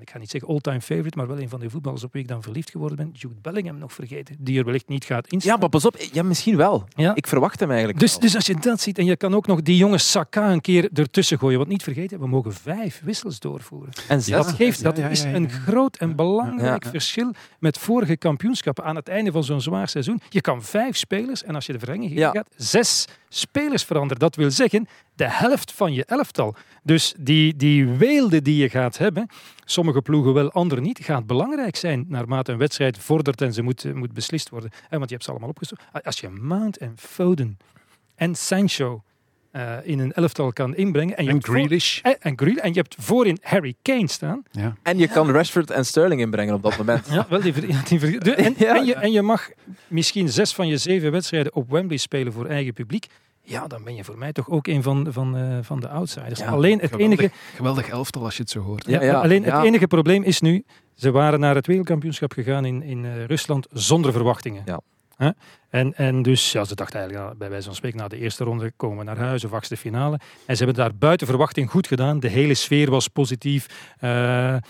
ik 0.00 0.10
ga 0.10 0.18
niet 0.18 0.30
zeggen 0.30 0.50
all-time 0.50 0.80
favorite, 0.80 1.16
maar 1.18 1.26
wel 1.26 1.38
een 1.40 1.48
van 1.48 1.60
de 1.60 1.70
voetballers 1.70 2.04
op 2.04 2.12
wie 2.12 2.22
ik 2.22 2.28
dan 2.28 2.42
verliefd 2.42 2.70
geworden 2.70 2.96
ben, 2.96 3.10
Jude 3.12 3.34
Bellingham 3.42 3.78
nog 3.78 3.92
vergeten, 3.92 4.36
die 4.38 4.58
er 4.58 4.64
wellicht 4.64 4.88
niet 4.88 5.04
gaat 5.04 5.26
instaan. 5.28 5.52
Ja, 5.54 5.58
maar 5.60 5.68
pas 5.68 5.84
op. 5.86 5.96
Ja, 6.12 6.22
misschien 6.22 6.56
wel. 6.56 6.84
Ja. 6.96 7.14
Ik 7.14 7.26
verwacht 7.26 7.60
hem 7.60 7.68
eigenlijk 7.68 7.98
Dus, 8.00 8.10
wel. 8.10 8.20
dus 8.20 8.34
als 8.34 8.46
je 8.46 8.56
dat 8.60 8.80
ziet, 8.80 8.98
en 8.98 9.04
je 9.04 9.16
kan 9.16 9.34
ook 9.34 9.46
nog 9.46 9.62
die 9.62 9.76
jonge 9.76 9.98
Saka 9.98 10.52
een 10.52 10.60
keer 10.60 10.88
ertussen 10.94 11.38
gooien. 11.38 11.58
Want 11.58 11.70
niet 11.70 11.82
vergeten, 11.82 12.18
we 12.20 12.26
mogen 12.26 12.52
vijf 12.52 13.00
wissels 13.04 13.38
doorvoeren. 13.40 13.92
En 14.08 14.22
zes. 14.22 14.34
Dat 14.46 14.52
geeft, 14.52 14.82
dat 14.82 14.96
Ja, 14.96 15.04
ja, 15.04 15.10
is 15.10 15.22
een 15.22 15.50
groot 15.50 15.96
en 15.96 16.16
belangrijk 16.16 16.84
Ja. 16.84 16.90
verschil 16.90 17.32
met 17.58 17.78
vorige 17.78 18.16
kampioenschappen 18.16 18.84
aan 18.84 18.96
het 18.96 19.08
einde 19.08 19.32
van 19.32 19.44
zo'n 19.44 19.60
zwaar 19.60 19.88
seizoen. 19.88 20.20
Je 20.28 20.40
kan 20.40 20.62
vijf 20.62 20.96
spelers, 20.96 21.42
en 21.44 21.54
als 21.54 21.66
je 21.66 21.72
de 21.72 21.78
verlenging 21.78 22.12
Ja. 22.12 22.30
gaat, 22.30 22.48
zes 22.56 23.06
spelers 23.34 23.84
veranderen. 23.84 24.18
Dat 24.18 24.36
wil 24.36 24.50
zeggen, 24.50 24.88
de 25.14 25.30
helft 25.30 25.72
van 25.72 25.92
je 25.92 26.04
elftal. 26.04 26.54
Dus 26.82 27.14
die, 27.18 27.56
die 27.56 27.86
weelde 27.86 28.42
die 28.42 28.56
je 28.56 28.68
gaat 28.68 28.98
hebben, 28.98 29.26
sommige 29.64 30.02
ploegen 30.02 30.34
wel, 30.34 30.52
andere 30.52 30.80
niet, 30.80 30.98
gaat 31.02 31.26
belangrijk 31.26 31.76
zijn 31.76 32.04
naarmate 32.08 32.52
een 32.52 32.58
wedstrijd 32.58 32.98
vordert 32.98 33.40
en 33.40 33.52
ze 33.52 33.62
moet, 33.62 33.94
moet 33.94 34.12
beslist 34.12 34.48
worden. 34.48 34.70
Eh, 34.70 34.98
Want 34.98 35.04
je 35.04 35.10
hebt 35.10 35.24
ze 35.24 35.30
allemaal 35.30 35.48
opgezocht. 35.48 35.82
Als 36.02 36.20
je 36.20 36.28
Mount 36.28 36.76
en 36.76 36.92
Foden 36.96 37.58
en 38.14 38.34
Sancho 38.34 39.02
eh, 39.52 39.72
in 39.82 39.98
een 39.98 40.12
elftal 40.12 40.52
kan 40.52 40.76
inbrengen. 40.76 41.16
En, 41.16 41.22
je 41.24 41.28
En 41.28 41.34
hebt 41.34 41.46
voor- 41.46 41.54
Grealish. 41.56 42.00
en, 42.02 42.16
en 42.20 42.38
Grealish. 42.38 42.58
En 42.58 42.68
je 42.74 42.80
hebt 42.80 42.96
voorin 42.98 43.38
Harry 43.42 43.74
Kane 43.82 44.08
staan. 44.08 44.42
Ja. 44.50 44.74
En 44.82 44.98
je 44.98 45.08
kan 45.08 45.30
Rashford 45.30 45.70
en 45.70 45.84
Sterling 45.86 46.20
inbrengen 46.20 46.54
op 46.54 46.62
dat 46.62 46.78
moment. 46.78 47.06
Ja, 47.10 47.26
wel 47.28 47.40
die, 47.40 47.52
die 47.88 47.98
de- 48.18 48.34
en, 48.34 48.54
Ja. 48.58 48.76
en, 48.76 48.84
je, 48.84 48.94
en 48.94 49.12
je 49.12 49.22
mag 49.22 49.48
misschien 49.88 50.28
zes 50.28 50.52
van 50.54 50.68
je 50.68 50.76
zeven 50.76 51.12
wedstrijden 51.12 51.54
op 51.54 51.70
Wembley 51.70 51.96
spelen 51.98 52.32
voor 52.32 52.46
eigen 52.46 52.72
publiek. 52.72 53.06
Ja, 53.44 53.66
dan 53.66 53.84
ben 53.84 53.94
je 53.94 54.04
voor 54.04 54.18
mij 54.18 54.32
toch 54.32 54.48
ook 54.50 54.66
een 54.66 54.82
van, 54.82 55.06
van, 55.10 55.36
eh, 55.36 55.58
van 55.62 55.80
de 55.80 55.88
outsiders. 55.88 56.38
Ja, 56.40 56.46
alleen 56.46 56.78
het 56.80 56.90
Geweldig, 56.90 57.18
enige, 57.18 57.34
geweldig 57.54 57.88
elftal 57.88 58.24
als 58.24 58.36
je 58.36 58.42
het 58.42 58.50
zo 58.50 58.60
hoort. 58.60 58.86
Ja, 58.86 59.02
ja, 59.02 59.20
alleen 59.20 59.42
ja. 59.42 59.56
het 59.56 59.64
enige 59.66 59.86
probleem 59.86 60.22
is 60.22 60.40
nu, 60.40 60.64
ze 60.94 61.10
waren 61.10 61.40
naar 61.40 61.54
het 61.54 61.66
wereldkampioenschap 61.66 62.32
gegaan 62.32 62.64
in, 62.64 62.82
in 62.82 63.04
eh, 63.04 63.24
Rusland 63.24 63.66
zonder 63.72 64.12
verwachtingen. 64.12 64.62
Ja. 64.64 64.80
Hè? 65.16 65.30
En, 65.72 65.94
en 65.96 66.22
dus, 66.22 66.52
ja, 66.52 66.64
ze 66.64 66.74
dachten 66.74 67.00
eigenlijk, 67.00 67.38
bij 67.38 67.50
wijze 67.50 67.64
van 67.64 67.74
spreken, 67.74 67.98
na 67.98 68.08
de 68.08 68.18
eerste 68.18 68.44
ronde 68.44 68.72
komen 68.76 68.98
we 68.98 69.04
naar 69.04 69.16
huis 69.16 69.44
of 69.44 69.52
achtste 69.52 69.76
finale. 69.76 70.20
En 70.46 70.56
ze 70.56 70.64
hebben 70.64 70.82
daar 70.82 70.94
buiten 70.94 71.26
verwachting 71.26 71.70
goed 71.70 71.86
gedaan. 71.86 72.20
De 72.20 72.28
hele 72.28 72.54
sfeer 72.54 72.90
was 72.90 73.08
positief. 73.08 73.66
Eh, 73.98 74.54
eh, 74.54 74.60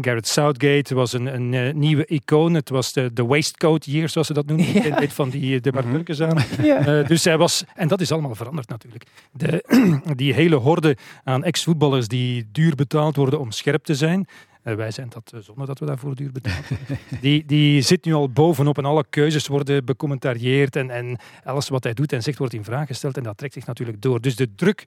Gareth 0.00 0.26
Southgate 0.26 0.94
was 0.94 1.12
een, 1.12 1.26
een 1.26 1.54
eh, 1.54 1.74
nieuwe 1.74 2.06
icoon. 2.06 2.54
Het 2.54 2.68
was 2.68 2.92
de, 2.92 3.12
de 3.12 3.26
waistcoat 3.26 3.84
year, 3.84 4.08
zoals 4.08 4.26
ze 4.26 4.32
dat 4.32 4.46
noemen. 4.46 4.72
Ja. 4.72 4.98
Weet 4.98 5.12
van 5.12 5.30
die 5.30 5.60
de 5.60 5.72
Barburkers 5.72 6.20
aan. 6.20 6.38
Ja. 6.62 6.86
Eh, 6.86 7.06
dus 7.06 7.24
hij 7.24 7.38
was, 7.38 7.64
en 7.74 7.88
dat 7.88 8.00
is 8.00 8.12
allemaal 8.12 8.34
veranderd 8.34 8.68
natuurlijk. 8.68 9.04
De, 9.32 9.64
die 10.16 10.34
hele 10.34 10.56
horde 10.56 10.96
aan 11.24 11.44
ex-voetballers 11.44 12.08
die 12.08 12.48
duur 12.52 12.74
betaald 12.74 13.16
worden 13.16 13.40
om 13.40 13.50
scherp 13.50 13.84
te 13.84 13.94
zijn. 13.94 14.26
Uh, 14.64 14.74
wij 14.74 14.90
zijn 14.90 15.08
dat 15.08 15.32
uh, 15.34 15.40
zonder 15.40 15.66
dat 15.66 15.78
we 15.78 15.86
daarvoor 15.86 16.14
duur 16.14 16.32
betalen. 16.32 16.64
die, 17.20 17.44
die 17.44 17.80
zit 17.82 18.04
nu 18.04 18.12
al 18.12 18.30
bovenop 18.30 18.78
en 18.78 18.84
alle 18.84 19.04
keuzes 19.10 19.46
worden 19.46 19.84
becommentarieerd 19.84 20.76
en, 20.76 20.90
en 20.90 21.18
alles 21.44 21.68
wat 21.68 21.84
hij 21.84 21.94
doet 21.94 22.12
en 22.12 22.22
zegt 22.22 22.38
wordt 22.38 22.54
in 22.54 22.64
vraag 22.64 22.86
gesteld 22.86 23.16
en 23.16 23.22
dat 23.22 23.38
trekt 23.38 23.54
zich 23.54 23.66
natuurlijk 23.66 24.02
door. 24.02 24.20
Dus 24.20 24.36
de 24.36 24.54
druk 24.54 24.84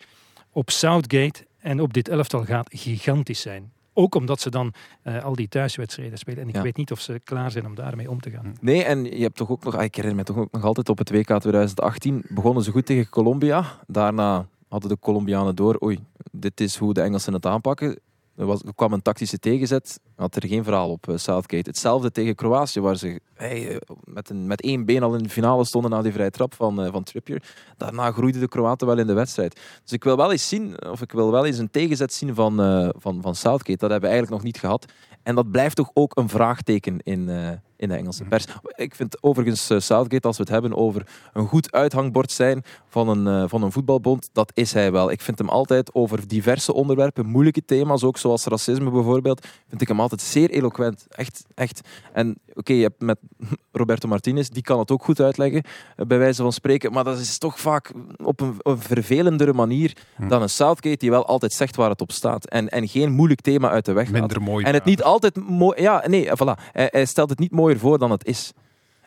op 0.52 0.70
Southgate 0.70 1.46
en 1.60 1.80
op 1.82 1.94
dit 1.94 2.08
elftal 2.08 2.46
gaat 2.46 2.68
gigantisch 2.72 3.42
zijn. 3.42 3.72
Ook 3.94 4.16
omdat 4.16 4.42
ze 4.42 4.50
dan 4.50 4.74
uh, 5.04 5.24
al 5.24 5.36
die 5.36 5.48
thuiswedstrijden 5.48 6.18
spelen. 6.18 6.42
En 6.42 6.48
ik 6.48 6.56
Ja. 6.56 6.62
weet 6.62 6.78
niet 6.78 6.92
of 6.92 7.00
ze 7.00 7.22
klaar 7.24 7.52
zijn 7.52 7.66
om 7.66 7.76
daarmee 7.76 8.10
om 8.10 8.22
te 8.22 8.30
gaan. 8.30 8.56
Nee, 8.62 8.84
en 8.84 9.04
je 9.04 9.22
hebt 9.24 9.36
toch 9.38 9.50
ook 9.50 9.64
nog, 9.64 9.76
ah, 9.76 9.84
ik 9.84 9.96
herinner 9.96 10.20
me 10.20 10.24
toch 10.24 10.38
ook 10.38 10.52
nog 10.52 10.64
altijd 10.64 10.90
op 10.90 10.98
het 10.98 11.10
WK 11.10 11.26
2018, 11.40 12.24
begonnen 12.30 12.64
ze 12.64 12.72
goed 12.72 12.86
tegen 12.86 13.10
Colombia. 13.10 13.66
Daarna 13.88 14.48
hadden 14.68 14.90
de 14.90 14.98
Colombianen 15.00 15.56
door, 15.56 15.84
oei, 15.84 16.00
dit 16.32 16.62
is 16.62 16.76
hoe 16.76 16.94
de 16.94 17.02
Engelsen 17.02 17.34
het 17.34 17.46
aanpakken. 17.46 18.00
Er, 18.36 18.46
was, 18.46 18.62
kwam 18.76 18.94
een 18.94 19.02
tactische 19.02 19.40
tegenzet, 19.40 20.00
had 20.16 20.36
er 20.36 20.48
geen 20.48 20.64
verhaal 20.64 20.90
op 20.90 21.10
eh, 21.10 21.18
Southgate. 21.18 21.70
Hetzelfde 21.70 22.12
tegen 22.12 22.36
Kroatië, 22.36 22.82
waar 22.82 22.96
ze 22.96 23.20
eh, 23.34 23.78
met, 24.04 24.30
een, 24.30 24.48
met 24.48 24.62
één 24.62 24.86
been 24.86 25.04
al 25.04 25.16
in 25.16 25.24
de 25.24 25.30
finale 25.30 25.66
stonden 25.66 25.92
na 25.92 26.02
die 26.02 26.12
vrije 26.12 26.30
trap 26.30 26.54
van, 26.54 26.84
eh, 26.84 26.92
van 26.92 27.04
Trippier. 27.04 27.44
Daarna 27.78 28.12
groeiden 28.12 28.42
de 28.42 28.48
Kroaten 28.48 28.88
wel 28.88 28.98
in 28.98 29.08
de 29.08 29.14
wedstrijd. 29.14 29.60
Dus 29.84 29.92
ik 29.92 30.04
wil 30.04 30.18
wel 30.18 30.32
eens 30.32 30.48
zien, 30.48 30.90
of 30.90 31.02
ik 31.02 31.12
wil 31.12 31.32
wel 31.32 31.46
eens 31.46 31.58
een 31.58 31.72
tegenzet 31.72 32.14
zien 32.14 32.36
van, 32.36 32.56
van, 32.98 33.22
van 33.22 33.36
Southgate. 33.36 33.78
Dat 33.78 33.90
hebben 33.90 34.10
we 34.10 34.16
eigenlijk 34.16 34.36
nog 34.36 34.44
niet 34.44 34.60
gehad. 34.60 34.86
En 35.24 35.36
dat 35.36 35.52
blijft 35.52 35.76
toch 35.76 35.92
ook 35.94 36.18
een 36.18 36.30
vraagteken 36.30 37.00
in, 37.04 37.30
in 37.78 37.88
de 37.88 37.96
Engelse 37.96 38.24
pers. 38.24 38.46
Ik 38.76 38.96
vind 38.96 39.24
overigens 39.24 39.70
eh, 39.70 39.80
Southgate, 39.80 40.28
als 40.28 40.38
we 40.38 40.44
het 40.44 40.52
hebben 40.52 40.76
over 40.76 41.08
een 41.34 41.48
goed 41.48 41.72
uithangbord 41.72 42.32
zijn 42.32 42.64
van 42.88 43.10
een, 43.10 43.28
eh, 43.28 43.50
van 43.50 43.64
een 43.64 43.72
voetbalbond, 43.72 44.30
dat 44.34 44.52
is 44.54 44.74
hij 44.74 44.92
wel. 44.92 45.12
Ik 45.12 45.22
vind 45.22 45.38
hem 45.38 45.50
altijd 45.50 45.94
over 45.94 46.28
diverse 46.28 46.74
onderwerpen, 46.74 47.26
moeilijke 47.26 47.66
thema's, 47.66 48.04
ook 48.04 48.18
zoals 48.18 48.46
racisme 48.46 48.92
bijvoorbeeld, 48.92 49.48
vind 49.68 49.82
ik 49.82 49.88
hem 49.88 50.00
altijd 50.00 50.22
zeer 50.22 50.50
eloquent. 50.50 51.06
Echt, 51.10 51.46
echt. 51.56 51.82
En 52.14 52.38
oké, 52.54 52.74
je 52.74 52.82
hebt 52.82 53.02
met 53.02 53.20
Roberto 53.72 54.08
Martinez, 54.08 54.48
die 54.48 54.64
kan 54.64 54.80
het 54.80 54.92
ook 54.92 55.04
goed 55.04 55.20
uitleggen, 55.20 55.64
eh, 55.96 56.06
bij 56.06 56.18
wijze 56.18 56.42
van 56.42 56.54
spreken, 56.54 56.92
maar 56.92 57.04
dat 57.04 57.20
is 57.20 57.38
toch 57.38 57.60
vaak 57.60 57.92
op 58.24 58.40
een, 58.40 58.56
een 58.62 58.80
vervelendere 58.80 59.54
manier 59.54 59.98
dan 60.28 60.42
een 60.42 60.50
Southgate 60.50 60.98
die 60.98 61.10
wel 61.10 61.26
altijd 61.26 61.54
zegt 61.54 61.76
waar 61.76 61.90
het 61.90 62.02
op 62.02 62.12
staat. 62.12 62.46
En, 62.46 62.70
en 62.70 62.88
geen 62.88 63.12
moeilijk 63.12 63.42
thema 63.42 63.70
uit 63.70 63.86
de 63.86 63.94
weg 63.94 64.04
gaat. 64.04 64.14
Minder 64.14 64.42
mooi 64.42 64.66
En 64.66 64.74
het 64.74 64.86
niet 64.86 65.04
altijd 65.04 65.36
mooi... 65.48 65.82
Ja, 65.82 66.04
nee, 66.08 66.30
voilà. 66.30 66.72
Hij, 66.72 66.88
hij 66.92 67.06
stelt 67.06 67.30
het 67.30 67.40
niet 67.40 67.52
mooier 67.64 67.80
voor 67.80 67.98
dan 68.00 68.12
het 68.12 68.26
is. 68.26 68.52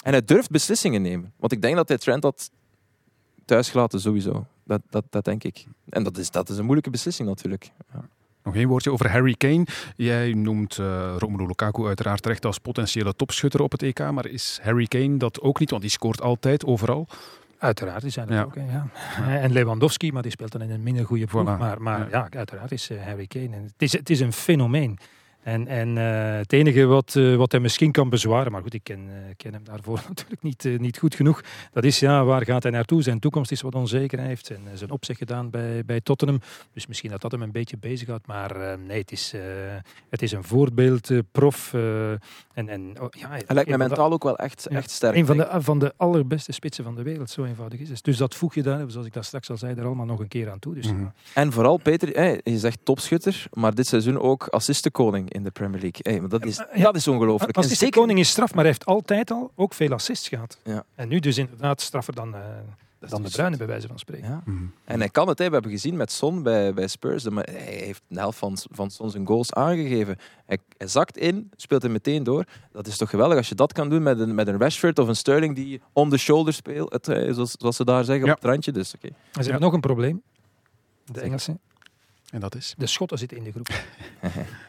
En 0.04 0.12
hij 0.12 0.24
durft 0.24 0.50
beslissingen 0.50 1.02
nemen. 1.02 1.32
Want 1.36 1.52
ik 1.52 1.62
denk 1.62 1.76
dat 1.76 1.88
hij 1.88 1.98
Trent 1.98 2.22
had 2.22 2.50
thuisgelaten 3.44 4.00
sowieso. 4.00 4.46
Dat, 4.64 4.80
dat, 4.90 5.04
dat 5.10 5.24
denk 5.24 5.44
ik. 5.44 5.66
En 5.88 6.02
dat 6.02 6.16
is, 6.18 6.30
dat 6.30 6.48
is 6.48 6.56
een 6.56 6.62
moeilijke 6.64 6.90
beslissing 6.90 7.28
natuurlijk. 7.28 7.70
Ja. 7.92 8.00
Nog 8.42 8.54
één 8.54 8.68
woordje 8.68 8.92
over 8.92 9.10
Harry 9.10 9.34
Kane. 9.34 9.66
Jij 9.96 10.32
noemt 10.32 10.78
eh, 10.78 11.14
Romelu 11.18 11.46
Lukaku 11.46 11.86
uiteraard 11.86 12.22
terecht 12.22 12.44
als 12.44 12.58
potentiële 12.58 13.14
topschutter 13.14 13.60
op 13.62 13.72
het 13.72 13.82
EK. 13.82 13.98
Maar 14.10 14.26
is 14.26 14.58
Harry 14.62 14.86
Kane 14.86 15.16
dat 15.16 15.40
ook 15.40 15.58
niet? 15.60 15.70
Want 15.70 15.82
die 15.82 15.90
scoort 15.90 16.20
altijd, 16.22 16.64
overal. 16.64 17.06
Uiteraard, 17.58 18.02
die 18.02 18.10
zijn 18.10 18.28
er 18.28 18.34
Ja. 18.34 18.42
ook. 18.42 18.54
Ja. 18.54 18.86
En 19.42 19.52
Lewandowski, 19.52 20.12
maar 20.12 20.22
die 20.22 20.30
speelt 20.30 20.52
dan 20.52 20.62
in 20.62 20.70
een 20.70 20.82
minder 20.82 21.06
goede 21.06 21.26
ploeg. 21.26 21.42
Voilà. 21.54 21.58
Maar, 21.58 21.82
maar 21.82 21.98
Ja. 21.98 22.06
ja. 22.10 22.38
uiteraard 22.38 22.72
is 22.72 22.90
eh, 22.90 23.02
Harry 23.02 23.26
Kane. 23.26 23.48
En 23.56 23.62
het, 23.62 23.72
is, 23.82 23.92
het 23.92 24.10
is 24.10 24.20
een 24.20 24.32
fenomeen. 24.32 24.98
En, 25.46 25.66
en 25.66 25.98
eh, 25.98 26.36
het 26.36 26.52
enige 26.52 26.84
wat, 26.84 27.16
eh, 27.16 27.36
wat 27.36 27.52
hij 27.52 27.60
misschien 27.60 27.92
kan 27.92 28.08
bezwaren, 28.08 28.52
maar 28.52 28.62
goed, 28.62 28.74
ik 28.74 28.84
ken, 28.84 29.08
eh, 29.08 29.34
ken 29.36 29.52
hem 29.52 29.64
daarvoor 29.64 30.02
natuurlijk 30.08 30.42
niet, 30.42 30.80
niet 30.80 30.98
goed 30.98 31.14
genoeg. 31.14 31.42
Dat 31.72 31.84
is 31.84 31.98
ja, 31.98 32.24
waar 32.24 32.44
gaat 32.44 32.62
hij 32.62 32.72
naartoe? 32.72 33.02
Zijn 33.02 33.18
toekomst 33.18 33.50
is 33.50 33.60
wat 33.60 33.74
onzeker. 33.74 34.18
Hij 34.18 34.26
heeft 34.26 34.46
zijn, 34.46 34.60
zijn 34.74 34.90
opzeg 34.90 35.18
gedaan 35.18 35.50
bij, 35.50 35.84
bij 35.84 36.00
Tottenham. 36.00 36.40
Dus 36.72 36.86
misschien 36.86 37.10
dat 37.10 37.20
dat 37.20 37.32
hem 37.32 37.42
een 37.42 37.52
beetje 37.52 37.76
bezighoudt. 37.78 38.26
Maar 38.26 38.78
nee, 38.78 38.98
het 38.98 39.12
is, 39.12 39.34
het 40.10 40.22
is 40.22 40.32
een 40.32 40.44
voorbeeld, 40.44 41.10
prof. 41.32 41.72
en, 41.72 42.20
en, 42.68 43.00
oh, 43.00 43.06
ja, 43.10 43.28
Hij 43.28 43.42
lijkt 43.46 43.70
me 43.70 43.76
mentaal 43.76 44.12
ook 44.12 44.24
wel 44.24 44.38
echt, 44.38 44.66
ja, 44.70 44.76
echt 44.76 44.90
sterk. 44.90 45.16
Een 45.16 45.26
van 45.26 45.36
de, 45.36 45.48
van 45.52 45.78
de 45.78 45.94
allerbeste 45.96 46.52
spitsen 46.52 46.84
van 46.84 46.94
de 46.94 47.02
wereld, 47.02 47.30
zo 47.30 47.44
eenvoudig 47.44 47.80
is 47.80 47.88
het. 47.88 48.04
Dus 48.04 48.16
dat 48.16 48.34
voeg 48.34 48.54
je 48.54 48.62
daar, 48.62 48.90
zoals 48.90 49.06
ik 49.06 49.12
dat 49.12 49.24
straks 49.24 49.50
al 49.50 49.56
zei, 49.56 49.74
er 49.74 49.86
allemaal 49.86 50.06
nog 50.06 50.20
een 50.20 50.28
keer 50.28 50.50
aan 50.50 50.58
toe. 50.58 50.74
Dus, 50.74 50.86
Mhm. 50.86 51.06
En 51.34 51.52
vooral, 51.52 51.76
Peter, 51.76 52.08
hè, 52.08 52.36
je 52.42 52.58
zegt 52.58 52.78
topschutter, 52.82 53.46
maar 53.52 53.74
dit 53.74 53.86
seizoen 53.86 54.20
ook 54.20 54.46
assistenkoning 54.48 55.34
in 55.36 55.42
de 55.42 55.50
Premier 55.50 55.80
League. 55.80 56.00
Hey, 56.02 56.20
maar 56.20 56.28
dat, 56.28 56.44
is, 56.44 56.56
Ja. 56.74 56.82
dat 56.84 56.96
is 56.96 57.08
ongelooflijk. 57.08 57.56
Als 57.56 57.70
is 57.70 57.78
zeker- 57.78 58.00
koning 58.00 58.18
is 58.18 58.28
straf, 58.28 58.50
maar 58.50 58.64
hij 58.64 58.72
heeft 58.72 58.84
altijd 58.86 59.30
al 59.30 59.50
ook 59.54 59.74
veel 59.74 59.90
assists 59.90 60.28
gehad. 60.28 60.58
Ja. 60.64 60.84
En 60.94 61.08
nu 61.08 61.18
dus 61.18 61.38
inderdaad 61.38 61.80
straffer 61.80 62.14
dan, 62.14 62.34
eh, 62.34 62.40
dan 63.08 63.22
de 63.22 63.30
Bruine, 63.30 63.56
bij 63.56 63.66
wijze 63.66 63.86
van 63.86 63.98
spreken. 63.98 64.28
Ja. 64.28 64.42
En 64.84 64.98
hij 64.98 65.08
kan 65.08 65.28
het, 65.28 65.38
hè. 65.38 65.46
we 65.46 65.52
hebben 65.52 65.70
gezien 65.70 65.96
met 65.96 66.12
Son 66.12 66.42
bij, 66.42 66.74
bij 66.74 66.86
Spurs, 66.86 67.24
hij 67.24 67.44
heeft 67.84 68.02
de 68.08 68.18
helft 68.18 68.38
van, 68.38 68.56
van 68.70 68.90
Son 68.90 69.10
zijn 69.10 69.26
goals 69.26 69.52
aangegeven. 69.52 70.16
Hij, 70.46 70.58
hij 70.76 70.86
zakt 70.88 71.16
in, 71.16 71.50
speelt 71.56 71.82
hem 71.82 71.92
meteen 71.92 72.22
door. 72.24 72.44
Dat 72.72 72.86
is 72.86 72.96
toch 72.96 73.10
geweldig 73.10 73.36
als 73.36 73.48
je 73.48 73.54
dat 73.54 73.72
kan 73.72 73.88
doen 73.88 74.02
met 74.02 74.18
een, 74.18 74.34
met 74.34 74.48
een 74.48 74.58
Rashford 74.58 74.98
of 74.98 75.08
een 75.08 75.16
Sterling 75.16 75.54
die 75.54 75.80
on 75.92 76.10
the 76.10 76.16
shoulder 76.18 76.52
speelt, 76.52 76.92
het, 76.92 77.04
zoals, 77.34 77.54
zoals 77.58 77.76
ze 77.76 77.84
daar 77.84 78.04
zeggen, 78.04 78.26
Ja. 78.26 78.32
op 78.32 78.40
het 78.40 78.50
randje. 78.50 78.72
Dus, 78.72 78.94
oké. 78.94 79.06
En 79.06 79.14
ze 79.32 79.40
hebben 79.42 79.60
nog 79.60 79.72
een 79.72 79.80
probleem, 79.80 80.22
de 81.04 81.20
Engelsen. 81.20 81.60
En 82.32 82.40
dat 82.40 82.54
is? 82.54 82.74
De 82.78 82.86
Schotten 82.86 83.18
zitten 83.18 83.36
in 83.36 83.44
de 83.44 83.52
groep. 83.52 83.68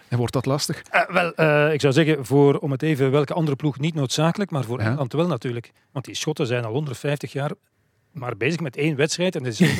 En 0.07 0.17
wordt 0.17 0.33
dat 0.33 0.45
lastig? 0.45 0.81
Eh, 0.81 1.09
wel, 1.09 1.33
eh, 1.33 1.73
ik 1.73 1.81
zou 1.81 1.93
zeggen, 1.93 2.25
voor, 2.25 2.57
om 2.57 2.71
het 2.71 2.81
even, 2.81 3.11
welke 3.11 3.33
andere 3.33 3.55
ploeg 3.55 3.79
niet 3.79 3.93
noodzakelijk, 3.93 4.51
maar 4.51 4.63
voor 4.63 4.79
Ja. 4.79 4.85
Engeland 4.85 5.13
wel 5.13 5.27
natuurlijk. 5.27 5.71
Want 5.91 6.05
die 6.05 6.15
Schotten 6.15 6.47
zijn 6.47 6.65
al 6.65 6.71
150 6.71 7.31
jaar 7.31 7.51
maar 8.17 8.37
bezig 8.37 8.59
met 8.59 8.77
één 8.77 8.95
wedstrijd 8.95 9.35
en 9.35 9.43
dat 9.43 9.59
is 9.59 9.75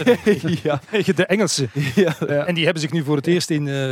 tegen 0.92 1.16
de 1.16 1.26
Engelsen. 1.26 1.70
En 2.46 2.56
die 2.56 2.64
hebben 2.64 2.82
zich 2.82 2.92
nu 2.92 3.04
voor 3.04 3.16
het 3.16 3.28
eerst 3.28 3.50
in 3.50 3.68
eh, 3.68 3.92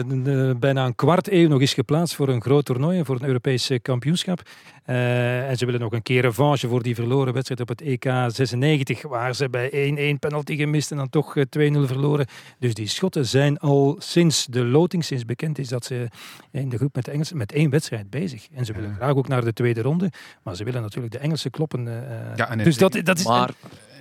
eh, 0.50 0.56
bijna 0.58 0.86
een 0.86 0.96
kwart 0.96 1.32
eeuw 1.32 1.48
nog 1.48 1.62
eens 1.62 1.74
geplaatst 1.74 2.16
voor 2.16 2.30
een 2.30 2.42
groot 2.42 2.66
toernooi, 2.66 3.04
voor 3.06 3.16
een 3.16 3.28
Europees 3.28 3.70
eh, 3.70 3.80
kampioenschap. 3.82 4.42
Eh, 4.86 5.50
en 5.50 5.58
ze 5.58 5.66
willen 5.66 5.80
nog 5.80 5.92
een 5.92 6.02
keer 6.02 6.22
revanche 6.22 6.68
voor 6.68 6.84
die 6.84 6.96
verloren 6.96 7.34
wedstrijd 7.34 7.62
op 7.62 7.68
het 7.70 7.82
EK 7.82 8.04
96, 8.28 9.02
waar 9.02 9.36
ze 9.36 9.50
bij 9.50 9.70
1-1 10.16 10.20
penalty 10.20 10.56
gemist 10.56 10.92
en 10.92 10.98
dan 10.98 11.10
toch 11.10 11.36
eh, 11.38 11.44
2-0 11.44 11.80
verloren. 11.86 12.26
Dus 12.60 12.74
die 12.74 12.88
Schotten 12.88 13.26
zijn 13.26 13.58
al 13.60 13.96
sinds 14.00 14.46
de 14.46 14.66
loting, 14.66 15.04
sinds 15.06 15.26
bekend 15.26 15.58
is 15.60 15.68
dat 15.68 15.86
ze 15.86 16.08
in 16.52 16.70
de 16.70 16.78
groep 16.78 16.96
met 16.96 17.06
de 17.06 17.12
Engelsen 17.12 17.38
met 17.38 17.52
één 17.52 17.70
wedstrijd 17.70 18.10
bezig. 18.10 18.48
En 18.54 18.66
ze 18.66 18.74
willen 18.74 18.96
graag 18.96 19.16
ook 19.16 19.28
naar 19.28 19.44
de 19.46 19.54
tweede 19.54 19.82
ronde, 19.82 20.12
maar 20.44 20.56
ze 20.56 20.64
willen 20.64 20.82
natuurlijk 20.82 21.14
de 21.14 21.20
Engelsen 21.20 21.52
kloppen. 21.52 21.88
eh, 21.88 22.36
Ja, 22.36 22.50
en 22.50 22.58
dus 22.58 22.78
dat, 22.78 23.00
dat 23.04 23.18
is... 23.18 23.26
Maar 23.26 23.50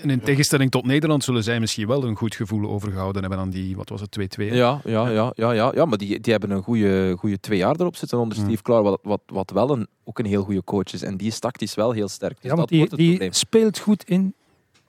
en 0.05 0.11
in 0.11 0.21
tegenstelling 0.21 0.71
tot 0.71 0.87
Nederland 0.87 1.25
zullen 1.25 1.43
zij 1.43 1.61
misschien 1.61 1.87
wel 1.87 2.05
een 2.05 2.17
goed 2.17 2.35
gevoel 2.35 2.71
overgehouden 2.71 3.21
hebben 3.21 3.41
aan 3.41 3.51
die, 3.51 3.77
wat 3.77 3.89
was 3.89 4.01
het, 4.01 4.19
2-2? 4.21 4.23
hè? 4.37 4.55
Ja, 4.55 4.81
ja, 4.85 5.09
ja, 5.09 5.33
ja, 5.37 5.53
ja, 5.53 5.73
ja, 5.75 5.85
maar 5.85 5.99
die, 5.99 6.21
die 6.21 6.33
hebben 6.33 6.51
een 6.51 6.63
goede, 6.63 7.15
goede 7.19 7.41
twee 7.41 7.59
jaar 7.59 7.75
erop 7.79 7.97
zitten 7.97 8.19
onder 8.19 8.39
Mm. 8.39 8.45
Steve 8.45 8.63
Klaar, 8.63 8.83
wat, 8.83 9.01
wat, 9.03 9.21
wat 9.27 9.51
wel 9.51 9.71
een, 9.71 9.87
ook 10.05 10.19
een 10.19 10.27
heel 10.27 10.43
goede 10.43 10.65
coach 10.65 10.93
is. 10.93 11.03
En 11.03 11.17
die 11.17 11.27
is 11.27 11.39
tactisch 11.39 11.75
wel 11.75 11.93
heel 11.93 12.09
sterk. 12.09 12.41
Dus 12.41 12.51
Ja, 12.51 12.57
want 12.57 12.69
die, 12.69 12.79
wordt 12.79 12.93
het 12.93 13.01
die 13.01 13.11
probleem. 13.11 13.33
speelt 13.33 13.79
goed 13.79 14.05
in 14.05 14.35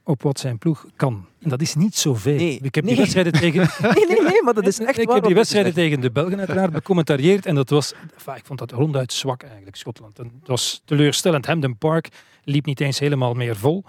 op 0.04 0.22
wat 0.22 0.40
zijn 0.40 0.58
ploeg 0.58 0.86
kan. 0.96 1.26
En 1.42 1.50
dat 1.50 1.62
is 1.62 1.76
niet 1.76 1.96
zoveel. 1.96 2.36
Nee, 2.36 2.60
ik 2.62 2.76
heb 2.76 2.84
nee. 2.84 2.94
die 2.94 3.02
wedstrijden 3.02 3.34
tegen... 3.42 3.70
Nee, 3.82 4.08
nee, 4.08 4.22
nee, 4.22 4.44
maar 4.44 4.54
dat 4.54 4.68
is 4.68 4.80
echt 4.80 5.00
Ik 5.00 5.06
waar 5.06 5.16
heb 5.16 5.26
die 5.26 5.36
wedstrijden 5.36 5.74
tegen 5.74 6.02
de 6.02 6.12
Belgen 6.12 6.38
uiteraard 6.38 6.72
becommentarieerd 6.82 7.46
en 7.46 7.56
dat 7.56 7.70
was... 7.70 7.94
enfin, 8.14 8.36
ik 8.36 8.46
vond 8.46 8.60
dat 8.60 8.72
ronduit 8.72 9.14
zwak 9.14 9.44
eigenlijk, 9.44 9.76
Schotland. 9.76 10.20
En 10.20 10.32
dat 10.40 10.48
was 10.48 10.82
teleurstellend. 10.86 11.46
Hampden 11.46 11.78
Park 11.78 12.10
liep 12.44 12.66
niet 12.66 12.80
eens 12.80 13.00
helemaal 13.00 13.34
meer 13.34 13.56
vol. 13.56 13.84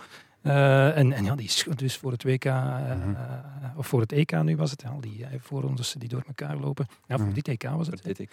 Eh, 0.47 0.97
en, 0.98 1.12
en 1.12 1.24
ja, 1.24 1.35
die 1.36 1.47
is 1.47 1.66
dus 1.74 1.97
voor 1.97 2.12
het 2.12 2.23
WK, 2.23 2.44
eh, 2.44 2.55
Mhm. 2.55 3.14
of 3.77 3.86
voor 3.86 4.01
het 4.01 4.12
EK 4.12 4.43
nu 4.43 4.56
was 4.56 4.70
het, 4.70 4.85
al 4.93 5.01
die 5.01 5.18
uh, 5.18 5.27
voorrondes 5.40 5.94
die 5.98 6.09
door 6.09 6.23
elkaar 6.27 6.56
lopen. 6.56 6.86
Ja, 7.06 7.16
voor 7.16 7.24
Mhm. 7.27 7.35
dit 7.35 7.48
EK 7.48 7.62
was 7.62 7.86
het. 7.86 8.01
Voor 8.01 8.09
dit 8.14 8.20
EK. 8.20 8.31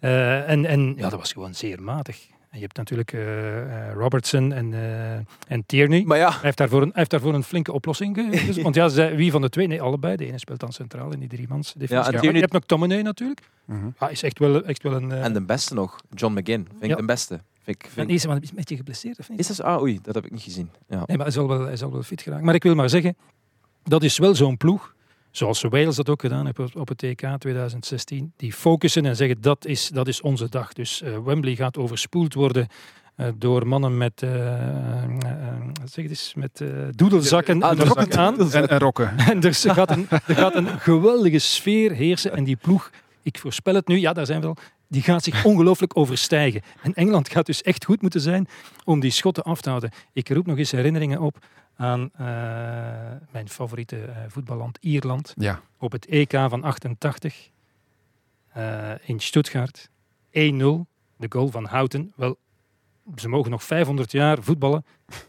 Eh, 0.00 0.50
en, 0.50 0.64
en 0.66 0.94
ja, 0.96 1.08
dat 1.08 1.18
was 1.18 1.32
gewoon 1.32 1.54
zeer 1.54 1.82
matig. 1.82 2.26
En 2.50 2.62
je 2.62 2.68
hebt 2.68 2.76
natuurlijk 2.76 3.12
eh, 3.12 3.88
eh, 3.88 3.92
Robertson 3.94 4.52
en, 4.52 4.74
eh, 4.74 5.12
en 5.48 5.66
Tierney. 5.66 6.02
Maar 6.06 6.18
ja. 6.18 6.30
Hij 6.30 6.38
heeft 6.42 6.56
daarvoor 6.58 6.78
een, 6.82 6.88
hij 6.88 6.98
heeft 6.98 7.10
daarvoor 7.10 7.34
een 7.34 7.42
flinke 7.42 7.72
oplossing 7.72 8.16
gezocht. 8.32 8.62
Want 8.62 8.74
ja, 8.74 9.14
wie 9.14 9.30
van 9.30 9.40
de 9.40 9.48
twee? 9.48 9.66
Nee, 9.66 9.82
allebei. 9.82 10.16
De 10.16 10.26
ene 10.26 10.38
speelt 10.38 10.60
dan 10.60 10.72
centraal 10.72 11.12
in 11.12 11.18
die 11.18 11.28
driemans 11.28 11.72
defensie. 11.72 11.96
Ja, 11.96 12.04
en 12.04 12.10
Tierney- 12.10 12.32
Je 12.34 12.40
hebt 12.40 12.52
nog 12.52 12.64
Tominay 12.64 13.02
natuurlijk. 13.02 13.40
Mhm. 13.64 13.88
Ja, 13.98 14.08
is 14.08 14.22
echt 14.22 14.38
wel, 14.38 14.64
echt 14.64 14.82
wel 14.82 14.92
een... 14.94 15.12
eh, 15.12 15.24
En 15.24 15.32
de 15.32 15.42
beste 15.42 15.74
nog, 15.74 15.96
John 16.14 16.38
McGinn. 16.38 16.68
Vind 16.78 16.90
ik 16.92 16.96
de 16.96 17.04
beste. 17.04 17.40
Vind 17.66 17.76
ik, 17.78 17.84
en 17.84 17.90
vind... 17.90 18.10
is 18.10 18.24
wel 18.24 18.34
een 18.34 18.42
beetje 18.54 18.76
geblesseerd, 18.76 19.18
of 19.18 19.28
niet? 19.28 19.38
Is 19.38 19.46
dat 19.46 19.56
zo? 19.56 19.62
Ah, 19.62 19.80
oei, 19.82 19.98
dat 20.02 20.14
heb 20.14 20.24
ik 20.24 20.30
niet 20.30 20.42
gezien. 20.42 20.70
Ja. 20.88 20.96
Nee, 21.06 21.16
maar 21.16 21.26
hij 21.26 21.34
zal, 21.34 21.48
wel, 21.48 21.60
hij 21.60 21.76
zal 21.76 21.92
wel 21.92 22.02
fit 22.02 22.22
geraken. 22.22 22.44
Maar 22.44 22.54
ik 22.54 22.62
wil 22.62 22.74
maar 22.74 22.88
zeggen, 22.90 23.16
dat 23.84 24.02
is 24.02 24.18
wel 24.18 24.34
zo'n 24.34 24.56
ploeg, 24.56 24.94
zoals 25.30 25.62
Wales 25.62 25.96
dat 25.96 26.08
ook 26.08 26.20
gedaan 26.20 26.46
heeft 26.46 26.74
op- 26.76 26.88
het 26.88 26.98
TK 26.98 27.26
2016, 27.38 28.32
die 28.36 28.52
focussen 28.52 29.06
en 29.06 29.16
zeggen 29.16 29.40
dat 29.40 29.64
is, 29.66 29.88
dat 29.88 30.08
is 30.08 30.20
onze 30.20 30.48
dag. 30.48 30.72
Dus 30.72 31.02
eh, 31.02 31.18
Wembley 31.24 31.54
gaat 31.56 31.76
overspoeld 31.76 32.34
worden 32.34 32.66
eh, 33.16 33.28
door 33.36 33.66
mannen 33.66 33.96
met, 33.96 34.22
eh, 34.22 34.30
zeg 35.84 36.04
het 36.04 36.08
eens, 36.10 36.34
met 36.34 36.60
eh, 36.60 36.68
doedelzakken 36.90 37.62
Ah, 37.62 37.70
en 37.70 37.76
de 37.76 37.84
rokken 37.84 38.18
aan. 38.18 38.52
En, 38.52 38.68
en 38.68 38.78
rokken. 38.78 39.18
En 39.30 39.42
er 39.42 39.54
gaat, 39.54 39.90
een, 39.90 40.06
er 40.10 40.34
gaat 40.34 40.54
een 40.54 40.68
geweldige 40.80 41.38
sfeer 41.38 41.92
heersen. 41.92 42.32
En 42.36 42.44
die 42.44 42.56
ploeg, 42.56 42.90
ik 43.22 43.38
voorspel 43.38 43.74
het 43.74 43.86
nu, 43.88 43.98
ja, 43.98 44.12
daar 44.12 44.26
zijn 44.26 44.40
we 44.40 44.46
al. 44.46 44.56
Die 44.88 45.02
gaat 45.02 45.24
zich 45.24 45.44
ongelooflijk 45.44 45.96
overstijgen. 45.96 46.62
En 46.82 46.94
Engeland 46.94 47.28
gaat 47.28 47.46
dus 47.46 47.62
echt 47.62 47.84
goed 47.84 48.02
moeten 48.02 48.20
zijn 48.20 48.48
om 48.84 49.00
die 49.00 49.10
Schotten 49.10 49.42
af 49.42 49.60
te 49.60 49.68
houden. 49.68 49.90
Ik 50.12 50.28
roep 50.28 50.46
nog 50.46 50.58
eens 50.58 50.70
herinneringen 50.70 51.20
op 51.20 51.38
aan 51.76 52.10
eh, 52.12 52.26
mijn 53.30 53.48
favoriete 53.48 54.02
eh, 54.02 54.16
voetballand 54.28 54.78
Ierland. 54.80 55.34
Ja. 55.36 55.60
Op 55.78 55.92
het 55.92 56.06
EK 56.06 56.30
van 56.30 56.62
88 56.62 57.50
eh, 58.52 58.90
in 59.04 59.20
Stuttgart. 59.20 59.90
de 61.16 61.26
goal 61.28 61.48
van 61.48 61.64
Houten. 61.64 62.12
Wel, 62.16 62.38
ze 63.16 63.28
mogen 63.28 63.50
nog 63.50 63.64
500 63.64 64.12
jaar 64.12 64.42
voetballen. 64.42 64.84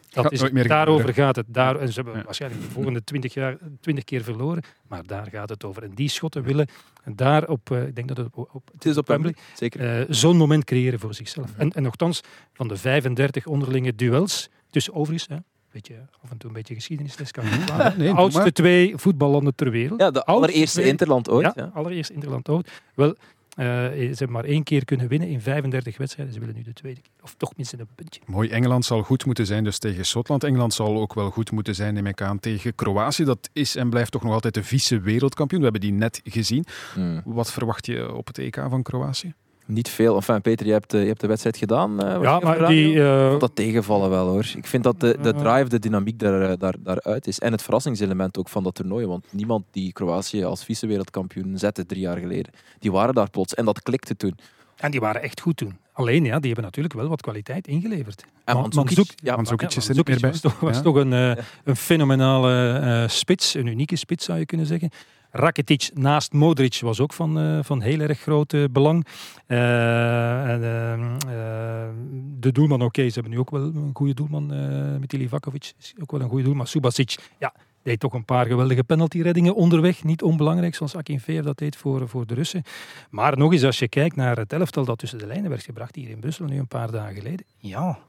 Dat 0.10 0.32
is, 0.32 0.40
daarover 0.68 1.14
gaat 1.14 1.36
het. 1.36 1.46
Daar, 1.50 1.76
en 1.80 1.94
ze 1.94 2.02
hebben 2.02 2.24
waarschijnlijk 2.24 2.62
de 2.64 2.70
volgende 2.70 3.04
20 3.04 3.34
jaar 3.34 3.58
20 3.82 4.04
keer 4.04 4.24
verloren. 4.24 4.64
Maar 4.88 5.04
daar 5.06 5.28
gaat 5.32 5.50
het 5.50 5.64
over. 5.64 5.84
En 5.84 5.92
die 5.94 6.10
schotten 6.10 6.44
willen 6.44 6.68
daar 7.06 7.48
op, 7.48 7.72
eh, 7.72 7.88
ik 7.88 7.96
denk 7.96 8.08
dat 8.08 8.18
het 8.18 8.28
op, 8.34 8.50
op 8.54 8.70
Het 8.74 8.86
is 8.86 8.98
op 8.98 9.08
Wembley, 9.08 9.36
zeker. 9.56 10.00
eh, 10.00 10.06
zo'n 10.10 10.38
moment 10.38 10.64
creëren 10.64 11.00
voor 11.00 11.14
zichzelf. 11.14 11.54
En, 11.58 11.72
en 11.72 11.84
nogthans, 11.84 12.22
van 12.54 12.68
de 12.68 12.78
35 12.78 13.46
onderlinge 13.46 13.96
duels 13.96 14.50
tussen 14.70 14.94
overigens, 14.94 15.28
hè, 15.30 15.38
beetje, 15.72 15.96
af 16.22 16.32
en 16.32 16.38
toe 16.38 16.50
een 16.50 16.56
beetje 16.56 16.74
geschiedenisles 16.74 17.32
kan 17.32 17.44
nee, 17.98 18.08
de 18.08 18.14
oudste 18.14 18.52
twee 18.52 18.98
voetballanden 18.98 19.56
ter 19.56 19.72
wereld. 19.72 20.00
Ja, 20.00 20.12
de 20.12 20.26
allereerste 20.26 20.84
interland 20.84 21.30
ooit. 21.30 21.46
Ja, 21.46 21.64
Ja. 21.64 21.72
allereerste 21.74 22.14
interland 22.14 22.50
ooit. 22.50 22.82
Wel, 22.96 23.16
eh, 23.58 23.66
ze 23.66 24.16
hebben 24.18 24.32
maar 24.32 24.44
één 24.44 24.64
keer 24.64 24.86
kunnen 24.86 25.08
winnen 25.08 25.30
in 25.30 25.42
35 25.42 25.98
wedstrijden. 25.98 26.34
Ze 26.34 26.40
willen 26.40 26.56
nu 26.56 26.62
de 26.62 26.74
tweede 26.74 27.02
keer. 27.02 27.12
Of 27.24 27.36
toch 27.38 27.56
minstens 27.56 27.82
een 27.82 27.88
puntje. 27.96 28.22
Mooi, 28.26 28.50
Engeland 28.50 28.86
zal 28.86 29.04
goed 29.04 29.26
moeten 29.26 29.46
zijn 29.46 29.64
dus 29.64 29.80
tegen 29.80 30.06
Schotland. 30.06 30.44
Engeland 30.44 30.74
zal 30.74 31.00
ook 31.00 31.14
wel 31.14 31.30
goed 31.30 31.52
moeten 31.52 31.76
zijn, 31.76 31.94
neem 31.94 32.06
ik 32.06 32.22
aan, 32.22 32.40
tegen 32.40 32.76
Kroatië. 32.76 33.24
Dat 33.24 33.50
is 33.54 33.76
en 33.76 33.90
blijft 33.90 34.12
toch 34.12 34.24
nog 34.24 34.34
altijd 34.34 34.54
de 34.54 34.64
vice-wereldkampioen. 34.64 35.60
We 35.60 35.70
hebben 35.70 35.90
die 35.90 36.00
net 36.00 36.22
gezien. 36.24 36.66
Hmm. 36.94 37.22
Wat 37.26 37.52
verwacht 37.52 37.86
je 37.86 38.14
op 38.14 38.28
het 38.28 38.38
EK 38.38 38.56
van 38.70 38.84
Kroatië? 38.84 39.34
Niet 39.68 39.90
veel. 39.90 40.16
Enfin, 40.16 40.42
Peter, 40.42 40.66
je 40.66 40.72
hebt, 40.72 40.94
eh, 40.94 41.02
je 41.02 41.08
hebt 41.08 41.22
de 41.22 41.28
wedstrijd 41.28 41.58
gedaan. 41.58 41.96
wat 41.96 42.22
Ja, 42.22 42.40
maar 42.40 42.68
die, 42.68 43.04
eh, 43.04 43.40
dat 43.40 43.52
tegenvallen 43.56 44.10
wel 44.10 44.28
hoor. 44.28 44.46
Ik 44.56 44.66
vind 44.68 44.84
dat 44.84 45.00
de, 45.00 45.18
de 45.22 45.34
drive, 45.34 45.70
de 45.70 45.80
dynamiek 45.80 46.20
daar, 46.20 46.58
daar, 46.58 46.76
daaruit 46.80 47.28
is. 47.28 47.40
En 47.40 47.52
het 47.52 47.62
verrassingselement 47.62 48.38
ook 48.38 48.50
van 48.50 48.64
dat 48.64 48.76
toernooi. 48.76 49.06
Want 49.06 49.26
niemand 49.32 49.64
die 49.72 49.94
Kroatië 49.94 50.44
als 50.44 50.64
vice-wereldkampioen 50.64 51.58
zette 51.58 51.86
drie 51.86 52.02
jaar 52.02 52.18
geleden, 52.18 52.52
die 52.80 52.92
waren 52.92 53.14
daar 53.14 53.30
plots. 53.30 53.54
En 53.54 53.66
dat 53.66 53.82
klikte 53.82 54.16
toen. 54.18 54.36
En 54.78 54.92
die 54.92 55.00
waren 55.00 55.22
echt 55.22 55.42
goed 55.42 55.58
toen. 55.58 55.78
Alleen, 55.94 56.24
ja, 56.26 56.36
die 56.38 56.46
hebben 56.46 56.64
natuurlijk 56.64 56.94
wel 56.94 57.08
wat 57.08 57.22
kwaliteit 57.22 57.68
ingeleverd. 57.68 58.26
En 58.46 58.56
Ma- 58.56 58.62
Mandzukic, 58.62 59.14
ja, 59.16 59.36
Mandzukic 59.36 59.72
ja, 59.72 59.78
is 59.78 59.90
er 59.90 59.96
niet 59.96 60.08
meer 60.08 60.20
bij. 60.20 60.30
was 60.30 60.40
toch, 60.40 60.60
was 60.60 60.76
Ja. 60.76 60.82
toch 60.82 60.96
een, 60.96 61.14
eh, 61.14 61.44
een 61.64 61.76
fenomenale 61.76 62.74
eh, 62.80 63.08
spits, 63.08 63.54
een 63.54 63.66
unieke 63.68 63.96
spits 63.96 64.26
zou 64.26 64.40
je 64.40 64.46
kunnen 64.46 64.66
zeggen. 64.66 64.90
Rakitic 65.32 65.90
naast 65.94 66.34
Modric 66.34 66.80
was 66.82 67.00
ook 67.00 67.14
van, 67.14 67.40
eh, 67.40 67.60
van 67.62 67.82
heel 67.82 68.00
erg 68.00 68.20
groot 68.20 68.54
eh, 68.54 68.64
belang. 68.72 69.06
Eh, 69.46 70.54
ehm, 70.54 71.16
eh, 71.28 71.90
de 72.40 72.52
doelman, 72.52 72.82
oké, 72.82 73.08
ze 73.08 73.14
hebben 73.14 73.32
nu 73.32 73.40
ook 73.40 73.50
wel 73.50 73.62
een 73.62 73.92
goede 73.94 74.14
doelman. 74.14 74.46
met 75.00 75.12
Livakovic 75.12 75.74
is 75.80 75.94
ook 76.02 76.12
wel 76.12 76.22
een 76.22 76.30
goede 76.30 76.44
doelman. 76.44 76.68
Subasic, 76.68 77.16
ja, 77.40 77.54
deed 77.82 78.00
toch 78.00 78.14
een 78.14 78.26
paar 78.26 78.46
geweldige 78.46 78.84
penaltyreddingen 78.84 79.56
onderweg. 79.56 80.04
Niet 80.04 80.22
onbelangrijk, 80.22 80.76
zoals 80.76 80.96
Akinfeev 80.96 81.44
dat 81.44 81.58
deed 81.58 81.76
voor, 81.76 82.10
voor 82.10 82.26
de 82.26 82.34
Russen. 82.34 82.64
Maar 83.10 83.38
nog 83.38 83.52
eens, 83.52 83.64
als 83.64 83.80
je 83.80 83.88
kijkt 83.88 84.16
naar 84.16 84.38
het 84.38 84.54
elftal 84.54 84.86
dat 84.86 84.98
tussen 84.98 85.20
de 85.20 85.28
lijnen 85.28 85.50
werd 85.50 85.64
gebracht 85.64 85.96
hier 85.96 86.10
in 86.10 86.20
Brussel 86.20 86.46
nu 86.46 86.60
een 86.60 86.68
paar 86.68 86.92
dagen 86.92 87.16
geleden. 87.16 87.46
Ja, 87.58 88.00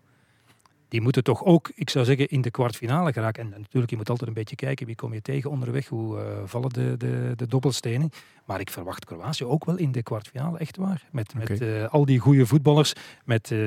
die 0.89 1.01
moeten 1.01 1.25
toch 1.25 1.45
ook, 1.45 1.71
ik 1.75 1.91
zou 1.91 2.05
zeggen, 2.05 2.29
in 2.29 2.41
de 2.41 2.51
kwartfinale 2.51 3.13
geraken. 3.13 3.43
En 3.43 3.61
natuurlijk, 3.61 3.91
je 3.91 3.97
moet 3.97 4.09
altijd 4.11 4.29
een 4.29 4.35
beetje 4.35 4.57
kijken 4.57 4.87
wie 4.87 4.95
kom 4.95 5.15
je 5.15 5.23
tegen 5.23 5.51
onderweg, 5.51 5.87
hoe 5.87 6.19
eh, 6.19 6.25
vallen 6.45 6.71
de, 6.71 6.95
de, 6.99 7.33
de 7.37 7.47
dobbelstenen. 7.47 8.11
Maar 8.45 8.61
ik 8.61 8.71
verwacht 8.71 9.05
Kroatië 9.05 9.45
ook 9.45 9.65
wel 9.65 9.77
in 9.77 9.93
de 9.93 10.03
kwartfinale, 10.03 10.59
echt 10.59 10.77
waar. 10.77 11.03
Met, 11.11 11.35
met 11.35 11.61
eh, 11.61 11.89
al 11.89 12.05
die 12.05 12.19
goede 12.19 12.47
voetballers, 12.47 12.93
met, 13.25 13.51
eh, 13.51 13.59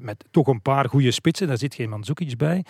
met 0.00 0.24
toch 0.30 0.46
een 0.46 0.62
paar 0.62 0.88
goede 0.88 1.10
spitsen. 1.10 1.46
Daar 1.46 1.58
zit 1.58 1.74
geen 1.74 1.88
Mandzukic 1.88 2.36
bij. 2.36 2.64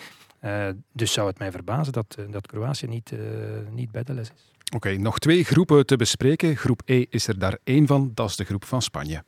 Dus 0.93 1.13
zou 1.13 1.27
het 1.27 1.39
mij 1.39 1.51
verbazen 1.51 1.93
dat, 1.93 2.17
dat 2.29 2.47
Kroatië 2.47 2.87
niet, 2.87 3.13
niet 3.71 3.91
bij 3.91 4.03
de 4.03 4.13
les 4.13 4.31
is. 4.35 4.51
Oké, 4.75 4.97
nog 4.97 5.19
twee 5.19 5.43
groepen 5.43 5.85
te 5.85 5.95
bespreken. 5.95 6.55
Groep 6.55 6.81
E 6.85 7.05
is 7.09 7.27
er 7.27 7.39
daar 7.39 7.57
één 7.63 7.87
van, 7.87 8.11
dat 8.13 8.29
is 8.29 8.35
de 8.35 8.43
groep 8.43 8.65
van 8.65 8.81
Spanje. 8.81 9.23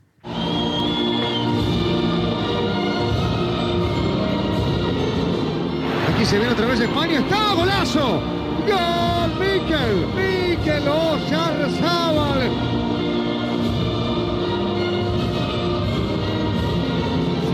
Aquí 6.21 6.29
se 6.29 6.37
viene 6.37 6.53
otra 6.53 6.67
vez 6.67 6.79
España. 6.79 7.17
¡Está! 7.17 7.55
¡Golazo! 7.55 8.21
¡Gol! 8.67 9.31
¡Miquel! 9.39 10.05
¡Miquel 10.15 10.87
Oyarzabal! 10.87 12.47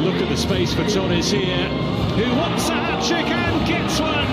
Look 0.03 0.22
at 0.22 0.27
the 0.27 0.35
space 0.35 0.73
for 0.73 0.84
Torres 0.84 1.31
here, 1.31 1.69
who 2.18 2.35
wants 2.35 2.68
a 2.69 2.73
hat 2.73 3.02
trick 3.07 3.31
and 3.31 3.65
gets 3.65 4.02
one. 4.02 4.27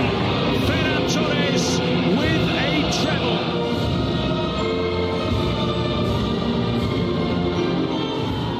Ferran 0.67 1.07
Torres 1.15 1.79
with 2.19 2.49
a 2.51 2.91
treble. 2.91 3.39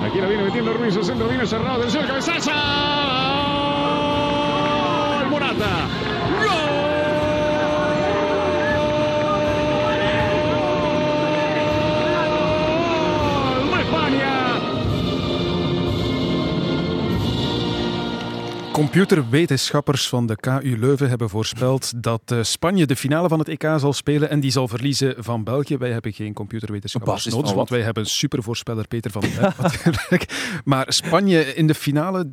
Aquí 0.07 0.21
la 0.21 0.29
viene 0.29 0.45
metiendo 0.45 0.73
Ruiz, 0.73 0.95
el 0.95 1.05
centro 1.05 1.27
viene 1.27 1.45
cerrado, 1.45 1.79
atención, 1.79 2.05
el 2.05 2.09
cabezazo. 2.11 3.44
Morada. 5.35 5.91
Gol! 6.31 6.64
Computerwetenschappers 18.75 20.09
van 20.09 20.27
de 20.27 20.37
KU 20.37 20.77
Leuven 20.79 21.09
hebben 21.09 21.29
voorspeld 21.29 22.03
dat 22.03 22.21
eh, 22.27 22.39
Spanje 22.43 22.87
de 22.87 22.97
finale 22.97 23.29
van 23.29 23.39
het 23.39 23.49
EK 23.49 23.63
zal 23.77 23.93
spelen 23.93 24.31
en 24.31 24.41
die 24.41 24.51
zal 24.51 24.69
verliezen 24.69 25.15
van 25.19 25.45
België. 25.45 25.77
Wij 25.77 25.91
hebben 25.91 26.13
geen 26.13 26.33
computerwetenschappers 26.33 27.25
nodig, 27.25 27.41
want 27.45 27.55
wat? 27.57 27.69
wij 27.69 27.81
hebben 27.83 28.03
een 28.03 28.09
supervoorspeller 28.09 28.89
Peter 28.89 29.11
van 29.11 29.21
den 29.21 29.31
Berg 29.41 29.59
natuurlijk. 29.59 30.59
Maar 30.65 30.85
Spanje 30.89 31.55
in 31.55 31.67
de 31.67 31.75
finale, 31.75 32.31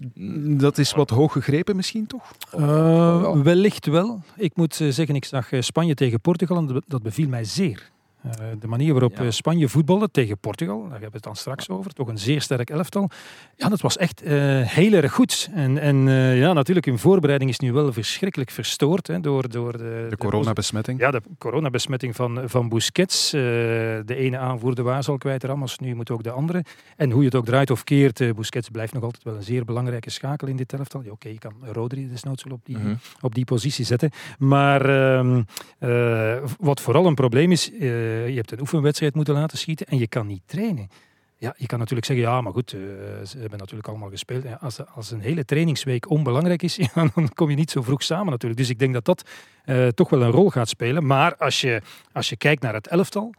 dat 0.57 0.77
is 0.77 0.91
wat 0.93 1.09
hoog 1.09 1.31
gegrepen 1.31 1.75
misschien 1.75 2.07
toch? 2.07 2.31
Eh, 2.51 3.41
wellicht 3.41 3.85
wel. 3.85 4.21
Ik 4.35 4.55
moet 4.55 4.79
eh, 4.81 4.87
zeggen, 4.89 5.15
ik 5.15 5.25
zag 5.25 5.49
Spanje 5.59 5.93
tegen 5.93 6.21
Portugal 6.21 6.57
en 6.57 6.67
dat- 6.67 6.83
dat 6.87 7.03
beviel 7.03 7.27
mij 7.27 7.43
zeer. 7.43 7.90
Eh, 8.23 8.31
de 8.59 8.67
manier 8.67 8.91
waarop 8.91 9.17
Ja. 9.17 9.23
eh, 9.23 9.29
Spanje 9.29 9.67
voetbalde 9.69 10.09
tegen 10.11 10.37
Portugal, 10.37 10.79
daar 10.81 10.89
hebben 10.91 11.09
we 11.09 11.15
het 11.15 11.23
dan 11.23 11.35
straks 11.35 11.69
over, 11.69 11.93
toch 11.93 12.07
een 12.07 12.17
zeer 12.17 12.41
sterk 12.41 12.69
elftal. 12.69 13.09
Ja, 13.55 13.69
dat 13.69 13.81
was 13.81 13.97
echt 13.97 14.21
eh, 14.21 14.33
heel 14.61 14.93
erg 14.93 15.13
goed. 15.13 15.49
En, 15.53 15.77
en 15.77 15.97
ja, 16.35 16.53
natuurlijk, 16.53 16.85
hun 16.85 16.99
voorbereiding 16.99 17.49
is 17.51 17.59
nu 17.59 17.73
wel 17.73 17.93
verschrikkelijk 17.93 18.49
verstoord 18.51 19.07
hè, 19.07 19.19
door, 19.19 19.49
door 19.49 19.71
de, 19.77 20.05
De 20.09 20.17
coronabesmetting. 20.17 20.99
ja, 20.99 21.11
de 21.11 21.21
coronabesmetting 21.37 22.15
van, 22.15 22.39
van 22.45 22.69
Busquets. 22.69 23.29
de 23.31 24.03
ene 24.15 24.37
aanvoerder 24.37 24.83
was 24.83 25.07
al 25.07 25.17
kwijt, 25.17 25.43
Ramos, 25.43 25.79
nu 25.79 25.95
moet 25.95 26.09
ook 26.11 26.23
de 26.23 26.31
andere. 26.31 26.63
En 26.97 27.11
hoe 27.11 27.19
je 27.19 27.25
het 27.25 27.35
ook 27.35 27.45
draait 27.45 27.71
of 27.71 27.83
keert, 27.83 28.35
Busquets 28.35 28.69
blijft 28.69 28.93
nog 28.93 29.03
altijd 29.03 29.23
wel 29.23 29.35
een 29.35 29.43
zeer 29.43 29.65
belangrijke 29.65 30.09
schakel 30.09 30.47
in 30.47 30.55
dit 30.55 30.73
elftal. 30.73 31.01
Ja, 31.03 31.11
Oké, 31.11 31.27
je 31.29 31.39
kan 31.39 31.53
Rodri 31.71 32.09
desnoods 32.09 32.43
wel 32.43 32.53
op 32.53 32.65
die, 32.65 32.77
Mhm. 32.77 32.93
op 33.21 33.35
die 33.35 33.45
positie 33.45 33.85
zetten. 33.85 34.09
Maar 34.37 34.85
ehm, 34.89 35.41
eh, 35.79 36.37
wat 36.59 36.81
vooral 36.81 37.05
een 37.05 37.15
probleem 37.15 37.51
is, 37.51 37.71
je 38.11 38.35
hebt 38.35 38.51
een 38.51 38.59
oefenwedstrijd 38.59 39.15
moeten 39.15 39.33
laten 39.33 39.57
schieten 39.57 39.85
en 39.85 39.97
je 39.97 40.07
kan 40.07 40.27
niet 40.27 40.41
trainen. 40.45 40.89
Ja, 41.37 41.53
je 41.57 41.65
kan 41.65 41.79
natuurlijk 41.79 42.07
zeggen, 42.07 42.25
ja, 42.25 42.41
maar 42.41 42.53
goed, 42.53 42.73
eh, 42.73 42.79
ze 43.25 43.37
hebben 43.37 43.59
natuurlijk 43.59 43.87
allemaal 43.87 44.09
gespeeld. 44.09 44.43
Ja, 44.43 44.57
als, 44.61 44.85
als 44.85 45.11
een 45.11 45.19
hele 45.19 45.45
trainingsweek 45.45 46.09
onbelangrijk 46.09 46.63
is, 46.63 46.79
dan 47.13 47.29
kom 47.33 47.49
je 47.49 47.55
niet 47.55 47.71
zo 47.71 47.81
vroeg 47.81 48.03
samen 48.03 48.31
natuurlijk. 48.31 48.59
Dus 48.59 48.69
ik 48.69 48.79
denk 48.79 48.93
dat 48.93 49.05
dat 49.05 49.29
eh, 49.63 49.87
toch 49.87 50.09
wel 50.09 50.21
een 50.21 50.31
rol 50.31 50.49
gaat 50.49 50.69
spelen. 50.69 51.05
Maar 51.05 51.35
als 51.35 51.61
je, 51.61 51.81
als 52.11 52.29
je 52.29 52.35
kijkt 52.37 52.61
naar 52.61 52.73
het 52.73 52.87
elftal, 52.87 53.33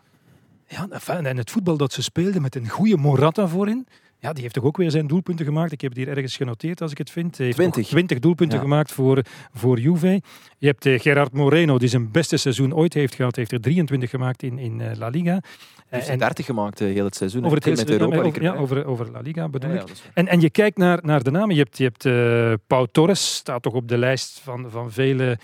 ja, 0.67 0.89
en 1.07 1.37
het 1.37 1.51
voetbal 1.51 1.77
dat 1.77 1.93
ze 1.93 2.03
speelden 2.03 2.43
met 2.43 2.55
een 2.55 2.69
goede 2.69 2.97
Morata 2.97 3.47
voorin, 3.47 3.87
ja, 4.23 4.33
die 4.33 4.43
heeft 4.43 4.55
toch 4.55 4.65
ook 4.65 4.77
weer 4.77 4.91
zijn 4.91 5.07
doelpunten 5.07 5.45
gemaakt. 5.47 5.73
Ik 5.73 5.81
heb 5.81 5.91
het 5.91 5.99
hier 6.05 6.09
ergens 6.09 6.37
genoteerd 6.37 6.81
als 6.81 6.91
ik 6.91 6.99
het 6.99 7.11
vind. 7.11 7.37
Hij 7.37 7.47
heeft 7.47 7.59
20. 7.59 7.81
nog 7.83 7.91
20 7.91 8.19
doelpunten 8.19 8.57
Ja. 8.59 8.63
gemaakt 8.65 8.93
voor, 8.93 9.23
voor 9.55 9.79
Juve. 9.79 10.21
Je 10.59 10.67
hebt 10.67 10.87
eh, 10.87 11.01
Gerard 11.01 11.33
Moreno, 11.33 11.79
die 11.79 11.89
zijn 11.89 12.11
beste 12.11 12.37
seizoen 12.37 12.75
ooit 12.75 12.95
heeft 12.95 13.15
gehad. 13.15 13.37
Heeft 13.37 13.53
er 13.53 13.61
23 13.61 14.11
gemaakt 14.11 14.43
in, 14.43 14.59
in 14.59 14.81
eh, 14.81 14.97
La 14.97 15.09
Liga. 15.09 15.31
Hij 15.33 15.41
heeft 15.89 16.07
En- 16.07 16.13
er 16.13 16.19
30 16.19 16.47
gemaakt 16.47 16.81
eh, 16.81 16.93
heel 16.93 17.05
het 17.05 17.15
seizoen. 17.17 17.45
over 17.45 17.57
het 17.57 17.65
hele 17.65 17.77
met 17.77 17.91
Europa 17.91 18.17
ja, 18.17 18.23
over, 18.23 18.43
ja, 18.43 18.55
over, 18.55 18.85
over 18.87 19.11
La 19.11 19.21
Liga 19.21 19.49
bedoel 19.49 19.71
Ja, 19.71 19.81
ik. 19.81 19.89
En, 20.15 20.29
en 20.29 20.41
je 20.41 20.51
kijkt 20.51 20.77
naar, 20.77 20.99
naar 21.03 21.23
de 21.23 21.31
namen. 21.31 21.55
Je 21.55 21.63
hebt, 21.63 21.79
je 21.79 21.91
hebt 21.93 22.67
Pau 22.67 22.87
Torres, 22.93 23.35
staat 23.35 23.63
toch 23.63 23.75
op 23.75 23.89
de 23.89 23.99
lijst 23.99 24.41
van, 24.41 24.71
van 24.71 24.93
vele 24.93 25.39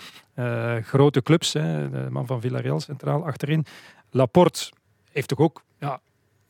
grote 0.82 1.22
clubs. 1.22 1.52
Hè. 1.52 1.90
De 1.90 2.06
man 2.10 2.26
van 2.26 2.40
Villarreal 2.40 2.80
centraal 2.80 3.24
achterin. 3.26 3.64
Laporte 4.10 4.70
heeft 5.12 5.28
toch 5.28 5.38
ook 5.38 5.62
ja, 5.78 6.00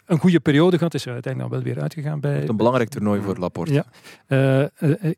een 0.09 0.18
goede 0.18 0.40
periode 0.40 0.76
gehad. 0.76 0.94
Is 0.94 1.06
er 1.06 1.12
uiteindelijk 1.12 1.52
dan 1.52 1.62
wel 1.62 1.72
weer 1.74 1.82
uitgegaan 1.82 2.20
bij... 2.20 2.48
Een 2.48 2.56
belangrijk 2.56 2.89
toernooi 2.89 3.20
voor 3.22 3.36
Laporte. 3.36 3.72
Ja. 3.72 3.85
Eh, 4.26 4.60
eh, 4.62 4.68
eh, 4.80 5.10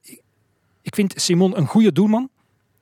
ik- 0.82 0.94
vind 0.94 1.12
Simon 1.20 1.56
een 1.58 1.66
goede 1.66 1.92
doelman. 1.92 2.28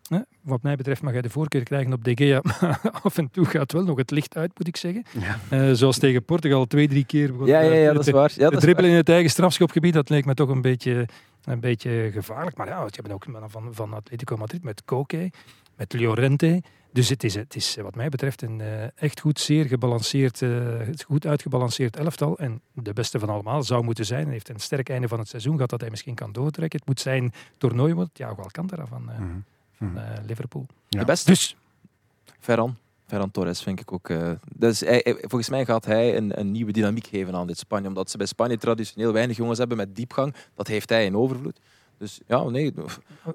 Hè, 0.09 0.18
Wat 0.40 0.62
mij 0.62 0.76
betreft 0.76 1.02
mag 1.02 1.12
hij 1.12 1.22
de 1.22 1.30
voorkeur 1.30 1.62
krijgen 1.62 1.93
op 1.93 2.05
De 2.05 2.16
Gea. 2.16 2.40
Maar 2.60 2.80
af 3.02 3.18
en 3.18 3.30
toe 3.30 3.44
gaat 3.44 3.72
wel 3.72 3.85
nog 3.85 3.97
het 3.97 4.10
licht 4.10 4.36
uit, 4.36 4.51
moet 4.59 4.66
ik 4.68 4.76
zeggen. 4.76 5.02
Eh, 5.48 5.70
zoals 5.72 5.98
tegen 5.98 6.24
Portugal 6.24 6.66
twee, 6.66 6.89
drie 6.89 7.05
keer. 7.05 7.32
begon 7.32 7.47
Ja, 7.47 7.60
ja, 7.60 7.72
ja, 7.72 7.93
dat 7.93 8.06
is 8.06 8.12
waar. 8.12 8.32
Ja, 8.36 8.51
dribbelen 8.51 8.90
in 8.90 8.97
het 8.97 9.09
eigen 9.09 9.30
strafschopgebied, 9.30 9.93
dat 9.94 10.09
leek 10.09 10.24
me 10.24 10.35
toch 10.35 10.48
een 10.48 10.62
beetje, 10.62 11.09
een 11.44 11.60
beetje 11.60 12.10
gevaarlijk. 12.12 12.56
Maar 12.56 12.66
ja, 12.66 12.80
je 12.85 12.89
hebt 13.02 13.12
ook 13.12 13.26
mannen 13.26 13.51
van, 13.51 13.68
van 13.74 13.93
Atletico 13.93 14.36
Madrid 14.36 14.62
met 14.64 14.82
Koke. 14.85 15.30
Met 15.79 15.93
Llorente. 15.93 16.63
Dus 16.93 17.09
het 17.09 17.25
is, 17.25 17.35
het 17.35 17.57
is 17.57 17.77
wat 17.77 17.95
mij 17.95 18.09
betreft 18.09 18.43
een 18.43 18.61
eh, 18.61 18.85
echt 18.95 19.21
goed, 19.21 19.41
zeer 19.41 19.65
gebalanceerd, 19.65 20.43
eh, 20.43 20.51
goed 21.07 21.27
uitgebalanceerd 21.27 21.97
elftal. 21.97 22.39
En 22.39 22.61
de 22.73 22.93
beste 22.93 23.19
van 23.19 23.29
allemaal 23.29 23.63
zou 23.63 23.85
moeten 23.85 24.07
zijn, 24.07 24.25
en 24.27 24.31
heeft 24.33 24.49
een 24.49 24.61
sterk 24.61 24.89
einde 24.89 25.09
van 25.09 25.19
het 25.19 25.29
seizoen 25.29 25.55
gehad 25.55 25.71
dat 25.71 25.81
hij 25.81 25.91
misschien 25.91 26.15
kan 26.15 26.33
doortrekken. 26.33 26.79
Het 26.79 26.89
moet 26.89 27.01
zijn 27.01 27.33
toernooi, 27.59 27.95
want 27.95 28.09
Thiago 28.13 28.43
Alcantara 28.43 28.87
van, 28.87 29.11
eh, 29.11 29.17
van 29.73 29.99
eh, 29.99 30.05
Liverpool. 30.27 30.67
De 30.89 31.05
beste? 31.05 31.31
Dus 31.31 31.57
Ferran. 32.41 32.77
Ferran 33.07 33.31
Torres 33.31 33.63
vind 33.63 33.81
ik 33.81 33.93
ook. 33.93 34.09
eh, 34.09 34.31
dus 34.57 34.81
hij, 34.81 35.01
hij- 35.05 35.17
volgens 35.21 35.49
mij 35.51 35.65
gaat 35.65 35.85
hij 35.85 36.17
een, 36.17 36.41
een 36.41 36.51
nieuwe 36.51 36.73
dynamiek 36.73 37.07
geven 37.07 37.35
aan 37.35 37.47
dit 37.47 37.59
Spanje. 37.59 37.89
Omdat 37.89 38.11
ze 38.11 38.17
bij 38.17 38.27
Spanje 38.27 38.59
traditioneel 38.59 39.13
weinig 39.13 39.37
jongens 39.37 39.59
hebben 39.59 39.77
met 39.77 39.97
diepgang. 39.97 40.35
Dat 40.55 40.67
heeft 40.67 40.89
hij 40.89 41.05
in 41.05 41.17
overvloed. 41.17 41.59
Dus 41.99 42.20
ja, 42.27 42.43
nee. 42.49 42.73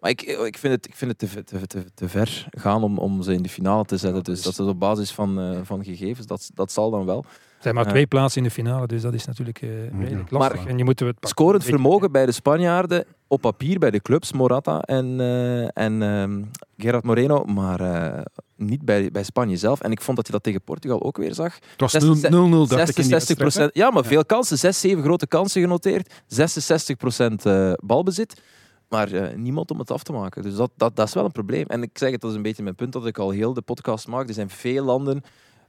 Maar 0.02 0.10
ik, 0.10 0.22
ik 0.22 0.58
vind 0.58 0.74
het, 0.74 0.88
ik 0.88 0.96
vind 0.96 1.12
het 1.12 1.20
te, 1.20 1.28
ver- 1.28 1.44
te, 1.44 1.68
te, 1.68 1.86
te 1.94 2.10
ver 2.10 2.48
gaan 2.52 2.84
om, 2.84 2.98
om 2.98 3.22
ze 3.24 3.34
in 3.34 3.44
de 3.44 3.50
finale 3.50 3.86
te 3.86 3.98
zetten. 3.98 4.24
Dus 4.24 4.42
dat 4.42 4.54
is 4.60 4.66
op 4.66 4.80
basis 4.80 5.12
van, 5.12 5.40
eh, 5.40 5.60
van 5.64 5.84
gegevens. 5.84 6.28
Dat, 6.28 6.50
dat 6.54 6.72
zal 6.72 6.92
dan 6.92 7.06
wel. 7.06 7.26
Er 7.64 7.70
zijn 7.70 7.76
maar 7.76 7.94
Ja. 7.94 7.98
twee 8.00 8.08
plaatsen 8.08 8.42
in 8.42 8.48
de 8.48 8.54
finale, 8.54 8.88
dus 8.88 9.02
dat 9.02 9.14
is 9.14 9.26
natuurlijk 9.26 9.62
eh, 9.62 9.70
redelijk 10.00 10.32
lastig. 10.32 10.58
Maar 10.58 10.68
en 10.68 10.78
je 10.78 10.84
moet 10.84 11.00
het. 11.00 11.16
Scorend 11.20 11.64
vermogen 11.64 12.12
bij 12.12 12.26
de 12.26 12.32
Spanjaarden 12.32 13.06
op 13.28 13.42
papier 13.42 13.80
bij 13.80 13.92
de 13.92 14.02
clubs, 14.02 14.32
Morata 14.34 14.80
en, 14.82 15.20
eh, 15.20 15.78
en 15.84 16.02
ehm, 16.02 16.42
Gerard 16.78 17.04
Moreno, 17.04 17.44
maar 17.44 17.80
eh, 17.80 18.22
niet 18.56 18.82
bij, 18.86 19.12
bij 19.12 19.24
Spanje 19.24 19.58
zelf. 19.58 19.82
En 19.82 19.92
ik 19.92 20.02
vond 20.02 20.18
dat 20.18 20.26
je 20.26 20.32
dat 20.34 20.44
tegen 20.44 20.62
Portugal 20.62 21.04
ook 21.04 21.18
weer 21.18 21.34
zag. 21.34 21.54
Het 21.56 21.80
was 21.82 21.92
66 21.92 22.30
0-0, 22.30 22.68
dacht 22.68 22.90
ik 22.90 22.96
in 22.98 23.02
die 23.02 23.12
66 23.12 23.38
wedstrijd, 23.38 23.74
hè? 23.74 23.80
Ja, 23.82 23.90
maar 23.92 24.04
Ja. 24.04 24.10
veel 24.10 24.26
kansen. 24.26 24.58
6, 24.58 24.80
7 24.80 25.04
grote 25.04 25.28
kansen 25.28 25.62
genoteerd. 25.62 26.14
66 26.28 26.98
procent 26.98 27.46
eh, 27.46 27.74
balbezit. 27.84 28.42
Maar 28.90 29.12
eh, 29.12 29.36
niemand 29.36 29.72
om 29.72 29.80
het 29.80 29.92
af 29.92 30.04
te 30.04 30.12
maken. 30.12 30.42
Dus 30.42 30.56
dat, 30.56 30.72
dat, 30.78 30.96
dat 30.96 31.08
is 31.08 31.14
wel 31.14 31.26
een 31.26 31.32
probleem. 31.32 31.66
En 31.68 31.84
ik 31.84 31.98
zeg 31.98 32.12
het, 32.12 32.22
dat 32.22 32.30
is 32.30 32.36
een 32.36 32.44
beetje 32.44 32.64
mijn 32.64 32.76
punt 32.76 32.94
dat 32.94 33.06
ik 33.06 33.18
al 33.18 33.30
heel 33.30 33.54
de 33.54 33.62
podcast 33.62 34.08
maak. 34.08 34.28
Er 34.28 34.34
zijn 34.34 34.50
veel 34.50 34.84
landen 34.86 35.22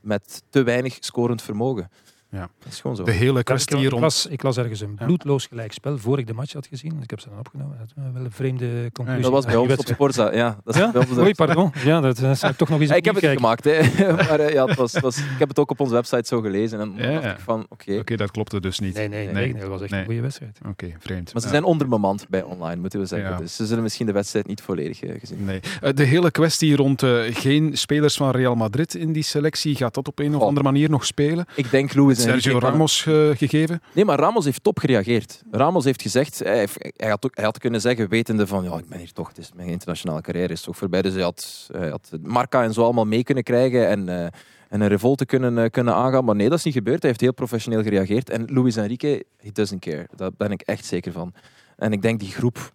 met 0.04 0.42
te 0.50 0.62
weinig 0.62 0.96
scorend 1.00 1.42
vermogen. 1.42 1.90
Ja. 2.34 2.48
Dat 2.58 2.72
is 2.72 2.80
gewoon 2.80 2.96
zo. 2.96 3.02
De 3.02 3.10
hele 3.10 3.42
kwestie 3.42 3.76
ik, 3.76 3.82
ik, 3.82 3.90
rond... 3.90 4.02
las, 4.02 4.26
ik 4.26 4.42
las 4.42 4.56
ergens 4.56 4.80
een 4.80 4.94
bloedloos 4.94 5.46
gelijkspel 5.46 5.98
voor 5.98 6.18
ik 6.18 6.26
de 6.26 6.32
match 6.34 6.52
had 6.52 6.66
gezien. 6.66 7.02
Ik 7.02 7.10
heb 7.10 7.20
ze 7.20 7.28
dan 7.28 7.38
opgenomen. 7.38 7.78
Dat 7.78 7.86
is 7.86 7.92
wel 8.12 8.24
een 8.24 8.30
vreemde 8.30 8.90
conclusie. 8.92 9.22
Dat 9.22 9.32
was 9.32 9.44
bij 9.44 9.56
ons 9.56 9.76
op. 9.76 9.86
Sporza. 9.86 10.34
Ja, 10.34 10.58
dat 10.64 10.74
is 10.74 10.80
Ja? 10.80 10.90
bij 10.92 11.06
ons 11.08 11.18
Oei, 11.18 11.34
pardon. 11.34 11.72
Ja, 11.84 12.00
dat, 12.00 12.18
ik 12.18 12.56
toch 12.56 12.68
nog 12.68 12.80
eens 12.80 12.90
ik 13.04 13.04
heb 13.04 13.14
het 13.14 13.26
gemaakt, 13.26 13.64
hè. 13.64 13.80
maar 14.12 14.40
eh, 14.40 14.52
ja, 14.52 14.66
het 14.66 14.76
was, 14.76 14.92
het 14.92 15.02
was, 15.02 15.18
ik 15.18 15.38
heb 15.38 15.48
het 15.48 15.58
ook 15.58 15.70
op 15.70 15.80
onze 15.80 15.94
website 15.94 16.26
zo 16.26 16.40
gelezen. 16.40 16.80
En 16.80 16.94
dan 16.96 17.12
dacht 17.12 17.24
ik 17.24 17.38
van, 17.38 17.66
oké. 17.68 17.98
Oké, 17.98 18.16
dat 18.16 18.30
klopte 18.30 18.60
dus 18.60 18.78
niet. 18.78 18.94
Nee, 18.94 19.08
nee, 19.08 19.28
nee, 19.28 19.54
dat 19.54 19.68
was 19.68 19.80
echt 19.82 19.92
een 19.92 20.04
goede 20.04 20.20
wedstrijd. 20.20 20.58
Oké, 20.68 20.94
vreemd. 20.98 21.32
Maar 21.32 21.42
ze 21.42 21.48
zijn 21.48 21.64
onderbemand 21.64 22.26
bij 22.28 22.42
online, 22.42 22.80
moeten 22.80 23.00
we 23.00 23.06
zeggen. 23.06 23.30
Ja. 23.30 23.36
Dus 23.36 23.56
ze 23.56 23.66
zullen 23.66 23.82
misschien 23.82 24.06
de 24.06 24.12
wedstrijd 24.12 24.46
niet 24.46 24.62
volledig 24.62 25.02
eh, 25.02 25.20
gezien 25.20 25.44
Nee. 25.44 25.60
Eh, 25.80 25.94
De 25.94 26.04
hele 26.04 26.30
kwestie 26.30 26.76
rond 26.76 27.02
eh, 27.02 27.20
geen 27.30 27.76
spelers 27.76 28.16
van 28.16 28.30
Real 28.30 28.54
Madrid 28.54 28.94
in 28.94 29.12
die 29.12 29.22
selectie, 29.22 29.74
gaat 29.76 29.94
dat 29.94 30.08
op 30.08 30.18
een 30.18 30.34
of 30.34 30.42
andere 30.42 30.62
manier 30.62 30.90
nog 30.90 31.04
spelen? 31.06 31.46
Ik 31.54 31.70
denk 31.70 31.94
Luis 31.94 32.23
Sergio 32.24 32.58
Ramos 32.58 33.06
eh, 33.06 33.30
gegeven? 33.36 33.82
Nee, 33.92 34.04
maar 34.04 34.18
Ramos 34.18 34.44
heeft 34.44 34.62
top 34.62 34.78
gereageerd. 34.78 35.42
Ramos 35.50 35.84
heeft 35.84 36.02
gezegd, 36.02 36.38
hij, 36.38 36.58
heeft- 36.58 36.90
hij, 36.96 37.10
had, 37.10 37.24
ook, 37.24 37.34
hij 37.36 37.44
had 37.44 37.58
kunnen 37.58 37.80
zeggen, 37.80 38.08
wetende 38.08 38.46
van, 38.46 38.64
ja, 38.64 38.78
ik 38.78 38.88
ben 38.88 38.98
hier 38.98 39.12
toch, 39.12 39.28
het 39.28 39.38
is, 39.38 39.50
mijn 39.54 39.68
internationale 39.68 40.20
carrière 40.20 40.52
is 40.52 40.60
toch 40.60 40.76
voorbij. 40.76 41.02
Dus 41.02 41.12
hij 41.14 41.22
had, 41.22 41.68
hij 41.72 41.88
had 41.88 42.10
Marca 42.22 42.62
en 42.62 42.72
zo 42.72 42.82
allemaal 42.82 43.06
mee 43.06 43.24
kunnen 43.24 43.44
krijgen 43.44 43.88
en, 43.88 44.08
eh, 44.08 44.24
en 44.68 44.80
een 44.80 44.88
revolte 44.88 45.26
kunnen, 45.26 45.58
eh, 45.58 45.70
kunnen 45.70 45.94
aangaan. 45.94 46.24
Maar 46.24 46.34
nee, 46.36 46.48
dat 46.48 46.58
is 46.58 46.64
niet 46.64 46.74
gebeurd. 46.74 47.00
Hij 47.00 47.08
heeft 47.10 47.20
heel 47.22 47.34
professioneel 47.34 47.82
gereageerd. 47.82 48.30
En 48.30 48.44
Luis 48.52 48.76
Enrique, 48.76 49.24
he 49.36 49.50
doesn't 49.52 49.80
care. 49.80 50.06
Daar 50.16 50.30
ben 50.36 50.50
ik 50.50 50.60
echt 50.62 50.84
zeker 50.84 51.12
van. 51.12 51.32
En 51.76 51.92
ik 51.92 52.02
denk 52.02 52.20
die 52.20 52.30
groep 52.32 52.72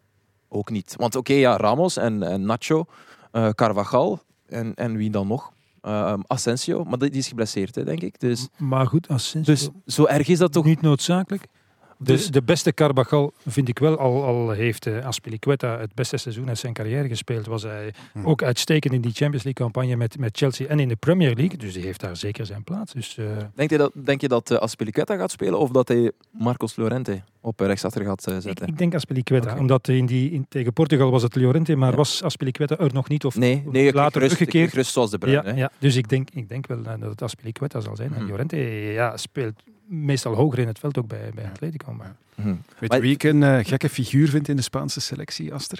ook 0.50 0.70
niet. 0.70 0.94
Want 0.98 1.16
oké, 1.16 1.34
ja, 1.34 1.58
Ramos 1.58 1.98
en, 1.98 2.24
en 2.24 2.46
Nacho, 2.46 2.86
Carvajal 3.56 4.22
en, 4.48 4.74
en 4.76 4.96
wie 4.98 5.10
dan 5.10 5.28
nog? 5.28 5.52
Eh, 5.82 6.14
Asensio, 6.28 6.84
maar 6.84 6.98
die 6.98 7.10
die 7.10 7.20
is 7.20 7.28
geblesseerd, 7.28 7.76
hè, 7.76 7.84
denk 7.84 8.02
ik. 8.02 8.20
Dus, 8.20 8.48
Maar 8.58 8.88
goed, 8.88 9.08
Asensio 9.08 9.54
dus 9.54 9.70
zo 9.86 10.06
erg 10.06 10.28
is 10.28 10.38
dat 10.38 10.52
toch 10.52 10.66
niet 10.66 10.82
noodzakelijk. 10.82 11.46
Dus- 12.04 12.28
de 12.32 12.42
beste 12.42 12.74
Carvajal 12.74 13.34
vind 13.48 13.68
ik 13.68 13.80
wel, 13.80 13.98
al, 13.98 14.24
al 14.24 14.50
heeft 14.50 14.86
uh, 14.88 15.06
Aspilicueta 15.06 15.80
het 15.80 15.94
beste 15.94 16.18
seizoen 16.18 16.48
uit 16.48 16.58
zijn 16.58 16.74
carrière 16.74 17.08
gespeeld, 17.08 17.46
was 17.46 17.64
hij 17.64 17.94
Hm. 18.14 18.26
ook 18.26 18.44
uitstekend 18.44 18.94
in 18.94 19.02
die 19.02 19.12
Champions 19.12 19.44
League 19.44 19.64
campagne 19.66 19.96
met, 19.96 20.18
met 20.18 20.38
Chelsea 20.38 20.68
en 20.68 20.80
in 20.80 20.88
de 20.88 20.96
Premier 20.96 21.36
League. 21.36 21.58
Dus 21.58 21.74
die 21.74 21.84
heeft 21.84 22.00
daar 22.00 22.18
zeker 22.18 22.46
zijn 22.46 22.64
plaats. 22.64 22.94
Dus, 22.94 23.18
eh, 23.18 23.26
Denk 23.56 23.70
je 23.70 23.78
dat, 23.78 23.92
denk 23.94 24.22
je 24.22 24.28
dat 24.28 24.52
uh, 24.52 24.58
Aspilicueta 24.58 25.16
gaat 25.16 25.32
spelen 25.32 25.60
of 25.60 25.70
dat 25.70 25.88
hij 25.88 26.12
Marcos 26.32 26.76
Llorente 26.76 27.22
op 27.42 27.60
rechtsachter 27.60 28.06
gaat 28.06 28.22
zetten? 28.24 28.68
ik 28.68 28.78
denk 28.78 28.96
Aspilicueta, 28.96 29.58
omdat 29.58 29.88
in 29.88 30.06
die, 30.06 30.32
in, 30.32 30.46
tegen 30.50 30.74
Portugal 30.74 31.12
was 31.12 31.24
het 31.24 31.36
Llorente, 31.36 31.76
maar 31.76 31.92
Ja. 31.92 31.96
was 31.98 32.24
Aspilicueta 32.24 32.78
er 32.78 32.94
nog 32.94 33.10
niet 33.10 33.26
of 33.26 33.36
Nee, 33.36 33.56
later 33.66 33.92
gerust, 33.92 34.12
teruggekeerd. 34.14 34.70
gerust 34.70 34.92
zoals 34.92 35.10
de 35.12 35.18
Bruin. 35.18 35.46
Ja, 35.46 35.56
ja, 35.56 35.72
dus 35.80 35.96
ik 35.96 36.10
denk, 36.10 36.30
ik 36.34 36.50
denk 36.50 36.68
wel 36.68 36.78
eh, 36.78 36.94
dat 37.00 37.10
het 37.10 37.22
Aspilicueta 37.22 37.80
zal 37.80 37.96
zijn. 37.96 38.14
En 38.14 38.20
Mhm. 38.22 38.28
Llorente 38.30 38.58
ja, 38.94 39.18
speelt 39.18 39.54
meestal 39.90 40.34
hoger 40.34 40.60
in 40.60 40.68
het 40.68 40.80
veld 40.80 40.98
ook 40.98 41.08
bij, 41.08 41.32
bij 41.36 41.46
Atletico. 41.46 41.94
Maar... 41.94 42.16
Mhm. 42.36 42.56
Weet 42.80 42.94
je 42.94 43.00
wie 43.00 43.14
ik 43.14 43.24
een 43.24 43.44
eh, 43.44 43.66
gekke 43.66 43.90
figuur 43.90 44.30
vind 44.30 44.48
in 44.48 44.56
de 44.56 44.62
Spaanse 44.62 45.02
selectie, 45.02 45.54
Aster? 45.54 45.80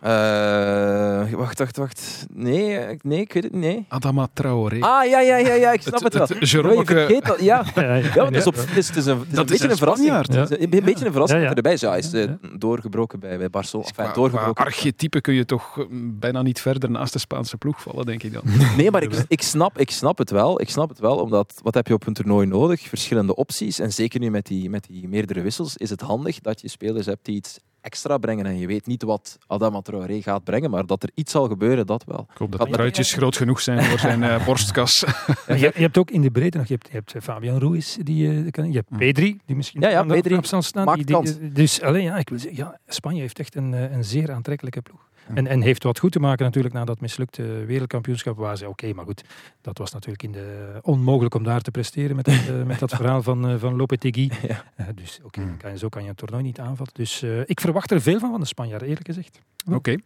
Eh, 0.00 1.30
wacht, 1.32 1.58
wacht, 1.58 1.76
wacht. 1.76 2.26
Nee, 2.32 2.78
nee, 3.02 3.20
ik 3.20 3.32
weet 3.32 3.42
het 3.42 3.52
niet. 3.52 3.62
Nee. 3.62 3.84
Adama 3.88 4.28
Traoré. 4.32 4.80
Ah, 4.80 5.06
ja, 5.08 5.20
ja, 5.20 5.36
ja, 5.36 5.54
ja, 5.54 5.72
ik 5.72 5.82
snap 5.82 6.02
het, 6.02 6.12
Het- 6.14 6.28
wel. 6.28 6.38
het 6.38 6.50
Jerommeke- 6.50 6.94
Ja, 6.94 7.00
je 7.00 7.06
vergeet 7.06 7.24
dat, 7.26 7.40
ja. 7.50 7.64
Ja, 7.74 7.82
ja, 7.82 7.94
Ja, 7.94 8.10
ja. 8.14 8.24
het 8.24 8.34
is, 8.36 8.46
op, 8.46 8.54
het 8.56 8.76
is, 8.76 8.86
het 8.88 8.96
is 8.96 9.06
een, 9.06 9.24
Dat 9.28 9.46
beetje 9.46 9.68
een 9.70 9.76
verrassing. 9.76 10.10
Een, 10.10 10.70
beetje 10.70 11.06
een 11.06 11.12
verrassing 11.12 11.46
dat 11.46 11.56
erbij 11.56 11.72
is. 11.72 11.80
Ja, 11.80 11.88
hij 11.88 11.98
is 11.98 12.12
eh, 12.12 12.30
doorgebroken 12.58 13.20
bij, 13.20 13.38
bij 13.38 13.50
Barcelona. 13.50 13.88
Enfin, 13.88 14.04
Qua, 14.04 14.12
qua 14.12 14.20
doorgebroken. 14.22 14.64
archetype 14.64 15.20
kun 15.20 15.34
je 15.34 15.44
toch 15.44 15.78
eh, 15.78 15.84
bijna 15.90 16.42
niet 16.42 16.60
verder 16.60 16.90
naast 16.90 17.12
de 17.12 17.18
Spaanse 17.18 17.56
ploeg 17.56 17.82
vallen, 17.82 18.06
denk 18.06 18.22
ik 18.22 18.32
dan. 18.32 18.42
Nee, 18.76 18.90
maar 18.90 19.02
ik, 19.02 19.24
ik, 19.28 19.42
snap, 19.42 19.78
ik 19.78 19.90
snap 19.90 20.18
het 20.18 20.30
wel. 20.30 20.60
Ik 20.60 20.70
snap 20.70 20.88
het 20.88 20.98
wel, 20.98 21.16
omdat 21.16 21.54
wat 21.62 21.74
heb 21.74 21.86
je 21.86 21.94
op 21.94 22.06
een 22.06 22.14
toernooi 22.14 22.46
nodig? 22.46 22.80
Verschillende 22.88 23.34
opties. 23.34 23.78
En 23.78 23.92
zeker 23.92 24.20
nu 24.20 24.30
met 24.30 24.46
die, 24.46 24.70
met 24.70 24.86
die 24.90 25.08
meerdere 25.08 25.40
wissels 25.40 25.76
is 25.76 25.90
het 25.90 26.00
handig 26.00 26.40
dat 26.40 26.60
je 26.60 26.68
spelers 26.68 27.06
hebt 27.06 27.24
die 27.24 27.36
iets 27.36 27.58
extra 27.88 28.18
brengen. 28.18 28.46
En 28.46 28.58
je 28.58 28.66
weet 28.66 28.86
niet 28.86 29.02
wat 29.02 29.38
Adama 29.46 29.80
Traoré 29.80 30.22
gaat 30.22 30.44
brengen, 30.44 30.70
maar 30.70 30.86
dat 30.86 31.02
er 31.02 31.10
iets 31.14 31.32
zal 31.32 31.48
gebeuren, 31.48 31.86
dat 31.86 32.04
wel. 32.04 32.26
Ik 32.32 32.36
hoop 32.38 32.50
dat 32.50 32.60
Wat- 32.60 32.68
de 32.68 32.74
truitjes 32.74 33.12
groot 33.12 33.36
genoeg 33.36 33.60
zijn 33.60 33.82
voor 33.84 33.98
zijn 33.98 34.22
eh, 34.22 34.44
borstkas. 34.46 35.04
Je, 35.46 35.56
je 35.58 35.72
hebt 35.74 35.98
ook 35.98 36.10
in 36.10 36.20
de 36.22 36.30
breedte 36.30 36.58
nog, 36.58 36.66
je 36.66 36.74
hebt, 36.74 36.86
je 36.86 36.92
hebt 36.92 37.24
Fabian 37.24 37.58
Ruiz, 37.58 37.96
die, 37.96 38.30
eh, 38.44 38.50
kan, 38.50 38.70
je 38.72 38.76
hebt 38.76 38.96
Pedri, 38.98 39.40
die 39.46 39.56
misschien 39.56 39.80
Ja, 39.80 39.88
ja, 39.88 40.36
afstand 40.36 40.64
staan. 40.64 40.84
maakt 40.84 40.96
die, 40.96 41.06
die- 41.06 41.14
kans. 41.14 41.36
dus 41.54 41.82
alleen, 41.82 42.02
ja, 42.02 42.16
ik 42.16 42.28
wil 42.28 42.38
zeggen, 42.38 42.58
ja, 42.64 42.78
Spanje 42.86 43.20
heeft 43.20 43.38
echt 43.38 43.54
een, 43.54 43.74
eh, 43.74 43.92
een 43.92 44.04
zeer 44.04 44.32
aantrekkelijke 44.32 44.80
ploeg. 44.82 45.07
En, 45.34 45.46
en 45.46 45.60
heeft 45.60 45.82
wat 45.82 45.98
goed 45.98 46.12
te 46.12 46.20
maken 46.20 46.44
natuurlijk 46.44 46.74
na 46.74 46.84
dat 46.84 47.00
mislukte 47.00 47.42
wereldkampioenschap. 47.42 48.36
Waar 48.36 48.56
ze, 48.56 48.68
oké, 48.68 48.92
maar 48.92 49.04
goed, 49.04 49.24
dat 49.60 49.78
was 49.78 49.92
natuurlijk 49.92 50.22
in 50.22 50.32
de, 50.32 50.78
onmogelijk 50.82 51.34
om 51.34 51.42
daar 51.42 51.60
te 51.60 51.70
presteren 51.70 52.16
met, 52.16 52.24
dat, 52.24 52.34
eh, 52.34 52.62
met 52.62 52.78
dat 52.78 52.90
verhaal 53.00 53.22
van, 53.22 53.50
uh, 53.50 53.58
van 53.58 53.76
Lopetegui. 53.76 54.30
Ja. 54.46 54.64
Uh, 54.80 54.86
dus 54.94 55.20
oké, 55.22 55.40
okay, 55.40 55.72
je, 55.72 55.78
zo 55.78 55.88
kan 55.88 56.02
je 56.02 56.08
een 56.08 56.14
toernooi 56.14 56.42
niet 56.42 56.60
aanvatten. 56.60 56.94
Dus 56.96 57.22
uh, 57.22 57.40
ik 57.44 57.60
verwacht 57.60 57.90
er 57.90 58.00
veel 58.00 58.18
van 58.18 58.30
van 58.30 58.40
de 58.40 58.46
Spanjaarden, 58.46 58.88
eerlijk 58.88 59.06
gezegd. 59.06 59.40
Oké. 59.66 59.76
Okay. 59.76 60.00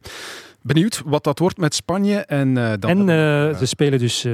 Benieuwd 0.62 1.02
wat 1.04 1.24
dat 1.24 1.38
wordt 1.38 1.58
met 1.58 1.74
Spanje. 1.74 2.16
En, 2.16 2.48
uh, 2.48 2.72
dan 2.78 2.90
en 2.90 2.98
uh, 2.98 3.58
ze 3.58 3.66
spelen 3.66 3.98
dus 3.98 4.24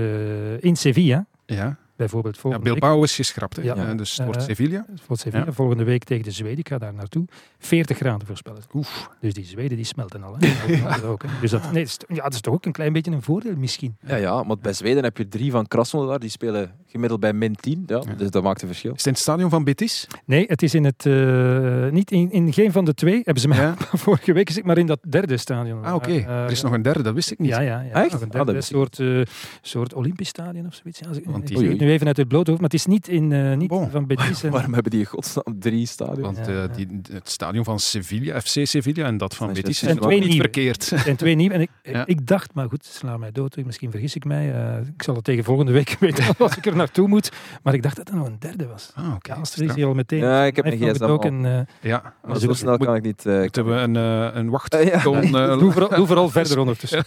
in 0.60 0.76
Sevilla. 0.76 1.26
Ja. 1.46 1.78
Bijvoorbeeld 1.98 2.38
ja, 2.42 2.58
Bilbao 2.58 2.94
week. 2.94 3.04
is 3.04 3.14
geschrapt, 3.14 3.56
hè? 3.56 3.62
Ja. 3.62 3.74
Ja, 3.76 3.94
dus 3.94 4.16
het 4.16 4.26
wordt 4.26 4.42
Sevilla. 4.42 4.86
Het 4.90 5.06
wordt 5.06 5.22
Sevilla. 5.22 5.44
Ja. 5.44 5.52
Volgende 5.52 5.84
week 5.84 6.04
tegen 6.04 6.24
de 6.24 6.30
Zweden. 6.30 6.58
Ik 6.58 6.68
ga 6.68 6.78
daar 6.78 6.94
naartoe. 6.94 7.24
40 7.58 7.96
graden 7.96 8.26
voorspellen. 8.26 8.62
Oef. 8.74 9.10
Dus 9.20 9.34
die 9.34 9.44
Zweden 9.44 9.76
die 9.76 9.86
smelten 9.86 10.22
al. 10.22 10.36
Hè. 10.38 11.06
ook, 11.08 11.22
hè. 11.22 11.28
Dus 11.40 11.50
dat, 11.50 11.72
nee, 11.72 11.84
dat, 11.84 12.04
is, 12.08 12.16
ja, 12.16 12.22
dat 12.22 12.34
is 12.34 12.40
toch 12.40 12.54
ook 12.54 12.66
een 12.66 12.72
klein 12.72 12.92
beetje 12.92 13.10
een 13.10 13.22
voordeel 13.22 13.56
misschien. 13.56 13.96
Ja, 14.06 14.16
ja 14.16 14.42
maar 14.42 14.58
bij 14.58 14.72
Zweden 14.72 15.02
heb 15.02 15.16
je 15.16 15.28
drie 15.28 15.50
van 15.50 15.66
Krasnodar. 15.66 16.18
Die 16.18 16.30
spelen 16.30 16.72
gemiddeld 16.86 17.20
bij 17.20 17.32
min 17.32 17.54
10. 17.54 17.82
Ja, 17.86 18.02
ja. 18.06 18.14
Dus 18.14 18.30
dat 18.30 18.42
maakt 18.42 18.62
een 18.62 18.68
verschil. 18.68 18.90
Is 18.90 18.96
het 18.96 19.06
in 19.06 19.12
het 19.12 19.20
stadion 19.20 19.50
van 19.50 19.64
Betis? 19.64 20.06
Nee, 20.24 20.44
het 20.46 20.62
is 20.62 20.74
in 20.74 20.84
het... 20.84 21.04
Uh, 21.04 21.88
niet 21.90 22.10
in, 22.10 22.30
in 22.30 22.52
geen 22.52 22.72
van 22.72 22.84
de 22.84 22.94
twee. 22.94 23.20
Hebben 23.24 23.42
ze 23.42 23.48
mij 23.48 23.58
ja. 23.58 23.74
vorige 24.06 24.32
week 24.32 24.46
gezegd, 24.46 24.66
maar 24.66 24.78
in 24.78 24.86
dat 24.86 25.00
derde 25.08 25.36
stadion. 25.36 25.84
Ah, 25.84 25.94
oké. 25.94 26.10
Okay. 26.10 26.18
Uh, 26.18 26.44
er 26.44 26.50
is 26.50 26.62
nog 26.62 26.72
een 26.72 26.82
derde, 26.82 27.02
dat 27.02 27.14
wist 27.14 27.30
ik 27.30 27.38
niet. 27.38 27.50
Ja, 27.50 27.60
ja. 27.60 27.80
ja. 27.80 27.92
Echt? 27.92 28.12
Nog 28.12 28.20
een 28.20 28.28
derde, 28.28 28.50
ah, 28.50 28.56
een 28.56 28.62
soort, 28.62 28.98
uh, 28.98 29.24
soort 29.62 29.94
Olympisch 29.94 30.28
stadion 30.28 30.66
of 30.66 30.74
zoiets. 30.74 30.98
Ja, 30.98 31.30
Want 31.30 31.46
die, 31.46 31.70
ik 31.70 31.78
nu 31.88 31.94
even 31.94 32.06
uit 32.06 32.16
het 32.16 32.28
blote 32.28 32.50
hoofd, 32.50 32.62
maar 32.62 32.70
het 32.70 32.78
is 32.80 32.86
niet, 32.86 33.08
in, 33.08 33.30
uh, 33.30 33.56
niet 33.56 33.68
bon. 33.68 33.90
van 33.90 34.06
Betis. 34.06 34.42
En... 34.48 34.50
Waarom 34.50 34.74
hebben 34.74 34.90
die 34.90 35.00
in 35.00 35.06
godsnaam 35.06 35.58
drie 35.58 35.86
stadions? 35.86 36.20
Want 36.20 36.46
ja, 36.46 36.52
ja. 36.52 36.66
Die, 36.66 37.00
het 37.12 37.28
stadion 37.28 37.64
van 37.64 37.78
Sevilla, 37.78 38.40
FC 38.40 38.66
Sevilla 38.66 39.06
en 39.06 39.16
dat 39.16 39.34
van 39.34 39.52
Betis 39.52 39.78
zijn 39.78 39.98
is 39.98 40.02
ook 40.02 40.10
niet 40.10 40.36
verkeerd. 40.36 40.84
Zijn 41.04 41.16
twee 41.16 41.34
nieuwe. 41.34 41.54
En 41.54 41.60
ik, 41.60 41.70
ja. 41.82 42.06
ik 42.06 42.26
dacht, 42.26 42.54
maar 42.54 42.68
goed, 42.68 42.84
sla 42.84 43.16
mij 43.16 43.32
dood. 43.32 43.56
Misschien 43.64 43.90
vergis 43.90 44.14
ik 44.14 44.24
mij. 44.24 44.54
Uh, 44.54 44.86
ik 44.94 45.02
zal 45.02 45.14
het 45.14 45.24
tegen 45.24 45.44
volgende 45.44 45.72
week 45.72 45.96
weten 46.00 46.24
als 46.38 46.56
ik 46.56 46.66
er 46.66 46.76
naartoe 46.76 47.08
moet. 47.08 47.32
Maar 47.62 47.74
ik 47.74 47.82
dacht 47.82 47.96
dat 47.96 48.08
er 48.08 48.16
nog 48.16 48.26
een 48.26 48.36
derde 48.38 48.66
was. 48.66 48.92
Ah, 48.94 49.04
okay. 49.04 49.18
Ja, 49.22 49.34
als 49.34 49.56
er 49.56 49.64
is 49.64 49.74
hier 49.74 49.86
al 49.86 49.94
meteen. 49.94 50.18
Ja, 50.18 50.44
ik 50.44 50.56
heb 50.56 50.64
een 50.64 50.78
gsm 50.78 51.04
ook 51.04 51.24
een, 51.24 51.44
uh, 51.44 51.60
Ja, 51.80 52.14
maar 52.26 52.38
zo 52.38 52.52
snel 52.52 52.76
kan 52.76 52.94
ik 52.94 53.02
niet. 53.02 53.24
Uh, 53.26 53.40
moeten 53.40 53.66
we 53.66 53.72
een, 53.72 53.94
uh, 53.94 54.28
een 54.32 54.50
wacht... 54.50 54.72
ja. 54.72 55.02
doe, 55.02 55.72
vooral, 55.72 55.88
doe 55.88 56.06
vooral 56.06 56.28
verder 56.28 56.58
ondertussen. 56.58 57.04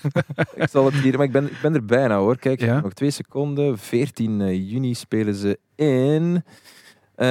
ik 0.55 0.69
zal 0.69 0.85
het 0.85 0.93
hier, 0.93 1.17
maar 1.17 1.25
ik 1.25 1.31
ben, 1.31 1.45
ik 1.45 1.59
ben 1.61 1.73
er 1.73 1.85
bijna 1.85 2.17
hoor. 2.17 2.37
Kijk, 2.37 2.59
ja? 2.59 2.79
nog 2.79 2.93
twee 2.93 3.11
seconden. 3.11 3.77
14 3.77 4.39
juni 4.71 4.93
spelen 4.93 5.35
ze 5.35 5.59
in... 5.75 6.43
Eh, 7.15 7.27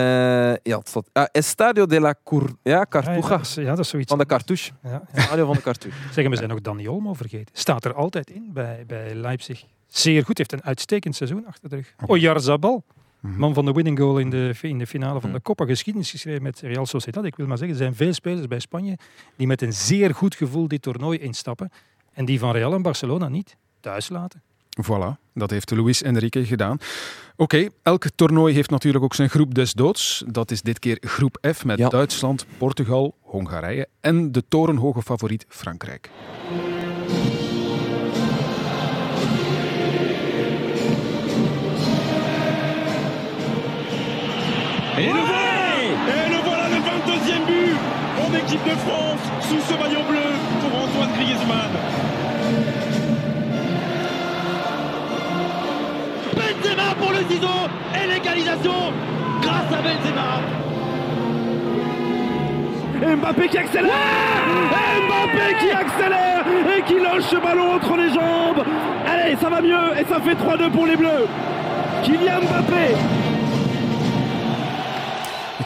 ja, 0.62 0.79
het 0.79 0.89
staat, 0.89 1.09
ah, 1.12 1.27
Estadio 1.33 1.87
de 1.87 2.01
la 2.01 2.15
Cour... 2.25 2.51
Ja, 2.62 2.87
Cartuja. 2.89 3.17
Ja, 3.17 3.29
dat 3.29 3.41
is, 3.41 3.55
ja, 3.55 3.65
dat 3.65 3.79
is 3.79 3.89
zoiets. 3.89 4.09
Van 4.09 4.19
de 4.19 4.27
Cartouche. 4.27 4.73
Ja. 4.83 5.03
Stadio 5.15 5.47
van 5.47 5.55
de 5.55 5.62
Cartouche. 5.62 5.99
Zeggen 6.12 6.31
we 6.31 6.37
zijn 6.37 6.49
nog 6.49 6.61
Dani 6.61 6.89
Olmo 6.89 7.15
vergeten. 7.15 7.55
Staat 7.57 7.85
er 7.85 7.95
altijd 7.95 8.31
in 8.31 8.51
bij, 8.53 8.85
bij 8.87 9.15
Leipzig. 9.15 9.65
Zeer 9.87 10.25
goed, 10.25 10.39
heeft 10.39 10.53
een 10.53 10.62
uitstekend 10.62 11.17
seizoen 11.17 11.47
achter 11.47 11.69
de 11.69 11.77
rug. 11.77 11.95
Oyarzabal, 12.07 12.85
man 13.21 13.55
van 13.55 13.65
de 13.65 13.73
winning 13.73 13.99
goal 13.99 14.19
in 14.19 14.31
de, 14.31 14.55
in 14.61 14.79
de 14.79 14.87
finale 14.87 15.21
van 15.21 15.33
de 15.33 15.43
Copa. 15.43 15.65
Geschiedenis 15.65 16.11
geschreven 16.11 16.43
met 16.43 16.61
Real 16.61 16.87
Sociedad. 16.87 17.25
Ik 17.25 17.37
wil 17.37 17.47
maar 17.47 17.59
zeggen, 17.59 17.77
er 17.77 17.83
zijn 17.83 17.95
veel 17.95 18.12
spelers 18.12 18.47
bij 18.47 18.59
Spanje 18.59 18.99
die 19.37 19.47
met 19.47 19.62
een 19.62 19.73
zeer 19.73 20.15
goed 20.15 20.35
gevoel 20.35 20.69
dit 20.69 20.83
toernooi 20.83 21.19
instappen. 21.19 21.71
En 22.12 22.25
die 22.25 22.39
van 22.39 22.53
Real 22.53 22.75
en 22.75 22.83
Barcelona 22.83 23.29
niet 23.29 23.57
thuis 23.81 24.09
laten. 24.09 24.43
Voilà, 24.85 25.20
dat 25.35 25.51
heeft 25.51 25.70
Luis 25.70 26.02
Enrique 26.02 26.47
gedaan. 26.47 26.78
Oké, 27.36 27.69
elk 27.82 28.05
toernooi 28.15 28.55
heeft 28.55 28.70
natuurlijk 28.70 29.05
ook 29.05 29.15
zijn 29.15 29.28
groep 29.28 29.55
des 29.55 29.73
doods. 29.73 30.24
Dat 30.27 30.51
is 30.51 30.62
dit 30.62 30.78
keer 30.78 30.98
groep 31.01 31.39
F 31.55 31.65
met 31.65 31.90
Duitsland, 31.90 32.47
Portugal, 32.59 33.15
Hongarije 33.20 33.89
en 34.01 34.32
de 34.32 34.43
torenhoge 34.48 35.02
favoriet 35.02 35.44
Frankrijk. 35.48 36.11
Et 44.97 45.07
le 45.07 45.20
voilà 45.31 45.51
Et 46.09 46.28
le 46.31 46.39
voilà 46.47 46.69
le 46.69 46.81
22e 46.90 47.47
but 47.47 47.77
en 48.24 48.35
équipe 48.35 48.65
de 48.65 48.77
France 48.85 49.23
sous 49.48 49.61
ce 49.69 49.78
maillot 49.78 50.05
bleu 50.09 50.31
pour 50.61 50.73
Antoine 50.78 51.12
Griezmann. 51.16 52.10
Benzema 56.62 56.95
pour 56.99 57.11
le 57.11 57.19
ciseau 57.28 57.69
et 57.95 58.07
l'égalisation 58.07 58.93
grâce 59.41 59.73
à 59.73 59.82
Benzema. 59.82 60.41
Mbappé 63.16 63.49
qui 63.49 63.59
accélère 63.59 63.91
Mbappé 65.07 65.57
qui 65.61 65.70
accélère 65.70 66.45
et 66.77 66.82
qui 66.82 67.01
lâche 67.01 67.24
ce 67.24 67.37
ballon 67.37 67.74
entre 67.77 67.97
les 67.97 68.09
jambes. 68.09 68.65
Allez, 69.07 69.37
ça 69.41 69.49
va 69.49 69.61
mieux 69.62 69.99
et 69.99 70.05
ça 70.05 70.20
fait 70.20 70.35
3-2 70.35 70.70
pour 70.70 70.87
les 70.87 70.97
Bleus. 70.97 71.27
Kylian 72.03 72.41
Mbappé 72.43 72.95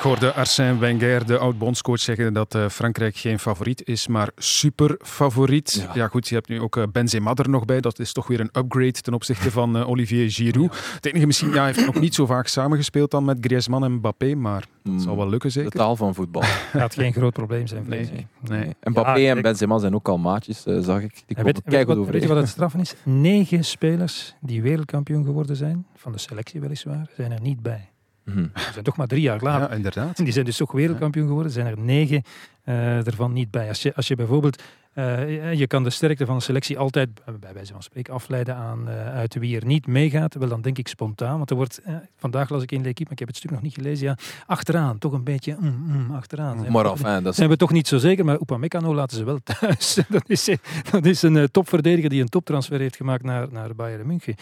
hoorde 0.05 0.33
Arsène 0.33 0.79
Wenger, 0.79 1.27
de 1.27 1.39
oud-bondscoach, 1.39 1.99
zeggen 1.99 2.33
dat 2.33 2.55
uh, 2.55 2.69
Frankrijk 2.69 3.17
geen 3.17 3.39
favoriet 3.39 3.87
is, 3.87 4.07
maar 4.07 4.31
super 4.37 4.99
favoriet. 5.03 5.85
Ja. 5.87 5.91
ja. 5.95 6.09
goed, 6.09 6.29
je 6.29 6.35
hebt 6.35 6.49
nu 6.49 6.61
ook 6.61 6.77
uh, 6.77 6.85
Benzema 6.93 7.35
er 7.35 7.49
nog 7.49 7.65
bij. 7.65 7.81
Dat 7.81 7.99
is 7.99 8.13
toch 8.13 8.27
weer 8.27 8.41
een 8.41 8.51
upgrade 8.53 8.93
ten 8.93 9.15
opzichte 9.15 9.51
van 9.51 9.77
uh, 9.77 9.89
Olivier 9.89 10.31
Giroud. 10.31 10.75
Ja. 10.75 10.81
Het 10.95 11.07
enige 11.07 11.27
misschien, 11.27 11.49
ja, 11.49 11.55
hij 11.55 11.67
heeft 11.67 11.87
nog 11.87 12.01
niet 12.01 12.15
zo 12.15 12.27
vaak 12.27 12.47
samengespeeld 12.47 13.11
dan 13.11 13.25
met 13.25 13.39
Griezmann 13.41 13.85
en 13.85 13.93
Mbappé, 13.93 14.35
maar 14.35 14.65
het 14.83 15.03
zal 15.03 15.17
wel 15.17 15.29
lukken 15.29 15.51
zeker. 15.51 15.71
De 15.71 15.77
taal 15.77 15.97
van 15.97 16.15
voetbal. 16.15 16.43
Gaat 16.73 16.95
geen 16.95 17.13
groot 17.13 17.33
probleem 17.33 17.67
zijn. 17.67 17.85
Nee. 17.89 18.11
nee. 18.11 18.27
nee. 18.41 18.75
En 18.81 18.91
Mbappé 18.91 19.19
ja, 19.19 19.35
en 19.37 19.43
Benzema 19.43 19.79
zijn 19.79 19.95
ook 19.95 20.09
al 20.09 20.19
maatjes, 20.19 20.63
zag 20.63 21.01
ik. 21.01 21.23
Die 21.27 21.37
weet, 21.45 21.61
weet, 21.65 21.87
wat, 21.87 22.07
weet 22.07 22.23
je 22.23 22.29
wat 22.29 22.37
het 22.37 22.49
straffen 22.49 22.81
is? 22.81 22.95
Negen 23.03 23.65
spelers 23.65 24.35
die 24.41 24.63
wereldkampioen 24.63 25.25
geworden 25.25 25.57
zijn, 25.57 25.87
van 25.97 26.13
de 26.13 26.19
selectie 26.19 26.61
weliswaar, 26.61 27.09
zijn 27.17 27.33
er 27.33 27.41
niet 27.41 27.63
bij. 27.63 27.93
-hmm. 28.33 28.51
zijn 28.73 28.85
toch 28.85 28.97
maar 28.97 29.07
drie 29.07 29.23
jaar 29.23 29.41
later. 29.41 29.69
Ja, 29.69 29.75
inderdaad. 29.75 30.17
Die 30.17 30.33
zijn 30.33 30.45
dus 30.45 30.57
toch 30.57 30.73
wereldkampioen 30.73 31.27
geworden. 31.27 31.53
Er 31.53 31.59
zijn 31.59 31.77
er 31.77 31.83
negen 31.83 32.23
uh, 32.65 33.07
ervan 33.07 33.33
niet 33.33 33.51
bij. 33.51 33.69
Als 33.69 33.83
je, 33.83 33.95
als 33.95 34.09
je 34.09 34.15
bijvoorbeeld... 34.15 34.63
Uh, 34.95 35.53
je 35.53 35.67
kan 35.67 35.83
de 35.83 35.91
sterkte 35.91 36.27
van 36.27 36.35
een 36.35 36.41
selectie 36.41 36.79
altijd, 36.79 37.09
bij 37.41 37.53
wijze 37.53 37.73
van 37.73 37.83
spreken, 37.83 38.15
afleiden 38.15 38.55
aan 38.55 38.89
uh, 38.89 39.15
uit 39.15 39.35
wie 39.35 39.57
er 39.57 39.67
niet 39.67 39.87
meegaat. 39.87 40.35
Wel, 40.35 40.49
dan 40.49 40.61
denk 40.61 40.79
ik 40.79 40.89
spontaan. 40.89 41.37
Want 41.37 41.51
er 41.51 41.57
wordt, 41.57 41.81
vandaag 42.17 42.49
las 42.49 42.63
ik 42.63 42.73
in 42.73 42.83
L'Equipe, 42.83 43.03
maar 43.03 43.13
ik 43.13 43.19
heb 43.19 43.29
het 43.29 43.37
stuk 43.37 43.51
nog 43.51 43.63
niet 43.63 43.75
gelezen. 43.75 44.07
Ja, 44.07 44.17
achteraan, 44.47 44.99
toch 44.99 45.13
een 45.13 45.25
beetje 45.25 45.57
mm, 45.61 45.85
mm, 45.87 46.11
achteraan. 46.11 46.59
Zijn 46.59 46.73
maar 46.73 46.89
af, 46.89 47.03
hè, 47.03 47.23
dat 47.23 47.35
zijn 47.35 47.49
we 47.49 47.57
toch 47.57 47.73
niet 47.73 47.89
zo 47.89 47.99
zeker. 47.99 48.25
Maar 48.25 48.41
Upamecano 48.41 48.95
laten 48.95 49.17
ze 49.17 49.25
wel 49.25 49.39
thuis. 49.43 49.99
dat, 50.09 50.25
is, 50.27 50.49
dat 50.91 51.07
is 51.07 51.23
een 51.23 51.49
topverdediger 51.51 52.11
die 52.11 52.21
een 52.21 52.29
toptransfer 52.29 52.81
heeft 52.81 52.97
gemaakt 52.97 53.23
naar, 53.23 53.53
naar 53.53 53.75
Bayern 53.75 54.07
München. 54.07 54.35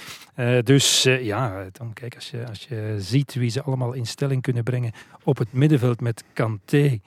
dus 0.65 1.03
ja, 1.03 1.65
dan 1.73 1.93
kijk, 1.93 2.15
als 2.15 2.31
je, 2.31 2.49
als 2.49 2.67
je 2.69 2.95
ziet 2.99 3.35
wie 3.35 3.51
ze 3.51 3.63
allemaal 3.63 3.93
in 3.93 4.07
stelling 4.07 4.43
kunnen 4.43 4.63
brengen 4.63 4.93
op 5.25 5.39
het 5.39 5.53
middenveld 5.53 6.01
met 6.01 6.25
Kanté 6.33 7.01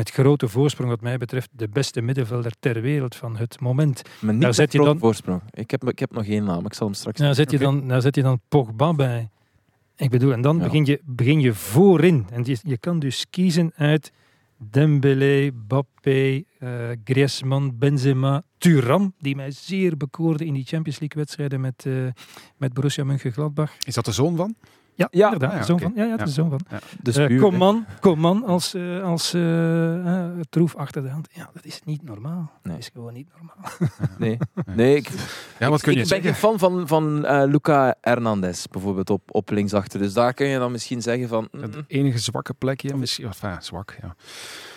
met 0.00 0.10
grote 0.10 0.48
voorsprong, 0.48 0.90
wat 0.90 1.00
mij 1.00 1.18
betreft, 1.18 1.48
de 1.52 1.68
beste 1.68 2.00
middenvelder 2.00 2.52
ter 2.60 2.80
wereld 2.80 3.16
van 3.16 3.36
het 3.36 3.60
moment. 3.60 4.02
Maar 4.20 4.32
niet 4.32 4.42
daar 4.42 4.54
zet 4.54 4.72
je 4.72 4.78
dan 4.78 4.98
voorsprong. 4.98 5.42
Ik 5.50 5.70
heb, 5.70 5.88
ik 5.88 5.98
heb 5.98 6.12
nog 6.12 6.24
één 6.24 6.44
naam, 6.44 6.66
ik 6.66 6.74
zal 6.74 6.86
hem 6.86 6.94
straks. 6.94 7.18
Daar 7.18 7.34
zet, 7.34 7.50
je 7.50 7.56
okay. 7.56 7.72
dan, 7.72 7.88
daar 7.88 8.00
zet 8.00 8.14
je 8.14 8.22
dan 8.22 8.40
Pogba 8.48 8.92
bij. 8.92 9.28
Ik 9.96 10.10
bedoel, 10.10 10.32
en 10.32 10.40
dan 10.40 10.56
ja. 10.56 10.62
begin, 10.62 10.84
je, 10.84 11.00
begin 11.04 11.40
je 11.40 11.54
voorin. 11.54 12.26
En 12.30 12.44
je, 12.44 12.58
je 12.62 12.78
kan 12.78 12.98
dus 12.98 13.26
kiezen 13.30 13.72
uit 13.74 14.12
Dembélé, 14.56 15.50
Bappé, 15.52 16.42
uh, 16.58 16.88
Griezmann, 17.04 17.78
Benzema, 17.78 18.42
Thuram, 18.58 19.14
die 19.18 19.36
mij 19.36 19.50
zeer 19.50 19.96
bekoorde 19.96 20.44
in 20.44 20.54
die 20.54 20.64
Champions 20.64 20.98
League 20.98 21.22
wedstrijden 21.22 21.60
met, 21.60 21.84
uh, 21.86 22.08
met 22.56 22.72
Borussia 22.72 23.04
Mönchengladbach. 23.04 23.72
Is 23.86 23.94
dat 23.94 24.04
de 24.04 24.12
zoon 24.12 24.36
van? 24.36 24.54
Ja, 24.94 25.08
ja, 25.10 25.24
inderdaad. 25.24 25.50
Ah, 25.52 25.58
ja, 25.58 25.64
zoon 25.64 25.76
okay. 25.76 25.88
van, 25.88 26.02
ja, 26.02 26.08
ja, 26.08 26.16
de 26.16 26.24
ja. 26.24 26.30
zoon 26.30 26.50
van. 26.50 26.60
Ja. 26.70 26.78
De 27.02 27.28
uh, 27.28 27.40
Coman, 27.40 27.84
Coman 28.00 28.44
als, 28.44 28.74
uh, 28.74 29.02
als 29.02 29.34
uh, 29.34 30.28
troef 30.50 30.76
achter 30.76 31.02
de 31.02 31.08
hand. 31.08 31.28
Ja, 31.32 31.50
dat 31.54 31.64
is 31.64 31.80
niet 31.84 32.02
normaal. 32.02 32.50
Nee. 32.62 32.72
Dat 32.74 32.82
is 32.82 32.90
gewoon 32.92 33.12
niet 33.12 33.28
normaal. 33.36 33.88
nee, 34.18 34.38
nee 34.74 34.96
ik, 34.96 35.10
ja, 35.58 35.70
wat 35.70 35.82
kun 35.82 35.92
je 35.92 36.00
ik 36.00 36.08
ben 36.08 36.22
geen 36.22 36.34
fan 36.34 36.58
van, 36.58 36.88
van 36.88 37.20
Luca 37.50 37.94
Hernandez, 38.00 38.66
bijvoorbeeld 38.66 39.10
op, 39.10 39.22
op 39.26 39.50
linksachter. 39.50 40.00
Dus 40.00 40.12
daar 40.12 40.34
kun 40.34 40.46
je 40.46 40.58
dan 40.58 40.72
misschien 40.72 41.02
zeggen 41.02 41.28
van... 41.28 41.48
Mm, 41.52 41.62
het 41.62 41.76
enige 41.86 42.18
zwakke 42.18 42.54
plekje, 42.54 42.96
misschien, 42.96 43.26
enfin, 43.26 43.56
zwak, 43.62 43.96
ja. 44.02 44.14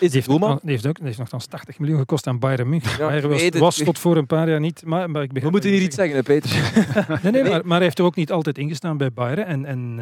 Is 0.00 0.10
die 0.10 0.22
heeft, 0.26 0.40
nog, 0.40 0.60
die 0.60 0.70
heeft 0.70 0.86
ook 0.86 0.96
die 0.96 1.06
heeft 1.06 1.18
nogthans 1.18 1.46
80 1.46 1.78
miljoen 1.78 1.98
gekost 1.98 2.26
aan 2.26 2.38
Bayern 2.38 2.68
München. 2.68 2.90
Ja, 2.90 3.06
Bayern 3.06 3.28
was, 3.28 3.42
het, 3.42 3.58
was 3.58 3.76
tot 3.76 3.98
voor 3.98 4.16
een 4.16 4.26
paar 4.26 4.48
jaar 4.48 4.60
niet... 4.60 4.82
Maar, 4.84 5.10
maar 5.10 5.22
ik 5.22 5.32
We 5.32 5.50
moeten 5.50 5.70
hier 5.70 5.82
iets 5.82 5.96
zeggen, 5.96 6.16
hè, 6.16 6.22
Peter. 6.22 6.50
nee, 7.22 7.32
nee, 7.32 7.42
maar, 7.42 7.60
maar 7.64 7.76
hij 7.76 7.84
heeft 7.84 7.98
er 7.98 8.04
ook 8.04 8.16
niet 8.16 8.32
altijd 8.32 8.58
ingestaan 8.58 8.96
bij 8.96 9.12
Bayern. 9.12 9.46
En, 9.46 9.64
en 9.64 9.98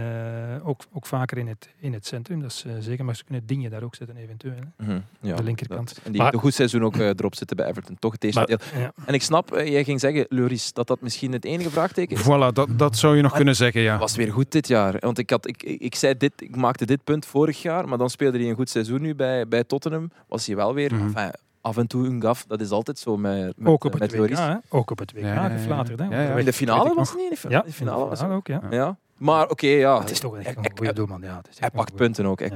ook 0.64 0.80
ook 0.92 1.06
vaker 1.06 1.38
in 1.38 1.48
het, 1.48 1.68
in 1.78 1.92
het 1.92 2.06
centrum. 2.06 2.40
Dat 2.40 2.50
is 2.50 2.64
uh, 2.66 2.72
zeker, 2.80 3.04
maar 3.04 3.16
ze 3.16 3.24
kunnen 3.24 3.46
dingen 3.46 3.70
daar 3.70 3.82
ook 3.82 3.94
zetten 3.94 4.16
eventueel. 4.16 4.54
Mm 4.76 4.86
-hmm. 4.86 5.04
ja, 5.20 5.36
de 5.36 5.42
linkerkant. 5.42 5.94
Dat, 5.94 6.04
en 6.04 6.12
die 6.12 6.20
maar, 6.20 6.34
een 6.34 6.40
goed 6.40 6.54
seizoen 6.54 6.84
ook 6.84 6.96
uh, 6.96 7.06
erop 7.08 7.34
zitten 7.34 7.56
bij 7.56 7.66
Everton. 7.66 7.96
Toch 7.98 8.12
het 8.12 8.24
eerste 8.24 8.38
maar, 8.38 8.48
deel. 8.48 8.80
Ja. 8.80 8.92
En 9.06 9.14
ik 9.14 9.22
snap, 9.22 9.56
uh, 9.56 9.66
jij 9.66 9.84
ging 9.84 10.00
zeggen, 10.00 10.26
Loris, 10.28 10.72
dat 10.72 10.86
dat 10.86 11.00
misschien 11.00 11.32
het 11.32 11.44
enige 11.44 11.70
vraagteken 11.70 12.16
is. 12.16 12.22
Voilà, 12.22 12.52
dat, 12.52 12.68
dat 12.76 12.96
zou 12.96 13.16
je 13.16 13.20
nog 13.20 13.30
maar 13.30 13.36
kunnen 13.36 13.56
zeggen, 13.56 13.80
ja. 13.80 13.98
was 13.98 14.16
weer 14.16 14.32
goed 14.32 14.52
dit 14.52 14.68
jaar. 14.68 14.96
Want 14.98 15.18
ik, 15.18 15.30
had, 15.30 15.48
ik, 15.48 15.62
ik, 15.62 15.94
zei 15.94 16.16
dit, 16.16 16.32
ik 16.36 16.56
maakte 16.56 16.86
dit 16.86 17.04
punt 17.04 17.26
vorig 17.26 17.62
jaar, 17.62 17.88
maar 17.88 17.98
dan 17.98 18.10
speelde 18.10 18.38
hij 18.38 18.48
een 18.48 18.56
goed 18.56 18.70
seizoen 18.70 19.00
nu 19.02 19.14
bij, 19.14 19.48
bij 19.48 19.64
Tottenham. 19.64 20.10
Was 20.28 20.46
hij 20.46 20.56
wel 20.56 20.74
weer... 20.74 20.92
Mhm. 20.92 21.02
Mm 21.02 21.06
-hmm. 21.06 21.16
enfin, 21.16 21.40
af 21.62 21.76
en 21.76 21.86
toe 21.86 22.06
een 22.06 22.22
gaf, 22.22 22.44
dat 22.48 22.60
is 22.60 22.70
altijd 22.70 22.98
zo 22.98 23.16
met, 23.16 23.56
met 23.56 23.68
ook 23.68 23.84
op 23.84 23.92
met 23.98 24.12
het 24.12 24.20
WK, 24.20 24.36
hè? 24.36 24.54
Ook 24.68 24.90
op 24.90 24.98
het 24.98 25.12
WK 25.12 25.20
Ja, 25.20 25.34
ja, 25.34 25.42
ja. 25.42 25.48
geflaterd, 25.48 25.98
hè? 25.98 26.04
Ja, 26.04 26.20
ja. 26.22 26.36
In 26.36 26.44
de 26.44 26.52
finale 26.52 26.94
was 26.94 27.08
het 27.08 27.18
niet? 27.18 27.24
In 27.24 27.30
de 27.30 27.36
finale, 27.36 27.62
Ja, 27.62 27.66
de 27.66 27.72
finale 27.72 28.08
was 28.08 28.20
het. 28.20 28.30
ook, 28.30 28.46
ja. 28.46 28.62
Ja. 28.70 28.96
Maar 29.22 29.50
oké, 29.50 29.66
ja. 29.66 30.00
Het 30.00 30.10
is 30.10 30.20
toch 30.20 30.36
echt 30.36 30.56
een 30.56 30.70
goede 30.76 30.92
doelman. 30.92 31.22
Ja, 31.22 31.42
Hij 31.58 31.70
pakt 31.70 31.94
punten 31.94 32.26
ook. 32.26 32.40
Ja. 32.40 32.50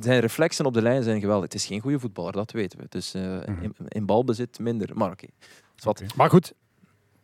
Zijn 0.00 0.20
reflexen 0.20 0.64
op 0.66 0.74
de 0.74 0.82
lijn 0.82 1.02
zijn 1.02 1.20
geweldig. 1.20 1.44
Het 1.44 1.54
is 1.54 1.66
geen 1.66 1.80
goede 1.80 1.98
voetballer, 1.98 2.32
dat 2.32 2.50
weten 2.52 2.78
we. 2.78 2.86
Dus 2.88 3.12
Mhm. 3.12 3.62
in, 3.62 3.74
in 3.88 4.06
balbezit 4.06 4.58
minder. 4.58 4.90
Maar 4.96 5.10
oké. 5.10 5.26
Wat. 5.82 6.02
Maar 6.16 6.30
goed, 6.30 6.52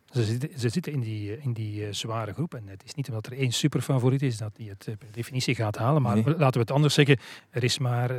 ze 0.09 0.23
zitten, 0.23 0.49
ze 0.59 0.69
zitten 0.69 0.91
in 0.93 0.99
die, 0.99 1.35
eh, 1.35 1.43
in 1.45 1.53
die 1.53 1.85
eh, 1.85 1.93
zware 1.93 2.33
groep. 2.33 2.53
En 2.55 2.67
het 2.67 2.83
is 2.83 2.93
niet 2.93 3.07
omdat 3.07 3.25
er 3.25 3.37
één 3.37 3.51
superfavoriet 3.51 4.21
is 4.21 4.37
dat 4.37 4.55
die 4.55 4.69
het 4.69 4.83
per 4.83 5.07
definitie 5.11 5.55
gaat 5.55 5.77
halen. 5.77 6.01
Maar 6.01 6.15
Nee. 6.15 6.23
laten 6.25 6.53
we 6.53 6.59
het 6.59 6.71
anders 6.71 6.93
zeggen. 6.93 7.17
Er 7.49 7.63
is 7.63 7.77
maar 7.79 8.11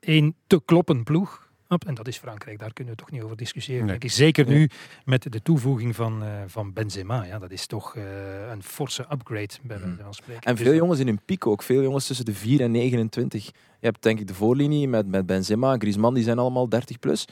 één 0.00 0.34
te 0.46 0.60
kloppen 0.64 1.04
ploeg. 1.04 1.45
Op, 1.68 1.84
En 1.84 1.94
dat 1.94 2.08
is 2.08 2.16
Frankrijk. 2.18 2.58
Daar 2.58 2.72
kunnen 2.72 2.94
we 2.94 3.00
toch 3.00 3.10
niet 3.10 3.22
over 3.22 3.36
discussiëren. 3.36 3.80
Nee. 3.80 3.90
denk 3.90 4.04
ik. 4.04 4.10
Zeker 4.10 4.46
nu 4.46 4.68
met 5.04 5.32
de 5.32 5.42
toevoeging 5.42 5.96
van, 5.96 6.22
eh, 6.22 6.28
van 6.46 6.72
Benzema. 6.72 7.24
Ja, 7.24 7.38
dat 7.38 7.50
is 7.50 7.66
toch 7.66 7.96
eh, 7.96 8.02
een 8.50 8.62
forse 8.62 9.06
upgrade 9.12 9.54
bij 9.62 9.78
wijze 9.80 10.02
van 10.02 10.14
spreken. 10.14 10.42
En 10.42 10.54
Dus 10.54 10.64
veel 10.64 10.74
jongens 10.74 11.00
in 11.00 11.06
hun 11.06 11.20
piek 11.24 11.46
ook. 11.46 11.62
Veel 11.62 11.82
jongens 11.82 12.06
tussen 12.06 12.24
de 12.24 12.34
4 12.34 12.60
en 12.60 12.70
29. 12.70 13.44
Je 13.80 13.86
hebt 13.86 14.02
denk 14.02 14.20
ik 14.20 14.26
de 14.26 14.34
voorlinie 14.34 14.88
met, 14.88 15.06
met 15.06 15.26
Benzema 15.26 15.72
en 15.72 15.80
Griezmann. 15.80 16.14
Die 16.14 16.24
zijn 16.24 16.38
allemaal 16.38 16.68
30 16.68 16.98
plus. 16.98 17.24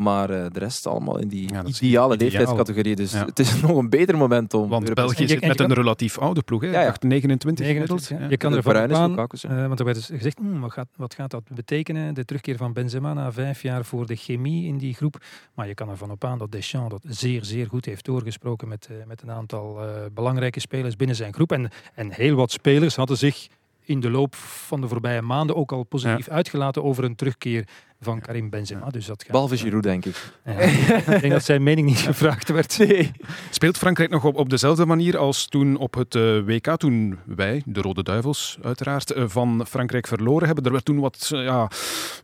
Maar 0.00 0.30
eh, 0.30 0.46
de 0.52 0.58
rest 0.58 0.86
allemaal 0.86 1.18
in 1.18 1.28
die 1.28 1.48
Ja, 1.52 1.64
ideale 1.64 2.16
leeftijdscategorie. 2.16 2.96
Dus 2.96 3.12
Ja. 3.12 3.24
het 3.24 3.38
is 3.38 3.60
nog 3.62 3.76
een 3.76 3.88
beter 3.88 4.16
moment 4.16 4.54
om... 4.54 4.68
Want 4.68 4.82
Europees- 4.82 5.04
België 5.04 5.28
zit 5.28 5.40
met 5.40 5.60
een 5.60 5.66
kan- 5.66 5.76
relatief 5.76 6.18
oude 6.18 6.42
ploeg, 6.42 6.60
hè? 6.60 6.66
Ja, 6.66 6.72
ja. 6.72 6.80
Ik 6.80 6.86
dacht 6.86 7.02
29 7.02 7.64
29, 7.66 8.06
gemiddeld. 8.06 8.20
ja. 8.20 8.24
Ja. 8.26 8.30
Je 8.30 8.36
kan 8.36 8.52
ervan 8.54 8.76
aan, 8.96 9.10
eh, 9.60 9.66
want 9.66 9.78
er 9.78 9.84
werd 9.84 9.96
dus 9.96 10.06
gezegd, 10.06 10.38
"Hmm, 10.38 10.60
wat, 10.60 10.72
gaat, 10.72 10.88
wat 10.96 11.14
gaat 11.14 11.30
dat 11.30 11.42
betekenen, 11.54 12.14
de 12.14 12.24
terugkeer 12.24 12.56
van 12.56 12.72
Benzema 12.72 13.12
na 13.12 13.32
vijf 13.32 13.62
jaar 13.62 13.84
voor 13.84 14.06
de 14.06 14.16
chemie 14.16 14.66
in 14.66 14.78
die 14.78 14.94
groep. 14.94 15.22
Maar 15.54 15.66
je 15.66 15.74
kan 15.74 15.88
ervan 15.88 16.10
op 16.10 16.24
aan 16.24 16.38
dat 16.38 16.52
Deschamps 16.52 16.90
dat 16.90 17.02
zeer, 17.16 17.44
zeer 17.44 17.66
goed 17.66 17.84
heeft 17.84 18.04
doorgesproken 18.04 18.68
met, 18.68 18.86
eh, 18.90 18.96
met 19.06 19.22
een 19.22 19.30
aantal 19.30 19.82
eh, 19.82 19.88
belangrijke 20.14 20.60
spelers 20.60 20.96
binnen 20.96 21.16
zijn 21.16 21.32
groep. 21.34 21.52
En, 21.52 21.70
en 21.94 22.12
heel 22.12 22.34
wat 22.34 22.50
spelers 22.50 22.96
hadden 22.96 23.16
zich 23.16 23.48
in 23.84 24.00
de 24.00 24.10
loop 24.10 24.34
van 24.34 24.80
de 24.80 24.88
voorbije 24.88 25.22
maanden 25.22 25.56
ook 25.56 25.72
al 25.72 25.82
positief 25.82 26.28
uitgelaten 26.28 26.84
over 26.84 27.04
een 27.04 27.14
terugkeer 27.16 27.68
van 28.00 28.20
Karim 28.20 28.50
Benzema. 28.50 28.88
Dus 28.90 29.06
dat 29.06 29.22
gaat, 29.22 29.32
Behalve 29.32 29.56
Giroud, 29.56 29.82
denk 29.82 30.04
ik. 30.04 30.32
Ja, 30.44 30.52
ik 30.58 31.20
denk 31.20 31.32
dat 31.32 31.44
zijn 31.44 31.62
mening 31.62 31.86
niet 31.86 31.98
gevraagd 31.98 32.48
werd. 32.48 32.78
Speelt 33.50 33.78
Frankrijk 33.78 34.10
nog 34.10 34.24
op, 34.24 34.36
op 34.36 34.50
dezelfde 34.50 34.86
manier 34.86 35.18
als 35.18 35.46
toen 35.46 35.76
op 35.76 35.94
het 35.94 36.14
eh, 36.14 36.38
WK, 36.44 36.76
toen 36.76 37.18
wij, 37.24 37.62
de 37.66 37.80
Rode 37.80 38.02
Duivels 38.02 38.58
uiteraard, 38.62 39.10
eh, 39.10 39.24
van 39.26 39.66
Frankrijk 39.68 40.06
verloren 40.06 40.46
hebben? 40.46 40.64
Er 40.64 40.72
werd 40.72 40.84
toen 40.84 41.00
wat 41.00 41.30
uh, 41.34 41.44
ja, 41.44 41.70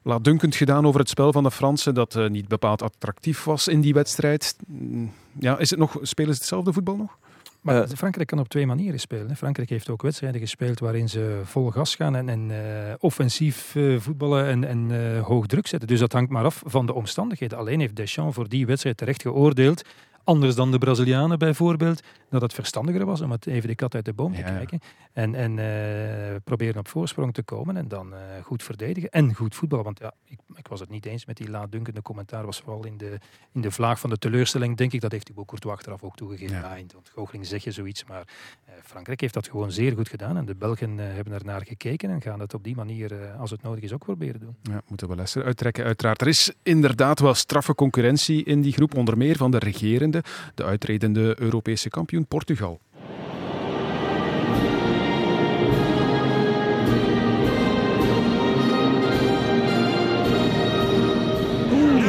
laatdunkend 0.03 0.57
gedaan 0.57 0.87
over 0.87 1.01
het 1.01 1.09
spel 1.09 1.33
van 1.33 1.43
de 1.43 1.51
Fransen, 1.51 1.95
dat 1.95 2.15
uh, 2.15 2.29
niet 2.29 2.49
bepaald 2.49 2.83
attractief 2.83 3.45
was 3.45 3.69
in 3.69 3.81
die 3.81 3.95
wedstrijd. 3.95 4.57
Mm, 4.67 5.13
Ja, 5.39 5.59
is 5.59 5.71
het 5.71 5.79
nog, 5.79 5.99
spelen 6.03 6.33
ze 6.33 6.39
hetzelfde 6.39 6.73
voetbal 6.73 6.97
nog? 6.97 7.19
Maar 7.67 7.83
uh, 7.83 7.97
Frankrijk 7.97 8.29
kan 8.29 8.39
op 8.39 8.49
twee 8.49 8.67
manieren 8.67 9.01
spelen. 9.01 9.29
Hè. 9.29 9.35
Frankrijk 9.37 9.69
heeft 9.69 9.89
ook 9.91 10.03
wedstrijden 10.03 10.41
gespeeld 10.41 10.79
waarin 10.79 11.09
ze 11.09 11.41
vol 11.45 11.71
gas 11.71 11.95
gaan 11.95 12.17
en, 12.17 12.29
en 12.29 12.51
uh, 12.51 12.57
offensief 12.99 13.75
uh, 13.75 14.01
voetballen 14.01 14.47
en, 14.47 14.65
en 14.65 15.21
hoog 15.21 15.47
druk 15.47 15.67
zetten. 15.67 15.89
Dus 15.89 15.99
dat 15.99 16.13
hangt 16.13 16.31
maar 16.31 16.45
af 16.45 16.63
van 16.67 16.87
de 16.87 16.95
omstandigheden. 16.95 17.59
Alleen 17.59 17.81
heeft 17.81 17.97
Deschamps 17.97 18.35
voor 18.35 18.49
die 18.49 18.67
wedstrijd 18.67 18.97
terecht 18.97 19.23
geoordeeld 19.23 19.83
anders 20.27 20.55
dan 20.55 20.71
de 20.71 20.79
Brazilianen 20.79 21.39
bijvoorbeeld, 21.39 22.03
dat 22.31 22.43
het 22.43 22.53
verstandiger 22.53 23.05
was 23.05 23.21
om 23.21 23.31
het 23.31 23.47
even 23.47 23.69
de 23.69 23.75
kat 23.75 23.95
uit 23.95 24.05
de 24.05 24.13
boom 24.13 24.33
te 24.35 24.39
ja. 24.39 24.45
kijken. 24.45 24.81
En, 25.13 25.35
en 25.35 25.57
uh, 25.57 26.37
proberen 26.45 26.79
op 26.79 26.89
voorsprong 26.89 27.35
te 27.35 27.43
komen 27.43 27.77
en 27.77 27.89
dan 27.89 28.13
uh, 28.13 28.19
goed 28.43 28.63
verdedigen 28.63 29.11
en 29.11 29.35
goed 29.35 29.55
voetballen. 29.55 29.85
Want 29.85 29.99
ja, 29.99 30.13
ik, 30.25 30.39
ik, 30.55 30.69
was 30.69 30.81
het 30.81 30.89
niet 30.89 31.07
eens 31.07 31.27
met 31.27 31.37
die 31.37 31.51
laatdunkende 31.51 32.03
commentaar, 32.03 32.45
was 32.45 32.61
vooral 32.61 32.85
in 32.85 32.97
de, 32.97 33.19
in 33.53 33.61
de 33.61 33.71
vlaag 33.71 34.01
van 34.01 34.11
de 34.11 34.19
teleurstelling, 34.19 34.77
denk 34.77 34.93
ik. 34.93 35.01
Dat 35.01 35.13
heeft 35.13 35.25
Thibaut 35.25 35.47
Courtois 35.47 35.75
achteraf 35.75 36.03
ook 36.03 36.17
toegegeven. 36.17 36.57
Ja. 36.57 36.63
Ja, 36.63 36.75
in 36.75 36.87
de 36.87 36.97
ontgoocheling 36.97 37.47
zeg 37.47 37.65
je 37.65 37.71
zoiets, 37.71 38.05
maar 38.05 38.29
uh, 38.69 38.75
Frankrijk 38.83 39.21
heeft 39.21 39.35
dat 39.35 39.49
gewoon 39.49 39.73
zeer 39.73 39.93
goed 39.93 40.09
gedaan 40.09 40.37
en 40.37 40.45
de 40.45 40.55
Belgen 40.55 40.99
hebben 40.99 41.33
er 41.33 41.45
naar 41.45 41.67
gekeken 41.67 42.11
en 42.11 42.23
gaan 42.23 42.41
het 42.41 42.55
op 42.55 42.65
die 42.65 42.77
manier, 42.77 43.35
als 43.39 43.51
het 43.51 43.63
nodig 43.63 43.85
is, 43.85 43.93
ook 43.93 44.05
proberen 44.05 44.41
doen. 44.41 44.57
Ja, 44.63 44.83
moeten 44.89 45.09
we 45.09 45.15
lessen 45.15 45.43
uittrekken, 45.43 45.85
uiteraard. 45.85 46.21
Er 46.21 46.29
is 46.29 46.53
inderdaad 46.63 47.21
wel 47.21 47.35
straffe 47.35 47.75
concurrentie 47.75 48.45
in 48.45 48.61
die 48.61 48.73
groep, 48.73 48.97
onder 48.97 49.17
meer 49.17 49.37
van 49.37 49.51
de 49.51 49.59
regerende 49.59 50.16
de 50.55 50.65
uitredende 50.65 51.35
Europese 51.39 51.91
kampioen 51.91 52.25
Portugal. 52.25 52.81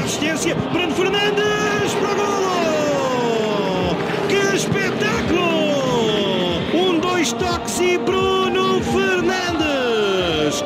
Assistência, 0.08 0.56
Bruno 0.56 0.94
Fernandes 0.96 1.94
para 2.00 2.14
golo! 2.16 3.96
Que 4.30 4.56
espetáculo! 4.56 5.42
Um, 6.74 7.00
dois 7.00 7.34
toques 7.34 7.80
e 7.82 7.98
Bruno 7.98 8.82
Fernandes! 8.82 10.64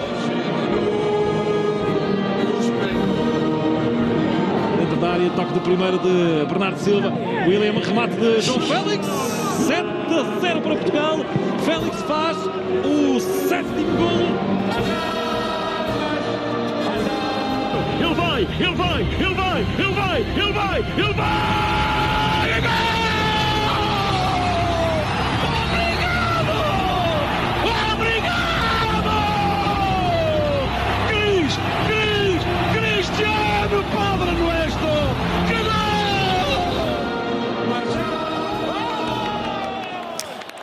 Área, 5.11 5.29
toque 5.31 5.53
de 5.53 5.59
primeiro 5.59 5.99
de 5.99 6.45
Bernardo 6.47 6.77
Silva, 6.77 7.11
William, 7.45 7.73
remate 7.79 8.15
de 8.15 8.41
João 8.41 8.59
Félix, 8.61 9.05
7 9.05 9.87
a 10.13 10.39
0 10.39 10.61
para 10.61 10.75
Portugal, 10.75 11.19
Félix 11.65 12.01
faz 12.03 12.37
o 12.85 13.19
sétimo 13.19 13.97
gol. 13.97 14.11
Ele 17.99 18.15
vai, 18.15 18.41
ele 18.59 18.75
vai, 18.75 19.01
ele 19.01 19.35
vai, 19.35 19.61
ele 19.61 19.93
vai, 19.93 20.21
ele 20.21 20.53
vai, 20.53 20.79
ele 20.97 21.13
vai! 22.61 22.90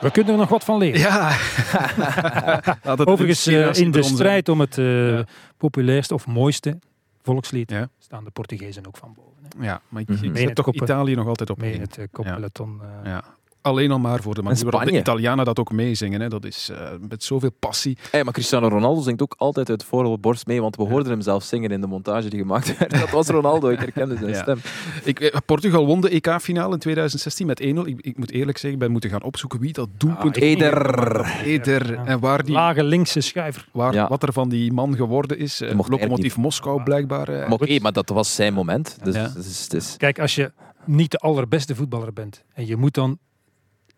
We 0.00 0.10
kunnen 0.10 0.32
er 0.32 0.38
nog 0.38 0.48
wat 0.48 0.64
van 0.64 0.78
leren. 0.78 1.00
Ja. 1.00 1.36
Overigens, 3.04 3.46
uh, 3.46 3.74
in 3.74 3.90
de 3.90 4.02
strijd 4.02 4.48
om 4.48 4.60
het 4.60 4.76
uh, 4.76 5.10
ja. 5.10 5.24
populairste 5.56 6.14
of 6.14 6.26
mooiste 6.26 6.78
volkslied 7.22 7.70
ja. 7.70 7.88
staan 7.98 8.24
de 8.24 8.30
Portugezen 8.30 8.86
ook 8.86 8.96
van 8.96 9.14
boven. 9.16 9.42
Hè. 9.58 9.64
Ja, 9.66 9.80
maar 9.88 10.02
ik, 10.02 10.08
ik 10.08 10.36
zet 10.36 10.54
toch 10.54 10.66
op 10.66 10.74
Italië 10.74 11.14
nog 11.14 11.26
altijd 11.26 11.50
op 11.50 11.58
mee 11.58 11.80
het 11.80 11.98
uh, 11.98 12.04
koppeloton. 12.12 12.80
Ja. 13.04 13.10
ja. 13.10 13.24
Alleen 13.60 13.90
al 13.90 13.98
maar 13.98 14.22
voor 14.22 14.34
de 14.34 14.42
manier 14.42 14.64
waarop 14.64 14.90
de 14.90 14.98
Italianen 14.98 15.44
dat 15.44 15.58
ook 15.58 15.72
meezingen. 15.72 16.20
Hè. 16.20 16.28
Dat 16.28 16.44
is 16.44 16.68
uh, 16.72 16.78
met 17.08 17.24
zoveel 17.24 17.50
passie. 17.58 17.98
Hey, 18.10 18.24
maar 18.24 18.32
Cristiano 18.32 18.68
Ronaldo 18.68 19.00
zingt 19.00 19.22
ook 19.22 19.34
altijd 19.38 19.70
uit 19.70 19.84
voor 19.84 20.20
borst 20.20 20.46
mee, 20.46 20.60
want 20.60 20.76
we 20.76 20.82
hoorden 20.82 21.12
hem 21.12 21.20
zelf 21.20 21.44
zingen 21.44 21.70
in 21.70 21.80
de 21.80 21.86
montage 21.86 22.28
die 22.28 22.38
gemaakt 22.38 22.78
werd. 22.78 22.90
Dat 22.90 23.10
was 23.10 23.26
Ronaldo, 23.26 23.68
ik 23.68 23.78
herkende 23.78 24.16
zijn 24.16 24.30
ja. 24.34 24.42
stem. 24.42 24.58
Ik, 25.04 25.40
Portugal 25.46 25.86
won 25.86 26.00
de 26.00 26.08
EK-finale 26.08 26.72
in 26.72 26.78
2016 26.78 27.46
met 27.46 27.62
1-0. 27.62 27.64
Ik, 27.64 28.00
ik, 28.00 28.18
moet 28.18 28.30
eerlijk 28.30 28.58
zeggen, 28.58 28.72
ik 28.72 28.78
ben 28.78 28.90
moeten 28.90 29.10
gaan 29.10 29.22
opzoeken 29.22 29.60
wie 29.60 29.72
dat 29.72 29.88
doelpunt... 29.96 30.36
Ah, 30.36 30.42
Eder. 30.42 31.40
Eder. 31.44 31.92
Ja. 31.92 32.04
En 32.04 32.20
waar 32.20 32.44
die... 32.44 32.54
Lage 32.54 32.84
linkse. 32.84 33.52
Waar, 33.72 33.94
ja. 33.94 34.08
Wat 34.08 34.22
er 34.22 34.32
van 34.32 34.48
die 34.48 34.72
man 34.72 34.96
geworden 34.96 35.38
is. 35.38 35.62
Uh, 35.62 35.78
Lokomotief 35.88 36.36
Moskou 36.36 36.82
blijkbaar. 36.82 37.30
Uh, 37.30 37.42
Oké, 37.42 37.52
okay, 37.52 37.78
maar 37.78 37.92
dat 37.92 38.08
was 38.08 38.34
zijn 38.34 38.54
moment. 38.54 38.98
Dus, 39.02 39.14
ja. 39.14 39.28
dus, 39.34 39.68
dus. 39.68 39.96
Kijk, 39.96 40.18
als 40.18 40.34
je 40.34 40.52
niet 40.84 41.10
de 41.10 41.18
allerbeste 41.18 41.74
voetballer 41.74 42.12
bent 42.12 42.44
en 42.54 42.66
je 42.66 42.76
moet 42.76 42.94
dan 42.94 43.18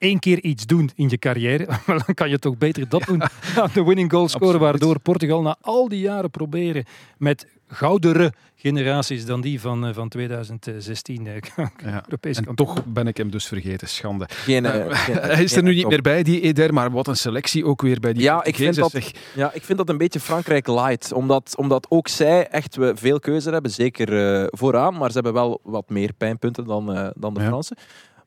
één 0.00 0.18
keer 0.18 0.42
iets 0.42 0.66
doen 0.66 0.90
in 0.94 1.08
je 1.08 1.18
carrière, 1.18 1.66
dan 2.06 2.14
kan 2.14 2.28
je 2.28 2.38
toch 2.38 2.58
beter 2.58 2.88
dat 2.88 3.02
doen 3.02 3.22
dan 3.54 3.68
de 3.74 3.84
winning 3.84 4.10
goal 4.10 4.28
scoren, 4.28 4.54
Absoluut. 4.54 4.70
waardoor 4.70 5.00
Portugal 5.00 5.42
na 5.42 5.56
al 5.60 5.88
die 5.88 6.00
jaren 6.00 6.30
proberen 6.30 6.84
met 7.18 7.46
goudere 7.68 8.32
generaties 8.56 9.26
dan 9.26 9.40
die 9.40 9.60
van, 9.60 9.94
van 9.94 10.08
2016 10.08 11.26
uh, 11.26 11.34
ja. 11.56 12.02
Europese 12.04 12.42
En 12.46 12.54
toch 12.54 12.84
ben 12.84 13.06
ik 13.06 13.16
hem 13.16 13.30
dus 13.30 13.46
vergeten, 13.46 13.88
schande. 13.88 14.26
Geen, 14.28 14.64
uh, 14.64 14.74
uh, 14.74 14.84
geen, 14.90 15.16
hij 15.16 15.42
is 15.42 15.56
er 15.56 15.62
nu 15.62 15.74
niet 15.74 15.88
meer 15.88 16.02
bij, 16.02 16.22
die 16.22 16.40
Eder, 16.40 16.74
maar 16.74 16.90
wat 16.90 17.06
een 17.06 17.16
selectie 17.16 17.64
ook 17.64 17.82
weer 17.82 18.00
bij 18.00 18.12
die 18.12 18.22
ja, 18.22 18.44
ik 18.44 18.56
vind 18.56 18.74
dat, 18.74 19.12
ja, 19.34 19.52
ik 19.52 19.62
vind 19.62 19.78
dat 19.78 19.88
een 19.88 19.98
beetje 19.98 20.20
Frankrijk 20.20 20.66
light, 20.66 21.12
omdat, 21.12 21.54
omdat 21.56 21.86
ook 21.88 22.08
zij 22.08 22.48
echt 22.48 22.76
we 22.76 22.92
veel 22.96 23.20
keuze 23.20 23.50
hebben, 23.50 23.70
zeker 23.70 24.40
uh, 24.42 24.46
vooraan, 24.50 24.96
maar 24.96 25.08
ze 25.08 25.14
hebben 25.14 25.32
wel 25.32 25.60
wat 25.62 25.88
meer 25.88 26.12
pijnpunten 26.12 26.64
dan, 26.64 26.96
uh, 26.96 27.08
dan 27.14 27.34
de 27.34 27.40
ja. 27.40 27.46
Fransen. 27.46 27.76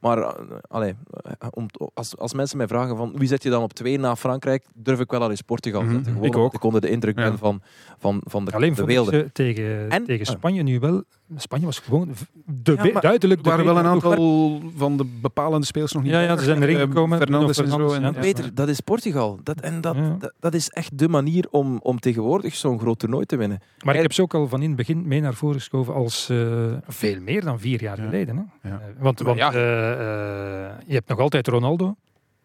Maar 0.04 0.18
uh, 0.18 0.30
allee, 0.68 0.96
om, 1.50 1.66
als, 1.94 2.18
als 2.18 2.34
mensen 2.34 2.58
mij 2.58 2.68
vragen 2.68 2.98
van 2.98 3.14
wie 3.18 3.28
zet 3.28 3.44
je 3.44 3.50
dan 3.50 3.64
op 3.64 3.74
twee 3.74 4.00
na 4.00 4.16
Frankrijk, 4.16 4.66
durf 4.74 5.00
ik 5.00 5.12
wel 5.12 5.22
al 5.22 5.30
eens 5.30 5.42
Portugal 5.42 5.82
Mhm, 5.82 5.92
zetten. 5.94 6.12
Gewoon 6.12 6.28
ik 6.28 6.38
ook. 6.38 6.54
Ik 6.54 6.64
onder 6.64 6.82
de 6.82 6.90
indruk 6.90 7.16
ben 7.16 7.32
ja. 7.32 7.38
van, 7.38 7.62
van, 8.00 8.22
van 8.26 8.46
de, 8.46 8.52
Alleen 8.52 8.74
de 8.74 9.30
tegen, 9.34 9.90
en, 9.90 10.06
tegen 10.06 10.26
Spanje 10.26 10.64
nu 10.64 10.80
wel. 10.80 11.04
Spanje 11.38 11.66
was 11.66 11.80
gewoon 11.80 12.14
de, 12.46 12.90
ja, 12.94 13.00
duidelijk 13.00 13.44
de 13.44 13.50
waren 13.50 13.66
wel 13.66 13.78
een 13.78 13.86
aantal 13.86 14.62
van 14.76 14.98
de 14.98 15.06
bepalende 15.22 15.66
spelers 15.66 15.92
nog 15.92 16.04
niet. 16.04 16.12
Ja, 16.12 16.20
ja 16.20 16.38
ze 16.38 16.44
zijn 16.44 16.64
erin 16.64 16.78
gekomen. 16.78 17.18
Fernandes 17.18 17.58
en 17.58 17.70
zo. 17.70 17.94
En, 17.94 18.02
ja, 18.02 18.12
Peter, 18.12 18.56
dat 18.56 18.68
is 18.68 18.80
Portugal. 18.80 19.40
Dat, 19.44 19.60
en 19.60 19.82
dat, 19.82 19.96
ja. 19.96 20.16
dat, 20.20 20.34
dat, 20.40 20.54
is 20.54 20.70
echt 20.70 20.98
de 20.98 21.08
manier 21.08 21.48
om, 21.52 21.80
om 21.82 22.00
tegenwoordig 22.00 22.56
zo'n 22.56 22.80
groot 22.80 23.00
toernooi 23.00 23.26
te 23.26 23.36
winnen. 23.36 23.62
Maar 23.86 23.96
ik 23.96 24.02
heb 24.02 24.14
ze 24.14 24.22
ook 24.22 24.34
al 24.34 24.48
van 24.48 24.62
in 24.62 24.68
het 24.68 24.78
begin 24.78 25.08
mee 25.08 25.22
naar 25.22 25.34
voren 25.34 25.56
geschoven 25.56 25.94
als 25.94 26.30
uh, 26.32 26.74
veel 26.88 27.22
meer 27.22 27.44
dan 27.44 27.60
vier 27.60 27.82
jaar 27.82 27.98
geleden. 27.98 28.50
Hè? 28.62 28.70
Uh, 28.70 28.76
want 29.00 29.20
want 29.20 29.40
uh, 29.40 29.52
je 30.86 30.94
hebt 30.94 31.10
nog 31.10 31.20
altijd 31.20 31.48
Ronaldo. 31.48 31.96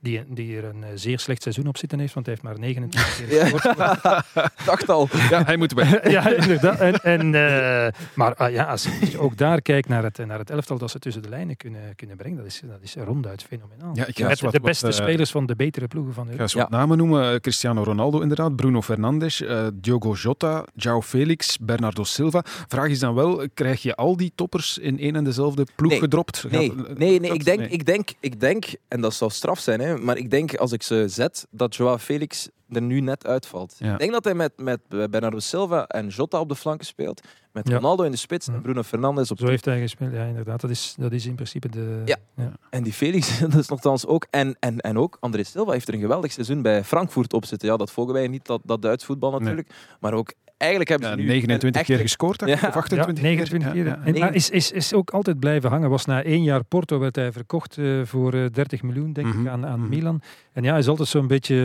Die, 0.01 0.25
die 0.29 0.57
er 0.57 0.65
een 0.65 0.85
zeer 0.95 1.19
slecht 1.19 1.43
seizoen 1.43 1.66
op 1.66 1.77
zitten 1.77 1.99
heeft, 1.99 2.15
want 2.15 2.27
hij 2.27 2.35
heeft 2.35 2.47
maar 2.47 2.59
29 2.59 3.16
keer 3.16 3.41
gescoord. 3.47 3.77
Ja. 3.77 4.25
Dacht 4.65 4.89
al. 4.89 5.09
Ja, 5.31 5.45
hij 5.45 5.57
moet 5.57 5.73
weg. 5.73 6.11
ja, 6.11 6.29
inderdaad. 6.29 6.81
En, 6.81 6.95
en, 6.95 7.27
uh, 7.27 8.03
maar 8.15 8.35
uh, 8.41 8.55
ja, 8.55 8.65
als 8.65 8.89
je 9.11 9.19
ook 9.19 9.37
daar 9.37 9.62
kijkt 9.62 9.89
naar 9.89 10.03
het, 10.03 10.27
naar 10.27 10.39
het 10.39 10.51
elftal 10.51 10.79
dat 10.79 10.91
ze 10.91 10.99
tussen 10.99 11.23
de 11.23 11.29
lijnen 11.29 11.57
kunnen, 11.57 11.95
kunnen 11.97 12.16
brengen, 12.16 12.37
dat 12.37 12.47
is, 12.47 12.62
dat 12.65 12.79
is 12.83 12.95
ronduit 12.95 13.43
fenomenaal. 13.43 13.91
Ja, 13.95 14.07
ik 14.07 14.19
Met 14.19 14.41
wat, 14.41 14.53
de 14.53 14.61
beste 14.61 14.87
wat, 14.87 14.99
uh, 14.99 15.05
spelers 15.05 15.31
van 15.31 15.47
de 15.47 15.57
betere 15.57 15.87
ploegen 15.87 16.15
van 16.15 16.25
Europa. 16.25 16.45
Ik 16.45 16.51
ga 16.51 16.59
wat 16.59 16.70
ja. 16.70 16.77
namen 16.77 16.97
noemen. 16.99 17.41
Cristiano 17.41 17.83
Ronaldo 17.83 18.20
inderdaad, 18.20 18.57
Bruno 18.57 18.83
Fernandes, 18.83 19.43
Diogo 19.75 20.12
Jota, 20.15 20.65
João 20.75 21.03
Felix, 21.03 21.59
Bernardo 21.59 22.05
Silva. 22.05 22.43
Vraag 22.45 22.89
is 22.89 22.99
dan 22.99 23.15
wel, 23.15 23.49
krijg 23.55 23.83
je 23.83 23.97
al 23.97 24.16
die 24.16 24.33
toppers 24.35 24.79
in 24.79 24.99
één 24.99 25.16
en 25.16 25.25
dezelfde 25.25 25.66
ploeg 25.75 25.91
nee. 25.91 26.01
gedropt? 26.01 26.45
Nee, 26.51 26.73
nee, 26.97 27.20
nee, 27.20 27.33
ik, 27.33 27.45
denk, 27.45 27.59
nee. 27.59 27.69
Ik, 27.69 27.87
denk, 27.87 28.11
ik 28.20 28.41
denk, 28.41 28.65
en 28.89 29.01
dat 29.01 29.15
zou 29.15 29.31
straf 29.31 29.59
zijn, 29.59 29.81
hè, 29.81 29.88
maar 29.97 30.16
ik 30.16 30.31
denk 30.31 30.55
als 30.55 30.73
ik 30.73 30.82
ze 30.82 31.05
zet, 31.09 31.47
dat 31.51 31.77
Joao 31.77 31.98
Felix 31.98 32.48
er 32.70 32.82
nu 32.82 33.01
net 33.01 33.27
uitvalt. 33.27 33.74
Ja. 33.78 33.93
Ik 33.93 33.98
denk 33.98 34.12
dat 34.12 34.24
hij 34.24 34.35
met, 34.35 34.52
met 34.56 34.81
Bernardo 34.89 35.39
Silva 35.39 35.86
en 35.86 36.09
Jota 36.09 36.40
op 36.40 36.48
de 36.48 36.55
flanken 36.55 36.86
speelt. 36.86 37.20
Met 37.52 37.69
ja. 37.69 37.74
Ronaldo 37.74 38.02
in 38.02 38.10
de 38.10 38.16
spits 38.16 38.48
en 38.48 38.60
Bruno 38.60 38.82
Fernandes 38.82 39.31
op 39.31 39.39
Zo 39.39 39.47
heeft 39.47 39.65
hij 39.65 39.81
gespeeld, 39.81 40.12
ja 40.12 40.24
inderdaad. 40.24 40.60
Dat 40.60 40.70
is, 40.70 40.94
dat 40.98 41.12
is 41.12 41.27
in 41.27 41.35
principe 41.35 41.69
de... 41.69 42.02
Ja. 42.05 42.16
En 42.70 42.82
die 42.82 42.93
Felix, 42.93 43.39
dat 43.51 43.55
is 43.55 43.69
nogthans 43.69 44.06
ook... 44.06 44.27
En, 44.31 44.56
en, 44.60 44.81
en 44.81 44.98
ook, 44.98 45.16
André 45.20 45.43
Silva 45.43 45.73
heeft 45.73 45.89
er 45.89 45.94
een 45.94 46.01
geweldig 46.01 46.32
seizoen 46.32 46.62
bij 46.62 46.85
Frankfurt 46.85 47.32
op 47.32 47.44
zitten. 47.44 47.69
Ja, 47.69 47.77
dat 47.77 47.90
volgen 47.90 48.15
wij 48.15 48.28
niet, 48.28 48.47
dat, 48.47 48.60
dat 48.65 48.82
Duits 48.82 49.05
voetbal 49.05 49.31
natuurlijk. 49.31 49.69
Nee. 49.69 49.97
Maar 50.01 50.12
ook 50.12 50.32
eigenlijk 50.59 50.91
hebben 50.91 51.09
ze 51.11 51.17
nu... 51.17 51.27
29 51.27 51.81
een 51.81 51.87
keer 51.87 51.99
gescoord, 51.99 52.43
of 52.43 52.65
28 52.65 53.17
ja, 53.17 53.23
29 53.23 53.73
keer. 53.73 53.85
Ja, 53.85 53.99
ja. 54.05 54.13
En, 54.13 54.19
maar 54.19 54.35
is, 54.35 54.51
is, 54.51 54.73
is 54.73 54.93
ook 54.93 55.11
altijd 55.11 55.39
blijven 55.39 55.71
hangen. 55.71 55.91
Was 55.91 56.05
na 56.05 56.23
één 56.23 56.43
jaar 56.43 56.65
Porto 56.65 56.99
werd 56.99 57.17
hij 57.17 57.33
verkocht 57.33 57.79
eh, 57.79 58.01
voor 58.05 58.35
eh, 58.35 58.45
30 58.53 58.83
miljoen, 58.83 59.13
denk 59.13 59.27
Mhm, 59.27 59.41
ik, 59.41 59.49
aan, 59.49 59.67
aan 59.67 59.81
mhm. 59.81 59.89
Milan. 59.89 60.21
En 60.53 60.63
ja, 60.65 60.71
hij 60.71 60.79
is 60.79 60.89
altijd 60.89 61.09
zo'n 61.09 61.27
beetje 61.27 61.57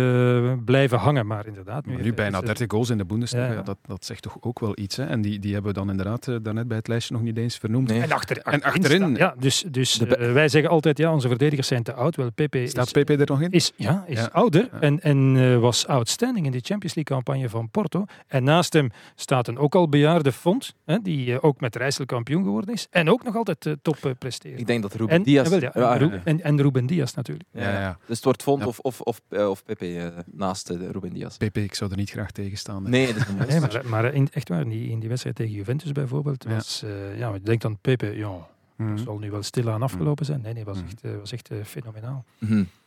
eh, 0.57 0.63
blijven 0.65 0.97
hangen. 0.97 1.27
Maar 1.27 1.47
inderdaad... 1.47 1.85
Nu 1.85 2.13
bijna 2.13 2.29
is 2.29 2.35
het- 2.35 2.45
30 2.45 2.65
goals 2.69 2.89
in 2.89 2.97
de 2.97 3.05
Bundesliga, 3.05 3.43
Ja, 3.45 3.51
ja, 3.51 3.57
ja. 3.57 3.63
Dat, 3.63 3.77
dat 3.87 4.05
zegt 4.05 4.21
toch 4.21 4.37
ook 4.39 4.59
wel 4.59 4.71
iets. 4.79 4.95
Hè? 4.95 5.03
En 5.05 5.21
die, 5.21 5.39
die 5.39 5.53
hebben 5.53 5.73
we 5.73 5.79
dan 5.79 5.89
inderdaad 5.89 6.27
eh, 6.27 6.35
daarnet 6.41 6.67
bij 6.67 6.77
het 6.77 6.87
lijstje 6.87 7.13
nog 7.13 7.23
niet 7.23 7.37
eens 7.37 7.57
vernoemd. 7.57 7.91
En, 7.91 8.11
achter, 8.11 8.37
En 8.37 8.61
achterin, 8.63 9.01
staat- 9.01 9.17
ja, 9.17 9.35
dus, 9.39 9.63
dus 9.71 9.99
eh, 9.99 10.31
wij 10.33 10.47
zeggen 10.47 10.71
altijd, 10.71 10.97
ja, 10.97 11.13
onze 11.13 11.27
verdedigers 11.27 11.67
zijn 11.67 11.83
te 11.83 11.93
oud. 11.93 12.15
Wel, 12.15 12.31
Pepe 12.31 12.67
Staat 12.67 12.85
is, 12.85 12.91
Pepe 12.91 13.15
er 13.15 13.25
nog 13.27 13.41
in? 13.41 13.51
is, 13.51 13.71
ja, 13.75 14.03
is 14.07 14.19
Ja. 14.19 14.29
ouder 14.31 14.69
en, 14.79 14.99
en 15.01 15.35
eh, 15.37 15.57
was 15.57 15.87
outstanding 15.87 16.45
in 16.45 16.51
de 16.51 16.59
Champions 16.61 16.95
League 16.95 17.15
campagne 17.15 17.49
van 17.49 17.69
Porto. 17.69 18.05
En 18.27 18.43
naast 18.43 18.73
hem 18.73 18.82
staat 19.15 19.47
een 19.47 19.57
ook 19.57 19.75
al 19.75 19.89
bejaarde 19.89 20.31
Font, 20.31 20.75
hè, 20.85 20.99
die 21.01 21.33
eh, 21.33 21.43
ook 21.43 21.59
met 21.59 21.75
Rijssel 21.75 22.05
kampioen 22.05 22.43
geworden 22.43 22.73
is. 22.73 22.87
En 22.89 23.09
ook 23.09 23.23
nog 23.23 23.35
altijd 23.35 23.65
eh, 23.65 23.73
top 23.81 24.05
eh, 24.05 24.11
presteert. 24.19 24.59
Ik 24.59 24.67
denk 24.67 24.81
dat 24.81 24.93
Ruben 24.93 25.15
en, 25.15 25.23
Diaz... 25.23 25.49
ja, 25.49 25.71
Ja, 25.73 25.93
en, 25.93 25.97
Ru- 25.99 26.13
ja. 26.15 26.21
en, 26.23 26.41
en 26.41 26.61
Ruben 26.61 26.85
Diaz 26.85 27.13
natuurlijk. 27.13 27.49
Ja, 27.51 27.79
ja. 27.79 27.97
Dus 28.05 28.15
het 28.15 28.25
wordt 28.25 28.43
Font 28.43 28.65
of, 28.65 28.79
of, 28.79 29.01
of, 29.01 29.21
of 29.29 29.63
Pepe 29.65 30.13
naast 30.31 30.69
Ruben 30.69 31.13
Diaz. 31.13 31.37
Pepe, 31.37 31.63
ik 31.63 31.75
zou 31.75 31.91
er 31.91 31.97
niet 31.97 32.09
graag 32.09 32.31
tegen 32.31 32.57
staan. 32.57 32.89
Nee, 32.89 33.07
dat 33.07 33.15
is 33.15 33.27
een 33.27 33.47
Nee, 33.47 33.59
maar, 33.59 33.81
maar 33.85 34.13
in, 34.13 34.27
echt 34.31 34.49
waar, 34.49 34.61
in 34.61 34.69
die, 34.69 34.89
in 34.89 34.99
die 34.99 35.09
wedstrijd 35.09 35.35
tegen 35.35 35.53
Juventus 35.53 35.91
bijvoorbeeld, 35.91 36.43
Ja. 36.47 36.53
was, 36.53 36.83
eh, 36.83 37.17
ja, 37.17 37.33
ik 37.33 37.45
denk 37.45 37.61
dan 37.61 37.77
Pepe, 37.81 38.17
ja, 38.17 38.31
Mhm. 38.77 38.91
het 38.91 38.99
zal 38.99 39.17
nu 39.17 39.31
wel 39.31 39.43
stilaan 39.43 39.81
afgelopen 39.81 40.25
zijn. 40.25 40.41
Nee, 40.41 40.53
nee, 40.53 40.63
was 40.65 40.77
echt, 40.83 41.01
eh, 41.03 41.11
was 41.19 41.31
echt 41.31 41.49
fenomenaal. 41.63 42.25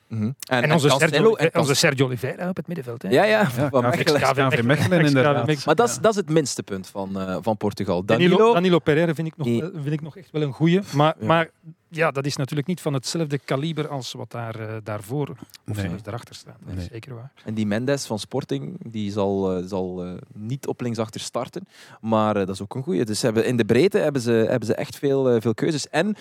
Mhm. 0.09 0.31
En, 0.49 0.73
onze, 0.73 0.89
Sergio, 0.91 1.35
en 1.35 1.61
onze 1.61 1.75
Sergio 1.75 2.05
Oliveira 2.05 2.49
op 2.49 2.57
het 2.57 2.67
middenveld. 2.67 3.03
Hè? 3.03 3.09
Ja, 3.09 3.25
ja, 3.25 3.41
Ja, 3.41 3.71
van 3.71 3.83
Mechelen. 3.83 4.21
KV 4.21 4.63
Mechelen 4.63 5.05
inderdaad. 5.05 5.65
Maar 5.65 5.75
dat 5.75 5.89
is, 5.89 5.99
dat 5.99 6.11
is 6.11 6.17
het 6.17 6.31
minste 6.31 6.63
punt 6.63 6.87
van, 6.87 7.21
eh, 7.21 7.37
van 7.41 7.57
Portugal. 7.57 8.05
Danilo, 8.05 8.31
Danilo, 8.37 8.55
Danilo 8.55 8.79
Pereira 8.79 9.15
vind 9.15 9.29
ik 9.29 9.37
nog, 9.37 9.47
vind 9.73 9.93
ik 9.93 10.01
nog 10.01 10.17
echt 10.17 10.31
wel 10.31 10.43
een 10.43 10.53
goeie. 10.53 10.81
Maar 10.95 11.15
Ja. 11.21 11.27
maar 11.27 11.51
ja, 11.89 12.11
dat 12.11 12.27
is 12.27 12.37
natuurlijk 12.37 12.69
niet 12.69 12.81
van 12.81 12.93
hetzelfde 12.95 13.39
kaliber 13.39 13.89
als 13.89 14.13
wat 14.13 14.31
daar, 14.31 14.61
eh, 14.61 14.75
daarvoor 14.83 15.29
of 15.69 15.77
Nee. 15.77 15.91
daarachter 16.03 16.35
staat. 16.35 16.57
Dat 16.67 16.77
is 16.77 16.89
zeker 16.93 17.15
waar. 17.15 17.33
En 17.45 17.55
die 17.55 17.67
Mendes 17.67 18.07
van 18.07 18.19
Sporting, 18.19 18.77
die 18.91 19.11
zal, 19.13 19.57
eh, 19.57 19.63
zal 19.67 20.05
niet 20.35 20.67
op 20.67 20.81
linksachter 20.81 21.21
starten. 21.21 21.69
Maar 22.01 22.35
dat 22.35 22.49
is 22.49 22.63
ook 22.63 22.75
een 22.75 22.83
goeie. 22.83 23.05
Dus 23.05 23.19
ze 23.19 23.25
hebben, 23.27 23.45
in 23.47 23.57
de 23.57 23.65
breedte 23.65 23.99
hebben 23.99 24.23
ze, 24.23 24.31
hebben 24.31 24.67
ze 24.69 24.75
echt 24.75 24.97
veel, 24.97 25.41
veel 25.41 25.55
keuzes. 25.55 25.89
En 25.89 26.17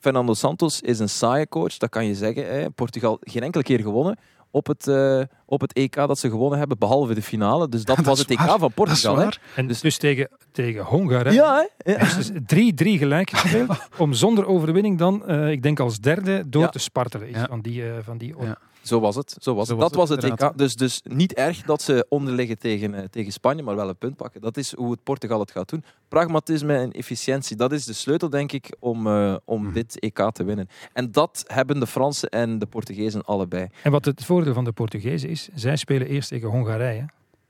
Fernando 0.00 0.34
Santos 0.34 0.80
is 0.80 0.98
een 0.98 1.08
saaie 1.08 1.48
coach, 1.48 1.76
dat 1.76 1.88
kan 1.90 2.04
je 2.06 2.14
zeggen. 2.14 2.46
Hè. 2.46 2.70
Portugal 2.70 3.18
geen 3.20 3.42
enkele 3.42 3.62
keer 3.64 3.80
gewonnen 3.80 4.18
op 4.52 4.66
het, 4.66 4.86
eh, 4.88 5.20
op 5.46 5.60
het 5.60 5.72
EK 5.72 5.94
dat 5.94 6.18
ze 6.18 6.30
gewonnen 6.30 6.58
hebben, 6.58 6.78
behalve 6.78 7.14
de 7.14 7.22
finale. 7.22 7.68
Dus 7.68 7.84
dat, 7.84 7.96
Dat 8.00 8.04
was 8.04 8.18
het 8.18 8.30
EK 8.30 8.38
waar. 8.38 8.58
van 8.58 8.72
Portugal. 8.72 9.16
hè. 9.16 9.28
En 9.56 9.66
dus, 9.66 9.96
tegen, 9.98 10.28
tegen 10.52 10.84
Hongarije. 10.84 11.34
Ja, 11.34 11.66
hè? 11.78 11.92
Ja. 11.92 11.98
Dus 11.98 12.14
het 12.14 12.52
is 12.52 12.72
3-3 12.74 12.98
gelijk 12.98 13.30
gespeeld. 13.36 13.88
om 13.98 14.12
zonder 14.12 14.46
overwinning 14.46 14.98
dan, 14.98 15.26
eh, 15.26 15.50
ik 15.50 15.62
denk 15.62 15.80
als 15.80 15.98
derde, 15.98 16.42
door 16.46 16.62
Ja. 16.62 16.68
te 16.68 16.78
spartelen. 16.78 17.28
Iets 17.28 17.38
Ja. 17.38 17.46
van 17.46 17.60
die, 17.60 17.84
eh, 17.90 17.92
van 18.02 18.18
die. 18.18 18.34
Zo 18.82 19.00
was 19.00 19.16
het. 19.16 19.36
Zo 19.40 19.54
was 19.54 19.66
Zo 19.68 19.72
het. 19.72 19.82
dat 19.82 19.94
was 19.94 20.08
het. 20.08 20.24
EK. 20.24 20.52
Dus, 20.56 20.74
dus 20.74 21.00
niet 21.04 21.32
erg 21.34 21.62
dat 21.62 21.82
ze 21.82 22.06
onderliggen 22.08 22.58
tegen, 22.58 22.94
eh, 22.94 23.04
tegen 23.04 23.32
Spanje, 23.32 23.62
maar 23.62 23.76
wel 23.76 23.88
een 23.88 23.96
punt 23.96 24.16
pakken. 24.16 24.40
Dat 24.40 24.56
is 24.56 24.74
hoe 24.74 24.90
het 24.90 25.02
Portugal 25.02 25.40
het 25.40 25.50
gaat 25.50 25.68
doen. 25.68 25.84
Pragmatisme 26.08 26.76
en 26.76 26.92
efficiëntie, 26.92 27.56
dat 27.56 27.72
is 27.72 27.84
de 27.84 27.92
sleutel, 27.92 28.30
denk 28.30 28.52
ik, 28.52 28.76
om, 28.78 29.06
eh, 29.06 29.34
om 29.44 29.62
Mhm. 29.64 29.72
dit 29.72 29.96
EK 30.02 30.30
te 30.32 30.44
winnen. 30.44 30.68
En 30.92 31.12
dat 31.12 31.44
hebben 31.46 31.80
de 31.80 31.86
Fransen 31.86 32.28
en 32.28 32.58
de 32.58 32.66
Portugezen 32.66 33.24
allebei. 33.24 33.68
En 33.82 33.90
wat 33.90 34.04
het 34.04 34.24
voordeel 34.24 34.54
van 34.54 34.64
de 34.64 34.72
Portugezen 34.72 35.28
is, 35.28 35.48
zij 35.54 35.76
spelen 35.76 36.06
eerst 36.08 36.28
tegen 36.28 36.48
Hongarije. 36.48 37.06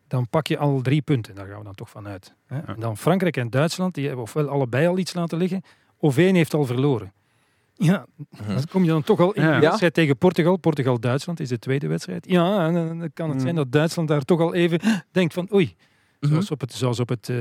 Dan 0.09 0.29
pak 0.29 0.47
je 0.47 0.59
al 0.59 0.81
drie 0.81 1.03
punten, 1.03 1.35
daar 1.35 1.47
gaan 1.47 1.59
we 1.59 1.65
dan 1.65 1.75
toch 1.75 1.91
van 1.91 2.07
uit. 2.09 2.35
Hè? 2.47 2.59
En 2.59 2.77
dan 2.81 2.97
Frankrijk 2.97 3.37
en 3.37 3.51
Duitsland, 3.51 3.95
die 3.95 4.07
hebben 4.07 4.25
ofwel 4.25 4.49
allebei 4.49 4.87
al 4.87 4.99
iets 4.99 5.15
laten 5.15 5.39
liggen, 5.39 5.63
of 5.99 6.17
één 6.17 6.35
heeft 6.35 6.55
al 6.55 6.65
verloren. 6.65 7.13
Ja, 7.83 8.07
dan 8.47 8.65
kom 8.71 8.83
je 8.85 8.91
dan 8.91 9.03
toch 9.03 9.21
al 9.21 9.33
in 9.33 9.43
Ja. 9.43 9.55
de 9.55 9.61
wedstrijd 9.67 9.95
tegen 9.95 10.17
Portugal. 10.19 10.57
Portugal-Duitsland 10.57 11.41
is 11.41 11.49
de 11.49 11.59
tweede 11.59 11.87
wedstrijd. 11.87 12.27
Ja, 12.29 12.67
en 12.67 12.75
dan 12.75 13.11
kan 13.15 13.27
het 13.29 13.37
Mm. 13.37 13.43
zijn 13.43 13.55
dat 13.55 13.73
Duitsland 13.73 14.09
daar 14.09 14.23
toch 14.23 14.41
al 14.41 14.55
even 14.55 14.81
denkt 15.13 15.35
van 15.35 15.49
oei. 15.53 15.75
Mhm. 16.21 16.31
Zoals 16.33 16.51
op 16.51 16.61
het, 16.61 16.73
zoals 16.73 17.01
op 17.01 17.09
het 17.09 17.29
eh, 17.29 17.37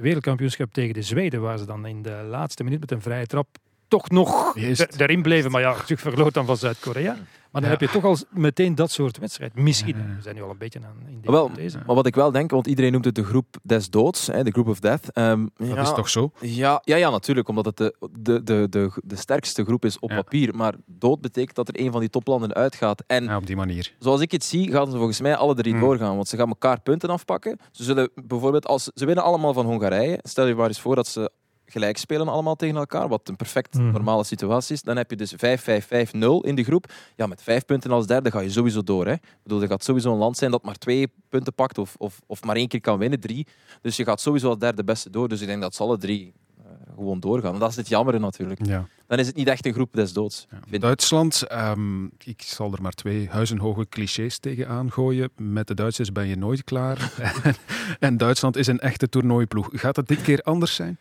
wereldkampioenschap 0.00 0.72
tegen 0.72 0.94
de 0.94 1.02
Zweden, 1.02 1.40
waar 1.40 1.58
ze 1.58 1.66
dan 1.66 1.86
in 1.86 2.02
de 2.02 2.26
laatste 2.30 2.64
minuut 2.64 2.80
met 2.80 2.90
een 2.90 3.00
vrije 3.02 3.26
trap 3.26 3.46
toch 3.88 4.08
nog 4.10 4.56
er- 4.56 4.88
erin 5.00 5.22
bleven. 5.22 5.50
Maar 5.50 5.60
ja, 5.60 5.70
natuurlijk 5.70 6.00
verloor 6.00 6.32
dan 6.32 6.46
van 6.46 6.56
Zuid-Korea. 6.56 7.16
Maar 7.56 7.64
dan 7.64 7.74
Ja. 7.74 7.78
heb 7.86 7.88
je 7.94 8.00
toch 8.00 8.10
al 8.32 8.40
meteen 8.40 8.74
dat 8.74 8.90
soort 8.90 9.18
wedstrijd. 9.18 9.54
Misschien. 9.54 9.96
We 10.16 10.22
zijn 10.22 10.34
nu 10.34 10.42
al 10.42 10.50
een 10.50 10.58
beetje 10.58 10.78
aan 10.84 11.08
in 11.08 11.20
die 11.20 11.30
Wel, 11.30 11.52
deze. 11.52 11.78
maar 11.86 11.94
wat 11.94 12.06
ik 12.06 12.14
wel 12.14 12.30
denk, 12.30 12.50
want 12.50 12.66
iedereen 12.66 12.92
noemt 12.92 13.04
het 13.04 13.14
de 13.14 13.24
groep 13.24 13.56
des 13.62 13.90
doods, 13.90 14.26
hè, 14.26 14.42
de 14.44 14.50
group 14.50 14.68
of 14.68 14.80
death. 14.80 15.10
Ehm, 15.12 15.46
Dat 15.56 15.68
ja, 15.68 15.80
is 15.82 15.92
toch 15.92 16.08
zo? 16.08 16.30
Ja, 16.40 16.80
ja, 16.84 16.96
ja, 16.96 17.10
natuurlijk, 17.10 17.48
omdat 17.48 17.64
het 17.64 17.76
de, 17.76 17.94
de, 18.20 18.42
de, 18.42 18.66
de, 18.70 18.90
de 19.04 19.16
sterkste 19.16 19.64
groep 19.64 19.84
is 19.84 19.98
op 19.98 20.10
Ja. 20.10 20.16
papier. 20.16 20.54
Maar 20.56 20.74
dood 20.86 21.20
betekent 21.20 21.56
dat 21.56 21.68
er 21.68 21.80
een 21.80 21.90
van 21.92 22.00
die 22.00 22.10
toplanden 22.10 22.54
uitgaat. 22.54 23.02
En 23.06 23.24
Ja, 23.24 23.36
op 23.36 23.46
die 23.46 23.56
manier. 23.56 23.94
zoals 23.98 24.20
ik 24.20 24.30
het 24.32 24.44
zie, 24.44 24.70
gaan 24.70 24.90
ze 24.90 24.96
volgens 24.96 25.20
mij 25.20 25.36
alle 25.36 25.54
drie 25.54 25.72
Hmm. 25.72 25.80
doorgaan. 25.82 26.14
Want 26.16 26.28
ze 26.28 26.36
gaan 26.36 26.48
elkaar 26.48 26.80
punten 26.80 27.08
afpakken. 27.10 27.58
Ze 27.72 27.84
zullen 27.84 28.10
bijvoorbeeld, 28.26 28.66
als 28.66 28.90
ze 28.94 29.06
winnen 29.06 29.24
allemaal 29.24 29.52
van 29.52 29.66
Hongarije. 29.66 30.18
Stel 30.22 30.46
je 30.46 30.54
maar 30.54 30.68
eens 30.68 30.80
voor 30.80 30.94
dat 30.94 31.06
ze 31.06 31.30
gelijk 31.66 31.96
spelen 31.96 32.28
allemaal 32.28 32.56
tegen 32.56 32.76
elkaar. 32.76 33.08
Wat 33.08 33.28
een 33.28 33.36
perfect 33.36 33.74
Mhm. 33.74 33.92
normale 33.92 34.24
situatie 34.24 34.74
is. 34.74 34.82
Dan 34.82 34.96
heb 34.96 35.10
je 35.10 35.16
dus 35.16 35.32
5-5-5-0 35.36 36.40
in 36.42 36.54
de 36.54 36.64
groep. 36.64 36.92
Ja, 37.16 37.26
met 37.26 37.42
vijf 37.42 37.64
punten 37.64 37.90
als 37.90 38.06
derde 38.06 38.30
ga 38.30 38.40
je 38.40 38.50
sowieso 38.50 38.82
door. 38.82 39.06
Hè. 39.06 39.12
Ik 39.12 39.20
bedoel, 39.42 39.62
er 39.62 39.68
gaat 39.68 39.84
sowieso 39.84 40.12
een 40.12 40.18
land 40.18 40.36
zijn 40.36 40.50
dat 40.50 40.62
maar 40.64 40.78
twee 40.78 41.08
punten 41.28 41.54
pakt. 41.54 41.78
Of, 41.78 41.94
of, 41.98 42.20
of 42.26 42.44
maar 42.44 42.56
één 42.56 42.68
keer 42.68 42.80
kan 42.80 42.98
winnen, 42.98 43.20
drie. 43.20 43.46
Dus 43.82 43.96
je 43.96 44.04
gaat 44.04 44.20
sowieso 44.20 44.48
als 44.48 44.58
derde 44.58 44.84
beste 44.84 45.10
door. 45.10 45.28
Dus 45.28 45.40
ik 45.40 45.46
denk 45.46 45.60
dat 45.62 45.74
ze 45.74 45.82
alle 45.82 45.98
drie 45.98 46.32
eh, 46.58 46.64
gewoon 46.94 47.20
doorgaan. 47.20 47.54
En 47.54 47.60
dat 47.60 47.70
is 47.70 47.76
het 47.76 47.88
jammer 47.88 48.20
natuurlijk. 48.20 48.66
Ja. 48.66 48.88
Dan 49.06 49.18
is 49.18 49.26
het 49.26 49.36
niet 49.36 49.48
echt 49.48 49.66
een 49.66 49.72
groep 49.72 49.92
des 49.92 50.12
doods. 50.12 50.46
Ja. 50.70 50.78
Duitsland, 50.78 51.42
ehm, 51.42 52.04
ik 52.04 52.42
zal 52.42 52.72
er 52.72 52.82
maar 52.82 52.92
twee 52.92 53.28
huizenhoge 53.30 53.86
clichés 53.88 54.38
tegen 54.38 54.68
aangooien. 54.68 55.30
Met 55.36 55.66
de 55.66 55.74
Duitsers 55.74 56.12
ben 56.12 56.26
je 56.26 56.36
nooit 56.36 56.64
klaar. 56.64 57.12
en 58.00 58.16
Duitsland 58.16 58.56
is 58.56 58.66
een 58.66 58.78
echte 58.80 59.08
toernooiploeg. 59.08 59.68
Gaat 59.72 59.96
het 59.96 60.08
dit 60.08 60.22
keer 60.22 60.42
anders 60.42 60.74
zijn? 60.74 60.98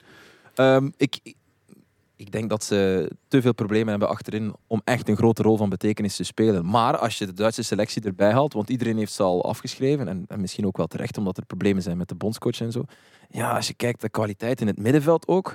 Ehm, 0.55 0.89
ik, 0.97 1.19
ik 2.15 2.31
denk 2.31 2.49
dat 2.49 2.63
ze 2.63 3.09
te 3.27 3.41
veel 3.41 3.53
problemen 3.53 3.89
hebben 3.89 4.09
achterin 4.09 4.55
om 4.67 4.81
echt 4.83 5.09
een 5.09 5.15
grote 5.15 5.41
rol 5.41 5.57
van 5.57 5.69
betekenis 5.69 6.15
te 6.15 6.23
spelen. 6.23 6.65
Maar 6.65 6.97
als 6.97 7.17
je 7.17 7.25
de 7.25 7.33
Duitse 7.33 7.63
selectie 7.63 8.01
erbij 8.01 8.31
haalt, 8.31 8.53
want 8.53 8.69
iedereen 8.69 8.97
heeft 8.97 9.13
ze 9.13 9.23
al 9.23 9.45
afgeschreven, 9.45 10.07
en, 10.07 10.25
en 10.27 10.41
misschien 10.41 10.65
ook 10.65 10.77
wel 10.77 10.87
terecht, 10.87 11.17
omdat 11.17 11.37
er 11.37 11.45
problemen 11.45 11.81
zijn 11.81 11.97
met 11.97 12.07
de 12.07 12.15
bondscoach 12.15 12.59
en 12.59 12.71
zo. 12.71 12.85
Ja, 13.29 13.55
als 13.55 13.67
je 13.67 13.73
kijkt 13.73 14.01
de 14.01 14.09
kwaliteit 14.09 14.61
in 14.61 14.67
het 14.67 14.77
middenveld 14.77 15.27
ook. 15.27 15.53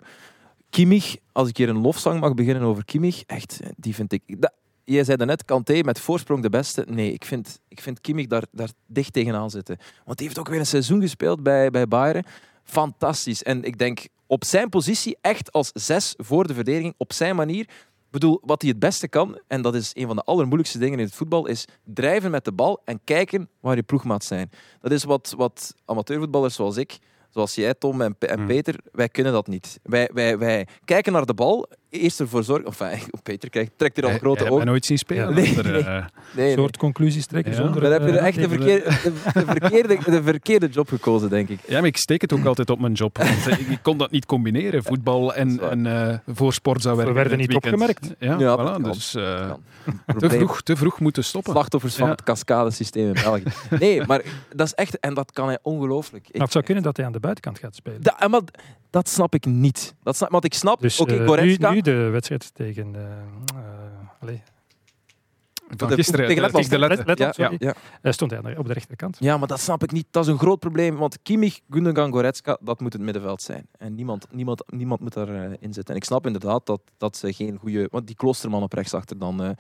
Kimmich, 0.71 1.17
als 1.33 1.49
ik 1.49 1.57
hier 1.57 1.69
een 1.69 1.81
lofzang 1.81 2.21
mag 2.21 2.35
beginnen 2.35 2.63
over 2.63 2.85
Kimmich, 2.85 3.23
echt, 3.27 3.61
die 3.77 3.95
vind 3.95 4.13
ik... 4.13 4.23
Dat, 4.41 4.53
jij 4.85 5.05
zei 5.05 5.17
daarnet, 5.17 5.45
Kanté 5.45 5.81
met 5.83 6.01
voorsprong 6.01 6.43
de 6.43 6.49
beste. 6.49 6.85
Nee, 6.89 7.13
ik 7.13 7.25
vind, 7.25 7.61
ik 7.69 7.81
vind 7.81 8.01
Kimmich 8.01 8.27
daar, 8.27 8.45
daar 8.53 8.71
dicht 8.87 9.13
tegenaan 9.13 9.51
zitten. 9.51 9.79
Want 10.05 10.19
die 10.19 10.27
heeft 10.27 10.39
ook 10.39 10.49
weer 10.49 10.59
een 10.59 10.67
seizoen 10.67 11.01
gespeeld 11.01 11.43
bij, 11.43 11.71
bij 11.71 11.89
Bayern. 11.89 12.25
Fantastisch. 12.65 13.43
En 13.43 13.65
ik 13.65 13.79
denk 13.79 14.07
op 14.31 14.45
zijn 14.45 14.69
positie 14.69 15.17
echt 15.21 15.53
als 15.53 15.71
zes 15.75 16.15
voor 16.17 16.47
de 16.47 16.55
verdediging, 16.55 16.95
op 16.97 17.13
zijn 17.13 17.37
manier. 17.37 17.61
Ik 17.61 18.11
bedoel, 18.11 18.41
wat 18.45 18.63
hij 18.63 18.71
het 18.71 18.79
beste 18.79 19.09
kan, 19.09 19.41
en 19.47 19.63
dat 19.63 19.75
is 19.75 19.91
een 19.95 20.07
van 20.07 20.17
de 20.17 20.23
allermoeilijkste 20.23 20.79
dingen 20.79 20.99
in 20.99 21.05
het 21.05 21.15
voetbal, 21.15 21.47
is 21.47 21.65
drijven 21.85 22.31
met 22.31 22.45
de 22.45 22.53
bal 22.53 22.81
en 22.85 23.01
kijken 23.05 23.49
waar 23.61 23.77
je 23.77 23.83
ploegmaat 23.83 24.25
zijn. 24.25 24.51
Dat 24.81 24.93
is 24.93 25.05
wat, 25.05 25.35
wat 25.37 25.75
amateurvoetballers 25.85 26.55
zoals 26.55 26.77
ik, 26.77 26.99
zoals 27.29 27.55
jij, 27.55 27.75
Tom 27.75 28.01
en, 28.01 28.17
en 28.19 28.41
Mm. 28.41 28.47
Peter, 28.47 28.81
wij 28.93 29.09
kunnen 29.09 29.33
dat 29.33 29.47
niet. 29.47 29.81
Wij, 29.83 30.11
wij, 30.13 30.39
wij 30.39 30.67
kijken 30.85 31.13
naar 31.13 31.27
de 31.27 31.35
bal, 31.35 31.69
eerst 31.91 32.21
ervoor 32.21 32.45
zorgen... 32.45 32.67
Of 32.67 32.83
Peter 33.23 33.51
krijgt, 33.51 33.71
trekt 33.77 33.97
hier 33.97 34.05
al 34.05 34.11
Hij- 34.11 34.19
grote 34.19 34.45
ogen. 34.45 34.57
mij 34.57 34.65
nooit 34.65 34.87
zien 34.87 34.99
spelen. 34.99 35.35
Nee, 35.35 35.57
er, 35.57 35.71
nee. 35.71 35.83
eh, 35.83 36.05
Nee, 36.33 36.47
nee. 36.47 36.55
soort 36.57 36.77
conclusies 36.77 37.27
trekken 37.27 37.53
Ja. 37.53 37.59
zonder... 37.59 37.83
Dan 37.83 37.93
heb 37.93 38.03
je 38.07 38.19
eh, 38.19 38.27
echt 38.27 38.37
de 38.37 38.43
even- 38.43 38.57
verkeerde, 38.57 38.85
de, 39.03 39.45
de 39.45 39.45
verkeerde, 39.61 39.99
de 40.11 40.23
verkeerde 40.23 40.69
job 40.69 40.89
gekozen, 40.89 41.29
denk 41.31 41.49
ik. 41.49 41.59
Ja, 41.67 41.79
maar 41.79 41.87
ik 41.89 41.97
steek 41.97 42.21
het 42.21 42.33
ook 42.33 42.45
altijd 42.45 42.71
op 42.71 42.81
mijn 42.81 42.93
job. 42.93 43.17
Want 43.19 43.47
eh, 43.47 43.59
ik, 43.61 43.69
ik 43.69 43.79
kon 43.83 43.99
dat 43.99 44.11
niet 44.11 44.27
combineren, 44.27 44.83
voetbal 44.83 45.35
en, 45.35 45.61
en 45.71 45.87
eh, 46.11 46.19
voor 46.35 46.53
sport 46.53 46.83
zou 46.83 46.97
We 46.97 47.03
werken. 47.03 47.23
werden 47.23 47.39
in 47.41 47.45
het 47.45 47.63
niet 47.63 47.63
weekend. 47.73 47.91
opgemerkt. 48.01 48.21
Ja, 48.21 48.39
Ja, 48.39 48.59
voilà, 48.59 48.83
kan. 48.83 48.93
dus 48.93 49.15
eh, 49.15 49.51
te, 50.19 50.31
vroeg, 50.31 50.63
te 50.63 50.77
vroeg 50.77 51.01
moeten 51.01 51.25
stoppen. 51.25 51.53
Slachtoffers 51.53 51.95
van 51.95 52.05
Ja. 52.07 52.11
het 52.13 52.23
cascadesysteem 52.23 53.07
in 53.07 53.13
België. 53.23 53.43
Nee, 53.79 54.07
maar 54.07 54.23
dat 54.55 54.67
is 54.67 54.75
echt... 54.75 54.99
En 54.99 55.15
dat 55.15 55.33
kan 55.33 55.47
hij 55.47 55.59
ongelooflijk. 55.63 56.27
Ik- 56.27 56.33
Maar 56.33 56.43
het 56.43 56.53
zou 56.53 56.65
kunnen 56.65 56.83
dat 56.83 56.97
hij 56.97 57.07
aan 57.07 57.13
de 57.13 57.21
buitenkant 57.21 57.59
gaat 57.59 57.75
spelen. 57.75 58.03
Da- 58.03 58.19
en 58.19 58.31
maar 58.31 58.41
dat 58.91 59.09
snap 59.09 59.35
ik 59.35 59.45
niet. 59.47 59.95
Dat 60.03 60.17
snap, 60.17 60.31
want 60.31 60.45
ik 60.45 60.55
snap, 60.55 60.81
Dus 60.81 61.01
oké, 61.01 61.13
eh, 61.13 61.19
nu, 61.21 61.27
Goretzka... 61.27 61.71
nu 61.87 61.93
de 61.93 62.09
wedstrijd 62.09 62.55
tegen... 62.55 62.95
eh 62.97 63.03
eh, 64.21 64.39
Van 65.77 65.89
de- 65.89 65.95
gisteren, 65.95 66.27
tegen 66.27 66.43
eh, 66.45 66.53
Letland. 66.53 66.71
tegen 66.71 66.81
de 66.81 66.89
Let- 66.97 67.07
letter. 67.07 67.29
Letland, 67.29 67.61
ja, 67.63 67.75
ja. 68.03 68.13
stond 68.13 68.31
hij 68.31 68.57
op 68.57 68.67
de 68.67 68.73
rechterkant. 68.73 69.17
ja, 69.21 69.37
maar 69.37 69.49
dat 69.49 69.61
snap 69.61 69.83
ik 69.83 69.93
niet. 69.93 70.07
Dat 70.11 70.25
is 70.25 70.31
een 70.33 70.39
groot 70.39 70.59
probleem. 70.59 70.97
Want 70.97 71.23
Kimmich, 71.23 71.61
Gundogan, 71.71 72.13
Goretzka, 72.13 72.59
dat 72.61 72.81
moet 72.81 72.93
het 72.93 73.03
middenveld 73.03 73.43
zijn. 73.43 73.67
En 73.79 73.95
niemand, 73.95 74.27
niemand, 74.31 74.65
niemand 74.73 75.01
moet 75.01 75.13
daarin 75.13 75.57
in 75.61 75.73
zitten. 75.73 75.95
En 75.95 76.01
ik 76.01 76.07
snap 76.07 76.27
inderdaad 76.27 76.67
dat, 76.67 76.81
dat 76.99 77.17
ze 77.17 77.33
geen 77.33 77.59
goede... 77.59 77.89
Want 77.91 78.07
die 78.07 78.17
Kloosterman 78.17 78.63
op 78.63 78.73
rechtsachter 78.73 79.19
dan... 79.19 79.57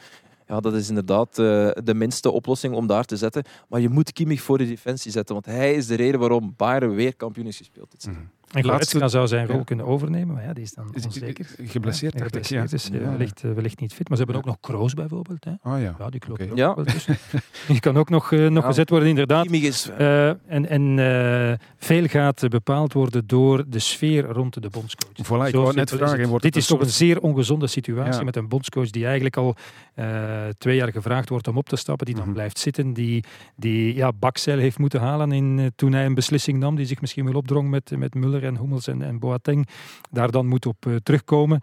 ja, 0.46 0.60
dat 0.60 0.74
is 0.74 0.88
inderdaad 0.88 1.34
de 1.34 1.94
minste 1.94 2.30
oplossing 2.30 2.74
om 2.74 2.86
daar 2.86 3.04
te 3.04 3.16
zetten. 3.16 3.44
Maar 3.68 3.80
je 3.80 3.88
moet 3.88 4.12
Kimmich 4.12 4.42
voor 4.42 4.58
de 4.58 4.66
defensie 4.66 5.10
zetten, 5.10 5.34
want 5.34 5.46
hij 5.46 5.74
is 5.74 5.86
de 5.86 5.94
reden 5.94 6.20
waarom 6.20 6.54
Bayern 6.56 6.94
weer 6.94 7.16
kampioen 7.16 7.46
is 7.46 7.56
gespeeld 7.56 7.90
dit 7.90 8.02
seizoen. 8.02 8.28
En 8.50 8.64
Laatste- 8.66 8.92
Goretzka 8.92 9.08
zou 9.08 9.26
zijn 9.28 9.46
rol 9.46 9.56
Ja. 9.56 9.62
kunnen 9.64 9.86
overnemen, 9.86 10.34
maar 10.34 10.44
ja, 10.44 10.52
die 10.52 10.62
is 10.62 10.72
dan 10.72 10.94
onzeker. 11.04 11.46
geblesseerd, 11.64 12.18
Ja, 12.18 12.24
geblesseerd, 12.24 12.70
ja. 12.70 12.76
dus 12.76 12.90
eh, 12.90 13.00
Ja. 13.00 13.10
wellicht, 13.10 13.44
eh, 13.44 13.52
wellicht 13.52 13.80
niet 13.80 13.92
fit. 13.94 14.08
Maar 14.08 14.16
ze 14.18 14.22
hebben 14.24 14.42
ook 14.42 14.48
nog 14.48 14.60
Kroos 14.60 14.94
bijvoorbeeld. 14.94 15.44
Hè. 15.44 15.50
Ah 15.62 15.80
ja. 15.82 15.94
Ja, 15.98 16.08
die 16.10 16.20
klopt 16.20 16.44
Ja. 16.54 16.74
wel 16.74 16.84
tussen. 16.84 17.16
Die 17.68 17.80
kan 17.80 17.96
ook 17.96 18.08
nog, 18.08 18.32
eh, 18.32 18.46
nog 18.48 18.62
Ja. 18.62 18.68
gezet 18.68 18.90
worden, 18.90 19.08
inderdaad. 19.08 19.50
Is... 19.50 19.88
Eh, 19.98 20.28
en 20.28 20.68
en 20.68 20.98
eh, 20.98 21.58
veel 21.76 22.06
gaat 22.06 22.48
bepaald 22.48 22.92
worden 22.92 23.26
door 23.26 23.64
de 23.68 23.78
sfeer 23.78 24.24
rond 24.24 24.62
de 24.62 24.68
bondscoach. 24.70 25.12
Voilà, 25.26 25.46
ik 25.48 25.54
wou 25.54 25.66
het 25.66 25.76
net 25.76 25.90
vragen. 25.90 26.28
Wordt 26.28 26.44
Dit 26.44 26.56
is 26.56 26.66
toch 26.66 26.80
een 26.80 26.88
zeer 26.90 27.20
ongezonde 27.20 27.66
situatie 27.66 28.18
Ja. 28.18 28.22
met 28.24 28.36
een 28.36 28.48
bondscoach 28.48 28.90
die 28.90 29.04
eigenlijk 29.04 29.36
al 29.36 29.54
eh, 29.94 30.06
twee 30.58 30.76
jaar 30.76 30.92
gevraagd 30.92 31.28
wordt 31.28 31.48
om 31.48 31.56
op 31.56 31.68
te 31.68 31.76
stappen, 31.76 32.06
die 32.06 32.14
dan 32.14 32.24
Mhm. 32.24 32.32
blijft 32.32 32.58
zitten, 32.58 32.92
die, 32.92 33.24
die 33.56 33.94
ja, 33.94 34.12
bakzeil 34.12 34.58
heeft 34.58 34.78
moeten 34.78 35.00
halen 35.00 35.32
in, 35.32 35.72
toen 35.76 35.92
hij 35.92 36.06
een 36.06 36.14
beslissing 36.14 36.58
nam, 36.58 36.76
die 36.76 36.86
zich 36.86 37.00
misschien 37.00 37.24
wel 37.24 37.34
opdrong 37.34 37.70
met, 37.70 37.92
met 37.96 38.14
Muller 38.14 38.39
en 38.44 38.56
Hummels 38.56 38.86
en, 38.86 39.02
en 39.02 39.18
Boateng, 39.18 39.68
daar 40.10 40.30
dan 40.30 40.46
moet 40.46 40.66
op 40.66 40.86
eh, 40.86 40.94
terugkomen. 40.96 41.60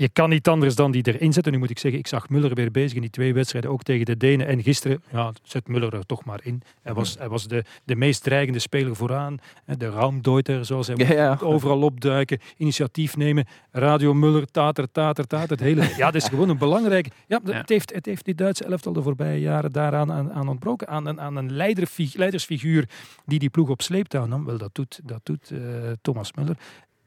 Je 0.00 0.08
kan 0.08 0.28
niet 0.28 0.48
anders 0.48 0.74
dan 0.74 0.90
die 0.90 1.06
erin 1.06 1.32
zetten. 1.32 1.52
Nu 1.52 1.58
moet 1.58 1.70
ik 1.70 1.78
zeggen, 1.78 2.00
ik 2.00 2.06
zag 2.06 2.28
Muller 2.28 2.54
weer 2.54 2.70
bezig 2.70 2.94
in 2.94 3.00
die 3.00 3.10
twee 3.10 3.34
wedstrijden, 3.34 3.70
ook 3.70 3.82
tegen 3.82 4.06
de 4.06 4.16
Denen. 4.16 4.46
En 4.46 4.62
gisteren, 4.62 5.02
ja, 5.12 5.32
zet 5.42 5.68
Muller 5.68 5.94
er 5.94 6.06
toch 6.06 6.24
maar 6.24 6.40
in. 6.42 6.62
Hij 6.82 6.94
was, 6.94 7.16
hij 7.18 7.28
was 7.28 7.48
de, 7.48 7.64
de 7.84 7.96
meest 7.96 8.22
dreigende 8.22 8.58
speler 8.58 8.96
vooraan. 8.96 9.38
De 9.64 9.90
raamdeuter, 9.90 10.64
zoals 10.64 10.86
hij 10.86 10.96
Ja, 10.96 11.38
overal 11.42 11.82
opduiken, 11.82 12.38
initiatief 12.56 13.16
nemen. 13.16 13.46
Radio 13.70 14.14
Muller, 14.14 14.46
tater, 14.50 14.90
tater, 14.92 15.26
tater. 15.26 15.50
Het 15.50 15.60
hele, 15.60 15.92
ja, 15.96 16.10
dat 16.10 16.22
is 16.22 16.28
gewoon 16.28 16.48
een 16.48 16.58
belangrijke... 16.58 17.10
Ja, 17.26 17.40
Het, 17.44 17.68
heeft, 17.68 17.94
het 17.94 18.06
heeft 18.06 18.24
die 18.24 18.34
Duitse 18.34 18.64
elftal 18.64 18.92
de 18.92 19.02
voorbije 19.02 19.40
jaren 19.40 19.72
daaraan 19.72 20.12
aan, 20.12 20.32
aan 20.32 20.48
ontbroken. 20.48 20.88
Aan 20.88 21.06
een, 21.06 21.20
aan 21.20 21.36
een 21.36 21.52
leidersfiguur 21.52 22.88
die 23.26 23.38
die 23.38 23.50
ploeg 23.50 23.68
op 23.68 23.82
sleeptouw 23.82 24.26
nam. 24.26 24.44
Wel, 24.44 24.58
dat 24.58 24.74
doet, 24.74 25.00
dat 25.02 25.20
doet 25.22 25.50
eh, 25.50 25.58
Thomas 26.02 26.32
Muller. 26.32 26.56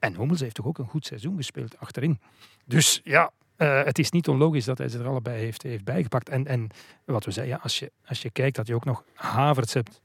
En 0.03 0.15
Hummels 0.15 0.39
heeft 0.39 0.55
toch 0.55 0.65
ook 0.65 0.77
een 0.77 0.87
goed 0.87 1.05
seizoen 1.05 1.35
gespeeld 1.35 1.79
achterin. 1.79 2.19
Dus 2.65 3.01
ja, 3.03 3.31
eh, 3.55 3.83
het 3.83 3.99
is 3.99 4.11
niet 4.11 4.27
onlogisch 4.27 4.65
dat 4.65 4.77
hij 4.77 4.89
ze 4.89 4.99
er 4.99 5.07
allebei 5.07 5.39
heeft, 5.39 5.61
heeft 5.61 5.83
bijgepakt. 5.83 6.29
En, 6.29 6.47
en 6.47 6.69
wat 7.05 7.25
we 7.25 7.31
zeiden, 7.31 7.55
ja, 7.55 7.61
als, 7.63 7.79
je, 7.79 7.91
als 8.05 8.21
je 8.21 8.29
kijkt 8.29 8.55
dat 8.55 8.67
je 8.67 8.75
ook 8.75 8.85
nog 8.85 9.03
Havertz 9.13 9.73
hebt. 9.73 10.01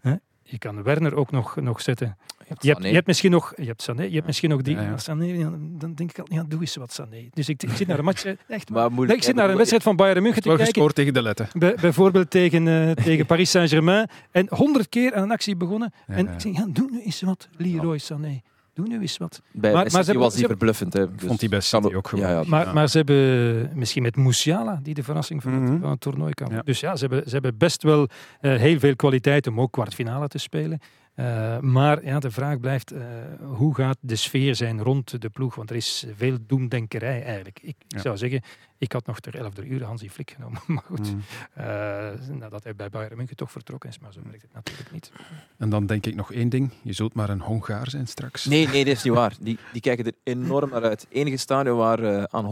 Hè? 0.00 0.14
Je 0.42 0.58
kan 0.58 0.82
Werner 0.82 1.14
ook 1.14 1.30
nog, 1.30 1.56
nog 1.56 1.80
zetten. 1.80 2.16
Je 2.38 2.68
hebt, 2.68 2.82
je 2.84 2.94
hebt 2.94 3.06
misschien 3.06 3.30
nog, 3.30 3.52
je 3.56 3.64
hebt 3.66 3.82
Sané, 3.82 4.02
je 4.02 4.14
hebt 4.14 4.26
misschien 4.26 4.50
nog 4.50 4.62
die. 4.62 4.74
Ja, 4.74 4.82
ja. 4.82 4.88
maar 4.88 5.00
Sané, 5.00 5.50
dan 5.78 5.94
denk 5.94 6.10
ik 6.10 6.18
al, 6.18 6.26
ja, 6.28 6.44
doe 6.48 6.60
eens 6.60 6.76
wat 6.76 6.92
Sané. 6.92 7.28
Dus 7.30 7.48
ik, 7.48 7.62
ik 7.62 7.70
zit 7.70 7.86
naar 7.86 7.98
een 7.98 8.04
match, 8.04 8.24
eh, 8.24 8.32
echt. 8.48 8.70
Maar 8.70 8.80
Maar, 8.82 8.92
moeilijk, 8.92 9.18
ik 9.18 9.24
zit 9.24 9.34
naar 9.34 9.50
een 9.50 9.56
wedstrijd 9.56 9.82
van 9.82 9.96
Bayern 9.96 10.22
München 10.22 10.42
te 10.42 10.48
Wel 10.48 10.56
kijken. 10.56 10.74
gescoord 10.74 10.94
tegen 10.96 11.14
de 11.14 11.22
letten. 11.22 11.48
Bij- 11.52 11.74
bijvoorbeeld 11.80 12.30
tegen, 12.30 12.68
eh, 12.68 12.90
tegen 13.04 13.26
Paris 13.26 13.50
Saint-Germain. 13.50 14.08
En 14.30 14.46
honderd 14.50 14.88
keer 14.88 15.14
aan 15.14 15.22
een 15.22 15.30
actie 15.30 15.56
begonnen. 15.56 15.92
Ja, 16.06 16.14
en 16.14 16.24
ja. 16.24 16.32
ik 16.32 16.40
zeg, 16.40 16.52
ja, 16.56 16.66
doe 16.68 16.90
nu 16.90 17.02
eens 17.02 17.20
wat, 17.20 17.48
Leroy 17.56 17.98
Sané. 17.98 18.40
Doe 18.74 18.86
nu 18.88 19.00
eens 19.00 19.16
wat. 19.16 19.40
Bij, 19.52 19.72
Maar- 19.72 19.90
ze 19.90 19.96
was 19.96 20.06
hebben- 20.06 20.32
verbluffend. 20.32 20.92
Hè. 20.92 21.14
Dus 21.14 21.26
Vond 21.26 21.40
hij 21.40 21.48
bij 21.48 21.60
City 21.60 21.94
ook- 21.94 22.08
gewoon. 22.08 22.24
Ja, 22.24 22.30
ja. 22.30 22.42
Maar, 22.46 22.66
Ja. 22.66 22.72
maar 22.72 22.88
ze 22.88 22.96
hebben 22.96 23.70
misschien 23.78 24.02
met 24.02 24.16
Musiala, 24.16 24.80
die 24.82 24.94
de 24.94 25.02
verrassing 25.02 25.42
van, 25.42 25.52
het, 25.52 25.62
Mhm. 25.62 25.80
van 25.80 25.90
het 25.90 26.00
toernooi 26.00 26.32
kan. 26.34 26.48
Ja. 26.50 26.62
Dus 26.64 26.80
ja, 26.80 26.96
ze 26.96 27.06
hebben, 27.06 27.22
ze 27.26 27.32
hebben 27.32 27.56
best 27.56 27.82
wel 27.82 28.08
eh, 28.40 28.56
heel 28.56 28.78
veel 28.78 28.96
kwaliteit 28.96 29.46
om 29.46 29.60
ook 29.60 29.72
kwartfinale 29.72 30.28
te 30.28 30.38
spelen. 30.38 30.78
Eh, 31.14 31.58
maar 31.58 32.04
ja, 32.04 32.18
de 32.18 32.30
vraag 32.30 32.60
blijft, 32.60 32.90
eh, 32.90 33.00
hoe 33.40 33.74
gaat 33.74 33.96
de 34.00 34.16
sfeer 34.16 34.54
zijn 34.56 34.82
rond 34.82 35.20
de 35.20 35.30
ploeg? 35.30 35.54
Want 35.54 35.70
er 35.70 35.76
is 35.76 36.06
veel 36.16 36.36
doemdenkerij 36.46 37.22
eigenlijk. 37.24 37.58
Ik, 37.62 37.76
Ja. 37.88 38.00
zou 38.00 38.16
zeggen, 38.16 38.40
ik 38.78 38.92
had 38.92 39.06
nog 39.06 39.20
ter 39.20 39.34
11 39.36 39.58
uur 39.58 39.84
Hansi 39.84 40.10
Flick 40.10 40.30
genomen. 40.30 40.60
Maar 40.74 40.82
goed, 40.86 41.12
Mm. 41.12 41.22
eh, 41.54 42.10
nadat 42.30 42.64
hij 42.64 42.74
bij 42.76 42.90
Bayern 42.90 43.16
München 43.16 43.36
toch 43.36 43.50
vertrokken 43.52 43.88
is. 43.90 43.98
Maar 43.98 44.12
zo 44.12 44.20
werkt 44.24 44.42
het 44.42 44.52
natuurlijk 44.52 44.92
niet. 44.92 45.12
En 45.58 45.70
dan 45.70 45.86
denk 45.86 46.06
ik 46.06 46.14
nog 46.14 46.32
één 46.32 46.48
ding. 46.48 46.70
Je 46.82 46.92
zult 46.92 47.14
maar 47.14 47.28
een 47.30 47.40
Hongaar 47.40 47.90
zijn 47.90 48.06
straks. 48.06 48.44
Nee, 48.44 48.68
nee, 48.68 48.84
dat 48.84 48.94
is 48.96 49.02
niet 49.02 49.12
waar. 49.14 49.34
Die, 49.40 49.58
die 49.72 49.80
kijken 49.80 50.04
er 50.04 50.12
enorm 50.22 50.70
naar 50.70 50.82
uit. 50.82 51.00
Het 51.00 51.10
enige 51.10 51.36
stadion 51.36 51.76
waar 51.76 52.28
aan 52.28 52.44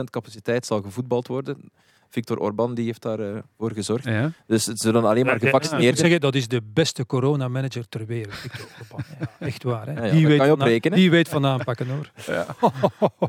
100% 0.00 0.10
capaciteit 0.10 0.66
zal 0.66 0.82
gevoetbald 0.82 1.26
worden. 1.26 1.70
Victor 2.10 2.38
Orban 2.38 2.74
die 2.74 2.84
heeft 2.84 3.02
daarvoor 3.02 3.42
voor 3.58 3.72
gezorgd. 3.72 4.04
Ja. 4.04 4.32
Dus 4.46 4.66
het 4.66 4.78
zullen 4.80 5.04
alleen 5.04 5.24
maar 5.24 5.34
Ja, 5.34 5.36
ik 5.36 5.40
moet 5.42 5.50
gevaccineerden. 5.50 5.98
zeggen, 5.98 6.20
dat 6.20 6.34
is 6.34 6.48
de 6.48 6.62
beste 6.72 7.06
coronamanager 7.06 7.88
ter 7.88 8.06
wereld. 8.06 8.34
Victor 8.34 8.66
Orban. 8.80 9.04
Ja, 9.20 9.46
echt 9.46 9.62
waar. 9.62 9.86
Hè? 9.86 9.92
Ja, 9.92 10.04
ja, 10.04 10.12
die, 10.12 10.26
weet 10.26 10.36
kan 10.38 10.46
je 10.46 10.52
op 10.52 10.58
van 10.58 10.68
rekenen. 10.68 10.98
die 10.98 11.10
weet 11.10 11.28
van 11.28 11.46
aanpakken 11.46 11.88
hoor. 11.88 12.10
Ja. 12.26 12.46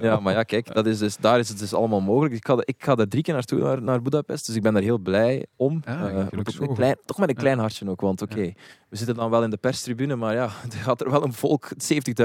ja, 0.02 0.20
maar 0.20 0.34
ja, 0.34 0.44
kijk, 0.44 0.74
dat 0.74 0.86
is 0.86 0.98
dus, 0.98 1.18
daar 1.18 1.40
is 1.40 1.50
het 1.50 1.60
dus 1.60 1.74
allemaal 1.74 2.02
mogelijk. 2.02 2.34
Ik 2.34 2.46
ga, 2.46 2.58
ik 2.60 2.76
ga 2.84 2.96
daar 2.96 3.08
drie 3.08 3.24
keer 3.24 3.34
naartoe, 3.34 3.60
naar, 3.60 3.82
naar 3.82 4.02
Budapest, 4.02 4.46
dus 4.46 4.56
ik 4.56 4.62
ben 4.62 4.74
daar 4.74 4.82
heel 4.82 4.98
blij 4.98 5.46
om. 5.56 5.82
Ah, 5.86 6.08
Eh, 6.10 6.26
met 6.32 6.58
klein, 6.74 6.96
toch 7.06 7.18
met 7.18 7.30
een 7.30 7.36
klein 7.36 7.60
hartje 7.60 7.90
ook, 7.90 8.02
want 8.02 8.22
oké, 8.22 8.54
we 8.90 8.98
zitten 8.98 9.16
dan 9.16 9.30
wel 9.30 9.44
in 9.44 9.50
de 9.50 9.58
perstribune, 9.58 10.16
maar 10.16 10.34
ja, 10.34 10.44
er 10.72 10.78
gaat 10.78 11.02
er 11.02 11.12
wel 11.12 11.24
een 11.24 11.34
volk, 11.34 11.70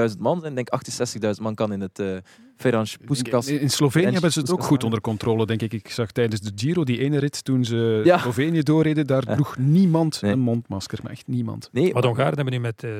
70.000 0.09 0.17
man 0.19 0.39
zijn. 0.41 0.57
Ik 0.57 0.69
denk 0.71 1.35
68.000 1.35 1.41
man 1.41 1.55
kan 1.55 1.73
in 1.73 1.81
het 1.81 1.99
uh, 1.99 2.17
Ferenc 2.57 2.89
Puskas. 3.05 3.47
In, 3.47 3.59
in 3.59 3.69
Slovenië 3.69 4.11
hebben 4.11 4.31
ze 4.31 4.39
het 4.39 4.51
ook 4.51 4.63
goed 4.63 4.83
onder 4.83 5.01
controle, 5.01 5.45
denk 5.45 5.61
ik. 5.61 5.73
Ik 5.73 5.89
zag 5.89 6.11
tijdens 6.11 6.41
de 6.45 6.51
Giro, 6.55 6.83
die 6.83 6.99
ene 6.99 7.19
rit, 7.19 7.43
toen 7.43 7.65
ze 7.65 8.01
Ja. 8.03 8.17
Slovenië 8.17 8.61
doorreden, 8.63 9.07
daar 9.07 9.23
Ja. 9.27 9.33
droeg 9.35 9.57
niemand 9.57 10.21
Nee. 10.21 10.31
een 10.31 10.39
mondmasker. 10.39 10.99
Maar 11.03 11.11
echt 11.11 11.27
niemand. 11.27 11.69
Nee, 11.71 11.93
Maar 11.93 12.01
de 12.01 12.07
Hongaren 12.07 12.35
hebben 12.35 12.53
nu 12.53 12.59
met 12.59 12.83
uh, 12.83 12.91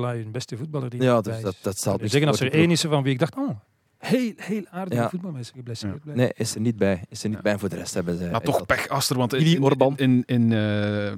hun 0.00 0.30
beste 0.32 0.56
voetballer. 0.56 0.90
Die 0.90 1.02
Ja, 1.02 1.20
dus 1.20 1.36
is. 1.36 1.42
dat, 1.42 1.56
dat 1.62 1.78
zal 1.78 1.98
Dus 1.98 2.10
zeggen 2.10 2.30
als 2.30 2.40
er 2.40 2.52
één 2.52 2.70
is 2.70 2.80
van 2.80 3.02
wie 3.02 3.12
ik 3.12 3.18
dacht, 3.18 3.36
oh, 3.36 3.50
heel, 3.98 4.32
heel 4.36 4.64
aardige 4.70 5.02
Ja. 5.02 5.08
voetbalmensen 5.08 5.54
geblesseerd. 5.54 6.02
Ja. 6.04 6.14
Nee, 6.14 6.30
is 6.34 6.54
er 6.54 6.60
niet 6.60 6.76
bij. 6.76 7.04
Is 7.08 7.22
er 7.22 7.28
niet 7.28 7.42
bij. 7.42 7.52
En 7.52 7.58
voor 7.58 7.68
de 7.68 7.76
rest 7.76 7.94
hebben 7.94 8.18
ze... 8.18 8.28
Maar 8.30 8.40
toch 8.40 8.56
dat- 8.58 8.66
pech, 8.66 8.88
Aster. 8.88 9.16
Want 9.16 9.34
in, 9.34 9.40
in, 9.96 9.96
in, 9.96 10.22
in, 10.26 10.52
eh, 10.52 11.12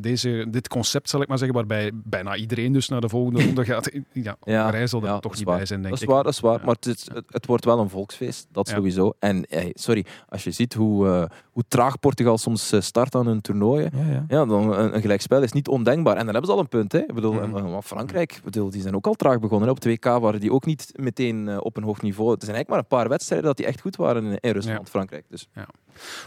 deze, 0.00 0.46
dit 0.50 0.68
concept, 0.68 1.08
zal 1.10 1.22
ik 1.22 1.28
maar 1.28 1.38
zeggen, 1.38 1.56
waarbij 1.56 1.90
bijna 1.94 2.36
iedereen 2.36 2.72
dus 2.72 2.88
naar 2.88 3.00
de 3.00 3.08
volgende 3.08 3.44
ronde 3.44 3.64
gaat. 3.74 3.90
Ja, 4.12 4.36
Hongarije 4.40 4.86
zal 4.86 5.00
er 5.02 5.06
ja, 5.08 5.18
toch 5.18 5.34
niet 5.34 5.44
waar. 5.44 5.56
bij 5.56 5.66
zijn, 5.66 5.78
denk 5.82 5.90
dat 5.94 6.02
is 6.02 6.08
ik. 6.08 6.14
Waar, 6.14 6.24
dat 6.24 6.32
is 6.32 6.40
waar, 6.40 6.58
Ja. 6.58 6.64
maar 6.64 6.74
het, 6.74 6.86
is- 6.86 7.08
het, 7.14 7.24
het 7.28 7.46
wordt 7.46 7.64
wel 7.64 7.78
een 7.78 7.88
volksfeest, 7.88 8.46
dat 8.52 8.68
Ja. 8.68 8.74
sowieso. 8.74 9.12
En 9.18 9.44
hey, 9.48 9.70
sorry, 9.74 10.04
als 10.28 10.44
je 10.44 10.50
ziet 10.50 10.74
hoe, 10.74 11.08
eh, 11.08 11.24
hoe 11.54 11.64
traag 11.68 11.98
Portugal 11.98 12.38
soms 12.38 12.72
eh, 12.72 12.80
start 12.80 13.14
aan 13.14 13.26
hun 13.26 13.40
toernooien, 13.40 13.90
Ja, 13.96 14.12
ja. 14.12 14.24
ja, 14.28 14.44
dan 14.46 14.72
een, 14.72 14.94
een 14.94 15.00
gelijkspel 15.00 15.42
is 15.42 15.52
niet 15.52 15.68
ondenkbaar. 15.68 16.16
En 16.16 16.24
dan 16.24 16.34
hebben 16.34 16.46
ze 16.50 16.52
al 16.56 16.58
een 16.62 16.68
punt. 16.68 16.92
Hè. 16.92 16.98
Ik 16.98 17.14
bedoel, 17.14 17.32
Mhm. 17.32 17.56
eh, 17.56 17.78
Frankrijk, 17.82 18.32
ik 18.36 18.42
bedoel, 18.44 18.70
die 18.70 18.80
zijn 18.82 18.94
ook 18.94 19.06
al 19.06 19.14
traag 19.14 19.38
begonnen. 19.40 19.68
Hè. 19.68 19.74
Op 19.74 19.80
2K 19.80 20.04
waren 20.20 20.40
die 20.40 20.52
ook 20.52 20.66
niet 20.66 20.92
meteen 20.96 21.48
eh, 21.48 21.56
op 21.60 21.76
een 21.76 21.82
hoog 21.82 22.02
niveau. 22.02 22.30
Er 22.30 22.36
zijn 22.44 22.54
eigenlijk 22.54 22.68
maar 22.68 22.78
een 22.98 23.02
paar 23.02 23.08
wedstrijden 23.08 23.46
dat 23.46 23.56
die 23.56 23.66
echt 23.66 23.80
goed 23.80 23.96
waren 23.96 24.38
in, 24.40 24.52
Rusland, 24.52 24.88
Frankrijk. 24.90 25.24
Dus. 25.28 25.48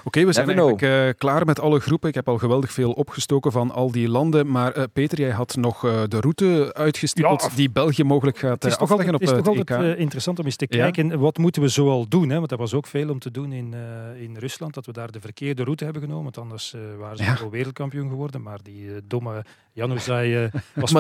Oké, 0.04 0.26
we 0.26 0.34
zijn 0.34 0.48
Never 0.48 0.64
eigenlijk 0.64 1.08
eh, 1.14 1.20
klaar 1.20 1.46
met 1.46 1.60
alle 1.60 1.80
groepen. 1.80 2.10
Ik 2.10 2.16
heb 2.16 2.28
al 2.28 2.38
geweldig 2.38 2.72
veel 2.72 2.92
opgestoken 2.92 3.52
van 3.52 3.72
al 3.72 3.92
die 3.92 4.10
landen. 4.10 4.52
Maar 4.52 4.72
eh, 4.72 4.84
Peter, 4.94 5.20
jij 5.20 5.30
had 5.32 5.56
nog 5.56 5.86
eh, 5.86 6.02
de 6.08 6.20
route 6.20 6.72
uitgestippeld 6.74 7.42
Ja. 7.42 7.50
die 7.56 7.70
België 7.70 8.04
mogelijk 8.04 8.38
gaat 8.38 8.52
Het 8.64 8.66
is 8.66 8.78
toch 8.78 8.82
afleggen 8.82 9.12
altijd, 9.14 9.30
het 9.30 9.40
is 9.40 9.48
op 9.48 9.66
toch 9.68 9.78
altijd 9.78 9.98
interessant 9.98 10.40
om 10.40 10.46
eens 10.46 10.56
te 10.56 10.66
Ja. 10.70 10.78
kijken, 10.78 11.20
wat 11.20 11.38
moeten 11.38 11.62
we 11.62 11.68
zoal 11.68 12.08
doen? 12.08 12.30
Hè? 12.30 12.38
Want 12.38 12.52
er 12.52 12.58
was 12.58 12.74
ook 12.74 12.88
veel 12.88 13.10
om 13.10 13.20
te 13.20 13.32
doen 13.32 13.52
in, 13.52 13.74
eh, 13.74 14.22
in 14.22 14.36
Rusland, 14.38 14.74
dat 14.74 14.86
we 14.86 14.92
daar 14.92 15.12
de 15.12 15.20
verkeerde 15.20 15.64
route 15.64 15.84
hebben 15.84 16.02
genomen. 16.02 16.24
Want 16.24 16.38
anders 16.38 16.74
eh, 16.74 16.80
waren 17.00 17.18
ze 17.18 17.24
Ja. 17.24 17.38
wel 17.40 17.50
wereldkampioen 17.50 18.10
geworden. 18.10 18.42
Maar 18.42 18.60
die 18.64 18.90
domme 19.08 19.46
Januzaj 19.74 20.34
eh 20.44 20.52
was, 20.76 20.92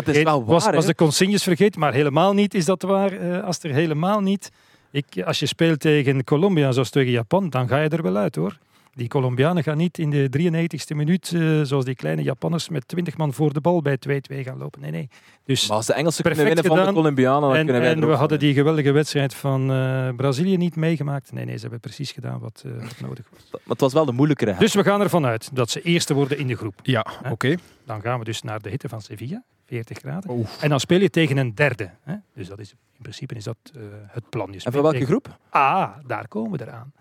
was, 0.45 0.69
was 0.69 0.85
de 0.85 0.95
consignes 0.95 1.43
vergeten. 1.43 1.79
Maar 1.79 1.93
helemaal 1.93 2.33
niet 2.33 2.53
is 2.53 2.65
dat 2.65 2.81
waar. 2.81 3.11
eh, 3.11 3.43
als 3.43 3.63
er 3.63 3.71
helemaal 3.73 4.21
niet... 4.21 4.51
Ik, 4.97 5.23
als 5.25 5.39
je 5.39 5.45
speelt 5.45 5.79
tegen 5.79 6.23
Colombia 6.23 6.71
zoals 6.71 6.89
tegen 6.89 7.11
Japan, 7.11 7.49
dan 7.49 7.67
ga 7.67 7.79
je 7.79 7.89
er 7.89 8.03
wel 8.03 8.17
uit 8.17 8.35
hoor. 8.35 8.57
Die 8.93 9.07
Colombianen 9.07 9.63
gaan 9.63 9.77
niet 9.77 9.97
in 9.97 10.09
de 10.09 10.29
93ste 10.29 10.95
minuut, 10.95 11.31
eh, 11.35 11.61
zoals 11.63 11.85
die 11.85 11.95
kleine 11.95 12.21
Japanners, 12.21 12.69
met 12.69 12.87
20 12.87 13.17
man 13.17 13.33
voor 13.33 13.53
de 13.53 13.61
bal 13.61 13.81
bij 13.81 13.97
2-2 13.97 14.43
gaan 14.43 14.57
lopen. 14.57 14.81
Nee, 14.81 14.91
nee. 14.91 15.09
Dus 15.45 15.67
Maar 15.67 15.77
als 15.77 15.85
de 15.85 15.93
Engelsen 15.93 16.23
kunnen 16.23 16.45
winnen 16.45 16.63
van 16.63 16.85
de. 16.85 16.93
Colombianen, 16.93 17.41
dan 17.41 17.55
en, 17.55 17.65
kunnen 17.65 17.81
wij 17.81 17.91
en 17.91 17.99
we 17.99 18.05
hadden 18.05 18.19
winnen. 18.27 18.47
die 18.47 18.53
geweldige 18.53 18.91
wedstrijd 18.91 19.33
van 19.33 19.71
eh, 19.71 20.09
Brazilië 20.15 20.57
niet 20.57 20.75
meegemaakt. 20.75 21.31
Nee, 21.31 21.45
nee, 21.45 21.55
ze 21.55 21.61
hebben 21.61 21.79
precies 21.79 22.11
gedaan 22.11 22.39
wat, 22.39 22.63
eh, 22.65 22.71
wat 22.71 22.99
nodig 22.99 23.25
was. 23.31 23.47
Maar 23.51 23.61
het 23.67 23.81
was 23.81 23.93
wel 23.93 24.05
de 24.05 24.11
moeilijkere. 24.11 24.55
Dus 24.59 24.73
we 24.73 24.83
gaan 24.83 25.01
ervan 25.01 25.25
uit 25.25 25.49
dat 25.53 25.69
ze 25.69 25.81
eerste 25.81 26.13
worden 26.13 26.37
in 26.37 26.47
de 26.47 26.55
groep. 26.55 26.79
Ja, 26.83 27.05
oké. 27.29 27.55
Dan 27.85 28.01
gaan 28.01 28.19
we 28.19 28.25
dus 28.25 28.41
naar 28.41 28.61
de 28.61 28.69
hitte 28.69 28.89
van 28.89 29.01
Sevilla, 29.01 29.43
40 29.67 29.97
graden. 29.97 30.45
En 30.61 30.69
dan 30.69 30.79
speel 30.79 30.99
je 30.99 31.09
tegen 31.09 31.37
een 31.37 31.55
derde. 31.55 31.89
Hè? 32.03 32.15
Dus 32.33 32.47
dat 32.47 32.59
is, 32.59 32.69
in 32.71 33.01
principe 33.01 33.35
is 33.35 33.43
dat 33.43 33.57
eh, 33.75 33.81
het 34.07 34.29
plan. 34.29 34.51
Je 34.53 34.59
En 34.63 34.71
voor 34.71 34.81
welke 34.81 34.97
tegen- 34.97 35.07
groep? 35.11 35.37
Ah, 35.49 35.89
daar 36.05 36.27
komen 36.27 36.57
we 36.59 36.65
eraan. 36.65 36.91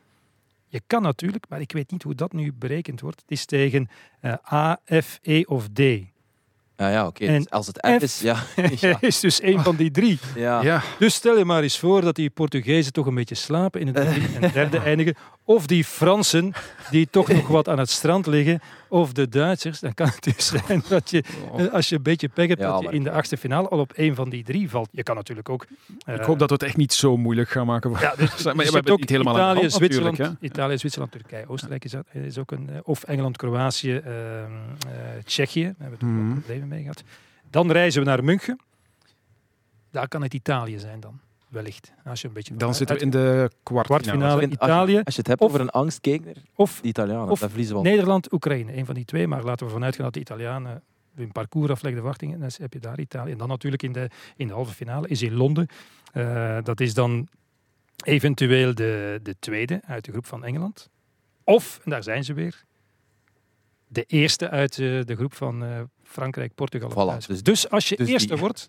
Je 0.68 0.82
kan 0.86 1.02
natuurlijk, 1.02 1.44
maar 1.48 1.60
ik 1.60 1.72
weet 1.72 1.90
niet 1.90 2.02
hoe 2.02 2.14
dat 2.14 2.32
nu 2.32 2.52
berekend 2.52 3.00
wordt. 3.00 3.20
Het 3.20 3.30
is 3.30 3.44
tegen 3.44 3.88
eh, 4.20 4.52
A, 4.52 4.78
F, 5.02 5.18
E 5.22 5.42
of 5.44 5.68
D. 5.72 5.78
Ja, 6.78 6.88
ja 6.88 7.06
oké. 7.06 7.24
En 7.26 7.34
Dus 7.38 7.50
als 7.50 7.66
het 7.66 7.86
F 7.86 7.98
F 7.98 8.02
is, 8.02 8.20
ja. 8.20 8.36
ja. 8.80 8.96
is 9.00 9.20
dus 9.20 9.40
één 9.40 9.62
van 9.62 9.76
die 9.76 9.90
drie. 9.90 10.18
ja. 10.34 10.62
Ja, 10.62 10.82
Dus 10.98 11.14
stel 11.14 11.38
je 11.38 11.44
maar 11.44 11.62
eens 11.62 11.78
voor 11.78 12.00
dat 12.00 12.14
die 12.14 12.30
Portugezen 12.30 12.92
toch 12.92 13.06
een 13.06 13.14
beetje 13.14 13.34
slapen 13.34 13.80
in 13.80 13.86
het 13.86 13.96
derde 13.96 14.20
en 14.40 14.52
derde 14.52 14.78
eindigen. 14.90 15.14
Of 15.44 15.66
die 15.66 15.84
Fransen, 15.84 16.52
die 16.90 17.08
toch 17.10 17.28
nog 17.28 17.48
wat 17.48 17.68
aan 17.68 17.78
het 17.78 17.90
strand 17.90 18.26
liggen. 18.26 18.60
Of 18.88 19.12
de 19.12 19.28
Duitsers, 19.28 19.80
dan 19.80 19.94
kan 19.94 20.06
het 20.06 20.22
dus 20.22 20.46
zijn 20.66 20.82
dat 20.88 21.10
je, 21.10 21.22
eh, 21.56 21.72
als 21.72 21.88
je 21.88 21.96
een 21.96 22.02
beetje 22.02 22.28
pech 22.28 22.48
hebt, 22.48 22.60
Ja, 22.60 22.70
dat 22.72 22.82
je 22.82 22.88
in 22.88 23.02
de 23.02 23.10
achtste 23.10 23.36
finale 23.36 23.68
al 23.68 23.78
op 23.78 23.92
één 23.92 24.14
van 24.14 24.28
die 24.28 24.44
drie 24.44 24.70
valt. 24.70 24.88
Je 24.92 25.02
kan 25.02 25.16
natuurlijk 25.16 25.48
ook... 25.48 25.66
eh, 26.06 26.14
Ik 26.14 26.20
hoop 26.20 26.38
dat 26.38 26.48
we 26.48 26.54
het 26.54 26.62
echt 26.64 26.76
niet 26.76 26.92
zo 26.92 27.16
moeilijk 27.16 27.48
gaan 27.48 27.66
maken. 27.66 27.90
Voor... 27.90 28.00
Ja, 28.00 28.14
dus, 28.16 28.18
maar 28.18 28.28
dus 28.28 28.42
we 28.42 28.50
je 28.50 28.50
hebben 28.50 28.64
hebt 28.64 28.74
het 28.84 28.90
ook 28.92 28.98
niet 29.00 29.08
helemaal 29.10 29.34
Italië, 29.34 29.58
hand 29.58 29.72
Zwitserland. 29.72 30.18
Hè? 30.18 30.28
Italië, 30.40 30.78
Zwitserland, 30.78 31.12
Turkije, 31.12 31.48
Oostenrijk 31.48 31.84
is, 31.84 31.90
dat, 31.90 32.06
is 32.12 32.38
ook 32.38 32.50
een... 32.50 32.68
eh, 32.70 32.78
Of 32.82 33.02
Engeland, 33.04 33.36
Kroatië, 33.36 33.96
ehm, 33.96 34.12
eh, 34.12 34.92
Tsjechië. 35.24 35.62
Daar 35.62 35.74
hebben 35.78 35.90
we 35.98 36.04
toen 36.04 36.14
Mhm. 36.14 36.24
wel 36.26 36.34
problemen 36.38 36.68
mee 36.68 36.80
gehad. 36.80 37.02
Dan 37.50 37.70
reizen 37.72 38.00
we 38.02 38.06
naar 38.08 38.24
München. 38.24 38.60
Daar 39.90 40.08
kan 40.08 40.22
het 40.22 40.34
Italië 40.34 40.78
zijn 40.78 41.00
dan, 41.00 41.20
wellicht. 41.56 41.92
Als 42.04 42.20
je 42.20 42.28
een 42.28 42.34
beetje 42.34 42.56
Dan 42.56 42.74
zitten 42.74 42.96
we 42.96 43.02
in 43.02 43.10
de 43.10 43.50
kwartfinale. 43.62 44.40
je- 44.40 44.48
Italië. 44.48 45.00
Als 45.04 45.14
je 45.14 45.20
het 45.20 45.26
hebt 45.26 45.40
of- 45.40 45.48
over 45.48 45.60
een 45.60 45.70
angstgegner, 45.70 46.36
of, 46.54 46.80
de 46.82 46.88
Italianen, 46.88 47.30
of 47.30 47.38
dan 47.38 47.48
verliezen 47.48 47.74
we 47.76 47.80
al. 47.82 47.86
Nederland, 47.90 48.32
Oekraïne. 48.32 48.76
Een 48.76 48.86
van 48.86 48.94
die 48.94 49.04
twee. 49.04 49.26
Maar 49.26 49.42
laten 49.44 49.66
we 49.66 49.72
vanuit 49.72 49.94
gaan 49.94 50.04
dat 50.04 50.14
de 50.14 50.20
Italianen 50.20 50.82
hun 51.14 51.32
parcours 51.32 51.70
afleggen, 51.70 51.90
de 51.90 51.96
verwachtingen. 51.96 52.40
Dan 52.40 52.50
heb 52.56 52.72
je 52.72 52.78
daar 52.78 53.00
Italië. 53.00 53.32
En 53.32 53.38
dan 53.38 53.48
natuurlijk 53.48 53.82
in 53.82 53.92
de, 53.92 54.10
in 54.36 54.46
de 54.46 54.52
halve 54.52 54.74
finale 54.74 55.08
is 55.08 55.22
in 55.22 55.34
Londen. 55.34 55.66
Eh, 56.12 56.58
dat 56.62 56.80
is 56.80 56.94
dan 56.94 57.28
eventueel 58.04 58.74
de, 58.74 59.20
de 59.22 59.36
tweede 59.38 59.80
uit 59.86 60.04
de 60.04 60.10
groep 60.12 60.26
van 60.26 60.44
Engeland. 60.44 60.88
Of, 61.44 61.80
en 61.84 61.90
daar 61.90 62.02
zijn 62.02 62.24
ze 62.24 62.32
weer, 62.34 62.64
de 63.88 64.02
eerste 64.02 64.50
uit 64.50 64.72
eh, 64.78 65.00
de 65.04 65.14
groep 65.16 65.34
van 65.34 65.64
eh, 65.64 65.80
Frankrijk, 66.02 66.54
Portugal. 66.54 66.90
Voilà, 66.90 66.94
Duitsland. 66.94 67.26
dus- 67.28 67.42
dus, 67.42 67.70
als 67.70 67.88
je 67.88 67.96
dus 67.96 68.08
eerste 68.08 68.28
die- 68.28 68.38
wordt, 68.38 68.68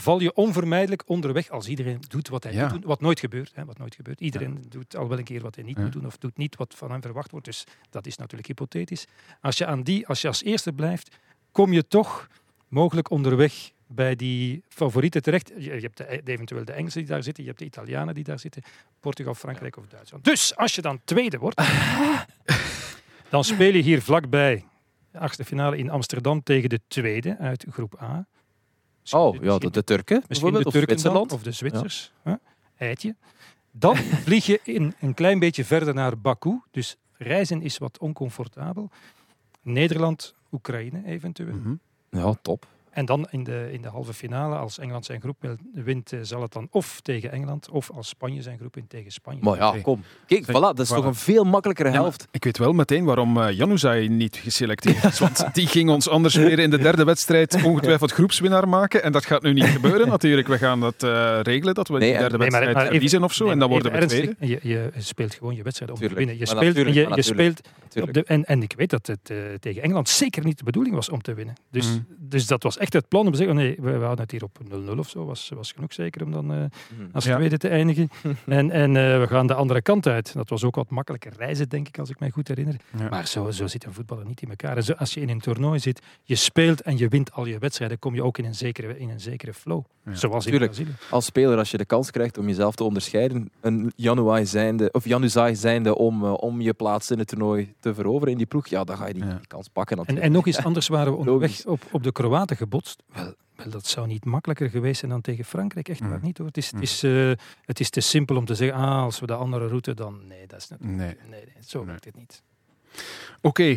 val 0.00 0.20
je 0.20 0.34
onvermijdelijk 0.34 1.02
onderweg 1.06 1.48
als 1.50 1.68
iedereen 1.68 2.00
doet 2.08 2.28
wat 2.28 2.42
hij 2.44 2.52
Ja. 2.52 2.62
moet 2.62 2.70
doen. 2.70 2.82
Wat 2.88 3.00
nooit 3.00 3.20
gebeurt. 3.20 3.50
Hè, 3.54 3.64
wat 3.64 3.78
nooit 3.78 3.94
gebeurt. 3.94 4.20
Iedereen 4.20 4.64
doet 4.68 4.96
al 4.96 5.08
wel 5.08 5.18
een 5.18 5.24
keer 5.24 5.40
wat 5.40 5.54
hij 5.54 5.64
niet 5.64 5.76
Ja. 5.76 5.82
moet 5.82 5.92
doen 5.92 6.06
of 6.06 6.18
doet 6.18 6.36
niet 6.36 6.56
wat 6.56 6.74
van 6.76 6.90
hem 6.90 7.02
verwacht 7.02 7.30
wordt. 7.30 7.46
Dus 7.46 7.64
dat 7.90 8.06
is 8.06 8.16
natuurlijk 8.16 8.48
hypothetisch. 8.48 9.06
Als 9.40 9.58
je, 9.58 9.66
aan 9.66 9.82
die, 9.82 10.06
als 10.06 10.20
je 10.20 10.28
als 10.28 10.42
eerste 10.42 10.72
blijft, 10.72 11.16
kom 11.52 11.72
je 11.72 11.86
toch 11.86 12.28
mogelijk 12.68 13.10
onderweg 13.10 13.70
bij 13.86 14.16
die 14.16 14.62
favorieten 14.68 15.22
terecht. 15.22 15.52
Je, 15.58 15.70
hebt 15.70 15.96
de, 15.96 16.20
de- 16.24 16.32
eventueel 16.32 16.64
de 16.64 16.72
Engelsen 16.72 17.00
die 17.00 17.10
daar 17.10 17.22
zitten, 17.22 17.42
je 17.42 17.48
hebt 17.48 17.60
de 17.60 17.66
Italianen 17.66 18.14
die 18.14 18.24
daar 18.24 18.38
zitten, 18.38 18.62
Portugal, 19.00 19.34
Frankrijk 19.34 19.76
of 19.76 19.86
Duitsland. 19.86 20.24
Dus 20.24 20.56
als 20.56 20.74
je 20.74 20.82
dan 20.82 21.00
tweede 21.04 21.38
wordt, 21.38 21.60
dan 23.30 23.44
speel 23.44 23.72
je 23.74 23.82
hier 23.82 24.02
vlakbij 24.02 24.64
de 25.12 25.18
achtste 25.18 25.44
finale 25.44 25.76
in 25.76 25.90
Amsterdam 25.90 26.42
tegen 26.42 26.68
de 26.68 26.80
tweede 26.88 27.36
uit 27.38 27.66
groep 27.70 28.02
A. 28.02 28.26
Oh, 29.14 29.42
ja, 29.42 29.58
de, 29.58 29.70
de 29.70 29.84
Turken 29.84 30.22
Misschien 30.28 30.52
de 30.52 30.56
of 30.58 30.62
Turken 30.72 30.80
dan, 30.88 30.98
Zwitserland. 30.98 31.32
of 31.32 31.42
de 31.42 31.52
Zwitsers. 31.52 32.12
hè? 32.22 32.34
Eitje. 32.76 33.14
Dan 33.70 33.96
vlieg 34.26 34.46
je 34.46 34.60
in 34.64 34.94
een 35.00 35.14
klein 35.14 35.38
beetje 35.38 35.64
verder 35.64 35.94
naar 35.94 36.18
Baku. 36.18 36.60
Dus 36.70 36.96
reizen 37.18 37.62
is 37.62 37.78
wat 37.78 37.98
oncomfortabel. 37.98 38.90
Nederland, 39.62 40.34
Oekraïne 40.52 41.02
eventueel. 41.06 41.54
Mhm. 41.54 41.74
Ja, 42.10 42.34
top. 42.42 42.66
En 42.90 43.04
dan 43.04 43.26
in 43.30 43.44
de, 43.44 43.68
in 43.72 43.82
de 43.82 43.88
halve 43.88 44.12
finale, 44.14 44.54
als 44.56 44.78
Engeland 44.78 45.04
zijn 45.04 45.20
groep 45.20 45.56
wint, 45.74 46.12
eh, 46.12 46.18
zal 46.22 46.42
het 46.42 46.52
dan 46.52 46.68
of 46.70 47.00
tegen 47.00 47.32
Engeland 47.32 47.70
of 47.70 47.90
als 47.90 48.08
Spanje 48.08 48.42
zijn 48.42 48.58
groep 48.58 48.74
wint 48.74 48.88
tegen 48.90 49.10
Spanje. 49.12 49.40
Maar 49.42 49.56
ja, 49.56 49.74
kom. 49.82 50.02
Kijk, 50.26 50.42
voilà, 50.46 50.50
dat 50.52 50.78
is 50.80 50.90
Voilà. 50.90 50.94
toch 50.94 51.04
een 51.04 51.14
veel 51.14 51.44
makkelijkere 51.44 51.88
Ja, 51.88 51.94
helft. 51.94 52.26
ik 52.30 52.44
weet 52.44 52.58
wel 52.58 52.72
meteen 52.72 53.04
waarom 53.04 53.36
uh, 53.38 53.50
Januzaj 53.52 54.06
niet 54.06 54.36
geselecteerd 54.36 55.04
is. 55.04 55.18
Want 55.28 55.44
die 55.54 55.66
ging 55.66 55.90
ons 55.90 56.08
anders 56.08 56.34
weer 56.34 56.58
in 56.58 56.70
de 56.70 56.78
derde 56.78 57.04
wedstrijd 57.04 57.64
ongetwijfeld 57.64 58.12
groepswinnaar 58.12 58.68
maken. 58.68 59.02
En 59.02 59.12
dat 59.12 59.24
gaat 59.26 59.42
nu 59.42 59.52
niet 59.52 59.64
gebeuren 59.64 60.08
natuurlijk. 60.08 60.48
We 60.48 60.58
gaan 60.58 60.80
dat 60.80 61.02
uh, 61.02 61.38
regelen, 61.42 61.74
dat 61.74 61.88
we 61.88 61.98
Nee, 61.98 62.12
de 62.12 62.18
derde 62.18 62.36
Nee, 62.36 62.38
wedstrijd 62.38 62.64
maar 62.72 62.82
even- 62.82 62.90
verliezen 62.92 63.22
of 63.24 63.32
zo. 63.32 63.44
nee, 63.44 63.52
en 63.52 63.58
dan 63.58 63.68
worden 63.68 63.92
we 63.92 64.06
tweede. 64.06 64.34
Je, 64.38 64.58
je 64.62 64.90
speelt 64.98 65.34
gewoon 65.34 65.54
je 65.54 65.62
wedstrijd 65.62 65.90
om 65.92 65.98
te 65.98 66.14
winnen. 66.14 66.38
Je 66.38 66.46
speelt, 66.46 66.76
je, 66.76 66.92
je 66.92 67.08
natuurlijk. 67.08 67.24
speelt 67.88 68.14
de, 68.14 68.24
en, 68.24 68.44
en 68.44 68.62
ik 68.62 68.72
weet 68.76 68.90
dat 68.90 69.06
het 69.06 69.30
eh, 69.30 69.36
tegen 69.60 69.82
Engeland 69.82 70.08
zeker 70.08 70.44
niet 70.44 70.58
de 70.58 70.64
bedoeling 70.64 70.94
was 70.94 71.08
om 71.08 71.22
te 71.22 71.34
winnen. 71.34 71.54
Dus, 71.70 71.86
Mhm. 71.88 71.98
dus 72.18 72.46
dat 72.46 72.62
was 72.62 72.78
echt 72.80 72.92
het 72.92 73.08
plan 73.08 73.26
om 73.26 73.30
te 73.32 73.36
zeggen, 73.38 73.56
oh 73.56 73.62
nee, 73.62 73.76
we, 73.80 73.90
we 73.90 74.04
houden 74.04 74.20
het 74.22 74.30
hier 74.30 74.44
op 74.44 74.58
0-0 74.94 74.98
of 74.98 75.08
zo. 75.08 75.24
Was, 75.24 75.50
was 75.54 75.72
genoeg 75.72 75.92
zeker 75.92 76.24
om 76.24 76.32
dan 76.32 76.52
eh, 76.52 76.56
Mhm. 76.58 77.08
als 77.12 77.24
Ja. 77.24 77.36
tweede 77.36 77.56
te 77.58 77.68
eindigen. 77.68 78.10
en 78.46 78.70
en 78.70 78.96
eh, 78.96 79.20
we 79.20 79.26
gaan 79.26 79.46
de 79.46 79.54
andere 79.54 79.82
kant 79.82 80.06
uit. 80.06 80.32
Dat 80.34 80.48
was 80.48 80.64
ook 80.64 80.74
wat 80.74 80.90
makkelijker 80.90 81.32
reizen, 81.36 81.68
denk 81.68 81.88
ik, 81.88 81.98
als 81.98 82.10
ik 82.10 82.18
mij 82.20 82.30
goed 82.30 82.48
herinner. 82.48 82.76
Ja. 82.98 83.08
Maar 83.08 83.26
zo, 83.26 83.50
zo 83.50 83.66
zit 83.66 83.84
een 83.84 83.92
voetballer 83.92 84.26
niet 84.26 84.42
in 84.42 84.48
elkaar. 84.48 84.76
En 84.76 84.82
zo, 84.84 84.92
als 84.92 85.14
je 85.14 85.20
in 85.20 85.28
een 85.28 85.40
toernooi 85.40 85.78
zit, 85.78 86.00
je 86.22 86.34
speelt 86.34 86.80
en 86.82 86.98
je 86.98 87.08
wint 87.08 87.32
al 87.32 87.44
je 87.46 87.58
wedstrijden, 87.58 87.98
kom 87.98 88.14
je 88.14 88.22
ook 88.24 88.38
in 88.38 88.44
een 88.44 88.54
zekere, 88.54 88.98
in 88.98 89.10
een 89.10 89.20
zekere 89.20 89.54
flow. 89.54 89.82
Ja. 90.04 90.14
Zoals 90.14 90.44
in 90.44 90.50
Tuurlijk. 90.50 90.72
Brazilië. 90.72 90.94
Als 91.10 91.24
speler, 91.24 91.58
als 91.58 91.70
je 91.70 91.76
de 91.76 91.84
kans 91.84 92.10
krijgt 92.10 92.38
om 92.38 92.46
jezelf 92.46 92.74
te 92.74 92.84
onderscheiden, 92.84 93.50
een 93.60 93.92
Januai 93.96 94.46
zijnde, 94.46 94.88
of 94.92 95.04
Januzaj 95.04 95.54
zijnde 95.54 95.96
om, 95.96 96.24
eh, 96.24 96.32
om 96.36 96.60
je 96.60 96.72
plaats 96.72 97.10
in 97.10 97.18
het 97.18 97.28
toernooi 97.28 97.74
te 97.80 97.94
veroveren 97.94 98.32
in 98.32 98.36
die 98.38 98.46
ploeg, 98.46 98.66
ja, 98.66 98.84
dan 98.84 98.96
ga 98.96 99.06
je 99.06 99.12
die, 99.14 99.24
Ja. 99.24 99.34
die 99.34 99.46
kans 99.46 99.68
pakken 99.68 100.04
En, 100.04 100.18
en 100.18 100.32
nog 100.32 100.46
eens 100.46 100.64
anders 100.70 100.88
waren 100.88 101.12
we 101.12 101.18
onderweg 101.18 101.66
op, 101.66 101.80
op 101.92 102.02
de 102.02 102.12
Kroaten 102.12 102.56
gebotst. 102.70 103.02
Wel, 103.12 103.34
wel, 103.56 103.70
dat 103.70 103.86
zou 103.86 104.06
niet 104.06 104.24
makkelijker 104.24 104.70
geweest 104.70 104.98
zijn 104.98 105.10
dan 105.10 105.20
tegen 105.20 105.44
Frankrijk. 105.44 105.88
Echt 105.88 106.00
waar 106.00 106.18
Mm. 106.18 106.24
niet 106.24 106.38
hoor. 106.38 106.46
Het 106.46 106.56
is, 106.56 106.72
Mm. 106.72 106.80
het, 106.80 106.88
is, 106.88 107.02
eh, 107.02 107.32
het 107.64 107.80
is 107.80 107.90
te 107.90 108.00
simpel 108.00 108.36
om 108.36 108.44
te 108.44 108.54
zeggen, 108.54 108.78
ah, 108.78 109.02
als 109.02 109.20
we 109.20 109.26
de 109.26 109.34
andere 109.34 109.66
route 109.68 109.94
dan... 109.94 110.26
Nee, 110.26 110.46
dat 110.46 110.58
is 110.60 110.68
natuurlijk... 110.68 110.98
Nee. 110.98 111.16
Nee, 111.30 111.44
nee, 111.54 111.64
zo 111.66 111.78
Nee. 111.78 111.86
werkt 111.86 112.04
het 112.04 112.16
niet. 112.16 112.42
Oké, 113.40 113.76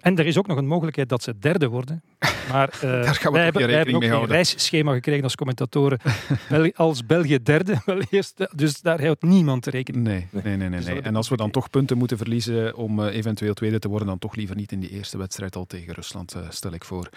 En 0.00 0.18
er 0.18 0.26
is 0.26 0.38
ook 0.38 0.46
nog 0.46 0.56
een 0.58 0.66
mogelijkheid 0.66 1.08
dat 1.08 1.22
ze 1.22 1.38
derde 1.38 1.68
worden. 1.68 2.02
Maar 2.50 2.68
eh, 2.74 2.80
Daar 2.80 3.14
gaan 3.14 3.32
we 3.32 3.36
wij 3.38 3.42
hebben, 3.44 3.62
wij 3.66 3.70
rekening 3.70 3.94
ook 3.94 4.00
mee 4.00 4.08
geen 4.08 4.18
houden. 4.18 4.36
reisschema 4.36 4.92
gekregen 4.92 5.22
als 5.24 5.34
commentatoren. 5.34 5.98
Bel- 6.48 6.72
als 6.74 7.06
België 7.06 7.42
derde, 7.42 7.80
wel 7.86 8.00
eerst. 8.10 8.46
Dus 8.54 8.80
daar 8.80 9.02
houdt 9.02 9.22
niemand 9.22 9.66
rekening 9.66 10.04
nee, 10.04 10.26
nee, 10.30 10.42
nee. 10.42 10.56
nee, 10.56 10.70
Dus 10.70 10.86
nee. 10.86 10.94
dat 10.94 11.04
En 11.04 11.16
als 11.16 11.28
we 11.28 11.36
dan 11.36 11.50
toch 11.50 11.70
punten 11.70 11.98
moeten 11.98 12.16
verliezen 12.16 12.76
om 12.76 13.04
eh, 13.04 13.14
eventueel 13.16 13.54
tweede 13.54 13.78
te 13.78 13.88
worden, 13.88 14.06
dan 14.08 14.18
toch 14.18 14.34
liever 14.34 14.56
niet 14.56 14.72
in 14.72 14.80
die 14.80 14.90
eerste 14.90 15.18
wedstrijd 15.18 15.56
al 15.56 15.64
tegen 15.66 15.94
Rusland, 15.94 16.34
eh, 16.34 16.40
stel 16.48 16.72
ik 16.72 16.84
voor. 16.84 17.08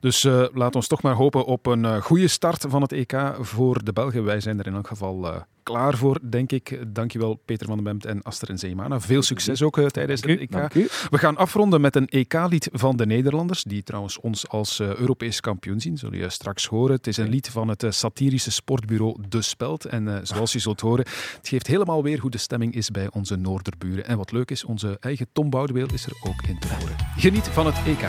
Dus 0.00 0.24
eh 0.24 0.44
laat 0.52 0.74
ons 0.76 0.86
toch 0.86 1.02
maar 1.02 1.14
hopen 1.14 1.44
op 1.44 1.66
een 1.66 1.84
eh, 1.84 2.00
goede 2.02 2.28
start 2.28 2.64
van 2.68 2.82
het 2.82 2.92
EK 2.92 3.34
voor 3.40 3.84
de 3.84 3.92
Belgen. 3.92 4.24
Wij 4.24 4.40
zijn 4.40 4.58
er 4.58 4.66
in 4.66 4.74
elk 4.74 4.86
geval 4.86 5.26
eh, 5.32 5.40
klaar 5.62 5.96
voor, 5.96 6.18
denk 6.30 6.52
ik. 6.52 6.78
Dankjewel 6.86 7.34
Peter 7.44 7.66
van 7.66 7.74
den 7.74 7.84
Bemt 7.84 8.04
en 8.04 8.22
Aster 8.22 8.48
en 8.48 8.58
Zeemana. 8.58 9.00
Veel 9.00 9.22
succes 9.22 9.62
ook 9.62 9.78
eh, 9.78 9.86
tijdens 9.86 10.20
het. 10.20 10.40
EK. 10.40 10.72
We 11.10 11.18
gaan 11.18 11.36
afronden 11.36 11.80
met 11.80 11.96
een 11.96 12.06
EK-lied 12.08 12.68
van 12.72 12.96
de 12.96 13.06
Nederlanders, 13.06 13.62
die 13.62 13.82
trouwens 13.82 14.20
ons 14.20 14.48
als 14.50 14.80
eh, 14.80 14.94
Europees 14.94 15.40
kampioen 15.40 15.80
zien, 15.80 15.98
zullen 15.98 16.18
je 16.18 16.30
straks 16.30 16.66
horen. 16.66 16.96
Het 16.96 17.06
is 17.06 17.16
een 17.16 17.28
lied 17.28 17.48
van 17.48 17.68
het 17.68 17.82
eh, 17.82 17.90
satirische 17.90 18.50
sportbureau 18.50 19.16
De 19.28 19.42
Speld. 19.42 19.84
En 19.84 20.08
eh, 20.08 20.20
zoals 20.22 20.52
je 20.52 20.58
zult 20.58 20.80
horen, 20.80 21.04
het 21.36 21.48
geeft 21.48 21.66
helemaal 21.66 22.02
weer 22.02 22.18
hoe 22.18 22.30
de 22.30 22.38
stemming 22.38 22.74
is 22.74 22.90
bij 22.90 23.08
onze 23.12 23.36
Noorderburen. 23.36 24.06
En 24.06 24.16
wat 24.16 24.32
leuk 24.32 24.50
is, 24.50 24.64
onze 24.64 24.96
eigen 25.00 25.26
Tom 25.32 25.50
Boudeweel 25.50 25.88
is 25.92 26.06
er 26.06 26.12
ook 26.22 26.42
in 26.42 26.58
te 26.58 26.68
horen. 26.68 26.96
Geniet 27.16 27.48
van 27.48 27.66
het 27.66 27.76
EK. 27.86 28.00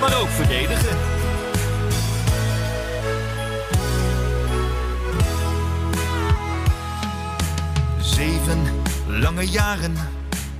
maar 0.00 0.20
ook 0.20 0.28
verdedigen. 0.28 0.96
Zeven 8.00 8.62
lange 9.06 9.46
jaren 9.48 9.94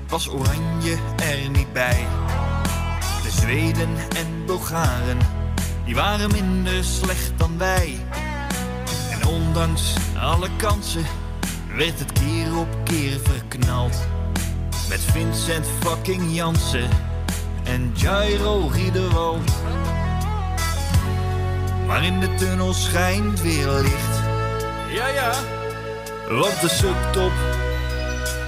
was 0.09 0.29
Oranje 0.29 0.99
er 1.17 1.51
niet 1.51 1.73
bij. 1.73 2.07
De 3.47 3.53
Zweden 3.53 3.97
en 4.17 4.45
Bulgaren, 4.47 5.19
die 5.85 5.95
waren 5.95 6.31
minder 6.31 6.85
slecht 6.85 7.33
dan 7.37 7.59
wij. 7.59 7.99
En 9.11 9.27
ondanks 9.27 9.95
alle 10.19 10.49
kansen 10.57 11.05
werd 11.77 11.99
het 11.99 12.13
keer 12.13 12.57
op 12.57 12.69
keer 12.85 13.21
verknald. 13.23 14.07
Met 14.89 15.01
Vincent 15.01 15.67
fucking 15.81 16.35
Jansen 16.35 16.89
en 17.65 17.93
Jairo 17.95 18.67
Riedewald. 18.67 19.51
Maar 21.87 22.05
in 22.05 22.21
de 22.21 22.35
tunnel 22.35 22.73
schijnt 22.73 23.43
weer 23.43 23.69
licht. 23.69 24.21
Ja, 24.89 25.07
ja. 25.07 25.33
Want 26.29 26.61
de 26.61 26.69
subtop, 26.69 27.33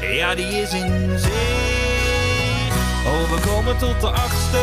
ja, 0.00 0.34
die 0.34 0.46
is 0.46 0.72
in 0.72 1.18
zicht. 1.18 1.87
Oh, 3.08 3.30
we 3.30 3.40
komen 3.48 3.78
tot 3.78 4.00
de 4.00 4.06
achtste 4.06 4.60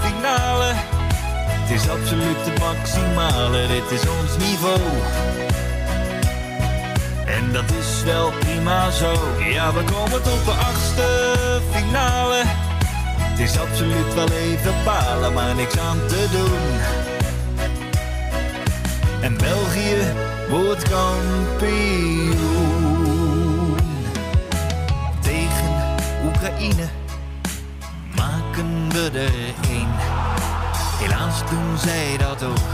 finale. 0.00 0.72
Het 0.74 1.70
is 1.70 1.88
absoluut 1.88 2.36
het 2.44 2.58
maximale, 2.58 3.66
dit 3.66 4.00
is 4.00 4.08
ons 4.08 4.36
niveau. 4.46 4.80
En 7.26 7.52
dat 7.52 7.70
is 7.80 8.02
wel 8.04 8.32
prima 8.38 8.90
zo. 8.90 9.12
Ja, 9.38 9.72
we 9.72 9.84
komen 9.84 10.22
tot 10.22 10.44
de 10.44 10.50
achtste 10.50 11.36
finale. 11.70 12.42
Het 13.18 13.38
is 13.38 13.58
absoluut 13.58 14.14
wel 14.14 14.28
even 14.28 14.74
palen, 14.84 15.32
maar 15.32 15.54
niks 15.54 15.78
aan 15.78 15.98
te 16.06 16.26
doen. 16.30 16.80
En 19.20 19.36
België 19.36 19.96
wordt 20.50 20.82
kampioen. 20.88 22.36
Tegen 25.20 25.96
Oekraïne 26.24 27.01
we 28.92 29.10
er 29.14 29.70
één. 29.70 29.88
Helaas 30.98 31.50
doen 31.50 31.78
zij 31.78 32.16
dat 32.18 32.42
ook. 32.42 32.68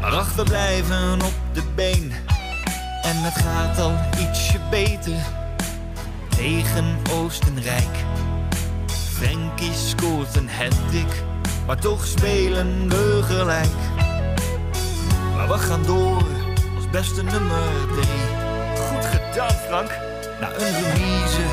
Maar 0.00 0.12
achterblijven 0.12 1.22
op 1.22 1.34
de 1.52 1.62
been. 1.74 2.12
En 3.02 3.16
het 3.16 3.34
gaat 3.34 3.78
al 3.78 3.92
ietsje 4.18 4.58
beter 4.70 5.16
tegen 6.28 6.96
Oostenrijk. 7.12 8.04
Frenkie 9.12 9.72
scoort 9.72 10.36
een 10.36 10.48
hat 10.48 10.74
maar 11.66 11.78
toch 11.78 12.06
spelen 12.06 12.88
we 12.88 13.20
gelijk. 13.22 13.76
Maar 15.34 15.48
we 15.48 15.58
gaan 15.58 15.82
door 15.82 16.22
als 16.76 16.90
beste 16.90 17.22
nummer 17.22 17.68
drie. 17.92 18.22
Goed 18.76 19.04
gedaan, 19.04 19.54
Frank. 19.68 19.90
Na 20.40 20.48
een 20.48 20.74
remise 20.74 21.44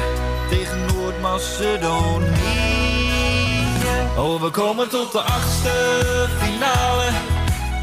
tegen 0.49 0.85
Noord-Macedonië. 0.85 2.72
Oh, 4.17 4.41
we 4.41 4.49
komen 4.49 4.89
tot 4.89 5.11
de 5.11 5.21
achtste 5.21 5.71
finale. 6.41 7.07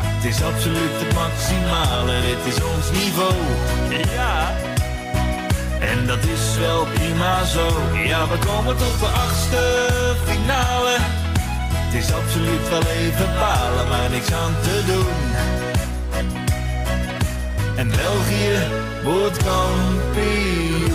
Het 0.05 0.25
is 0.25 0.43
absoluut 0.43 0.95
het 1.01 1.15
maximale, 1.15 2.21
dit 2.21 2.55
is 2.55 2.63
ons 2.63 2.91
niveau. 3.03 3.35
Ja. 4.15 4.55
En 5.81 6.07
dat 6.07 6.25
is 6.25 6.59
wel 6.59 6.87
prima 6.95 7.45
zo. 7.45 7.67
Ja, 8.05 8.29
we 8.29 8.39
komen 8.47 8.77
tot 8.77 9.01
de 9.01 9.07
achtste 9.07 9.89
finale. 10.27 10.97
Het 11.91 11.95
is 11.95 12.13
absoluut 12.13 12.69
wel 12.69 12.83
even 12.83 13.29
balen, 13.39 13.89
maar 13.89 14.11
niks 14.11 14.33
aan 14.33 14.55
te 14.63 14.83
doen. 14.87 15.19
En 17.77 17.89
België 17.89 18.59
wordt 19.05 19.37
kampioen. 19.37 20.90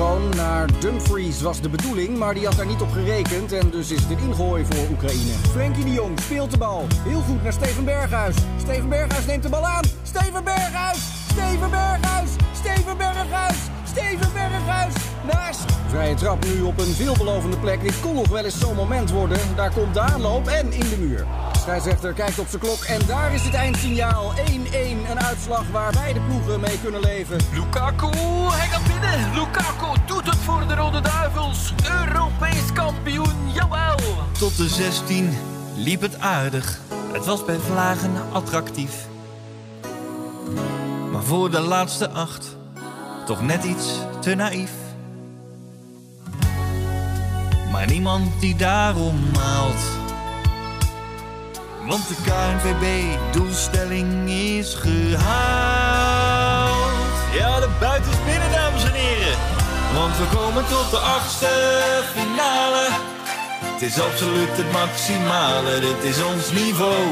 Naar 0.00 0.68
Dumfries 0.78 1.40
was 1.40 1.60
de 1.60 1.68
bedoeling, 1.68 2.18
maar 2.18 2.34
die 2.34 2.46
had 2.46 2.56
daar 2.56 2.66
niet 2.66 2.80
op 2.80 2.90
gerekend. 2.92 3.52
En 3.52 3.70
dus 3.70 3.90
is 3.90 4.00
het 4.00 4.10
een 4.10 4.28
ingooi 4.28 4.64
voor 4.64 4.90
Oekraïne. 4.90 5.32
Frenkie 5.50 5.84
de 5.84 5.92
Jong 5.92 6.20
speelt 6.20 6.50
de 6.50 6.58
bal. 6.58 6.86
Heel 7.08 7.20
goed 7.20 7.42
naar 7.42 7.52
Steven 7.52 7.84
Berghuis. 7.84 8.36
Steven 8.58 8.88
Berghuis 8.88 9.26
neemt 9.26 9.42
de 9.42 9.48
bal 9.48 9.66
aan. 9.66 9.84
Steven 10.02 10.44
Berghuis! 10.44 10.98
Steven 11.30 11.70
Berghuis! 11.70 12.30
Steven 12.52 12.96
Berghuis! 12.96 13.56
Steven 13.84 14.32
Berghuis! 14.32 14.94
Naast. 15.32 15.64
Vrije 15.88 16.14
trap 16.14 16.44
nu 16.44 16.60
op 16.60 16.78
een 16.78 16.94
veelbelovende 16.94 17.56
plek. 17.56 17.80
Dit 17.82 18.00
kon 18.00 18.14
nog 18.14 18.28
wel 18.28 18.44
eens 18.44 18.58
zo'n 18.58 18.76
moment 18.76 19.10
worden. 19.10 19.38
Daar 19.56 19.72
komt 19.72 19.94
de 19.94 20.00
aanloop 20.00 20.46
en 20.46 20.72
in 20.72 20.88
de 20.88 20.96
muur. 20.98 21.26
De 21.60 21.66
scheidsrechter 21.66 22.12
kijkt 22.12 22.38
op 22.38 22.46
zijn 22.48 22.62
klok 22.62 22.84
en 22.84 23.00
daar 23.06 23.34
is 23.34 23.42
het 23.42 23.54
eindsignaal. 23.54 24.32
1-1. 24.34 24.40
Een 25.10 25.20
uitslag 25.20 25.64
waar 25.72 25.92
beide 25.92 26.20
ploegen 26.20 26.60
mee 26.60 26.78
kunnen 26.82 27.00
leven. 27.00 27.38
Lukaku, 27.52 28.06
hij 28.50 28.68
gaat 28.68 28.82
binnen. 28.82 29.34
Lukaku 29.34 30.00
doet 30.06 30.26
het 30.26 30.36
voor 30.36 30.66
de 30.68 30.74
Rode 30.74 31.00
Duivels. 31.00 31.72
Europees 31.84 32.72
kampioen, 32.72 33.52
jawel. 33.54 33.96
Tot 34.38 34.56
de 34.56 34.68
16 34.68 35.38
liep 35.76 36.00
het 36.00 36.20
aardig. 36.20 36.80
Het 37.12 37.24
was 37.24 37.44
bij 37.44 37.58
vlagen 37.58 38.12
attractief. 38.32 39.06
Maar 41.12 41.22
voor 41.22 41.50
de 41.50 41.60
laatste 41.60 42.10
acht 42.10 42.56
toch 43.26 43.42
net 43.42 43.64
iets 43.64 43.86
te 44.20 44.34
naïef. 44.34 44.72
Maar 47.72 47.86
niemand 47.86 48.40
die 48.40 48.56
daarom 48.56 49.30
maalt. 49.32 49.99
Want 51.90 52.08
de 52.08 52.14
KNVB-doelstelling 52.14 54.30
is 54.30 54.74
gehaald. 54.74 55.18
Ja, 57.32 57.60
de 57.60 57.68
buiten 57.80 58.10
is 58.10 58.24
binnen, 58.24 58.52
dames 58.52 58.84
en 58.84 58.92
heren. 58.92 59.38
Want 59.94 60.18
we 60.18 60.24
komen 60.36 60.66
tot 60.66 60.90
de 60.90 60.96
achtste 60.96 61.48
finale. 62.14 62.88
Het 63.62 63.82
is 63.82 64.00
absoluut 64.00 64.48
het 64.52 64.72
maximale, 64.72 65.80
dit 65.80 66.02
is 66.02 66.22
ons 66.22 66.52
niveau. 66.52 67.06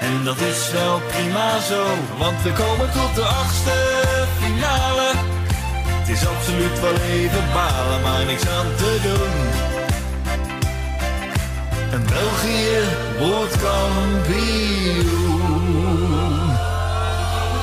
En 0.00 0.24
dat 0.24 0.40
is 0.40 0.70
wel 0.70 1.00
prima 1.00 1.60
zo, 1.60 1.84
want 2.18 2.42
we 2.42 2.52
komen 2.52 2.92
tot 2.92 3.14
de 3.14 3.24
achtste 3.24 4.02
finale. 4.40 5.12
Het 6.00 6.08
is 6.08 6.26
absoluut 6.26 6.80
wel 6.80 6.96
even 6.96 7.44
balen, 7.54 8.00
maar 8.02 8.24
niks 8.24 8.48
aan 8.48 8.74
te 8.76 8.98
doen. 9.02 9.43
En 11.94 12.06
België 12.06 12.80
wordt 13.18 13.56
kampioen. 13.60 15.04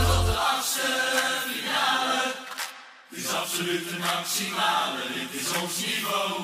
Tot 0.07 0.25
de 0.25 0.37
achtste 0.37 0.87
finale. 1.47 2.33
Het 3.09 3.17
is 3.17 3.33
absoluut 3.33 3.89
de 3.89 3.97
maximale, 3.97 5.01
dit 5.13 5.41
is 5.41 5.61
ons 5.61 5.77
niveau. 5.85 6.41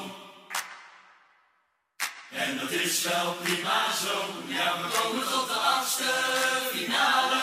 En 2.29 2.57
dat 2.57 2.71
is 2.71 3.03
wel 3.03 3.33
prima 3.43 3.91
zo. 4.03 4.15
Ja, 4.47 4.81
we 4.81 4.87
komen 5.01 5.23
tot 5.31 5.47
de 5.47 5.53
achtste 5.53 6.11
finale. 6.73 7.41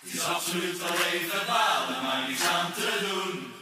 Het 0.00 0.12
is 0.12 0.24
absoluut 0.24 0.78
wel 0.78 1.04
even 1.12 1.46
balen, 1.46 2.02
maar 2.02 2.28
niets 2.28 2.44
aan 2.44 2.72
te 2.72 2.98
doen. 3.08 3.54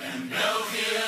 En 0.00 0.28
België 0.28 1.04